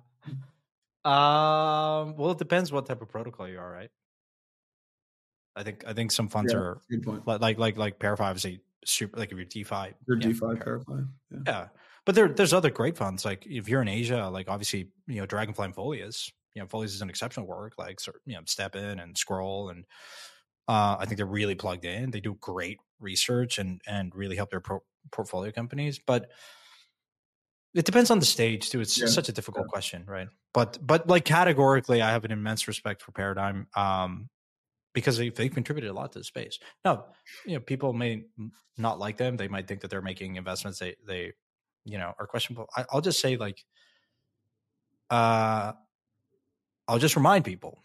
um 1.04 2.16
well 2.16 2.32
it 2.32 2.38
depends 2.38 2.72
what 2.72 2.86
type 2.86 3.02
of 3.02 3.08
protocol 3.08 3.48
you 3.48 3.58
are 3.58 3.70
right? 3.70 3.90
I 5.54 5.62
think 5.62 5.84
i 5.86 5.92
think 5.92 6.10
some 6.10 6.28
funds 6.28 6.52
yeah, 6.52 6.58
are 6.58 6.80
like 7.24 7.58
like 7.58 7.76
like 7.76 7.98
ParaFi 8.00 8.20
obviously 8.20 8.60
super 8.84 9.18
like 9.18 9.32
if 9.32 9.36
you're 9.36 9.44
defi 9.44 9.94
you're 10.06 10.18
yeah, 10.18 10.28
defi 10.28 10.40
ParaFi 10.40 11.08
yeah. 11.30 11.38
yeah 11.46 11.68
but 12.06 12.14
there, 12.14 12.28
there's 12.28 12.54
other 12.54 12.70
great 12.70 12.96
funds. 12.96 13.24
Like 13.24 13.44
if 13.46 13.68
you're 13.68 13.82
in 13.82 13.88
Asia, 13.88 14.28
like 14.28 14.48
obviously, 14.48 14.88
you 15.08 15.20
know, 15.20 15.26
Dragonfly 15.26 15.66
and 15.66 15.74
Folius, 15.74 16.30
you 16.54 16.62
know, 16.62 16.68
Folius 16.68 16.94
is 16.94 17.02
an 17.02 17.10
exceptional 17.10 17.46
work, 17.46 17.74
like, 17.78 17.98
you 18.24 18.34
know, 18.34 18.42
STEPN 18.42 19.02
and 19.02 19.18
Scroll. 19.18 19.70
And 19.70 19.84
uh, 20.68 20.96
I 21.00 21.04
think 21.04 21.16
they're 21.16 21.26
really 21.26 21.56
plugged 21.56 21.84
in. 21.84 22.12
They 22.12 22.20
do 22.20 22.38
great 22.40 22.78
research 23.00 23.58
and, 23.58 23.80
and 23.88 24.14
really 24.14 24.36
help 24.36 24.50
their 24.50 24.60
pro- 24.60 24.84
portfolio 25.10 25.50
companies. 25.50 25.98
But 25.98 26.30
it 27.74 27.84
depends 27.84 28.12
on 28.12 28.20
the 28.20 28.24
stage 28.24 28.70
too. 28.70 28.80
It's 28.80 28.96
yeah. 28.96 29.06
such 29.08 29.28
a 29.28 29.32
difficult 29.32 29.66
question, 29.66 30.04
right? 30.06 30.28
But, 30.54 30.78
but 30.80 31.08
like 31.08 31.24
categorically, 31.24 32.02
I 32.02 32.12
have 32.12 32.24
an 32.24 32.30
immense 32.30 32.68
respect 32.68 33.02
for 33.02 33.10
Paradigm. 33.10 33.66
Um, 33.74 34.28
because 34.96 35.18
they've, 35.18 35.34
they've 35.34 35.52
contributed 35.52 35.90
a 35.90 35.92
lot 35.92 36.10
to 36.12 36.18
the 36.18 36.24
space. 36.24 36.58
Now, 36.82 37.04
you 37.44 37.52
know, 37.54 37.60
people 37.60 37.92
may 37.92 38.24
not 38.78 38.98
like 38.98 39.18
them. 39.18 39.36
They 39.36 39.46
might 39.46 39.68
think 39.68 39.82
that 39.82 39.90
they're 39.90 40.02
making 40.02 40.36
investments 40.36 40.78
they 40.78 40.96
they 41.06 41.32
you 41.86 41.98
know 41.98 42.12
are 42.18 42.26
questionable 42.26 42.68
I, 42.76 42.84
i'll 42.90 43.00
just 43.00 43.20
say 43.20 43.36
like 43.36 43.64
uh 45.08 45.72
i'll 46.88 46.98
just 46.98 47.16
remind 47.16 47.44
people 47.44 47.78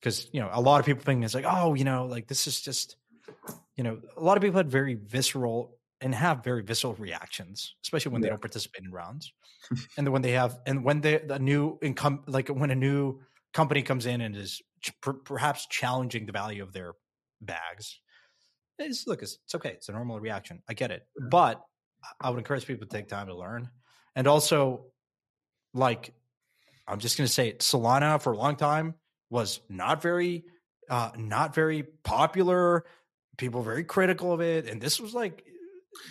because 0.00 0.28
you 0.32 0.40
know 0.40 0.48
a 0.52 0.60
lot 0.60 0.80
of 0.80 0.86
people 0.86 1.04
think 1.04 1.22
it's 1.22 1.34
like 1.34 1.44
oh 1.46 1.74
you 1.74 1.84
know 1.84 2.06
like 2.06 2.26
this 2.26 2.46
is 2.46 2.60
just 2.60 2.96
you 3.76 3.84
know 3.84 4.00
a 4.16 4.20
lot 4.20 4.36
of 4.36 4.42
people 4.42 4.56
had 4.56 4.70
very 4.70 4.94
visceral 4.94 5.76
and 6.00 6.14
have 6.14 6.42
very 6.42 6.62
visceral 6.62 6.94
reactions 6.94 7.74
especially 7.84 8.12
when 8.12 8.22
yeah. 8.22 8.26
they 8.26 8.30
don't 8.30 8.40
participate 8.40 8.82
in 8.82 8.90
rounds 8.90 9.32
and 9.98 10.08
when 10.08 10.22
they 10.22 10.32
have 10.32 10.58
and 10.66 10.82
when 10.82 11.00
they 11.02 11.20
a 11.20 11.38
new 11.38 11.78
income 11.82 12.22
like 12.26 12.48
when 12.48 12.70
a 12.70 12.74
new 12.74 13.20
company 13.52 13.82
comes 13.82 14.06
in 14.06 14.22
and 14.22 14.34
is 14.36 14.62
ch- 14.84 14.92
perhaps 15.24 15.66
challenging 15.66 16.26
the 16.26 16.32
value 16.32 16.62
of 16.62 16.72
their 16.72 16.92
bags 17.40 18.00
it's 18.78 19.06
look 19.06 19.22
it's, 19.22 19.38
it's 19.44 19.54
okay 19.54 19.70
it's 19.70 19.88
a 19.88 19.92
normal 19.92 20.18
reaction 20.20 20.62
i 20.68 20.74
get 20.74 20.90
it 20.90 21.06
but 21.30 21.62
I 22.20 22.30
would 22.30 22.38
encourage 22.38 22.66
people 22.66 22.86
to 22.86 22.92
take 22.92 23.08
time 23.08 23.26
to 23.28 23.34
learn. 23.34 23.68
And 24.16 24.26
also, 24.26 24.86
like, 25.72 26.12
I'm 26.86 26.98
just 26.98 27.16
going 27.16 27.26
to 27.26 27.32
say, 27.32 27.48
it, 27.48 27.60
Solana 27.60 28.20
for 28.20 28.32
a 28.32 28.36
long 28.36 28.56
time 28.56 28.94
was 29.30 29.60
not 29.68 30.02
very, 30.02 30.44
uh, 30.90 31.10
not 31.16 31.54
very 31.54 31.82
popular. 31.82 32.84
People 33.36 33.60
were 33.60 33.72
very 33.72 33.84
critical 33.84 34.32
of 34.32 34.40
it, 34.40 34.68
and 34.68 34.80
this 34.80 35.00
was 35.00 35.12
like 35.12 35.44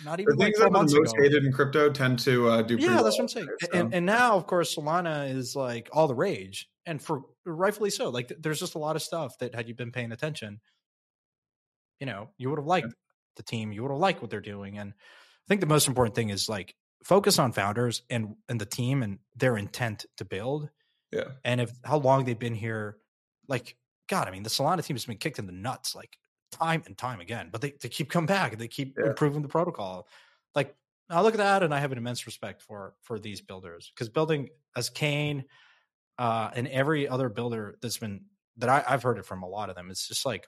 not 0.04 0.20
even 0.20 0.36
the 0.36 0.38
like 0.38 0.46
things 0.48 0.58
that 0.58 0.66
are 0.66 0.70
most 0.70 1.16
hated 1.16 1.44
in 1.44 1.52
crypto 1.52 1.90
tend 1.90 2.18
to 2.18 2.48
uh, 2.48 2.62
do. 2.62 2.76
Yeah, 2.76 3.02
that's 3.02 3.16
what 3.16 3.20
I'm 3.20 3.28
saying. 3.28 3.48
So. 3.62 3.68
and, 3.72 3.94
and 3.94 4.04
now, 4.04 4.36
of 4.36 4.46
course, 4.46 4.76
Solana 4.76 5.34
is 5.34 5.56
like 5.56 5.88
all 5.92 6.06
the 6.06 6.14
rage, 6.14 6.68
and 6.86 7.00
for 7.00 7.22
rightfully 7.44 7.90
so. 7.90 8.10
Like, 8.10 8.32
there's 8.38 8.60
just 8.60 8.74
a 8.74 8.78
lot 8.78 8.96
of 8.96 9.02
stuff 9.02 9.38
that 9.38 9.54
had 9.54 9.68
you 9.68 9.74
been 9.74 9.92
paying 9.92 10.12
attention, 10.12 10.60
you 12.00 12.06
know, 12.06 12.30
you 12.38 12.50
would 12.50 12.58
have 12.58 12.66
liked 12.66 12.94
the 13.36 13.42
team, 13.42 13.72
you 13.72 13.82
would 13.82 13.90
have 13.90 14.00
liked 14.00 14.20
what 14.22 14.30
they're 14.30 14.40
doing, 14.40 14.78
and 14.78 14.92
I 14.92 15.46
think 15.48 15.60
the 15.60 15.66
most 15.66 15.88
important 15.88 16.14
thing 16.14 16.30
is 16.30 16.48
like 16.48 16.74
focus 17.04 17.38
on 17.38 17.52
founders 17.52 18.02
and 18.08 18.34
and 18.48 18.60
the 18.60 18.66
team 18.66 19.02
and 19.02 19.18
their 19.36 19.56
intent 19.56 20.06
to 20.16 20.24
build. 20.24 20.70
Yeah. 21.12 21.28
And 21.44 21.60
if 21.60 21.70
how 21.84 21.98
long 21.98 22.24
they've 22.24 22.38
been 22.38 22.54
here, 22.54 22.96
like 23.46 23.76
God, 24.08 24.26
I 24.26 24.30
mean, 24.30 24.42
the 24.42 24.50
Solana 24.50 24.84
team 24.84 24.96
has 24.96 25.04
been 25.04 25.18
kicked 25.18 25.38
in 25.38 25.46
the 25.46 25.52
nuts 25.52 25.94
like 25.94 26.18
time 26.50 26.82
and 26.86 26.96
time 26.96 27.20
again, 27.20 27.48
but 27.52 27.60
they, 27.60 27.74
they 27.80 27.88
keep 27.88 28.10
coming 28.10 28.26
back 28.26 28.52
and 28.52 28.60
they 28.60 28.68
keep 28.68 28.96
yeah. 28.98 29.08
improving 29.08 29.42
the 29.42 29.48
protocol. 29.48 30.08
Like 30.54 30.74
I 31.10 31.20
look 31.20 31.34
at 31.34 31.38
that 31.38 31.62
and 31.62 31.74
I 31.74 31.80
have 31.80 31.92
an 31.92 31.98
immense 31.98 32.26
respect 32.26 32.62
for 32.62 32.94
for 33.02 33.18
these 33.18 33.40
builders 33.40 33.92
because 33.94 34.08
building 34.08 34.48
as 34.76 34.88
Kain 34.88 35.44
uh, 36.18 36.50
and 36.54 36.68
every 36.68 37.08
other 37.08 37.28
builder 37.28 37.76
that's 37.80 37.98
been 37.98 38.22
that 38.58 38.68
I, 38.68 38.84
I've 38.88 39.02
heard 39.02 39.18
it 39.18 39.26
from 39.26 39.42
a 39.42 39.48
lot 39.48 39.68
of 39.70 39.76
them, 39.76 39.90
it's 39.90 40.06
just 40.06 40.24
like 40.24 40.46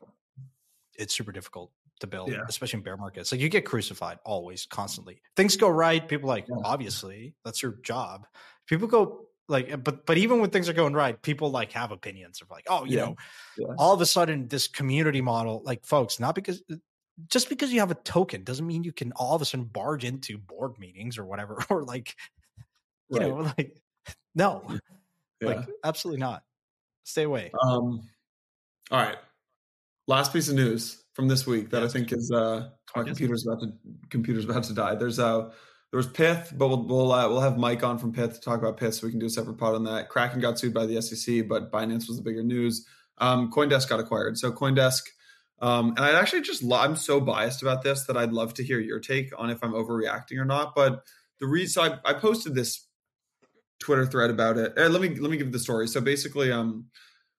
it's 0.98 1.14
super 1.14 1.32
difficult 1.32 1.72
to 2.00 2.06
build, 2.06 2.30
yeah. 2.30 2.42
especially 2.48 2.78
in 2.78 2.82
bear 2.84 2.96
markets. 2.96 3.32
Like 3.32 3.40
you 3.40 3.48
get 3.48 3.64
crucified 3.64 4.18
always, 4.24 4.66
constantly. 4.66 5.20
Things 5.34 5.56
go 5.56 5.68
right, 5.68 6.06
people 6.06 6.28
like, 6.28 6.46
yeah. 6.48 6.56
obviously, 6.64 7.34
that's 7.44 7.62
your 7.62 7.72
job. 7.82 8.26
People 8.66 8.86
go 8.88 9.26
like 9.48 9.82
but 9.84 10.06
but 10.06 10.18
even 10.18 10.40
when 10.40 10.50
things 10.50 10.68
are 10.68 10.72
going 10.72 10.92
right 10.92 11.20
people 11.22 11.50
like 11.50 11.70
have 11.72 11.92
opinions 11.92 12.40
of 12.42 12.50
like 12.50 12.64
oh 12.68 12.84
you 12.84 12.96
Yeah. 12.98 13.04
know 13.04 13.74
all 13.78 13.94
of 13.94 14.00
a 14.00 14.06
sudden 14.06 14.48
this 14.48 14.66
community 14.66 15.20
model 15.20 15.62
like 15.64 15.86
folks 15.86 16.18
not 16.18 16.34
because 16.34 16.62
just 17.28 17.48
because 17.48 17.72
you 17.72 17.80
have 17.80 17.90
a 17.90 17.94
token 17.94 18.42
doesn't 18.42 18.66
mean 18.66 18.82
you 18.82 18.92
can 18.92 19.12
all 19.12 19.36
of 19.36 19.42
a 19.42 19.44
sudden 19.44 19.66
barge 19.66 20.04
into 20.04 20.36
board 20.36 20.78
meetings 20.78 21.16
or 21.16 21.24
whatever 21.24 21.62
or 21.70 21.84
like 21.84 22.14
you 23.08 23.18
Right. 23.20 23.28
know 23.28 23.52
like 23.56 23.76
no 24.34 24.64
Yeah. 25.40 25.48
like 25.48 25.66
absolutely 25.84 26.20
not 26.20 26.42
stay 27.04 27.24
away 27.24 27.52
Um, 27.62 28.00
all 28.90 28.98
right. 29.00 29.16
Last 30.08 30.32
piece 30.32 30.48
of 30.48 30.54
news 30.54 31.02
from 31.14 31.28
this 31.28 31.46
week 31.46 31.70
that 31.70 31.82
I 31.82 31.88
think 31.88 32.12
is 32.12 32.30
uh 32.30 32.68
my 32.94 33.02
computer's 33.02 33.46
about 33.46 33.60
to 33.60 33.72
computer's 34.10 34.44
about 34.44 34.64
to 34.64 34.74
die. 34.74 34.94
There's 34.94 35.18
uh 35.18 35.50
there 35.90 35.98
was 35.98 36.06
Pyth, 36.08 36.56
but 36.56 36.68
we'll 36.68 36.82
we'll 36.84 37.12
uh, 37.12 37.28
we'll 37.28 37.40
have 37.40 37.58
Mike 37.58 37.82
on 37.82 37.98
from 37.98 38.12
Pyth 38.12 38.34
to 38.34 38.40
talk 38.40 38.58
about 38.58 38.76
Pyth, 38.78 38.94
so 38.94 39.06
we 39.06 39.10
can 39.10 39.18
do 39.20 39.26
a 39.26 39.30
separate 39.30 39.56
pod 39.56 39.74
on 39.74 39.84
that. 39.84 40.08
Kraken 40.08 40.40
got 40.40 40.58
sued 40.58 40.74
by 40.74 40.86
the 40.86 41.00
SEC, 41.00 41.48
but 41.48 41.70
Binance 41.72 42.08
was 42.08 42.16
the 42.16 42.22
bigger 42.22 42.42
news. 42.42 42.86
Um, 43.18 43.50
CoinDesk 43.50 43.88
got 43.88 44.00
acquired, 44.00 44.36
so 44.38 44.52
CoinDesk. 44.52 45.02
Um, 45.60 45.90
and 45.90 46.00
I 46.00 46.10
actually 46.20 46.42
just 46.42 46.62
lo- 46.62 46.78
I'm 46.78 46.96
so 46.96 47.18
biased 47.20 47.62
about 47.62 47.82
this 47.82 48.04
that 48.06 48.16
I'd 48.16 48.32
love 48.32 48.52
to 48.54 48.64
hear 48.64 48.78
your 48.78 49.00
take 49.00 49.30
on 49.38 49.48
if 49.48 49.64
I'm 49.64 49.72
overreacting 49.72 50.38
or 50.38 50.44
not. 50.44 50.74
But 50.74 51.02
the 51.40 51.46
reason 51.46 51.72
so 51.82 51.98
I, 52.04 52.10
I 52.10 52.12
posted 52.14 52.54
this 52.54 52.85
Twitter 53.78 54.06
thread 54.06 54.30
about 54.30 54.56
it. 54.58 54.72
Uh, 54.78 54.88
let 54.88 55.00
me 55.00 55.08
let 55.16 55.30
me 55.30 55.36
give 55.36 55.52
the 55.52 55.58
story. 55.58 55.86
So 55.88 56.00
basically, 56.00 56.52
um, 56.52 56.86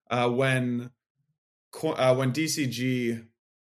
uh, 0.10 0.30
when 0.30 0.92
uh, 1.84 2.16
when 2.16 2.32
DCG 2.32 3.26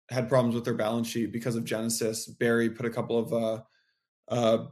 had 0.10 0.30
problems 0.30 0.56
with 0.56 0.66
their 0.66 0.74
balance 0.74 1.08
sheet 1.08 1.32
because 1.32 1.56
of 1.56 1.66
Genesis, 1.66 2.28
Barry 2.28 2.70
put 2.70 2.86
a 2.86 2.90
couple 2.90 3.18
of 3.18 3.34
uh, 3.34 3.62
uh, 4.28 4.66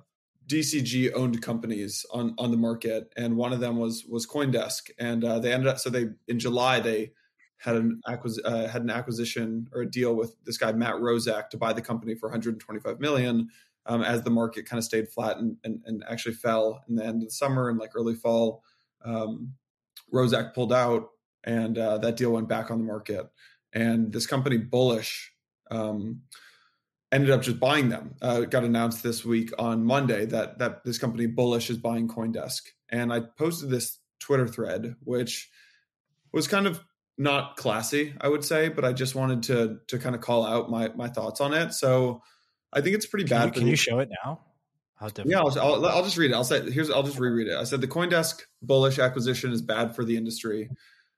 DCG 0.48 1.11
owned 1.15 1.41
companies 1.41 2.06
on 2.11 2.34
on 2.38 2.52
the 2.52 2.57
market, 2.57 3.11
and 3.18 3.36
one 3.36 3.53
of 3.53 3.60
them 3.60 3.78
was 3.78 4.06
was 4.10 4.26
CoinDesk, 4.26 4.91
and 4.99 5.24
uh, 5.24 5.40
they 5.40 5.53
ended 5.53 5.68
up 5.68 5.80
so 5.80 5.90
they 5.90 6.07
in 6.28 6.40
July 6.40 6.80
they 6.80 7.11
had 7.60 7.76
an 7.76 7.99
acquis- 8.07 8.40
uh, 8.45 8.68
had 8.68 8.84
an 8.84 8.90
acquisition 8.90 9.68
or 9.74 9.82
a 9.82 9.90
deal 9.90 10.15
with 10.15 10.36
this 10.45 10.57
guy 10.57 10.72
Matt 10.72 10.95
Roszak 10.95 11.49
to 11.49 11.57
buy 11.57 11.74
the 11.74 11.82
company 11.82 12.15
for 12.15 12.30
125 12.30 12.99
million. 12.99 13.49
Um, 13.88 14.01
as 14.01 14.22
the 14.22 14.30
market 14.30 14.65
kind 14.65 14.77
of 14.77 14.84
stayed 14.84 15.09
flat 15.09 15.38
and, 15.38 15.55
and, 15.64 15.81
and 15.85 16.03
actually 16.09 16.35
fell 16.35 16.84
in 16.89 16.95
the 16.95 17.05
end 17.05 17.22
of 17.22 17.30
the 17.30 17.34
summer 17.34 17.69
and 17.69 17.80
like 17.80 17.91
early 17.95 18.15
fall, 18.15 18.64
um, 19.05 19.53
Roszak 20.14 20.53
pulled 20.53 20.73
out, 20.73 21.09
and 21.43 21.77
uh, 21.77 21.97
that 21.99 22.18
deal 22.18 22.31
went 22.31 22.49
back 22.49 22.69
on 22.72 22.80
the 22.80 22.84
market. 22.84 23.27
And 23.73 24.11
this 24.11 24.27
company, 24.27 24.57
Bullish, 24.57 25.31
um, 25.72 26.22
ended 27.11 27.30
up 27.30 27.41
just 27.41 27.59
buying 27.59 27.89
them. 27.89 28.15
Uh, 28.22 28.41
got 28.41 28.64
announced 28.64 29.03
this 29.03 29.23
week 29.23 29.51
on 29.57 29.85
Monday 29.85 30.26
that 30.26 30.59
that 30.59 30.84
this 30.84 30.97
company, 30.97 31.26
Bullish, 31.26 31.69
is 31.69 31.77
buying 31.77 32.07
CoinDesk. 32.07 32.61
And 32.89 33.14
I 33.14 33.22
posted 33.38 33.69
this 33.69 33.99
Twitter 34.19 34.47
thread, 34.47 34.95
which 35.03 35.49
was 36.34 36.47
kind 36.47 36.68
of 36.68 36.81
not 37.18 37.57
classy, 37.57 38.14
I 38.22 38.27
would 38.27 38.43
say, 38.43 38.69
but 38.69 38.85
I 38.85 38.93
just 38.93 39.15
wanted 39.15 39.43
to 39.43 39.80
to 39.88 39.99
kind 39.99 40.15
of 40.15 40.22
call 40.22 40.45
out 40.45 40.69
my 40.69 40.89
my 40.89 41.07
thoughts 41.07 41.41
on 41.41 41.53
it. 41.53 41.73
So 41.73 42.22
I 42.78 42.82
think 42.82 42.95
it's 42.95 43.06
pretty 43.06 43.26
can, 43.26 43.38
bad. 43.38 43.45
you, 43.48 43.62
can 43.62 43.68
you 43.68 43.76
show 43.76 43.99
it 43.99 44.10
now 44.24 44.41
how 44.98 45.08
different 45.08 45.32
yeah, 45.32 45.40
I'll, 45.40 45.60
I'll, 45.60 45.86
I'll 45.86 46.04
just 46.04 46.18
read 46.18 46.32
it. 46.32 46.34
I'll 46.34 46.44
say 46.44 46.70
here's 46.72 46.90
I'll 46.90 47.04
just 47.04 47.20
reread 47.20 47.48
it. 47.48 47.56
I 47.56 47.64
said 47.64 47.82
the 47.82 47.88
CoinDesk 47.88 48.41
bullish 48.62 48.99
acquisition 48.99 49.52
is 49.52 49.62
bad 49.62 49.95
for 49.95 50.04
the 50.04 50.18
industry. 50.18 50.70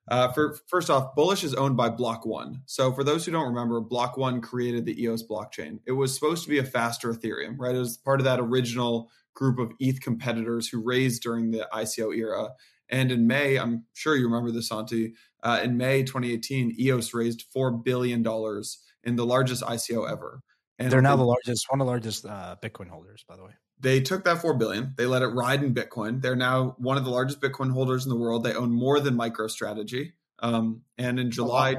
Uh, 0.09 0.31
for 0.31 0.57
first 0.67 0.89
off, 0.89 1.15
Bullish 1.15 1.43
is 1.43 1.53
owned 1.53 1.77
by 1.77 1.89
Block 1.89 2.25
One. 2.25 2.63
So 2.65 2.91
for 2.91 3.03
those 3.03 3.25
who 3.25 3.31
don't 3.31 3.47
remember, 3.47 3.79
Block 3.79 4.17
One 4.17 4.41
created 4.41 4.85
the 4.85 5.01
EOS 5.03 5.23
blockchain. 5.23 5.79
It 5.85 5.91
was 5.91 6.13
supposed 6.13 6.43
to 6.43 6.49
be 6.49 6.57
a 6.57 6.63
faster 6.63 7.13
Ethereum, 7.13 7.55
right? 7.59 7.75
It 7.75 7.79
was 7.79 7.97
part 7.97 8.19
of 8.19 8.25
that 8.25 8.39
original 8.39 9.11
group 9.35 9.59
of 9.59 9.71
ETH 9.79 10.01
competitors 10.01 10.67
who 10.67 10.83
raised 10.83 11.21
during 11.21 11.51
the 11.51 11.67
ICO 11.71 12.15
era. 12.15 12.49
And 12.89 13.11
in 13.11 13.27
May, 13.27 13.57
I'm 13.57 13.85
sure 13.93 14.15
you 14.15 14.25
remember 14.25 14.51
this, 14.51 14.69
Santi. 14.69 15.13
Uh, 15.43 15.59
in 15.63 15.77
May 15.77 16.01
2018, 16.01 16.75
EOS 16.79 17.13
raised 17.13 17.45
four 17.53 17.71
billion 17.71 18.23
dollars 18.23 18.79
in 19.03 19.15
the 19.15 19.25
largest 19.25 19.63
ICO 19.63 20.11
ever. 20.11 20.41
And 20.79 20.89
they're 20.89 21.01
now 21.01 21.17
the 21.17 21.23
largest 21.23 21.65
one 21.69 21.81
of 21.81 21.85
the 21.85 21.91
largest 21.91 22.25
uh, 22.25 22.55
bitcoin 22.63 22.87
holders 22.87 23.23
by 23.27 23.35
the 23.35 23.43
way. 23.43 23.51
They 23.81 24.01
took 24.01 24.23
that 24.23 24.41
4 24.41 24.55
billion 24.55 24.93
they 24.97 25.05
let 25.05 25.21
it 25.21 25.27
ride 25.27 25.61
in 25.61 25.73
bitcoin. 25.73 26.21
They're 26.21 26.35
now 26.35 26.75
one 26.77 26.97
of 26.97 27.03
the 27.03 27.11
largest 27.11 27.41
bitcoin 27.41 27.71
holders 27.71 28.05
in 28.05 28.09
the 28.09 28.15
world. 28.17 28.43
They 28.43 28.53
own 28.53 28.71
more 28.71 28.99
than 28.99 29.15
microstrategy 29.15 30.13
um, 30.39 30.81
and 30.97 31.19
in 31.19 31.31
july 31.31 31.75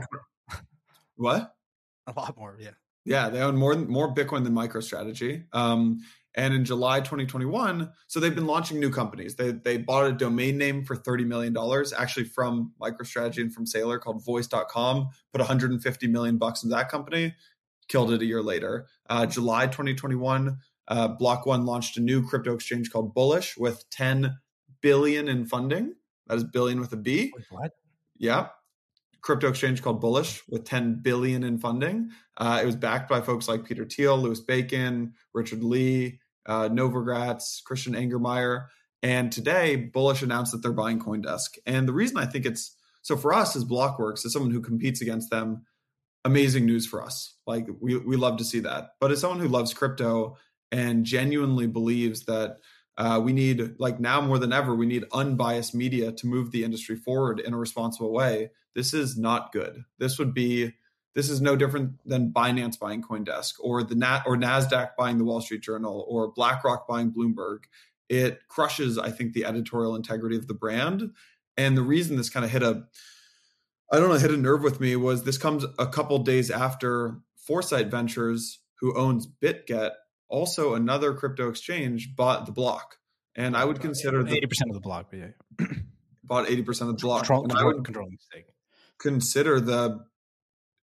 what? 1.17 1.55
A 2.07 2.13
lot 2.13 2.37
more 2.37 2.57
yeah. 2.61 2.71
Yeah 3.05 3.31
they 3.31 3.41
own 3.41 3.57
more 3.57 3.75
more 3.75 4.15
bitcoin 4.15 4.45
than 4.45 4.55
microstrategy 4.55 5.45
um, 5.55 6.01
and 6.35 6.55
in 6.55 6.65
july 6.65 7.01
2021 7.01 7.91
so 8.07 8.21
they've 8.21 8.35
been 8.35 8.47
launching 8.47 8.79
new 8.79 8.91
companies. 8.91 9.35
They, 9.37 9.53
they 9.53 9.79
bought 9.79 10.07
a 10.07 10.13
domain 10.13 10.59
name 10.59 10.85
for 10.85 10.95
$30 10.95 11.27
million 11.27 11.57
actually 11.97 12.25
from 12.25 12.73
microstrategy 12.81 13.39
and 13.39 13.53
from 13.53 13.65
Saylor 13.65 13.99
called 13.99 14.23
voice.com 14.25 15.09
put 15.33 15.41
150 15.41 16.07
million 16.09 16.37
bucks 16.37 16.63
into 16.63 16.77
that 16.77 16.91
company 16.91 17.35
killed 17.91 18.11
it 18.13 18.23
a 18.23 18.27
year 18.27 18.43
later 18.43 18.87
uh, 19.11 19.27
july 19.27 19.67
2021 19.67 20.57
uh, 20.91 21.07
Block 21.07 21.47
One 21.47 21.65
launched 21.65 21.97
a 21.97 22.01
new 22.01 22.27
crypto 22.27 22.53
exchange 22.53 22.91
called 22.91 23.15
Bullish 23.15 23.57
with 23.57 23.89
10 23.91 24.37
billion 24.83 25.29
in 25.29 25.47
funding. 25.47 25.95
That 26.27 26.37
is 26.37 26.45
billion 26.45 26.81
with 26.81 26.93
a 26.93 26.97
B. 26.97 27.33
What 27.51 27.73
Yeah. 28.19 28.49
Crypto 29.23 29.49
exchange 29.49 29.83
called 29.83 30.01
Bullish 30.01 30.43
with 30.49 30.65
10 30.65 31.01
billion 31.03 31.45
in 31.45 31.59
funding. 31.59 32.11
Uh, 32.37 32.61
it 32.63 32.67
was 32.67 32.77
backed 32.77 33.09
by 33.09 33.21
folks 33.21 33.47
like 33.47 33.65
Peter 33.65 33.85
Thiel, 33.85 34.19
Louis 34.19 34.41
Bacon, 34.41 35.15
Richard 35.33 35.63
Li, 35.63 36.19
uh, 36.47 36.69
Novogratz, 36.69 37.63
Christian 37.65 37.95
Angermayer. 37.95 38.67
And 39.03 39.31
today, 39.31 39.77
Bullish 39.77 40.23
announced 40.23 40.53
that 40.53 40.63
they're 40.63 40.73
buying 40.73 40.99
Coindesk. 40.99 41.59
And 41.67 41.87
the 41.87 41.93
reason 41.93 42.17
I 42.17 42.27
think 42.27 42.47
it's 42.47 42.77
so 43.03 43.17
for 43.17 43.33
us 43.33 43.55
as 43.55 43.65
Blockworks, 43.65 44.25
as 44.27 44.33
someone 44.33 44.51
who 44.51 44.61
competes 44.61 45.01
against 45.01 45.31
them, 45.31 45.65
amazing 46.25 46.67
news 46.67 46.87
for 46.87 47.03
us. 47.03 47.37
Like 47.47 47.67
we, 47.81 47.97
we 47.97 48.17
love 48.17 48.39
to 48.39 48.45
see 48.45 48.61
that. 48.61 48.91
But 49.01 49.11
as 49.11 49.21
someone 49.21 49.41
who 49.41 49.49
loves 49.49 49.75
crypto 49.75 50.37
and 50.71 51.05
genuinely 51.05 51.67
believes 51.67 52.25
that 52.27 52.59
uh, 52.99 53.21
we 53.23 53.33
need, 53.33 53.77
like 53.79 53.99
now 53.99 54.21
more 54.21 54.39
than 54.39 54.53
ever, 54.53 54.75
we 54.75 54.87
need 54.87 55.05
unbiased 55.13 55.75
media 55.75 56.13
to 56.13 56.27
move 56.27 56.51
the 56.51 56.65
industry 56.65 56.97
forward 56.97 57.41
in 57.41 57.55
a 57.55 57.59
responsible 57.59 58.13
way. 58.13 58.51
This 58.75 58.93
is 58.93 59.17
not 59.17 59.53
good. 59.53 59.85
This 59.99 60.19
would 60.19 60.35
be, 60.35 60.75
this 61.15 61.31
is 61.31 61.41
no 61.41 61.57
different 61.57 61.95
than 62.07 62.33
Binance 62.33 62.79
buying 62.79 63.03
CoinDesk 63.03 63.55
or 63.61 63.83
the 63.83 63.95
Nat 63.95 64.23
or 64.27 64.37
Nasdaq 64.37 64.91
buying 64.97 65.19
the 65.19 65.25
Wall 65.25 65.41
Street 65.41 65.63
Journal 65.63 66.05
or 66.09 66.31
BlackRock 66.31 66.87
buying 66.87 67.11
Bloomberg. 67.11 67.65
It 68.09 68.47
crushes, 68.49 68.99
I 68.99 69.11
think, 69.11 69.33
the 69.33 69.47
editorial 69.47 69.97
integrity 69.97 70.37
of 70.37 70.47
the 70.47 70.55
brand. 70.55 71.13
And 71.57 71.77
the 71.77 71.83
reason 71.83 72.17
this 72.17 72.31
kind 72.31 72.45
of 72.45 72.51
hit 72.51 72.63
a, 72.63 72.85
I 73.93 73.99
don't 73.99 74.09
know, 74.09 74.17
hit 74.19 74.31
a 74.31 74.37
nerve 74.37 74.63
with 74.63 74.81
me 74.81 74.95
was 74.97 75.25
this 75.25 75.39
comes 75.39 75.65
a 75.79 75.87
couple 75.87 76.19
days 76.21 76.51
after 76.51 77.19
Foresight 77.37 77.91
Ventures, 77.91 78.61
who 78.81 78.97
owns 78.97 79.27
BitGet, 79.43 79.91
also 80.29 80.75
another 80.75 81.13
crypto 81.15 81.49
exchange, 81.49 82.15
bought 82.15 82.47
the 82.47 82.53
block. 82.53 82.97
And 83.35 83.57
I 83.57 83.65
would 83.65 83.81
consider 83.81 84.23
the 84.23 84.37
eighty 84.37 84.47
percent 84.47 84.71
of 84.71 84.75
the 84.75 84.81
block, 84.81 85.11
but 85.11 85.19
yeah, 85.19 85.67
bought 86.25 86.47
80% 86.47 86.69
of 86.83 86.87
the 86.89 86.93
block. 86.95 87.21
control, 87.23 87.43
And 87.45 87.53
I 87.57 87.65
would 87.65 87.87
stake. 88.21 88.47
consider 88.99 89.61
the 89.61 90.05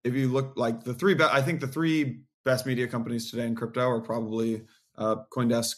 if 0.04 0.14
you 0.14 0.28
look 0.28 0.54
like 0.56 0.84
the 0.84 0.94
three 0.94 1.14
be- 1.16 1.24
I 1.24 1.42
think 1.42 1.60
the 1.60 1.68
three 1.68 2.22
best 2.44 2.66
media 2.66 2.88
companies 2.88 3.30
today 3.32 3.46
in 3.46 3.56
crypto 3.56 3.88
are 3.90 4.02
probably 4.02 4.64
uh, 4.98 5.18
CoinDesk, 5.36 5.76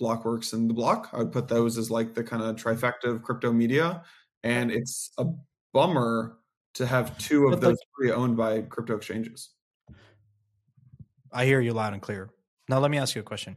Blockworks, 0.00 0.52
and 0.52 0.70
the 0.70 0.74
Block. 0.74 1.10
I 1.12 1.18
would 1.18 1.32
put 1.32 1.48
those 1.48 1.76
as 1.78 1.90
like 1.90 2.14
the 2.14 2.24
kind 2.24 2.42
of 2.42 2.56
trifecta 2.56 3.04
of 3.06 3.22
crypto 3.22 3.52
media, 3.52 4.02
and 4.42 4.70
it's 4.70 5.10
a 5.18 5.26
bummer 5.72 6.38
to 6.74 6.86
have 6.86 7.16
two 7.18 7.46
of 7.46 7.52
But, 7.52 7.60
those 7.60 7.70
like- 7.72 7.88
three 7.96 8.10
owned 8.12 8.36
by 8.36 8.62
crypto 8.62 8.96
exchanges. 8.96 9.50
I 11.32 11.44
hear 11.46 11.60
you 11.60 11.72
loud 11.72 11.92
and 11.92 12.02
clear. 12.02 12.30
Now, 12.68 12.78
let 12.78 12.90
me 12.90 12.98
ask 12.98 13.14
you 13.14 13.20
a 13.20 13.24
question. 13.24 13.56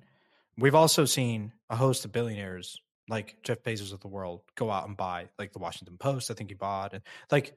We've 0.58 0.76
also 0.76 1.06
seen 1.06 1.54
a 1.70 1.76
host 1.76 2.06
of 2.06 2.12
billionaires 2.12 2.82
like 3.10 3.38
Jeff 3.44 3.62
Bezos 3.64 3.94
of 3.94 4.02
the 4.02 4.08
world 4.08 4.42
go 4.56 4.70
out 4.70 4.88
and 4.88 4.98
buy, 4.98 5.30
like 5.40 5.54
the 5.54 5.60
Washington 5.60 5.98
Post, 5.98 6.30
I 6.30 6.34
think 6.34 6.50
he 6.50 6.56
bought. 6.56 6.94
And 6.94 7.04
like, 7.32 7.56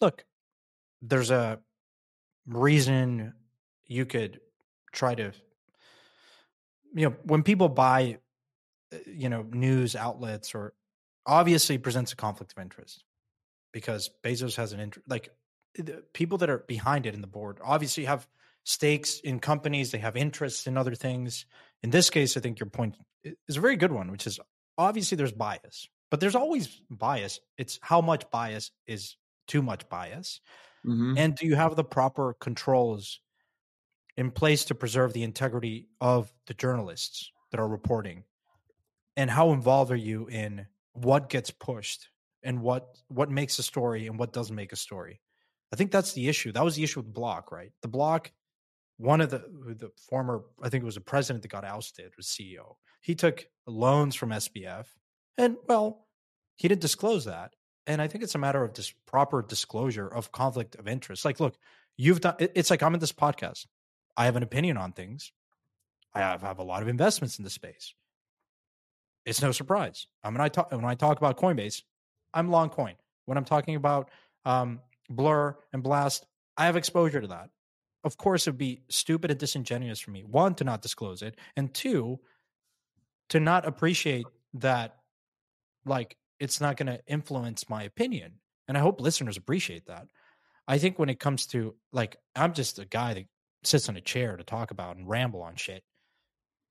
look, 0.00 0.24
there's 1.02 1.30
a 1.30 1.58
reason 2.46 3.32
you 3.86 4.06
could 4.06 4.40
try 4.92 5.14
to, 5.14 5.32
you 6.94 7.08
know, 7.08 7.16
when 7.24 7.42
people 7.42 7.68
buy, 7.68 8.18
uh, 8.92 8.98
you 9.06 9.28
know, 9.28 9.42
news 9.50 9.96
outlets 9.96 10.54
or 10.54 10.72
obviously 11.26 11.78
presents 11.78 12.12
a 12.12 12.16
conflict 12.16 12.52
of 12.56 12.62
interest 12.62 13.02
because 13.72 14.10
Bezos 14.22 14.56
has 14.56 14.72
an 14.72 14.80
interest, 14.80 15.08
like 15.08 15.30
the 15.74 16.02
people 16.12 16.38
that 16.38 16.50
are 16.50 16.64
behind 16.66 17.06
it 17.06 17.14
in 17.14 17.20
the 17.20 17.26
board 17.26 17.58
obviously 17.62 18.04
have 18.04 18.26
stakes 18.64 19.20
in 19.20 19.38
companies, 19.38 19.90
they 19.90 19.98
have 19.98 20.16
interests 20.16 20.66
in 20.66 20.76
other 20.76 20.94
things. 20.94 21.46
In 21.82 21.90
this 21.90 22.10
case, 22.10 22.36
I 22.36 22.40
think 22.40 22.58
your 22.58 22.68
point 22.68 22.96
is 23.48 23.56
a 23.56 23.60
very 23.60 23.76
good 23.76 23.92
one, 23.92 24.10
which 24.10 24.26
is 24.26 24.40
obviously 24.76 25.16
there's 25.16 25.32
bias, 25.32 25.88
but 26.10 26.20
there's 26.20 26.34
always 26.34 26.80
bias. 26.90 27.40
It's 27.58 27.78
how 27.82 28.00
much 28.00 28.30
bias 28.30 28.70
is 28.86 29.16
too 29.46 29.62
much 29.62 29.88
bias. 29.88 30.40
Mhm. 30.84 31.18
And 31.18 31.36
do 31.36 31.46
you 31.46 31.54
have 31.54 31.76
the 31.76 31.84
proper 31.84 32.34
controls 32.34 33.20
in 34.16 34.30
place 34.30 34.64
to 34.66 34.74
preserve 34.74 35.12
the 35.12 35.22
integrity 35.22 35.88
of 36.00 36.32
the 36.46 36.54
journalists 36.54 37.30
that 37.50 37.60
are 37.60 37.68
reporting? 37.68 38.24
And 39.16 39.30
how 39.30 39.52
involved 39.52 39.90
are 39.92 39.96
you 39.96 40.26
in 40.26 40.66
what 40.92 41.28
gets 41.28 41.50
pushed 41.50 42.08
and 42.46 42.62
what 42.62 42.96
what 43.08 43.30
makes 43.30 43.58
a 43.58 43.62
story 43.62 44.06
and 44.06 44.18
what 44.18 44.32
doesn't 44.32 44.56
make 44.56 44.72
a 44.72 44.76
story. 44.76 45.20
I 45.72 45.76
think 45.76 45.90
that's 45.90 46.12
the 46.12 46.28
issue. 46.28 46.52
That 46.52 46.64
was 46.64 46.76
the 46.76 46.84
issue 46.84 47.00
with 47.00 47.12
Block, 47.12 47.50
right? 47.50 47.72
The 47.82 47.88
Block, 47.88 48.30
one 48.96 49.20
of 49.20 49.30
the 49.30 49.38
the 49.80 49.90
former, 50.08 50.44
I 50.62 50.68
think 50.68 50.82
it 50.82 50.86
was 50.86 50.94
the 50.94 51.00
president 51.00 51.42
that 51.42 51.48
got 51.48 51.64
ousted, 51.64 52.12
was 52.16 52.26
CEO. 52.26 52.76
He 53.00 53.14
took 53.14 53.46
loans 53.66 54.14
from 54.14 54.30
SBF, 54.30 54.86
and 55.36 55.56
well, 55.68 56.06
he 56.54 56.68
didn't 56.68 56.80
disclose 56.80 57.24
that. 57.26 57.54
And 57.88 58.00
I 58.00 58.08
think 58.08 58.24
it's 58.24 58.34
a 58.34 58.38
matter 58.38 58.64
of 58.64 58.74
this 58.74 58.92
proper 59.06 59.42
disclosure 59.42 60.08
of 60.08 60.32
conflict 60.32 60.74
of 60.76 60.88
interest. 60.88 61.24
Like, 61.24 61.40
look, 61.40 61.56
you've 61.96 62.20
done. 62.20 62.36
It's 62.38 62.70
like 62.70 62.82
I'm 62.82 62.94
in 62.94 63.00
this 63.00 63.12
podcast. 63.12 63.66
I 64.16 64.24
have 64.24 64.36
an 64.36 64.42
opinion 64.42 64.76
on 64.76 64.92
things. 64.92 65.32
I 66.14 66.20
have, 66.20 66.40
have 66.40 66.58
a 66.58 66.64
lot 66.64 66.80
of 66.80 66.88
investments 66.88 67.38
in 67.38 67.44
the 67.44 67.50
space. 67.50 67.94
It's 69.26 69.42
no 69.42 69.52
surprise. 69.52 70.06
I 70.24 70.30
mean, 70.30 70.40
I 70.40 70.48
talk 70.48 70.70
when 70.70 70.84
I 70.84 70.94
talk 70.94 71.18
about 71.18 71.36
Coinbase, 71.36 71.82
I'm 72.36 72.50
long 72.50 72.68
coin. 72.68 72.94
When 73.24 73.36
I'm 73.36 73.44
talking 73.44 73.74
about 73.74 74.10
um, 74.44 74.80
Blur 75.10 75.56
and 75.72 75.82
Blast, 75.82 76.26
I 76.56 76.66
have 76.66 76.76
exposure 76.76 77.20
to 77.20 77.26
that. 77.28 77.50
Of 78.04 78.16
course, 78.16 78.46
it'd 78.46 78.58
be 78.58 78.82
stupid 78.88 79.32
and 79.32 79.40
disingenuous 79.40 79.98
for 79.98 80.12
me, 80.12 80.22
one, 80.22 80.54
to 80.56 80.64
not 80.64 80.82
disclose 80.82 81.22
it, 81.22 81.36
and 81.56 81.74
two, 81.74 82.20
to 83.30 83.40
not 83.40 83.66
appreciate 83.66 84.26
that, 84.54 84.96
like, 85.84 86.16
it's 86.38 86.60
not 86.60 86.76
going 86.76 86.86
to 86.86 87.00
influence 87.08 87.68
my 87.68 87.82
opinion. 87.82 88.34
And 88.68 88.76
I 88.76 88.80
hope 88.80 89.00
listeners 89.00 89.36
appreciate 89.36 89.86
that. 89.86 90.06
I 90.68 90.78
think 90.78 90.98
when 90.98 91.08
it 91.08 91.18
comes 91.18 91.46
to, 91.48 91.74
like, 91.92 92.16
I'm 92.36 92.52
just 92.52 92.78
a 92.78 92.84
guy 92.84 93.14
that 93.14 93.26
sits 93.64 93.88
in 93.88 93.96
a 93.96 94.00
chair 94.00 94.36
to 94.36 94.44
talk 94.44 94.70
about 94.70 94.96
and 94.96 95.08
ramble 95.08 95.42
on 95.42 95.56
shit. 95.56 95.82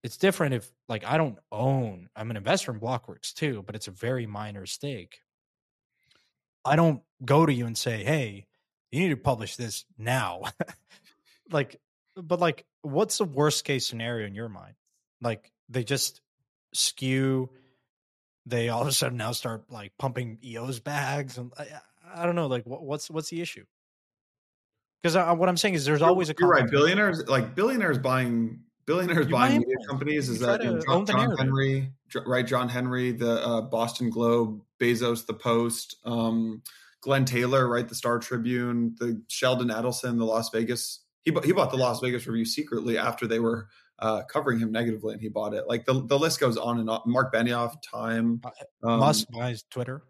It's 0.04 0.18
different 0.18 0.54
if, 0.54 0.72
like, 0.88 1.04
I 1.04 1.18
don't 1.18 1.40
own, 1.52 2.10
I'm 2.16 2.30
an 2.30 2.38
investor 2.38 2.72
in 2.72 2.80
Blockworks 2.80 3.34
too, 3.34 3.64
but 3.66 3.76
it's 3.76 3.88
a 3.88 3.92
very 3.92 4.28
minor 4.28 4.66
stake. 4.66 5.20
I 6.66 6.76
don't 6.76 7.02
go 7.24 7.46
to 7.46 7.54
you 7.54 7.66
and 7.66 7.78
say, 7.78 8.04
"Hey, 8.04 8.48
you 8.92 9.00
need 9.00 9.10
to 9.10 9.18
publish 9.18 9.56
this 9.56 9.86
now." 9.98 10.44
like, 11.52 11.80
but 12.16 12.40
like, 12.40 12.66
what's 12.82 13.20
the 13.20 13.26
worst 13.26 13.64
case 13.64 13.86
scenario 13.86 14.28
in 14.28 14.36
your 14.36 14.50
mind? 14.50 14.74
Like, 15.22 15.52
they 15.70 15.84
just 15.84 16.22
skew. 16.74 17.50
They 18.46 18.70
all 18.70 18.82
of 18.82 18.88
a 18.88 18.92
sudden 18.92 19.18
now 19.18 19.32
start 19.32 19.66
like 19.70 19.94
pumping 19.98 20.40
EOS 20.44 20.80
bags, 20.80 21.38
and 21.38 21.52
I, 21.58 21.68
I 22.14 22.26
don't 22.26 22.36
know. 22.36 22.48
Like, 22.48 22.66
what, 22.66 22.84
what's 22.84 23.10
what's 23.10 23.30
the 23.30 23.42
issue? 23.42 23.66
Because 25.02 25.38
what 25.38 25.48
I'm 25.48 25.58
saying 25.58 25.76
is, 25.76 25.86
there's 25.86 26.02
always 26.02 26.32
a 26.32 26.36
you're 26.40 26.50
right. 26.50 26.70
Billionaires 26.70 27.28
like 27.28 27.54
billionaires 27.54 28.00
buying 28.00 28.60
billionaires 28.88 29.28
buying 29.28 29.60
media 29.60 29.76
companies 29.88 30.30
is 30.30 30.40
that 30.40 30.62
John, 30.62 31.06
John 31.06 31.38
Henry, 31.38 31.92
right? 32.26 32.46
John 32.46 32.70
Henry, 32.70 33.12
the 33.12 33.46
uh, 33.46 33.62
Boston 33.62 34.10
Globe, 34.10 34.62
Bezos, 34.80 35.26
the 35.26 35.34
Post, 35.34 35.98
um, 36.06 36.62
Glen 37.02 37.26
Taylor, 37.26 37.68
right? 37.68 37.88
The 37.88 37.96
Star 37.96 38.20
Tribune, 38.20 38.96
the 39.00 39.22
Sheldon 39.28 39.70
Adelson, 39.70 40.18
the 40.18 40.26
Las 40.26 40.50
Vegas. 40.50 41.02
He 41.22 41.36
he 41.44 41.52
bought 41.52 41.72
the 41.72 41.78
Las 41.78 42.00
Vegas 42.02 42.28
Review 42.28 42.46
secretly 42.46 42.98
after 42.98 43.28
they 43.28 43.40
were 43.40 43.68
uh, 44.00 44.24
covering 44.24 44.60
him 44.60 44.72
negatively, 44.72 45.14
and 45.14 45.22
he 45.22 45.30
bought 45.30 45.54
it. 45.54 45.68
Like 45.68 45.86
the 45.86 46.06
the 46.06 46.18
list 46.18 46.40
goes 46.40 46.58
on 46.58 46.80
and 46.80 46.90
on. 46.90 47.02
Mark 47.06 47.34
Benioff, 47.34 47.76
Time, 47.82 48.42
uh, 48.44 48.88
um, 48.88 49.00
Musk 49.00 49.28
buys 49.32 49.64
Twitter. 49.70 50.04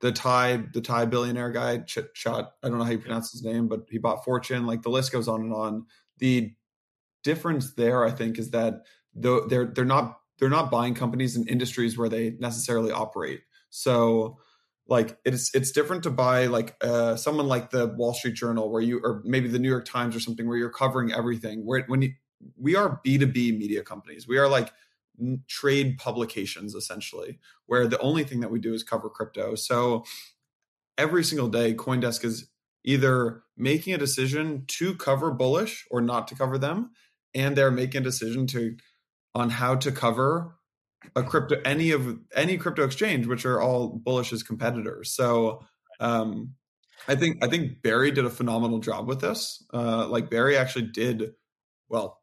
The 0.00 0.12
Thai, 0.12 0.64
the 0.72 0.80
Thai 0.80 1.06
billionaire 1.06 1.50
guy, 1.50 1.78
Ch- 1.78 1.98
Chat. 2.14 2.52
I 2.62 2.68
don't 2.68 2.78
know 2.78 2.84
how 2.84 2.90
you 2.90 2.98
pronounce 2.98 3.30
his 3.30 3.44
name, 3.44 3.68
but 3.68 3.86
he 3.88 3.98
bought 3.98 4.24
Fortune. 4.24 4.66
Like 4.66 4.82
the 4.82 4.90
list 4.90 5.12
goes 5.12 5.28
on 5.28 5.42
and 5.42 5.52
on. 5.52 5.86
The 6.18 6.52
difference 7.22 7.74
there, 7.74 8.04
I 8.04 8.10
think, 8.10 8.38
is 8.38 8.50
that 8.50 8.82
though 9.14 9.46
they're 9.46 9.66
they're 9.66 9.84
not 9.84 10.18
they're 10.38 10.48
not 10.48 10.70
buying 10.70 10.94
companies 10.94 11.36
in 11.36 11.46
industries 11.46 11.96
where 11.96 12.08
they 12.08 12.30
necessarily 12.40 12.90
operate. 12.90 13.42
So 13.74 14.38
like 14.86 15.18
it's 15.24 15.54
it's 15.54 15.72
different 15.72 16.02
to 16.02 16.10
buy 16.10 16.46
like 16.46 16.76
uh, 16.82 17.16
someone 17.16 17.48
like 17.48 17.70
the 17.70 17.86
Wall 17.88 18.12
Street 18.12 18.34
Journal 18.34 18.70
where 18.70 18.82
you 18.82 19.00
or 19.02 19.22
maybe 19.24 19.48
the 19.48 19.58
New 19.58 19.68
York 19.68 19.86
Times 19.86 20.14
or 20.14 20.20
something 20.20 20.46
where 20.46 20.58
you're 20.58 20.70
covering 20.70 21.10
everything. 21.12 21.64
Where 21.64 21.82
when 21.88 22.02
you, 22.02 22.12
we 22.56 22.76
are 22.76 23.00
B 23.02 23.16
two 23.16 23.26
B 23.26 23.50
media 23.50 23.82
companies, 23.82 24.28
we 24.28 24.36
are 24.36 24.48
like 24.48 24.72
trade 25.48 25.96
publications 25.98 26.74
essentially, 26.74 27.38
where 27.66 27.86
the 27.86 27.98
only 28.00 28.24
thing 28.24 28.40
that 28.40 28.50
we 28.50 28.60
do 28.60 28.74
is 28.74 28.82
cover 28.82 29.08
crypto. 29.08 29.54
So 29.54 30.04
every 30.98 31.24
single 31.24 31.48
day, 31.48 31.72
CoinDesk 31.74 32.24
is 32.24 32.48
either 32.84 33.42
making 33.56 33.94
a 33.94 33.98
decision 33.98 34.64
to 34.66 34.94
cover 34.96 35.30
bullish 35.30 35.86
or 35.90 36.02
not 36.02 36.28
to 36.28 36.34
cover 36.34 36.58
them 36.58 36.90
and 37.34 37.56
they're 37.56 37.70
making 37.70 38.02
a 38.02 38.04
decision 38.04 38.46
to 38.48 38.76
on 39.34 39.48
how 39.48 39.76
to 39.76 39.90
cover 39.90 40.56
a 41.16 41.22
crypto 41.22 41.60
any 41.64 41.90
of 41.90 42.18
any 42.34 42.56
crypto 42.56 42.84
exchange 42.84 43.26
which 43.26 43.44
are 43.44 43.60
all 43.60 43.88
bullish 43.88 44.32
as 44.32 44.42
competitors. 44.42 45.12
So 45.14 45.64
um 46.00 46.54
i 47.08 47.14
think 47.14 47.42
i 47.44 47.48
think 47.48 47.82
barry 47.82 48.10
did 48.10 48.24
a 48.24 48.30
phenomenal 48.30 48.78
job 48.78 49.08
with 49.08 49.20
this. 49.20 49.64
Uh 49.72 50.06
like 50.08 50.30
barry 50.30 50.56
actually 50.56 50.86
did 50.86 51.32
well 51.88 52.20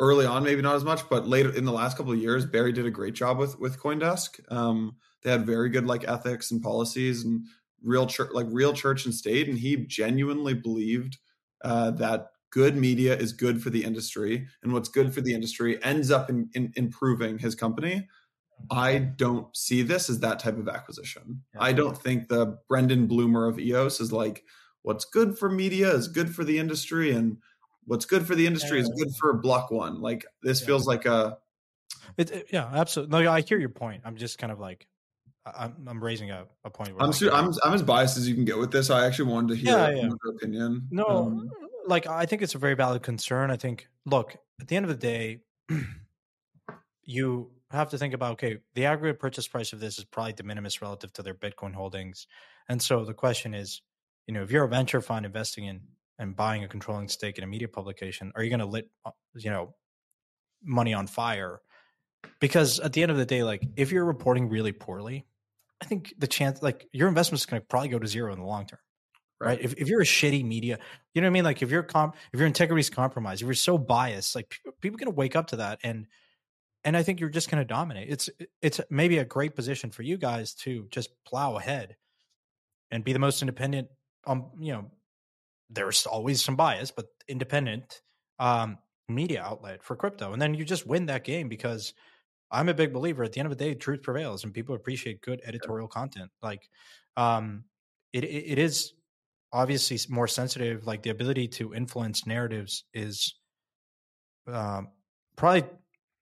early 0.00 0.26
on 0.26 0.42
maybe 0.42 0.62
not 0.62 0.76
as 0.76 0.84
much 0.84 1.08
but 1.08 1.26
later 1.28 1.54
in 1.54 1.64
the 1.64 1.72
last 1.72 1.96
couple 1.96 2.12
of 2.12 2.18
years 2.18 2.44
barry 2.44 2.72
did 2.72 2.86
a 2.86 2.90
great 2.90 3.14
job 3.14 3.38
with 3.38 3.58
with 3.58 3.78
coindesk. 3.78 4.40
Um 4.52 4.96
they 5.22 5.30
had 5.30 5.46
very 5.46 5.70
good 5.70 5.86
like 5.86 6.06
ethics 6.06 6.50
and 6.50 6.62
policies 6.62 7.24
and 7.24 7.44
real 7.82 8.06
church 8.06 8.30
like 8.32 8.46
real 8.50 8.72
church 8.72 9.04
and 9.04 9.14
state 9.14 9.48
and 9.48 9.58
he 9.58 9.76
genuinely 9.76 10.54
believed 10.54 11.18
uh, 11.64 11.90
that 11.92 12.28
good 12.54 12.76
media 12.76 13.16
is 13.16 13.32
good 13.32 13.60
for 13.60 13.68
the 13.68 13.82
industry 13.82 14.46
and 14.62 14.72
what's 14.72 14.88
good 14.88 15.12
for 15.12 15.20
the 15.20 15.34
industry 15.34 15.82
ends 15.82 16.12
up 16.12 16.30
in, 16.30 16.48
in 16.54 16.72
improving 16.76 17.36
his 17.36 17.52
company 17.56 18.06
i 18.70 18.96
don't 18.96 19.54
see 19.56 19.82
this 19.82 20.08
as 20.08 20.20
that 20.20 20.38
type 20.38 20.56
of 20.56 20.68
acquisition 20.68 21.42
yeah. 21.52 21.60
i 21.60 21.72
don't 21.72 21.98
think 21.98 22.28
the 22.28 22.56
brendan 22.68 23.08
blumer 23.08 23.48
of 23.48 23.58
eos 23.58 24.00
is 24.00 24.12
like 24.12 24.44
what's 24.82 25.04
good 25.04 25.36
for 25.36 25.50
media 25.50 25.92
is 25.92 26.06
good 26.06 26.32
for 26.32 26.44
the 26.44 26.56
industry 26.56 27.10
and 27.10 27.36
what's 27.86 28.04
good 28.04 28.24
for 28.24 28.36
the 28.36 28.46
industry 28.46 28.78
yeah. 28.78 28.84
is 28.84 28.88
good 28.90 29.12
for 29.18 29.32
block 29.32 29.72
one 29.72 30.00
like 30.00 30.24
this 30.44 30.60
yeah. 30.60 30.66
feels 30.66 30.86
like 30.86 31.06
a 31.06 31.36
it, 32.16 32.30
it, 32.30 32.46
yeah 32.52 32.70
absolutely 32.72 33.20
no 33.20 33.32
i 33.32 33.40
hear 33.40 33.58
your 33.58 33.68
point 33.68 34.00
i'm 34.04 34.14
just 34.14 34.38
kind 34.38 34.52
of 34.52 34.60
like 34.60 34.86
I'm, 35.46 35.74
I'm 35.86 36.02
raising 36.02 36.30
a, 36.30 36.46
a 36.64 36.70
point. 36.70 36.94
I'm, 36.98 37.12
I'm 37.30 37.52
I'm 37.62 37.74
as 37.74 37.82
biased 37.82 38.16
as 38.16 38.26
you 38.26 38.34
can 38.34 38.46
get 38.46 38.56
with 38.56 38.72
this. 38.72 38.88
I 38.88 39.04
actually 39.04 39.30
wanted 39.30 39.48
to 39.48 39.56
hear 39.56 39.76
yeah, 39.76 39.90
yeah. 39.90 40.02
your 40.04 40.34
opinion. 40.34 40.88
No, 40.90 41.04
um, 41.04 41.50
like 41.86 42.06
I 42.06 42.26
think 42.26 42.42
it's 42.42 42.54
a 42.54 42.58
very 42.58 42.74
valid 42.74 43.02
concern. 43.02 43.50
I 43.50 43.56
think, 43.56 43.88
look, 44.06 44.36
at 44.60 44.68
the 44.68 44.76
end 44.76 44.84
of 44.84 44.90
the 44.90 44.96
day, 44.96 45.40
you 47.04 47.50
have 47.70 47.90
to 47.90 47.98
think 47.98 48.14
about 48.14 48.32
okay, 48.32 48.58
the 48.74 48.86
aggregate 48.86 49.20
purchase 49.20 49.48
price 49.48 49.72
of 49.72 49.80
this 49.80 49.98
is 49.98 50.04
probably 50.04 50.32
de 50.32 50.42
minimis 50.42 50.80
relative 50.80 51.12
to 51.14 51.22
their 51.22 51.34
Bitcoin 51.34 51.74
holdings, 51.74 52.26
and 52.68 52.80
so 52.80 53.04
the 53.04 53.14
question 53.14 53.54
is, 53.54 53.82
you 54.26 54.34
know, 54.34 54.42
if 54.42 54.50
you're 54.50 54.64
a 54.64 54.68
venture 54.68 55.00
fund 55.00 55.26
investing 55.26 55.64
in 55.64 55.80
and 56.18 56.36
buying 56.36 56.64
a 56.64 56.68
controlling 56.68 57.08
stake 57.08 57.38
in 57.38 57.44
a 57.44 57.46
media 57.46 57.68
publication, 57.68 58.32
are 58.36 58.42
you 58.42 58.50
going 58.50 58.60
to 58.60 58.66
lit, 58.66 58.88
uh, 59.04 59.10
you 59.34 59.50
know, 59.50 59.74
money 60.62 60.94
on 60.94 61.06
fire? 61.06 61.60
Because 62.40 62.80
at 62.80 62.92
the 62.92 63.02
end 63.02 63.10
of 63.10 63.18
the 63.18 63.26
day, 63.26 63.42
like 63.42 63.66
if 63.76 63.92
you're 63.92 64.04
reporting 64.04 64.48
really 64.48 64.72
poorly, 64.72 65.26
I 65.82 65.86
think 65.86 66.14
the 66.18 66.26
chance, 66.26 66.62
like 66.62 66.88
your 66.92 67.08
investment 67.08 67.40
is 67.40 67.46
going 67.46 67.60
to 67.60 67.66
probably 67.66 67.88
go 67.88 67.98
to 67.98 68.06
zero 68.06 68.32
in 68.32 68.38
the 68.38 68.46
long 68.46 68.66
term 68.66 68.78
right? 69.44 69.60
If, 69.60 69.74
if 69.74 69.88
you're 69.88 70.00
a 70.00 70.04
shitty 70.04 70.44
media, 70.44 70.78
you 71.14 71.20
know 71.20 71.26
what 71.26 71.30
I 71.30 71.34
mean? 71.34 71.44
Like 71.44 71.62
if 71.62 71.70
your 71.70 71.82
comp, 71.82 72.16
if 72.32 72.38
your 72.38 72.46
integrity 72.46 72.80
is 72.80 72.90
compromised, 72.90 73.42
if 73.42 73.46
you're 73.46 73.54
so 73.54 73.78
biased, 73.78 74.34
like 74.34 74.48
people, 74.50 74.72
people 74.80 74.96
are 74.96 75.04
going 75.04 75.12
to 75.12 75.16
wake 75.16 75.36
up 75.36 75.48
to 75.48 75.56
that. 75.56 75.80
And, 75.82 76.06
and 76.84 76.96
I 76.96 77.02
think 77.02 77.20
you're 77.20 77.30
just 77.30 77.50
going 77.50 77.60
to 77.60 77.64
dominate. 77.64 78.08
It's, 78.10 78.30
it's 78.60 78.80
maybe 78.90 79.18
a 79.18 79.24
great 79.24 79.54
position 79.54 79.90
for 79.90 80.02
you 80.02 80.16
guys 80.16 80.54
to 80.56 80.86
just 80.90 81.10
plow 81.24 81.56
ahead 81.56 81.96
and 82.90 83.04
be 83.04 83.12
the 83.12 83.18
most 83.18 83.42
independent, 83.42 83.88
um, 84.26 84.46
you 84.58 84.72
know, 84.72 84.90
there's 85.70 86.06
always 86.06 86.44
some 86.44 86.56
bias, 86.56 86.90
but 86.90 87.06
independent, 87.28 88.02
um, 88.38 88.78
media 89.08 89.42
outlet 89.42 89.82
for 89.82 89.96
crypto. 89.96 90.32
And 90.32 90.40
then 90.40 90.54
you 90.54 90.64
just 90.64 90.86
win 90.86 91.06
that 91.06 91.24
game 91.24 91.48
because 91.48 91.92
I'm 92.50 92.68
a 92.68 92.74
big 92.74 92.92
believer 92.92 93.24
at 93.24 93.32
the 93.32 93.40
end 93.40 93.50
of 93.50 93.56
the 93.56 93.64
day, 93.64 93.74
truth 93.74 94.02
prevails 94.02 94.44
and 94.44 94.54
people 94.54 94.74
appreciate 94.74 95.20
good 95.20 95.42
editorial 95.44 95.88
content. 95.88 96.30
Like, 96.42 96.68
um, 97.16 97.64
it, 98.12 98.24
it, 98.24 98.52
it 98.52 98.58
is 98.58 98.93
obviously 99.54 99.98
more 100.12 100.28
sensitive 100.28 100.86
like 100.86 101.02
the 101.04 101.10
ability 101.10 101.48
to 101.48 101.74
influence 101.74 102.26
narratives 102.26 102.84
is 102.92 103.36
um, 104.46 104.88
probably 105.36 105.64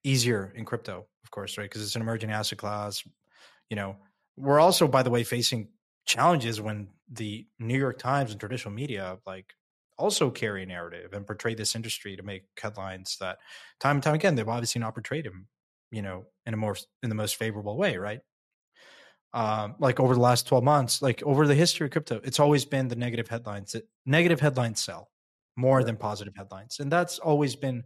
easier 0.05 0.53
in 0.57 0.65
crypto 0.65 1.07
of 1.25 1.31
course 1.31 1.59
right? 1.59 1.65
Because 1.65 1.83
it's 1.83 1.97
an 1.97 2.03
emerging 2.03 2.31
asset 2.31 2.59
class 2.59 3.03
you 3.71 3.77
know. 3.77 3.97
We're 4.37 4.61
also 4.61 4.89
by 4.89 5.03
the 5.03 5.11
way 5.11 5.25
facing 5.25 5.69
challenges 6.07 6.61
when 6.61 6.89
the 7.11 7.47
new 7.61 7.79
york 7.79 7.99
times 7.99 8.33
and 8.33 8.41
traditional 8.41 8.75
media 8.75 9.19
like 9.27 9.55
also 9.99 10.31
carry 10.31 10.65
a 10.65 10.67
narrative 10.67 11.13
and 11.13 11.27
portray 11.27 11.55
this 11.55 11.77
industry 11.77 12.17
to 12.17 12.25
make 12.25 12.45
headlines 12.61 13.19
that 13.21 13.39
time 13.81 13.97
and 13.97 14.03
time 14.03 14.15
again 14.15 14.35
they've 14.35 14.49
obviously 14.49 14.81
not 14.81 14.95
portrayed 14.95 15.27
him 15.27 15.49
you 15.93 16.03
know 16.03 16.27
in 16.47 16.55
a 16.55 16.57
more 16.57 16.77
in 17.03 17.09
the 17.11 17.15
most 17.15 17.37
favorable 17.37 17.77
way 17.77 17.99
right 17.99 18.21
um, 19.35 19.77
like 19.79 19.99
over 19.99 20.15
the 20.15 20.21
last 20.21 20.47
12 20.47 20.63
months, 20.63 21.01
like 21.03 21.23
over 21.23 21.47
the 21.47 21.55
history 21.55 21.87
of 21.87 21.93
crypto, 21.93 22.21
it's 22.23 22.41
always 22.41 22.65
been 22.65 22.89
the 22.89 22.97
negative 22.97 23.29
headlines. 23.29 23.73
That 23.73 23.89
negative 24.05 24.41
headlines 24.41 24.81
sell 24.83 25.11
more 25.57 25.83
than 25.85 25.97
positive 25.97 26.35
headlines. 26.37 26.81
And 26.81 26.91
that's 26.91 27.19
always 27.19 27.57
been 27.57 27.85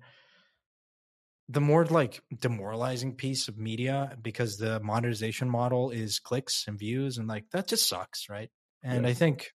the 1.49 1.61
more 1.61 1.85
like 1.85 2.23
demoralizing 2.41 3.15
piece 3.15 3.47
of 3.47 3.57
media 3.57 4.17
because 4.21 4.57
the 4.57 4.81
monetization 4.81 5.49
model 5.49 5.91
is 5.91 6.19
clicks 6.19 6.65
and 6.67 6.79
views 6.79 7.19
and 7.19 7.29
like 7.29 7.45
that 7.53 7.69
just 7.69 7.89
sucks, 7.89 8.29
right? 8.29 8.51
And 8.83 9.05
yeah. 9.05 9.11
I 9.11 9.15
think 9.15 9.53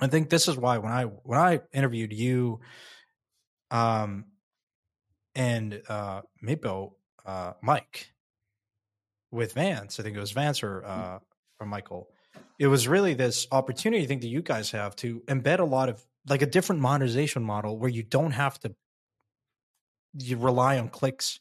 I 0.00 0.06
think 0.06 0.30
this 0.30 0.48
is 0.48 0.56
why 0.56 0.78
when 0.78 0.92
I 0.92 1.04
when 1.04 1.38
I 1.38 1.60
interviewed 1.72 2.12
you 2.12 2.60
um 3.70 4.26
and 5.34 5.82
uh 5.88 6.22
Mipo 6.42 6.92
uh 7.26 7.52
Mike 7.62 8.13
with 9.34 9.52
Vance, 9.52 10.00
I 10.00 10.02
think 10.02 10.16
it 10.16 10.20
was 10.20 10.32
Vance 10.32 10.62
or 10.62 10.80
mm. 10.80 10.88
uh 10.88 11.18
or 11.60 11.66
Michael. 11.66 12.08
It 12.58 12.66
was 12.66 12.88
really 12.88 13.14
this 13.14 13.46
opportunity 13.52 14.02
I 14.02 14.06
think 14.06 14.22
that 14.22 14.28
you 14.28 14.42
guys 14.42 14.70
have 14.70 14.96
to 14.96 15.20
embed 15.26 15.58
a 15.58 15.64
lot 15.64 15.88
of 15.88 16.04
like 16.28 16.42
a 16.42 16.46
different 16.46 16.80
monetization 16.80 17.42
model 17.42 17.78
where 17.78 17.90
you 17.90 18.02
don't 18.02 18.32
have 18.32 18.58
to 18.60 18.74
you 20.18 20.36
rely 20.36 20.78
on 20.78 20.88
clicks 20.88 21.40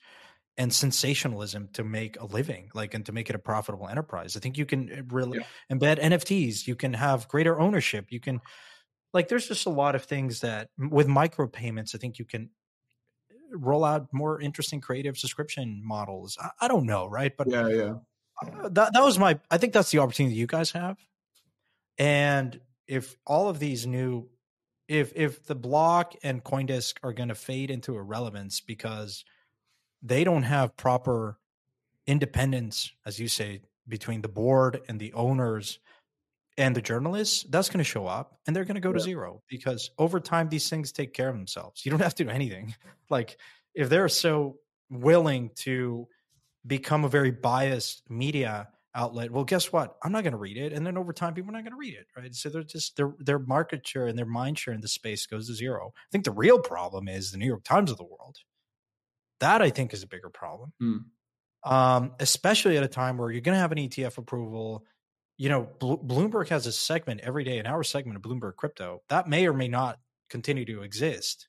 and 0.58 0.72
sensationalism 0.72 1.70
to 1.74 1.84
make 1.84 2.20
a 2.20 2.26
living 2.26 2.70
like 2.74 2.94
and 2.94 3.06
to 3.06 3.12
make 3.12 3.30
it 3.30 3.36
a 3.36 3.40
profitable 3.40 3.88
enterprise 3.88 4.36
i 4.38 4.40
think 4.40 4.58
you 4.58 4.66
can 4.66 4.92
eh, 4.92 5.02
really 5.10 5.40
yeah. 5.40 5.76
embed 5.76 6.00
nfts 6.00 6.68
you 6.68 6.76
can 6.76 6.94
have 6.94 7.28
greater 7.28 7.60
ownership 7.60 8.08
you 8.10 8.20
can 8.20 8.40
like 9.14 9.28
there's 9.28 9.48
just 9.48 9.66
a 9.66 9.72
lot 9.72 9.96
of 9.96 10.04
things 10.04 10.42
that 10.42 10.70
with 10.78 11.08
micropayments 11.08 11.96
i 11.96 11.98
think 11.98 12.20
you 12.20 12.26
can 12.26 12.50
roll 13.54 13.86
out 13.86 14.08
more 14.12 14.42
interesting 14.42 14.82
creative 14.82 15.18
subscription 15.18 15.82
models. 15.84 16.38
I, 16.42 16.50
I 16.62 16.68
don't 16.68 16.86
know 16.86 17.08
right? 17.08 17.36
But 17.36 17.50
yeah 17.50 17.68
yeah. 17.68 17.94
uh, 18.42 18.70
that, 18.70 18.94
that 18.94 19.04
was 19.04 19.20
my 19.20 19.40
i 19.52 19.58
think 19.58 19.74
that's 19.74 19.92
the 19.92 20.00
opportunity 20.00 20.36
you 20.36 20.48
guys 20.48 20.72
have. 20.72 20.98
And 21.98 22.60
if 22.88 23.16
all 23.26 23.50
of 23.50 23.60
these 23.60 23.86
new 23.86 24.30
if 24.88 25.14
if 25.16 25.46
the 25.46 25.56
block 25.56 26.16
and 26.24 26.44
coindesk 26.44 26.96
are 27.04 27.14
going 27.14 27.30
to 27.30 27.36
fade 27.36 27.72
into 27.72 27.96
irrelevance 27.96 28.62
because 28.62 29.24
they 30.02 30.24
don't 30.24 30.44
have 30.44 30.76
proper 30.76 31.38
independence 32.06 32.92
as 33.06 33.20
you 33.20 33.28
say 33.28 33.62
between 33.88 34.22
the 34.22 34.28
board 34.28 34.82
and 34.88 35.00
the 35.00 35.14
owners 35.14 35.80
and 36.58 36.76
the 36.76 36.82
journalists 36.82 37.46
that's 37.50 37.70
going 37.70 37.80
to 37.80 37.84
show 37.84 38.06
up 38.06 38.38
and 38.46 38.56
they're 38.56 38.66
going 38.66 38.76
to 38.76 38.82
go 38.82 38.90
yeah. 38.90 38.98
to 38.98 39.00
zero 39.00 39.42
because 39.50 39.92
over 39.98 40.20
time 40.20 40.50
these 40.50 40.70
things 40.70 40.92
take 40.92 41.14
care 41.14 41.30
of 41.30 41.36
themselves 41.36 41.84
you 41.86 41.92
don't 41.92 42.02
have 42.02 42.16
to 42.16 42.24
do 42.24 42.30
anything 42.30 42.76
like 43.10 43.38
if 43.74 43.90
they're 43.90 44.08
so 44.08 44.58
willing 44.90 45.50
to 45.56 46.08
become 46.66 47.04
a 47.04 47.10
very 47.10 47.32
biased 47.32 48.04
media 48.10 48.70
outlet. 48.96 49.32
Well, 49.32 49.44
guess 49.44 49.72
what? 49.72 49.96
I'm 50.04 50.12
not 50.12 50.24
going 50.24 50.34
to 50.34 50.38
read 50.38 50.58
it, 50.58 50.74
and 50.74 50.86
then 50.86 50.98
over 50.98 51.14
time, 51.14 51.34
people 51.34 51.52
are 51.52 51.54
not 51.54 51.64
going 51.64 51.74
to 51.74 51.78
read 51.78 51.96
it, 51.96 52.08
right? 52.16 52.34
So 52.34 52.50
they're 52.50 52.64
just 52.64 52.96
their 52.96 53.14
their 53.20 53.40
market 53.40 53.86
share 53.88 54.08
and 54.08 54.18
their 54.18 54.26
mind 54.26 54.60
share 54.60 54.74
in 54.74 54.82
the 54.82 54.88
space 54.88 55.26
goes 55.26 55.48
to 55.48 55.54
zero. 55.54 55.94
I 55.96 56.10
think 56.12 56.24
the 56.26 56.32
real 56.32 56.60
problem 56.60 57.08
is 57.08 57.32
the 57.32 57.38
New 57.38 57.48
York 57.48 57.64
Times 57.64 57.92
of 57.92 57.98
the 57.98 58.04
world. 58.04 58.38
That 59.40 59.62
I 59.62 59.70
think 59.70 59.94
is 59.94 60.04
a 60.04 60.08
bigger 60.08 60.30
problem, 60.30 60.74
mm. 60.82 61.00
um, 61.70 62.14
especially 62.20 62.78
at 62.78 62.84
a 62.84 62.88
time 62.88 63.18
where 63.18 63.32
you're 63.32 63.42
going 63.42 63.56
to 63.56 63.62
have 63.62 63.72
an 63.72 63.78
ETF 63.78 64.18
approval. 64.18 64.86
You 65.38 65.50
know, 65.50 65.70
Bl- 65.80 65.96
Bloomberg 65.96 66.50
has 66.50 66.68
a 66.68 66.72
segment 66.72 67.22
every 67.22 67.44
day, 67.44 67.58
an 67.58 67.66
hour 67.66 67.84
segment 67.84 68.18
of 68.18 68.22
Bloomberg 68.22 68.56
Crypto 68.56 69.02
that 69.10 69.28
may 69.28 69.48
or 69.48 69.54
may 69.54 69.68
not 69.68 70.00
continue 70.30 70.66
to 70.66 70.82
exist. 70.82 71.48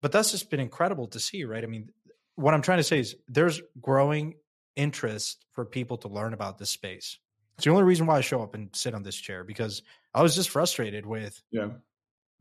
But 0.00 0.12
that's 0.12 0.32
just 0.32 0.50
been 0.50 0.60
incredible 0.60 1.06
to 1.08 1.20
see, 1.20 1.44
right? 1.44 1.62
I 1.62 1.66
mean, 1.66 1.90
what 2.34 2.54
I'm 2.54 2.62
trying 2.62 2.78
to 2.78 2.84
say 2.84 2.98
is 2.98 3.16
there's 3.28 3.62
growing 3.80 4.34
interest 4.76 5.44
for 5.52 5.64
people 5.64 5.98
to 5.98 6.08
learn 6.08 6.34
about 6.34 6.58
this 6.58 6.70
space. 6.70 7.18
It's 7.56 7.64
the 7.64 7.70
only 7.70 7.84
reason 7.84 8.06
why 8.06 8.18
I 8.18 8.22
show 8.22 8.42
up 8.42 8.54
and 8.54 8.74
sit 8.74 8.94
on 8.94 9.02
this 9.02 9.16
chair 9.16 9.44
because 9.44 9.82
I 10.14 10.22
was 10.22 10.34
just 10.34 10.50
frustrated 10.50 11.06
with 11.06 11.40
yeah 11.50 11.68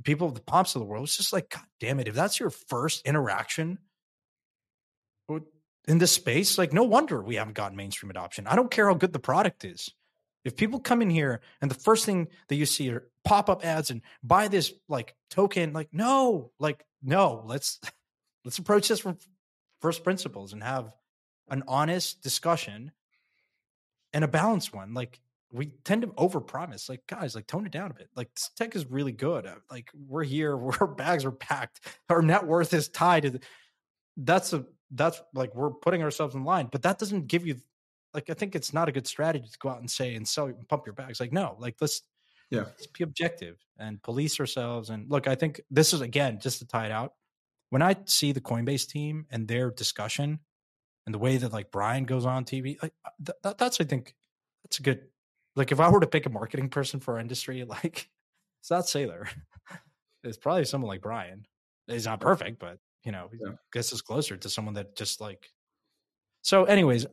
people 0.03 0.27
of 0.27 0.33
the 0.33 0.41
pomps 0.41 0.75
of 0.75 0.79
the 0.79 0.85
world. 0.85 1.03
It's 1.03 1.17
just 1.17 1.33
like, 1.33 1.49
God 1.49 1.63
damn 1.79 1.99
it, 1.99 2.07
if 2.07 2.15
that's 2.15 2.39
your 2.39 2.49
first 2.49 3.05
interaction 3.05 3.77
in 5.87 5.97
this 5.97 6.11
space, 6.11 6.57
like 6.57 6.73
no 6.73 6.83
wonder 6.83 7.21
we 7.21 7.35
haven't 7.35 7.53
gotten 7.53 7.77
mainstream 7.77 8.09
adoption. 8.09 8.47
I 8.47 8.55
don't 8.55 8.71
care 8.71 8.87
how 8.87 8.93
good 8.93 9.13
the 9.13 9.19
product 9.19 9.63
is. 9.65 9.89
If 10.43 10.55
people 10.55 10.79
come 10.79 11.01
in 11.01 11.09
here 11.09 11.41
and 11.61 11.69
the 11.69 11.75
first 11.75 12.05
thing 12.05 12.27
that 12.47 12.55
you 12.55 12.65
see 12.65 12.89
are 12.91 13.07
pop-up 13.23 13.63
ads 13.63 13.91
and 13.91 14.01
buy 14.23 14.47
this 14.47 14.73
like 14.87 15.15
token, 15.29 15.73
like 15.73 15.89
no, 15.91 16.51
like 16.59 16.83
no, 17.03 17.43
let's 17.45 17.79
let's 18.45 18.57
approach 18.57 18.87
this 18.87 18.99
from 18.99 19.17
first 19.81 20.03
principles 20.03 20.53
and 20.53 20.63
have 20.63 20.93
an 21.49 21.63
honest 21.67 22.21
discussion 22.21 22.91
and 24.13 24.23
a 24.23 24.27
balanced 24.27 24.73
one. 24.73 24.93
Like 24.93 25.19
we 25.51 25.67
tend 25.83 26.03
to 26.03 26.07
overpromise. 26.09 26.89
Like 26.89 27.05
guys, 27.07 27.35
like 27.35 27.47
tone 27.47 27.65
it 27.65 27.71
down 27.71 27.91
a 27.91 27.93
bit. 27.93 28.09
Like 28.15 28.33
this 28.33 28.49
tech 28.55 28.75
is 28.75 28.85
really 28.85 29.11
good. 29.11 29.45
Uh, 29.45 29.55
like 29.69 29.89
we're 30.07 30.23
here, 30.23 30.57
our 30.79 30.87
bags 30.87 31.25
are 31.25 31.31
packed, 31.31 31.81
our 32.09 32.21
net 32.21 32.45
worth 32.45 32.73
is 32.73 32.89
tied 32.89 33.23
to. 33.23 33.39
That's 34.17 34.53
a 34.53 34.65
that's 34.91 35.21
like 35.33 35.55
we're 35.55 35.71
putting 35.71 36.03
ourselves 36.03 36.35
in 36.35 36.43
line, 36.43 36.69
but 36.71 36.83
that 36.83 36.99
doesn't 36.99 37.27
give 37.27 37.45
you. 37.45 37.57
Like 38.13 38.29
I 38.29 38.33
think 38.33 38.55
it's 38.55 38.73
not 38.73 38.89
a 38.89 38.91
good 38.91 39.07
strategy 39.07 39.47
to 39.49 39.57
go 39.59 39.69
out 39.69 39.79
and 39.79 39.89
say 39.89 40.15
and 40.15 40.27
sell 40.27 40.45
and 40.45 40.67
pump 40.67 40.85
your 40.85 40.93
bags. 40.93 41.19
Like 41.19 41.31
no, 41.31 41.55
like 41.59 41.75
let's 41.81 42.01
yeah 42.49 42.61
let's 42.61 42.87
be 42.87 43.03
objective 43.03 43.57
and 43.79 44.01
police 44.03 44.39
ourselves. 44.39 44.89
And 44.89 45.09
look, 45.09 45.27
I 45.27 45.35
think 45.35 45.61
this 45.69 45.93
is 45.93 46.01
again 46.01 46.39
just 46.39 46.59
to 46.59 46.65
tie 46.67 46.85
it 46.85 46.91
out. 46.91 47.13
When 47.69 47.81
I 47.81 47.95
see 48.05 48.33
the 48.33 48.41
Coinbase 48.41 48.87
team 48.87 49.25
and 49.31 49.47
their 49.47 49.71
discussion 49.71 50.39
and 51.05 51.15
the 51.15 51.19
way 51.19 51.37
that 51.37 51.53
like 51.53 51.71
Brian 51.71 52.03
goes 52.03 52.25
on 52.25 52.43
TV, 52.43 52.81
like 52.81 52.93
uh, 53.05 53.33
th- 53.43 53.57
that's 53.57 53.79
I 53.79 53.85
think 53.85 54.15
that's 54.63 54.79
a 54.79 54.83
good. 54.83 55.01
Like 55.55 55.71
if 55.71 55.79
I 55.79 55.89
were 55.89 55.99
to 55.99 56.07
pick 56.07 56.25
a 56.25 56.29
marketing 56.29 56.69
person 56.69 56.99
for 56.99 57.15
our 57.15 57.19
industry, 57.19 57.63
like 57.67 58.09
it's 58.59 58.71
not 58.71 58.85
Saylor. 58.85 59.27
it's 60.23 60.37
probably 60.37 60.65
someone 60.65 60.89
like 60.89 61.01
Brian. 61.01 61.45
He's 61.87 62.05
not 62.05 62.21
perfect, 62.21 62.59
but 62.59 62.77
you 63.03 63.11
know, 63.11 63.29
yeah. 63.33 63.53
gets 63.73 63.91
us 63.93 64.01
closer 64.01 64.37
to 64.37 64.49
someone 64.49 64.75
that 64.75 64.95
just 64.95 65.21
like. 65.21 65.49
So, 66.43 66.65
anyways, 66.65 67.05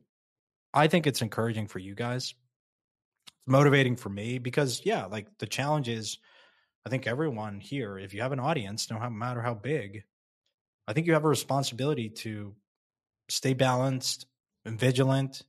I 0.73 0.87
think 0.87 1.07
it's 1.07 1.23
encouraging 1.23 1.67
for 1.67 1.79
you 1.79 1.95
guys. 1.95 2.35
It's 3.27 3.47
motivating 3.47 3.97
for 3.97 4.09
me 4.09 4.39
because, 4.39 4.83
yeah, 4.85 5.07
like 5.07 5.27
the 5.39 5.47
challenge 5.47 5.89
is, 5.89 6.19
I 6.87 6.91
think 6.91 7.07
everyone 7.07 7.61
here, 7.61 7.99
if 7.99 8.15
you 8.15 8.23
have 8.23 8.33
an 8.33 8.41
audience, 8.41 8.91
no 8.91 8.99
matter 9.11 9.43
how 9.43 9.55
big, 9.55 10.05
I 10.87 10.93
think 10.93 11.07
you 11.07 11.13
have 11.15 11.25
a 11.25 11.29
responsibility 11.29 12.09
to 12.09 12.55
stay 13.29 13.55
balanced 13.55 14.27
and 14.65 14.79
vigilant, 14.79 15.43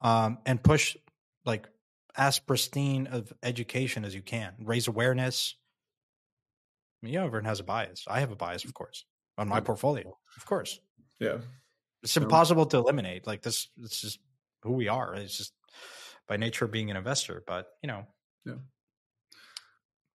um, 0.00 0.38
and 0.44 0.62
push 0.62 0.96
like 1.44 1.68
as 2.16 2.38
pristine 2.38 3.06
of 3.06 3.32
education 3.42 4.04
as 4.04 4.14
you 4.14 4.22
can. 4.22 4.52
Raise 4.60 4.88
awareness. 4.88 5.54
I 7.02 7.06
mean, 7.06 7.14
yeah, 7.14 7.24
everyone 7.24 7.46
has 7.46 7.60
a 7.60 7.64
bias. 7.64 8.04
I 8.08 8.20
have 8.20 8.30
a 8.30 8.36
bias, 8.36 8.64
of 8.64 8.74
course, 8.74 9.04
on 9.38 9.48
my 9.48 9.60
portfolio, 9.60 10.16
of 10.36 10.46
course. 10.46 10.80
Yeah, 11.20 11.38
it's 12.02 12.16
impossible 12.16 12.66
to 12.66 12.76
eliminate. 12.76 13.26
Like 13.26 13.42
this, 13.42 13.68
it's 13.80 14.00
just 14.00 14.18
who 14.62 14.72
we 14.72 14.88
are. 14.88 15.14
It's 15.14 15.36
just 15.36 15.52
by 16.26 16.36
nature 16.36 16.64
of 16.64 16.70
being 16.70 16.90
an 16.90 16.96
investor. 16.96 17.42
But 17.46 17.68
you 17.82 17.88
know, 17.88 18.06
yeah. 18.44 18.54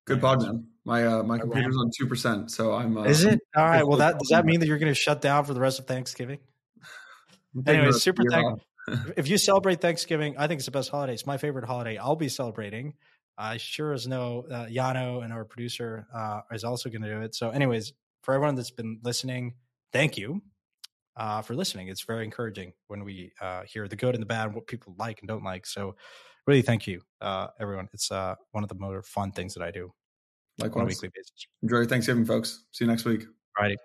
Good 0.06 0.20
pod, 0.20 0.42
man. 0.42 0.66
My 0.84 1.06
uh, 1.06 1.22
my 1.22 1.38
computer's 1.38 1.76
on 1.76 1.90
two 1.96 2.06
percent, 2.06 2.50
so 2.50 2.74
I'm. 2.74 2.96
Uh, 2.96 3.04
Is 3.04 3.24
it 3.24 3.40
all 3.56 3.64
right? 3.64 3.86
Well, 3.86 3.98
that 3.98 4.18
does 4.18 4.28
that 4.28 4.44
mean 4.44 4.60
that 4.60 4.66
you're 4.66 4.78
going 4.78 4.92
to 4.92 4.98
shut 4.98 5.20
down 5.20 5.44
for 5.44 5.54
the 5.54 5.60
rest 5.60 5.78
of 5.78 5.86
Thanksgiving? 5.86 6.38
anyway, 7.66 7.92
super 7.92 8.22
thank. 8.30 8.60
if 9.16 9.28
you 9.28 9.38
celebrate 9.38 9.80
Thanksgiving, 9.80 10.36
I 10.38 10.46
think 10.46 10.58
it's 10.58 10.66
the 10.66 10.72
best 10.72 10.90
holiday. 10.90 11.12
It's 11.12 11.26
my 11.26 11.36
favorite 11.36 11.64
holiday. 11.64 11.96
I'll 11.96 12.16
be 12.16 12.28
celebrating. 12.28 12.94
I 13.38 13.56
sure 13.56 13.92
as 13.92 14.06
know 14.06 14.44
uh, 14.50 14.66
Yano 14.66 15.22
and 15.24 15.32
our 15.32 15.44
producer 15.44 16.06
uh, 16.14 16.40
is 16.52 16.64
also 16.64 16.90
going 16.90 17.02
to 17.02 17.08
do 17.08 17.20
it. 17.20 17.34
So, 17.34 17.50
anyways, 17.50 17.92
for 18.22 18.34
everyone 18.34 18.54
that's 18.54 18.70
been 18.70 18.98
listening, 19.02 19.54
thank 19.92 20.18
you 20.18 20.42
uh, 21.16 21.42
for 21.42 21.54
listening. 21.54 21.88
It's 21.88 22.02
very 22.02 22.24
encouraging 22.24 22.72
when 22.88 23.04
we 23.04 23.32
uh, 23.40 23.62
hear 23.62 23.88
the 23.88 23.96
good 23.96 24.14
and 24.14 24.22
the 24.22 24.26
bad, 24.26 24.54
what 24.54 24.66
people 24.66 24.94
like 24.98 25.20
and 25.20 25.28
don't 25.28 25.44
like. 25.44 25.66
So, 25.66 25.96
really, 26.46 26.62
thank 26.62 26.86
you, 26.86 27.00
uh, 27.20 27.48
everyone. 27.60 27.88
It's 27.92 28.10
uh, 28.10 28.34
one 28.52 28.62
of 28.62 28.68
the 28.68 28.76
more 28.76 29.02
fun 29.02 29.32
things 29.32 29.54
that 29.54 29.62
I 29.62 29.70
do. 29.70 29.92
Likewise. 30.58 30.80
on 30.80 30.86
a 30.86 30.88
weekly 30.88 31.10
basis. 31.14 31.46
Enjoy 31.62 31.86
Thanksgiving, 31.86 32.24
folks. 32.24 32.64
See 32.72 32.84
you 32.84 32.90
next 32.90 33.04
week. 33.04 33.22
All 33.58 33.64
righty. 33.64 33.76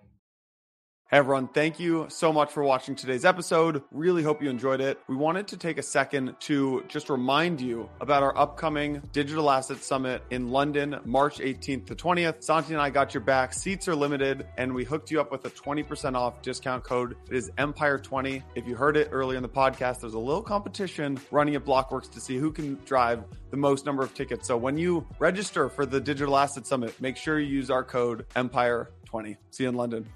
Hey 1.11 1.17
everyone, 1.17 1.49
thank 1.49 1.79
you 1.79 2.07
so 2.09 2.33
much 2.33 2.51
for 2.51 2.63
watching 2.63 2.95
today's 2.95 3.25
episode. 3.25 3.83
Really 3.91 4.23
hope 4.23 4.41
you 4.41 4.49
enjoyed 4.49 4.81
it. 4.81 4.99
We 5.07 5.15
wanted 5.15 5.47
to 5.49 5.57
take 5.57 5.77
a 5.77 5.83
second 5.83 6.35
to 6.39 6.83
just 6.87 7.11
remind 7.11 7.61
you 7.61 7.87
about 8.01 8.23
our 8.23 8.35
upcoming 8.35 9.03
Digital 9.11 9.51
Asset 9.51 9.83
Summit 9.83 10.23
in 10.31 10.49
London, 10.49 10.99
March 11.05 11.37
18th 11.37 11.85
to 11.85 11.95
20th. 11.95 12.43
Santi 12.43 12.73
and 12.73 12.81
I 12.81 12.89
got 12.89 13.13
your 13.13 13.21
back. 13.21 13.53
Seats 13.53 13.87
are 13.87 13.95
limited, 13.95 14.47
and 14.57 14.73
we 14.73 14.83
hooked 14.83 15.11
you 15.11 15.21
up 15.21 15.31
with 15.31 15.45
a 15.45 15.51
20% 15.51 16.15
off 16.15 16.41
discount 16.41 16.83
code. 16.83 17.15
It 17.29 17.35
is 17.35 17.51
Empire20. 17.59 18.41
If 18.55 18.67
you 18.67 18.73
heard 18.73 18.97
it 18.97 19.09
earlier 19.11 19.37
in 19.37 19.43
the 19.43 19.47
podcast, 19.47 19.99
there's 19.99 20.15
a 20.15 20.19
little 20.19 20.41
competition 20.41 21.19
running 21.29 21.53
at 21.53 21.63
Blockworks 21.63 22.09
to 22.13 22.19
see 22.19 22.37
who 22.37 22.51
can 22.51 22.79
drive 22.83 23.25
the 23.51 23.57
most 23.57 23.85
number 23.85 24.01
of 24.01 24.15
tickets. 24.15 24.47
So 24.47 24.57
when 24.57 24.75
you 24.75 25.05
register 25.19 25.69
for 25.69 25.85
the 25.85 26.01
Digital 26.01 26.35
Asset 26.35 26.65
Summit, 26.65 26.99
make 26.99 27.15
sure 27.15 27.39
you 27.39 27.45
use 27.45 27.69
our 27.69 27.83
code 27.83 28.25
Empire20. 28.35 29.37
See 29.51 29.65
you 29.65 29.69
in 29.69 29.75
London. 29.75 30.07